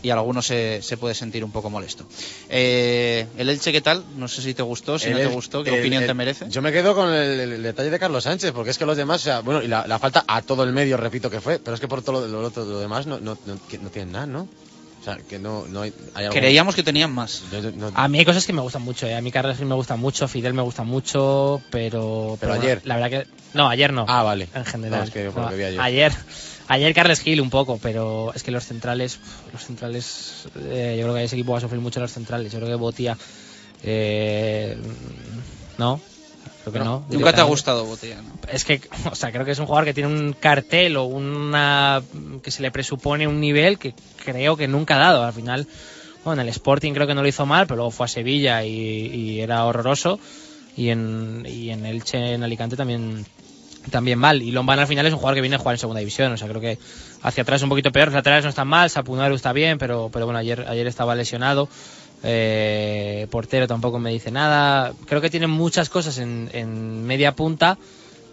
y 0.01 0.09
algunos 0.09 0.45
se, 0.45 0.81
se 0.81 0.97
puede 0.97 1.13
sentir 1.15 1.43
un 1.43 1.51
poco 1.51 1.69
molesto. 1.69 2.05
Eh, 2.49 3.27
¿El 3.38 3.49
Elche 3.49 3.71
qué 3.71 3.81
tal? 3.81 4.03
No 4.17 4.27
sé 4.27 4.41
si 4.41 4.53
te 4.53 4.61
gustó, 4.63 4.97
si 4.99 5.09
no 5.09 5.17
te 5.17 5.26
gustó, 5.27 5.63
¿qué 5.63 5.71
el- 5.71 5.80
opinión 5.80 6.03
el- 6.03 6.07
te 6.07 6.13
merece? 6.13 6.45
Yo 6.49 6.61
me 6.61 6.71
quedo 6.71 6.95
con 6.95 7.13
el, 7.13 7.39
el 7.39 7.63
detalle 7.63 7.89
de 7.89 7.99
Carlos 7.99 8.23
Sánchez, 8.23 8.51
porque 8.51 8.71
es 8.71 8.77
que 8.77 8.85
los 8.85 8.97
demás, 8.97 9.21
o 9.21 9.23
sea, 9.23 9.39
bueno, 9.41 9.61
y 9.61 9.67
la, 9.67 9.85
la 9.88 9.99
falta 9.99 10.23
a 10.27 10.41
todo 10.41 10.63
el 10.63 10.73
medio, 10.73 10.97
repito 10.97 11.30
que 11.30 11.41
fue, 11.41 11.59
pero 11.59 11.76
es 11.76 11.80
que 11.81 11.88
por 11.88 12.01
todo 12.01 12.21
lo, 12.21 12.27
lo 12.41 12.47
otro- 12.47 12.65
lo 12.65 12.80
demás 12.80 13.05
no, 13.07 13.19
no, 13.19 13.38
no, 13.45 13.57
que 13.67 13.77
no 13.77 13.89
tienen 13.89 14.11
nada, 14.13 14.26
¿no? 14.26 14.47
O 15.01 15.03
sea, 15.03 15.17
que 15.17 15.39
no, 15.39 15.65
no 15.69 15.81
hay, 15.84 15.93
hay 16.13 16.26
algo- 16.26 16.38
Creíamos 16.38 16.76
que 16.76 16.84
tenían 16.84 17.11
más. 17.13 17.43
Yo- 17.51 17.59
yo- 17.61 17.71
no- 17.71 17.91
A 17.95 18.07
mí 18.09 18.19
hay 18.19 18.26
cosas 18.26 18.45
que 18.45 18.51
me 18.51 18.61
gustan 18.61 18.81
mucho. 18.81 19.07
eh. 19.07 19.15
A 19.15 19.21
mí 19.21 19.31
Carles 19.31 19.55
Gil 19.57 19.65
me 19.65 19.76
gusta 19.76 19.95
mucho, 19.95 20.27
Fidel 20.27 20.53
me 20.53 20.61
gusta 20.61 20.84
mucho, 20.84 21.61
pero. 21.71 22.38
Pero 22.39 22.53
ayer. 22.53 22.81
La 22.84 22.95
verdad 22.97 23.09
que. 23.09 23.27
No, 23.53 23.69
ayer 23.69 23.93
no. 23.93 24.03
Ah, 24.09 24.23
vale. 24.23 24.49
En 24.53 24.65
general. 24.65 24.99
No, 24.99 25.05
es 25.05 25.11
que 25.11 25.30
por 25.31 25.43
lo 25.43 25.49
que 25.51 25.55
vi 25.55 25.63
ayer. 25.63 25.80
ayer. 25.80 26.11
Ayer 26.69 26.93
Carles 26.93 27.19
Gil 27.21 27.41
un 27.41 27.49
poco, 27.49 27.79
pero 27.81 28.31
es 28.35 28.43
que 28.43 28.51
los 28.51 28.63
centrales. 28.63 29.19
Los 29.51 29.65
centrales. 29.65 30.47
eh, 30.55 30.95
yo 30.97 31.03
creo 31.05 31.15
que 31.15 31.23
ese 31.23 31.35
equipo 31.35 31.51
va 31.51 31.57
a 31.57 31.61
sufrir 31.61 31.81
mucho 31.81 31.99
los 31.99 32.11
centrales. 32.13 32.51
Yo 32.51 32.59
creo 32.59 32.69
que 32.69 32.75
Botía. 32.75 33.17
Eh, 33.83 34.77
no. 35.79 35.99
Creo 36.61 36.73
que 36.73 36.79
no. 36.79 37.05
Nunca 37.09 37.33
te 37.33 37.41
ha 37.41 37.45
gustado 37.45 37.85
Botella, 37.85 38.21
¿no? 38.21 38.33
Es 38.51 38.65
que, 38.65 38.81
o 39.11 39.15
sea, 39.15 39.31
creo 39.31 39.45
que 39.45 39.51
es 39.51 39.59
un 39.59 39.65
jugador 39.65 39.85
que 39.85 39.93
tiene 39.95 40.09
un 40.09 40.33
cartel 40.33 40.97
o 40.97 41.05
una. 41.05 42.03
que 42.43 42.51
se 42.51 42.61
le 42.61 42.69
presupone 42.69 43.27
un 43.27 43.39
nivel 43.41 43.79
que 43.79 43.93
creo 44.23 44.55
que 44.55 44.67
nunca 44.67 44.95
ha 44.97 44.99
dado. 44.99 45.23
Al 45.23 45.33
final, 45.33 45.67
Bueno, 46.23 46.41
en 46.41 46.47
el 46.47 46.51
Sporting 46.53 46.93
creo 46.93 47.07
que 47.07 47.15
no 47.15 47.23
lo 47.23 47.27
hizo 47.27 47.45
mal, 47.47 47.65
pero 47.65 47.77
luego 47.77 47.91
fue 47.91 48.05
a 48.05 48.09
Sevilla 48.09 48.63
y, 48.63 48.71
y 48.71 49.39
era 49.41 49.65
horroroso. 49.65 50.19
Y 50.77 50.89
en, 50.89 51.45
y 51.49 51.71
en 51.71 51.85
Elche, 51.85 52.33
en 52.33 52.43
Alicante 52.43 52.75
también 52.77 53.25
también 53.89 54.19
mal. 54.19 54.41
Y 54.41 54.51
Lombán 54.51 54.79
al 54.79 54.87
final 54.87 55.05
es 55.05 55.13
un 55.13 55.19
jugador 55.19 55.35
que 55.35 55.41
viene 55.41 55.55
a 55.55 55.59
jugar 55.59 55.75
en 55.75 55.79
segunda 55.79 55.99
división. 55.99 56.31
O 56.33 56.37
sea, 56.37 56.47
creo 56.47 56.61
que 56.61 56.77
hacia 57.21 57.43
atrás 57.43 57.57
es 57.59 57.63
un 57.63 57.69
poquito 57.69 57.91
peor. 57.91 58.07
Los 58.07 58.15
laterales 58.15 58.43
no 58.45 58.49
están 58.49 58.67
mal, 58.67 58.89
Sapunaru 58.89 59.35
está 59.35 59.53
bien, 59.53 59.77
pero, 59.77 60.09
pero 60.11 60.25
bueno, 60.25 60.39
ayer, 60.39 60.65
ayer 60.67 60.87
estaba 60.87 61.15
lesionado. 61.15 61.67
Eh, 62.23 63.27
portero 63.31 63.67
tampoco 63.67 63.99
me 63.99 64.11
dice 64.11 64.31
nada. 64.31 64.93
Creo 65.05 65.21
que 65.21 65.29
tiene 65.29 65.47
muchas 65.47 65.89
cosas 65.89 66.17
en, 66.17 66.49
en 66.53 67.05
media 67.05 67.33
punta, 67.35 67.77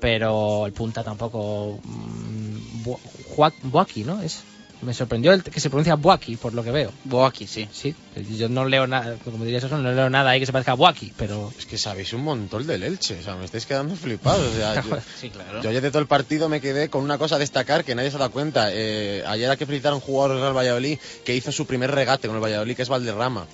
pero 0.01 0.67
el 0.67 0.73
punta 0.73 1.05
tampoco. 1.05 1.79
mm, 1.85 2.85
Bu- 2.85 2.99
Buak- 3.37 3.55
Buaki, 3.63 4.05
¿no? 4.05 4.23
Es, 4.23 4.43
me 4.83 4.95
sorprendió 4.95 5.33
el 5.33 5.43
que 5.43 5.61
se 5.61 5.71
pronuncia 5.71 5.95
Buaki, 5.95 6.37
por 6.37 6.55
lo 6.55 6.63
que 6.63 6.71
veo. 6.71 6.93
Buaki, 7.05 7.47
sí. 7.47 7.69
Sí, 7.73 7.95
yo 8.37 8.49
no 8.49 8.65
leo 8.67 8.87
nada, 8.87 9.17
como 9.25 9.45
dirías 9.45 9.65
eso, 9.65 9.79
no 9.79 9.93
leo 9.93 10.11
nada 10.11 10.31
ahí 10.31 10.41
que 10.41 10.47
se 10.47 10.53
parezca 10.53 10.73
a 10.73 10.77
Buaki, 10.77 11.13
pero. 11.17 11.53
Es 11.59 11.67
que 11.67 11.79
sabéis 11.79 12.13
un 12.13 12.23
montón 12.23 12.67
del 12.67 12.83
Elche, 12.83 13.19
o 13.19 13.23
sea, 13.23 13.37
me 13.37 13.45
estáis 13.45 13.67
quedando 13.67 13.97
flipados. 13.97 14.55
O 14.55 14.57
sea, 14.57 14.83
yo, 14.83 14.97
Sí, 15.21 15.31
claro. 15.31 15.63
yo 15.63 15.71
ayer 15.71 15.83
de 15.83 15.91
todo 15.91 16.01
el 16.01 16.09
partido 16.09 16.49
me 16.49 16.61
quedé 16.61 16.89
con 16.89 17.03
una 17.03 17.19
cosa 17.19 17.37
a 17.37 17.39
destacar 17.39 17.85
que 17.85 17.95
nadie 17.95 18.11
se 18.11 18.19
da 18.19 18.29
cuenta. 18.29 18.69
Eh, 18.73 19.25
ayer 19.27 19.51
hay 19.51 19.57
que 19.57 19.67
felicitar 19.67 19.93
a 19.93 19.97
un 19.97 20.01
jugador 20.01 20.33
del 20.33 20.43
Real 20.43 20.57
Valladolid 20.57 20.99
que 21.25 21.35
hizo 21.35 21.53
su 21.53 21.67
primer 21.67 21.91
regate 21.91 22.29
con 22.29 22.37
el 22.37 22.43
Valladolid, 22.43 22.77
que 22.77 22.83
es 22.83 22.89
Valderrama. 22.89 23.47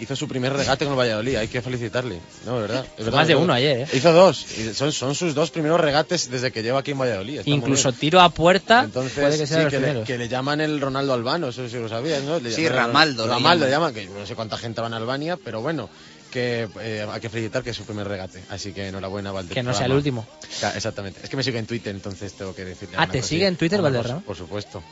Hizo 0.00 0.16
su 0.16 0.26
primer 0.26 0.52
regate 0.52 0.84
con 0.84 0.94
el 0.94 0.98
Valladolid, 0.98 1.36
hay 1.36 1.48
que 1.48 1.60
felicitarle. 1.62 2.20
No, 2.46 2.56
verdad. 2.56 2.84
es 2.96 3.04
verdad, 3.04 3.18
Más 3.18 3.28
de 3.28 3.36
uno 3.36 3.52
ayer, 3.52 3.80
¿eh? 3.80 3.86
Hizo 3.92 4.12
dos. 4.12 4.46
y 4.58 4.72
son, 4.74 4.92
son 4.92 5.14
sus 5.14 5.34
dos 5.34 5.50
primeros 5.50 5.78
regates 5.80 6.30
desde 6.30 6.50
que 6.50 6.62
lleva 6.62 6.80
aquí 6.80 6.92
en 6.92 6.98
Valladolid. 6.98 7.38
está 7.40 7.50
Incluso 7.50 7.92
tiro 7.92 8.20
a 8.20 8.30
puerta 8.30 8.82
Entonces, 8.84 9.12
puede 9.12 9.38
que 9.38 9.46
sea 9.46 9.64
sí, 9.64 9.68
que, 9.68 9.76
le, 9.78 9.82
primeros. 9.86 10.06
que 10.06 10.18
le 10.18 10.28
llaman 10.28 10.60
el 10.60 10.80
Ronaldo 10.80 11.12
Albano, 11.12 11.48
eso 11.48 11.68
sí 11.68 11.76
lo 11.76 11.88
sabías, 11.88 12.22
¿no? 12.22 12.40
Le 12.40 12.50
Sí, 12.50 12.62
llaman- 12.62 12.76
Ramaldo 12.86 13.26
Ramaldo 13.26 13.64
le 13.66 13.70
llaman. 13.70 13.94
que 13.94 14.06
no 14.06 14.26
sé 14.26 14.34
cuánta 14.34 14.56
gente 14.56 14.80
va 14.80 14.86
en 14.86 14.94
Albania, 14.94 15.38
pero 15.42 15.60
bueno, 15.60 15.90
que 16.30 16.68
eh, 16.80 17.06
hay 17.10 17.20
que 17.20 17.28
felicitar 17.28 17.62
que 17.62 17.70
es 17.70 17.76
su 17.76 17.84
primer 17.84 18.06
regate. 18.08 18.40
Así 18.50 18.72
que 18.72 18.86
enhorabuena, 18.88 19.32
Valderrama. 19.32 19.54
Que 19.54 19.62
no 19.62 19.74
sea 19.74 19.86
el 19.86 19.92
último. 19.92 20.26
Exactamente. 20.74 21.20
Es 21.22 21.28
que 21.28 21.36
me 21.36 21.42
sigue 21.42 21.58
en 21.58 21.66
Twitter, 21.66 21.94
entonces 21.94 22.32
tengo 22.34 22.54
que 22.54 22.64
decirle. 22.64 22.94
Ah, 22.98 23.06
¿te 23.06 23.20
sigue 23.22 23.46
en 23.46 23.56
Twitter, 23.56 23.82
Valderrama? 23.82 24.20
Por 24.20 24.36
supuesto. 24.36 24.82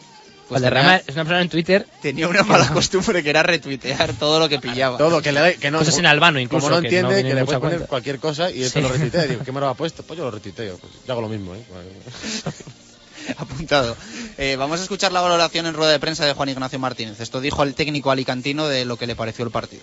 Pues 0.48 0.62
Valderrama 0.62 0.98
tenía- 0.98 1.04
es 1.06 1.14
una 1.14 1.24
persona 1.24 1.42
en 1.42 1.48
Twitter. 1.50 1.86
Tenía 2.00 2.26
una 2.28 2.42
mala 2.42 2.68
costumbre 2.72 3.22
que 3.22 3.30
era 3.30 3.42
retuitear 3.42 4.14
todo 4.14 4.38
lo 4.40 4.48
que 4.48 4.58
pillaba. 4.58 4.96
Todo, 4.96 5.20
que 5.20 5.30
le 5.32 5.40
da- 5.40 5.52
que 5.54 5.70
no, 5.70 5.78
Cosas 5.80 5.98
en 5.98 6.06
albano, 6.06 6.40
incluso, 6.40 6.66
Como 6.66 6.76
no 6.76 6.80
que 6.82 6.88
entiende, 6.88 7.22
no 7.22 7.28
que, 7.28 7.34
le 7.34 7.44
puedes 7.44 7.60
poner 7.60 7.80
cualquier 7.86 8.18
cosa 8.18 8.50
y 8.50 8.62
esto 8.62 8.78
Sí. 8.78 8.82
lo 8.82 8.88
retuitea. 8.92 9.26
Y 9.26 9.28
digo, 9.28 9.44
¿qué 9.44 9.52
me 9.52 9.60
lo 9.60 9.68
ha 9.68 9.74
puesto? 9.74 10.02
Pues 10.02 10.16
yo 10.16 10.24
lo 10.24 10.30
retuiteo. 10.30 10.78
Pues 10.78 10.92
yo 11.06 11.12
hago 11.12 11.20
lo 11.22 11.28
mismo, 11.28 11.54
¿eh? 11.54 11.62
Apuntado. 13.36 13.94
Eh, 14.38 14.56
vamos 14.56 14.80
a 14.80 14.82
escuchar 14.84 15.12
la 15.12 15.20
valoración 15.20 15.66
en 15.66 15.74
rueda 15.74 15.92
de 15.92 15.98
prensa 15.98 16.24
de 16.24 16.32
Juan 16.32 16.48
Ignacio 16.48 16.78
Martínez. 16.78 17.20
Esto 17.20 17.40
dijo 17.40 17.62
el 17.62 17.74
técnico 17.74 18.10
alicantino 18.10 18.66
de 18.68 18.84
lo 18.86 18.96
que 18.96 19.06
le 19.06 19.16
pareció 19.16 19.44
el 19.44 19.50
partido. 19.50 19.82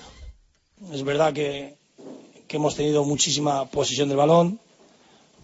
Es 0.91 1.03
verdad 1.03 1.31
que, 1.33 1.75
que 2.47 2.57
hemos 2.57 2.75
tenido 2.75 3.03
muchísima 3.05 3.65
posesión 3.69 4.07
del 4.09 4.17
balón, 4.17 4.59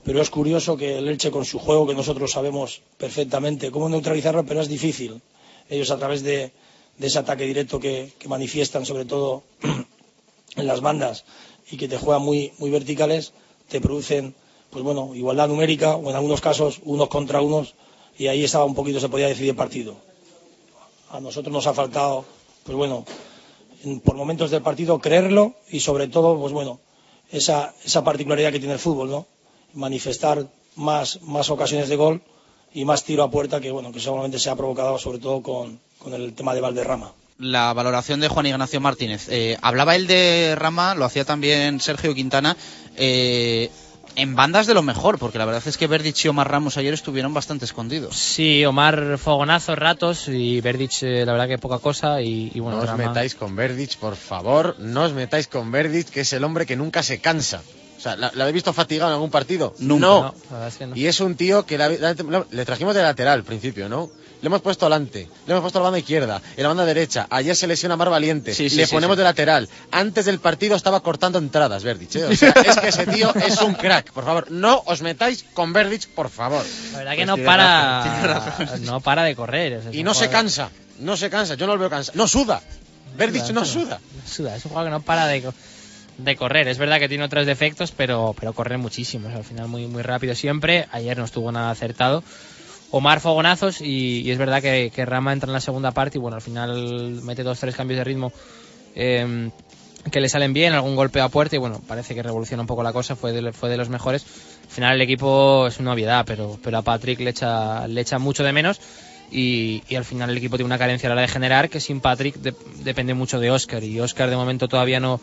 pero 0.04 0.22
es 0.22 0.30
curioso 0.30 0.78
que 0.78 0.98
el 0.98 1.08
Elche 1.08 1.32
con 1.32 1.46
su 1.46 1.60
juego, 1.60 1.88
que 1.88 1.94
nosotros 1.94 2.32
sabemos 2.32 2.82
perfectamente 2.98 3.72
cómo 3.72 3.90
neutralizarlo, 3.90 4.46
pero 4.46 4.62
es 4.62 4.68
difícil. 4.68 5.22
Ellos 5.70 5.92
a 5.92 5.98
través 5.98 6.24
de, 6.24 6.52
ese 7.00 7.20
ataque 7.20 7.46
directo 7.46 7.80
que, 7.80 8.12
manifiestan, 8.28 8.86
sobre 8.86 9.06
todo 9.06 9.44
en 10.56 10.68
las 10.68 10.82
bandas, 10.82 11.26
y 11.70 11.78
que 11.78 11.88
te 11.88 11.98
juegan 11.98 12.24
muy, 12.24 12.52
verticales, 12.60 13.34
te 13.70 13.80
producen, 13.80 14.34
pues 14.70 14.84
bueno, 14.84 15.14
igualdad 15.16 15.48
numérica, 15.48 15.96
o 15.96 16.10
en 16.10 16.16
algunos 16.16 16.42
casos 16.42 16.80
unos 16.84 17.08
contra 17.10 17.42
unos, 17.42 17.76
y 18.18 18.28
ahí 18.28 18.44
estaba 18.44 18.66
un 18.66 18.76
poquito, 18.76 19.00
se 19.00 19.10
podía 19.10 19.28
decidir 19.28 19.52
el 19.52 19.56
partido. 19.56 19.96
A 21.12 21.20
nosotros 21.20 21.54
nos 21.54 21.68
ha 21.68 21.74
faltado, 21.74 22.26
pues 22.64 22.76
bueno, 22.76 23.06
en- 23.84 24.00
por 24.00 24.16
momentos 24.16 24.52
del 24.52 24.62
partido 24.62 25.00
creerlo 25.00 25.56
y 25.70 25.80
sobre 25.80 26.08
todo 26.08 26.40
pues 26.40 26.54
bueno 26.54 26.80
esa, 27.32 27.74
esa 27.84 28.04
particularidad 28.04 28.52
que 28.52 28.60
tiene 28.60 28.74
el 28.76 28.80
fútbol 28.80 29.10
no 29.10 29.28
manifestar 29.74 30.46
más, 30.76 31.22
más 31.22 31.50
ocasiones 31.50 31.90
de 31.90 31.96
gol 31.96 32.22
y 32.74 32.86
más 32.86 33.04
tiro 33.04 33.24
a 33.24 33.32
puerta 33.32 33.60
que 33.60 33.72
bueno 33.72 33.92
que 33.92 34.00
seguramente 34.00 34.40
se 34.40 34.50
ha 34.50 34.56
provocado 34.56 34.98
sobre 34.98 35.20
todo 35.20 35.42
con, 35.42 35.80
con 36.00 36.14
el 36.14 36.34
tema 36.34 36.54
de 36.54 36.62
Valderrama 36.62 37.12
La 37.40 37.74
valoración 37.74 38.20
de 38.22 38.28
Juan 38.30 38.46
Ignacio 38.46 38.80
Martínez. 38.80 39.28
Eh, 39.30 39.58
hablaba 39.62 39.96
él 39.96 40.06
de 40.08 40.56
Rama, 40.56 40.94
lo 40.96 41.06
hacía 41.06 41.26
también 41.26 41.80
Sergio 41.80 42.14
Quintana. 42.14 42.56
eh, 42.96 43.70
en 44.18 44.36
bandas 44.36 44.68
de 44.68 44.74
lo 44.74 44.82
mejor, 44.84 45.18
porque 45.18 45.38
la 45.38 45.46
verdad 45.46 45.64
es 45.66 45.78
que 45.78 45.88
Verdic 45.88 46.26
y 46.26 46.28
Omar 46.28 46.52
Ramos 46.52 46.76
ayer 46.76 46.94
estuvieron 46.94 47.34
bastante 47.34 47.64
escondidos. 47.64 48.14
Sí, 48.18 48.66
Omar 48.66 49.18
fogonazos, 49.18 49.80
ratos 49.80 50.28
y 50.28 50.60
Verdic, 50.60 50.92
eh, 51.04 51.26
la 51.26 51.32
verdad 51.32 51.48
que 51.48 51.58
poca 51.58 51.80
cosa. 51.80 52.22
Y, 52.22 52.52
y 52.54 52.60
bueno, 52.60 52.78
no 52.78 52.84
os 52.84 52.90
Rama- 52.90 53.08
metáis 53.08 53.36
con 53.36 53.56
Verdic, 53.56 53.96
por 53.98 54.18
favor. 54.18 54.76
No 54.80 55.04
os 55.04 55.14
metáis 55.14 55.48
con 55.48 55.72
Verdic, 55.72 56.10
que 56.10 56.22
es 56.22 56.34
el 56.34 56.44
hombre 56.44 56.66
que 56.66 56.76
nunca 56.76 57.04
se 57.04 57.22
cansa. 57.22 57.64
O 58.02 58.04
sea, 58.04 58.16
¿la, 58.16 58.32
la 58.34 58.46
habéis 58.46 58.56
visto 58.56 58.74
fatigado 58.74 59.12
en 59.12 59.14
algún 59.14 59.30
partido? 59.30 59.76
Nunca. 59.78 60.02
No. 60.08 60.22
No, 60.24 60.34
la 60.50 60.54
verdad 60.54 60.68
es 60.70 60.76
que 60.78 60.88
no. 60.88 60.96
Y 60.96 61.06
es 61.06 61.20
un 61.20 61.36
tío 61.36 61.68
que 61.68 61.78
la- 61.78 61.88
la- 61.90 62.46
le 62.50 62.66
trajimos 62.66 62.96
de 62.96 63.04
lateral 63.04 63.36
al 63.36 63.44
principio, 63.44 63.88
¿no? 63.88 64.10
Le 64.42 64.48
hemos 64.48 64.62
puesto 64.64 64.88
adelante, 64.88 65.30
le 65.46 65.52
hemos 65.52 65.62
puesto 65.62 65.78
a 65.78 65.82
la 65.82 65.84
banda 65.84 66.00
izquierda, 66.00 66.42
en 66.58 66.64
la 66.64 66.70
banda 66.70 66.84
derecha. 66.84 67.28
Ayer 67.30 67.56
se 67.56 67.68
lesiona 67.68 67.96
Mar 67.96 68.10
Valiente, 68.10 68.56
Sí, 68.56 68.72
sí, 68.72 68.76
le 68.76 68.88
sí, 68.88 68.92
ponemos 68.96 69.16
sí. 69.16 69.20
de 69.20 69.24
lateral. 69.26 69.70
Antes 69.92 70.26
del 70.26 70.40
partido 70.40 70.76
estaba 70.76 71.02
cortando 71.04 71.38
entradas, 71.38 71.84
Verdic. 71.84 72.16
¿eh? 72.16 72.26
O 72.26 72.36
sea, 72.36 72.50
es 72.50 72.76
que 72.80 72.88
ese 72.88 73.06
tío 73.06 73.32
es 73.36 73.62
un 73.62 73.76
crack. 73.76 74.12
Por 74.12 74.26
favor, 74.26 74.50
no 74.50 74.82
os 74.88 75.04
metáis 75.04 75.46
con 75.54 75.72
Verdic, 75.74 76.08
por 76.16 76.32
favor. 76.32 76.66
La 76.94 76.98
verdad 76.98 77.12
que 77.12 77.18
Pues 77.28 77.28
no 77.28 77.46
para, 77.46 78.78
no 78.82 79.00
para 79.02 79.24
de 79.26 79.36
correr. 79.36 79.74
es 79.74 79.94
Y 79.94 80.02
no 80.02 80.16
se 80.16 80.28
cansa, 80.30 80.72
no 80.98 81.16
se 81.18 81.30
cansa. 81.30 81.54
Yo 81.54 81.68
no 81.68 81.74
lo 81.76 81.80
veo 81.82 81.90
cansado. 81.92 82.18
No 82.18 82.28
suda. 82.28 82.62
Verdic 83.16 83.48
no 83.52 83.64
suda. 83.64 84.00
Suda, 84.28 84.56
es 84.56 84.66
un 84.66 84.70
jugador 84.72 84.90
que 84.90 84.92
no 84.98 85.02
para 85.04 85.28
de, 85.28 85.44
de 86.24 86.36
correr. 86.36 86.68
Es 86.68 86.78
verdad 86.78 87.00
que 87.00 87.10
tiene 87.10 87.24
otros 87.24 87.46
defectos, 87.46 87.92
pero, 87.92 88.36
pero 88.40 88.54
corre 88.54 88.78
muchísimo. 88.78 89.30
al 89.30 89.44
final 89.44 89.68
muy, 89.68 89.88
muy 89.88 90.02
rápido 90.02 90.36
siempre. 90.36 90.88
Ayer 90.92 91.18
no 91.18 91.26
estuvo 91.26 91.52
nada 91.52 91.72
acertado. 91.72 92.24
Omar 92.92 93.22
fogonazos 93.22 93.80
y, 93.82 94.30
es 94.30 94.38
verdad 94.38 94.62
que, 94.62 94.92
Rama 95.06 95.32
entra 95.32 95.48
en 95.48 95.54
la 95.54 95.62
segunda 95.62 95.92
parte 95.92 96.18
y 96.18 96.22
bueno, 96.22 96.36
al 96.36 96.42
final 96.42 97.22
mete 97.24 97.42
dos, 97.44 97.60
tres 97.60 97.76
cambios 97.76 97.98
de 97.98 98.04
ritmo 98.04 98.34
eh, 98.96 99.50
que 100.12 100.20
le 100.20 100.28
salen 100.28 100.52
bien, 100.52 100.74
algún 100.74 100.98
golpe 100.98 101.22
a 101.22 101.30
puerta 101.30 101.56
y 101.56 101.60
bueno, 101.60 101.80
parece 101.88 102.16
que 102.16 102.22
revoluciona 102.22 102.62
un 102.62 102.68
poco 102.68 102.84
la 102.84 102.92
cosa, 102.92 103.16
fue 103.16 103.32
de, 103.32 103.54
fue 103.54 103.70
de 103.70 103.78
los 103.78 103.88
mejores. 103.88 104.26
Al 104.64 104.70
final 104.70 104.96
el 104.96 105.02
equipo 105.02 105.68
es 105.68 105.80
una 105.80 105.94
obviedad, 105.94 106.26
pero, 106.26 106.60
pero 106.62 106.80
a 106.80 106.82
Patrick 106.82 107.22
le 107.22 107.30
echa, 107.30 107.88
le 107.88 108.02
echa 108.02 108.20
mucho 108.20 108.44
de 108.44 108.52
menos 108.52 108.82
y, 109.32 109.84
y 109.88 109.96
al 109.96 110.04
final 110.04 110.30
el 110.30 110.38
equipo 110.38 110.58
tiene 110.58 110.66
una 110.68 110.78
carencia 110.78 111.08
a 111.08 111.12
la 111.12 111.14
hora 111.14 111.22
de 111.22 111.28
generar 111.30 111.70
que 111.70 111.80
sin 111.80 112.02
Patrick 112.02 112.36
de- 112.36 112.54
depende 112.84 113.14
mucho 113.14 113.40
de 113.40 113.52
Oscar 113.52 113.84
y 113.86 114.00
Oscar 114.02 114.30
de 114.30 114.36
momento 114.36 114.68
todavía 114.68 115.00
no, 115.00 115.22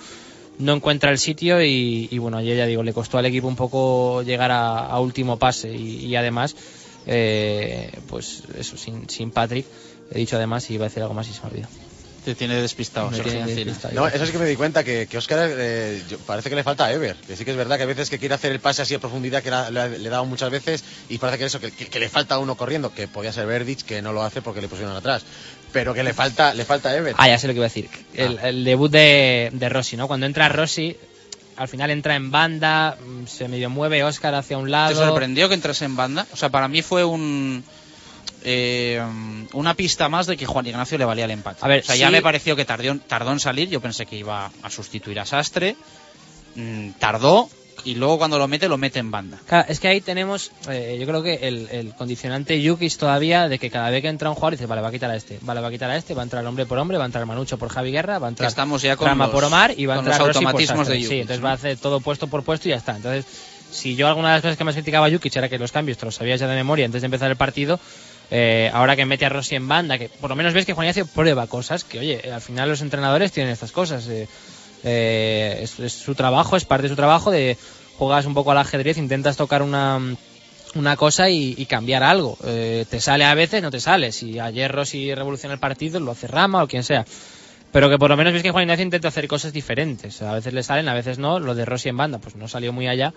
no 0.59 0.74
encuentra 0.74 1.10
el 1.10 1.18
sitio 1.18 1.62
y, 1.62 2.09
y, 2.10 2.18
bueno, 2.18 2.39
ayer 2.39 2.56
ya 2.56 2.66
digo, 2.66 2.82
le 2.82 2.93
costó 2.93 3.18
al 3.18 3.26
equipo 3.26 3.47
un 3.48 3.56
poco 3.56 4.22
llegar 4.22 4.51
a, 4.51 4.86
a 4.86 5.01
último 5.01 5.39
pase 5.39 5.72
y, 5.72 6.06
y 6.06 6.16
además, 6.16 6.55
eh, 7.06 7.90
pues 8.06 8.43
eso, 8.59 8.76
sin, 8.76 9.09
sin 9.09 9.30
Patrick, 9.30 9.66
he 10.10 10.18
dicho 10.18 10.36
además 10.36 10.68
y 10.70 10.74
iba 10.74 10.85
a 10.86 10.89
decir 10.89 11.02
algo 11.02 11.14
más 11.14 11.28
y 11.28 11.32
se 11.32 11.43
me 11.43 11.48
olvidó. 11.51 11.68
Te 12.24 12.35
tiene 12.35 12.60
despistado, 12.60 13.09
Me 13.09 13.16
Sergio 13.16 13.32
tiene 13.32 13.51
Encina. 13.52 13.64
despistado. 13.72 13.94
No, 13.94 14.06
eso 14.09 14.26
sí 14.26 14.32
que 14.32 14.39
me 14.39 14.44
di 14.44 14.56
cuenta 14.56 14.85
que, 14.85 15.06
que 15.06 15.16
Oscar 15.16 15.48
eh, 15.51 16.02
yo- 16.10 16.18
parece 16.18 16.51
que 16.51 16.56
le 16.56 16.62
falta 16.64 16.85
a 16.85 16.93
Ever. 16.93 17.16
Que 17.26 17.36
sí 17.36 17.44
que 17.44 17.52
es 17.52 17.56
verdad 17.56 17.78
que 17.78 17.85
a 17.85 17.86
veces 17.86 18.10
que 18.10 18.18
quiere 18.18 18.35
hacer 18.35 18.52
el 18.52 18.60
pase 18.60 18.82
así 18.82 18.94
a 18.94 18.98
profundidad 18.98 19.43
que 19.43 19.51
la- 19.51 19.70
la- 19.70 19.89
le 19.89 20.06
he 20.06 20.10
dado 20.10 20.26
muchas 20.26 20.51
veces 20.51 20.85
y 21.09 21.16
parece 21.16 21.39
que 21.39 21.44
eso, 21.47 21.59
que, 21.60 21.70
que- 21.70 21.86
que 21.86 22.01
le 22.01 22.09
falta 22.10 22.39
uno 22.39 22.55
corriendo, 22.56 22.93
que 22.93 23.09
podía 23.09 23.32
ser 23.32 23.47
Verdic, 23.47 23.82
que 23.82 24.02
no 24.02 24.12
lo 24.12 24.22
hace 24.24 24.43
porque 24.43 24.60
le 24.60 24.68
pusieron 24.68 24.94
atrás. 24.94 25.24
Pero 25.72 25.94
que 25.94 26.02
le 26.02 26.14
falta, 26.14 26.54
le 26.54 26.64
falta 26.64 26.90
a 26.90 26.96
Ever. 26.96 27.14
Ah, 27.18 27.28
ya 27.28 27.38
sé 27.38 27.46
lo 27.46 27.52
que 27.52 27.58
iba 27.58 27.66
a 27.66 27.68
decir. 27.68 27.88
El, 28.14 28.38
el 28.38 28.64
debut 28.64 28.90
de, 28.90 29.50
de 29.52 29.68
Rossi, 29.68 29.96
¿no? 29.96 30.08
Cuando 30.08 30.26
entra 30.26 30.48
Rossi, 30.48 30.96
al 31.58 31.68
final 31.68 31.90
entra 31.90 32.14
en 32.14 32.30
banda, 32.30 32.96
mm, 33.00 33.26
se 33.26 33.48
medio 33.48 33.68
mueve 33.68 34.04
Oscar 34.04 34.34
hacia 34.34 34.56
un 34.56 34.70
lado. 34.70 34.90
¿Te 34.90 34.94
sorprendió 34.94 35.48
que 35.48 35.54
entrase 35.54 35.84
en 35.84 35.96
banda? 35.96 36.26
O 36.32 36.36
sea, 36.36 36.48
para 36.50 36.68
mí 36.68 36.82
fue 36.82 37.04
un 37.04 37.64
eh, 38.44 39.02
una 39.52 39.74
pista 39.74 40.08
más 40.08 40.26
de 40.26 40.36
que 40.36 40.46
Juan 40.46 40.66
Ignacio 40.66 40.96
le 40.96 41.04
valía 41.04 41.24
el 41.24 41.32
empate. 41.32 41.58
A 41.62 41.68
ver, 41.68 41.80
o 41.80 41.84
sea, 41.84 41.96
sí. 41.96 42.00
ya 42.00 42.10
me 42.10 42.22
pareció 42.22 42.54
que 42.54 42.64
tardó, 42.64 42.96
tardó 43.00 43.32
en 43.32 43.40
salir. 43.40 43.68
Yo 43.68 43.80
pensé 43.80 44.06
que 44.06 44.16
iba 44.16 44.50
a 44.62 44.70
sustituir 44.70 45.18
a 45.18 45.26
Sastre. 45.26 45.76
Mm, 46.54 46.90
tardó 46.92 47.50
y 47.84 47.94
luego 47.94 48.18
cuando 48.18 48.38
lo 48.38 48.48
mete, 48.48 48.68
lo 48.68 48.76
mete 48.78 48.98
en 48.98 49.10
banda. 49.10 49.38
Claro, 49.46 49.66
es 49.68 49.80
que 49.80 49.88
ahí 49.88 50.00
tenemos, 50.00 50.50
eh, 50.68 50.96
yo 51.00 51.06
creo 51.06 51.22
que 51.22 51.34
el, 51.48 51.68
el 51.70 51.94
condicionante 51.94 52.60
Yukis 52.60 52.98
todavía 52.98 53.48
de 53.48 53.59
que 53.59 53.70
cada 53.70 53.90
vez 53.90 54.02
que 54.02 54.09
entra 54.09 54.28
un 54.28 54.34
jugador 54.34 54.52
dice, 54.55 54.66
vale, 54.66 54.82
va 54.82 54.88
a 54.88 54.92
quitar 54.92 55.10
a 55.10 55.16
este, 55.16 55.38
vale, 55.42 55.60
va 55.60 55.68
a 55.68 55.70
quitar 55.70 55.90
a 55.90 55.96
este, 55.96 56.14
va 56.14 56.22
a 56.22 56.24
entrar 56.24 56.44
hombre 56.46 56.66
por 56.66 56.78
hombre, 56.78 56.98
va 56.98 57.05
a 57.05 57.06
entrar 57.06 57.24
Manucho 57.26 57.56
por 57.59 57.68
Javi 57.68 57.90
Guerra, 57.92 58.18
va 58.18 58.26
a 58.26 58.30
entrar 58.30 58.48
estamos 58.48 58.82
ya 58.82 58.96
con 58.96 59.06
Rama 59.09 59.24
los- 59.26 59.34
por 59.34 59.44
Omar 59.44 59.74
y 59.76 59.86
va 59.86 59.94
a 59.94 59.98
entrar 59.98 60.18
los 60.18 60.26
por 60.28 60.36
automatismos 60.36 60.88
de 60.88 60.94
Yukis, 60.96 61.09
Sí, 61.09 61.20
entonces 61.20 61.44
va 61.44 61.50
a 61.50 61.55
hacer 61.55 61.76
todo 61.78 62.00
puesto 62.00 62.26
por 62.26 62.42
puesto 62.42 62.68
y 62.68 62.70
ya 62.72 62.76
está. 62.78 62.96
Entonces, 62.96 63.24
si 63.70 63.94
yo 63.96 64.09
alguna 64.09 64.28
de 64.28 64.34
las 64.34 64.42
cosas 64.42 64.56
que 64.56 64.64
más 64.64 64.74
criticaba 64.74 65.06
a 65.06 65.10
Jukic 65.10 65.36
era 65.36 65.48
que 65.48 65.59
los 65.59 65.72
cambios 65.72 65.98
te 65.98 66.06
los 66.06 66.14
sabías 66.14 66.40
ya 66.40 66.46
de 66.48 66.56
memoria 66.56 66.86
antes 66.86 67.02
de 67.02 67.06
empezar 67.06 67.30
el 67.30 67.36
partido, 67.36 67.78
eh, 68.30 68.70
ahora 68.74 68.94
que 68.96 69.06
mete 69.06 69.24
a 69.24 69.28
Rossi 69.30 69.55
en 69.55 69.68
banda, 69.68 69.98
que 69.98 70.09
por 70.09 70.28
lo 70.30 70.36
menos 70.36 70.52
ves 70.52 70.66
que 70.66 70.72
Juan 70.74 70.86
Ignacio 70.86 71.06
prueba 71.06 71.46
cosas, 71.46 71.84
que 71.84 71.98
oye, 71.98 72.30
al 72.32 72.40
final 72.42 72.68
los 72.68 72.80
entrenadores 72.82 73.32
tienen 73.32 73.52
estas 73.52 73.72
cosas. 73.72 74.06
eh, 74.09 74.28
eh, 74.84 75.60
es, 75.62 75.78
es 75.80 75.92
su 75.92 76.14
trabajo, 76.14 76.56
es 76.56 76.64
parte 76.64 76.84
de 76.84 76.88
su 76.90 76.96
trabajo 76.96 77.30
de 77.30 77.56
juegas 77.96 78.26
un 78.26 78.34
poco 78.34 78.52
al 78.52 78.59
ajedrez, 78.59 78.96
intentas 78.98 79.36
tocar 79.36 79.62
una, 79.62 80.00
una 80.74 80.96
cosa 80.96 81.28
y, 81.30 81.55
y 81.56 81.66
cambiar 81.66 82.02
algo. 82.02 82.36
Eh, 82.44 82.84
te 82.88 83.00
sale 83.00 83.24
a 83.24 83.34
veces, 83.34 83.62
no 83.62 83.70
te 83.70 83.80
sale. 83.80 84.12
Si 84.12 84.38
ayer 84.38 84.70
Rossi 84.70 85.14
revoluciona 85.14 85.55
el 85.55 85.60
partido, 85.60 85.98
lo 86.00 86.12
hace 86.12 86.26
Rama 86.28 86.62
o 86.62 86.68
quien 86.68 86.84
sea. 86.84 87.05
pero 87.72 87.90
que 87.90 87.98
por 87.98 88.10
lo 88.10 88.16
menos 88.16 88.32
ves 88.32 88.42
que 88.42 88.50
Juan 88.50 88.62
Ignacio 88.64 88.84
intenta 88.84 89.09
hacer 89.09 89.28
cosas 89.28 89.52
diferentes. 89.52 90.22
A 90.22 90.32
veces 90.32 90.52
le 90.55 90.62
salen, 90.62 90.88
a 90.88 90.94
veces 90.94 91.18
no. 91.18 91.38
Lo 91.40 91.55
de 91.55 91.64
Rossi 91.64 91.88
en 91.88 91.96
banda, 91.96 92.18
pues 92.18 92.34
no 92.36 92.48
salió 92.48 92.72
muy 92.72 92.86
allá. 92.88 93.12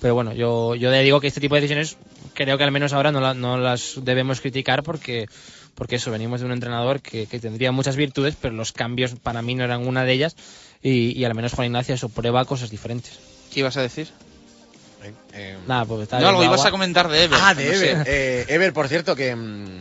Pero 0.00 0.14
bueno, 0.14 0.32
yo, 0.34 0.74
yo 0.74 0.90
le 0.90 1.02
digo 1.02 1.20
que 1.20 1.28
este 1.28 1.40
tipo 1.40 1.54
de 1.54 1.60
decisiones 1.62 1.96
creo 2.34 2.58
que 2.58 2.64
al 2.64 2.72
menos 2.72 2.92
ahora 2.92 3.12
no, 3.12 3.20
la- 3.20 3.32
no 3.34 3.56
las 3.56 3.94
debemos 4.02 4.40
criticar 4.40 4.82
porque, 4.82 5.26
porque 5.76 5.96
eso, 5.96 6.10
venimos 6.10 6.40
de 6.40 6.46
un 6.46 6.52
entrenador 6.52 7.00
que, 7.00 7.26
que 7.26 7.38
tendría 7.38 7.70
muchas 7.72 7.94
virtudes, 7.96 8.34
pero 8.38 8.54
los 8.54 8.72
cambios 8.72 9.14
para 9.14 9.40
mí 9.40 9.54
no 9.54 9.62
eran 9.64 9.86
una 9.86 10.04
de 10.04 10.12
ellas. 10.12 10.36
Y, 10.84 11.18
y 11.18 11.24
al 11.24 11.34
menos 11.34 11.52
Juan 11.54 11.66
Ignacio 11.66 11.94
eso 11.96 12.08
prueba 12.10 12.44
cosas 12.44 12.70
diferentes. 12.70 13.14
¿Qué 13.52 13.60
ibas 13.60 13.76
a 13.76 13.82
decir? 13.82 14.08
Eh, 15.32 15.56
Nada, 15.66 15.84
pues 15.86 16.02
está 16.02 16.20
No, 16.20 16.28
algo 16.28 16.44
ibas 16.44 16.60
agua. 16.60 16.68
a 16.68 16.70
comentar 16.70 17.08
de 17.08 17.24
Ever. 17.24 17.38
Ah, 17.42 17.54
de 17.54 17.64
no. 17.66 17.72
Ever. 17.72 18.04
Eh, 18.06 18.44
Ever, 18.48 18.72
por 18.72 18.86
cierto, 18.88 19.16
que... 19.16 19.34
mm, 19.34 19.78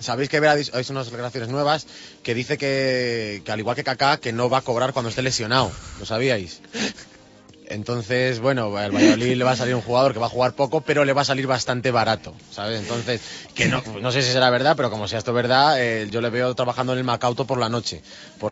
Sabéis 0.00 0.28
que 0.28 0.36
Ever 0.36 0.50
ha 0.50 0.58
hecho 0.80 0.92
unas 0.92 1.06
declaraciones 1.06 1.48
nuevas 1.48 1.86
que 2.22 2.34
dice 2.34 2.58
que, 2.58 3.40
que 3.44 3.52
al 3.52 3.58
igual 3.60 3.74
que 3.74 3.84
Kaká, 3.84 4.18
que 4.18 4.32
no 4.34 4.50
va 4.50 4.58
a 4.58 4.62
cobrar 4.62 4.92
cuando 4.92 5.08
esté 5.08 5.22
lesionado. 5.22 5.70
¿Lo 5.98 6.04
sabíais? 6.04 6.60
Entonces, 7.66 8.40
bueno, 8.40 8.76
al 8.76 8.90
Valladolid 8.92 9.36
le 9.36 9.44
va 9.44 9.52
a 9.52 9.56
salir 9.56 9.74
un 9.74 9.80
jugador 9.80 10.12
que 10.12 10.18
va 10.18 10.26
a 10.26 10.28
jugar 10.28 10.52
poco, 10.52 10.82
pero 10.82 11.06
le 11.06 11.14
va 11.14 11.22
a 11.22 11.24
salir 11.24 11.46
bastante 11.46 11.90
barato, 11.90 12.34
¿sabes? 12.50 12.78
Entonces, 12.78 13.22
que 13.54 13.66
no, 13.68 13.82
no 14.02 14.12
sé 14.12 14.20
si 14.22 14.30
será 14.32 14.50
verdad, 14.50 14.76
pero 14.76 14.90
como 14.90 15.08
sea 15.08 15.18
esto 15.18 15.32
verdad, 15.32 15.80
eh, 15.82 16.06
yo 16.10 16.20
le 16.20 16.28
veo 16.28 16.54
trabajando 16.54 16.92
en 16.92 16.98
el 16.98 17.04
Macauto 17.04 17.46
por 17.46 17.58
la 17.58 17.70
noche. 17.70 18.02
Por- 18.38 18.42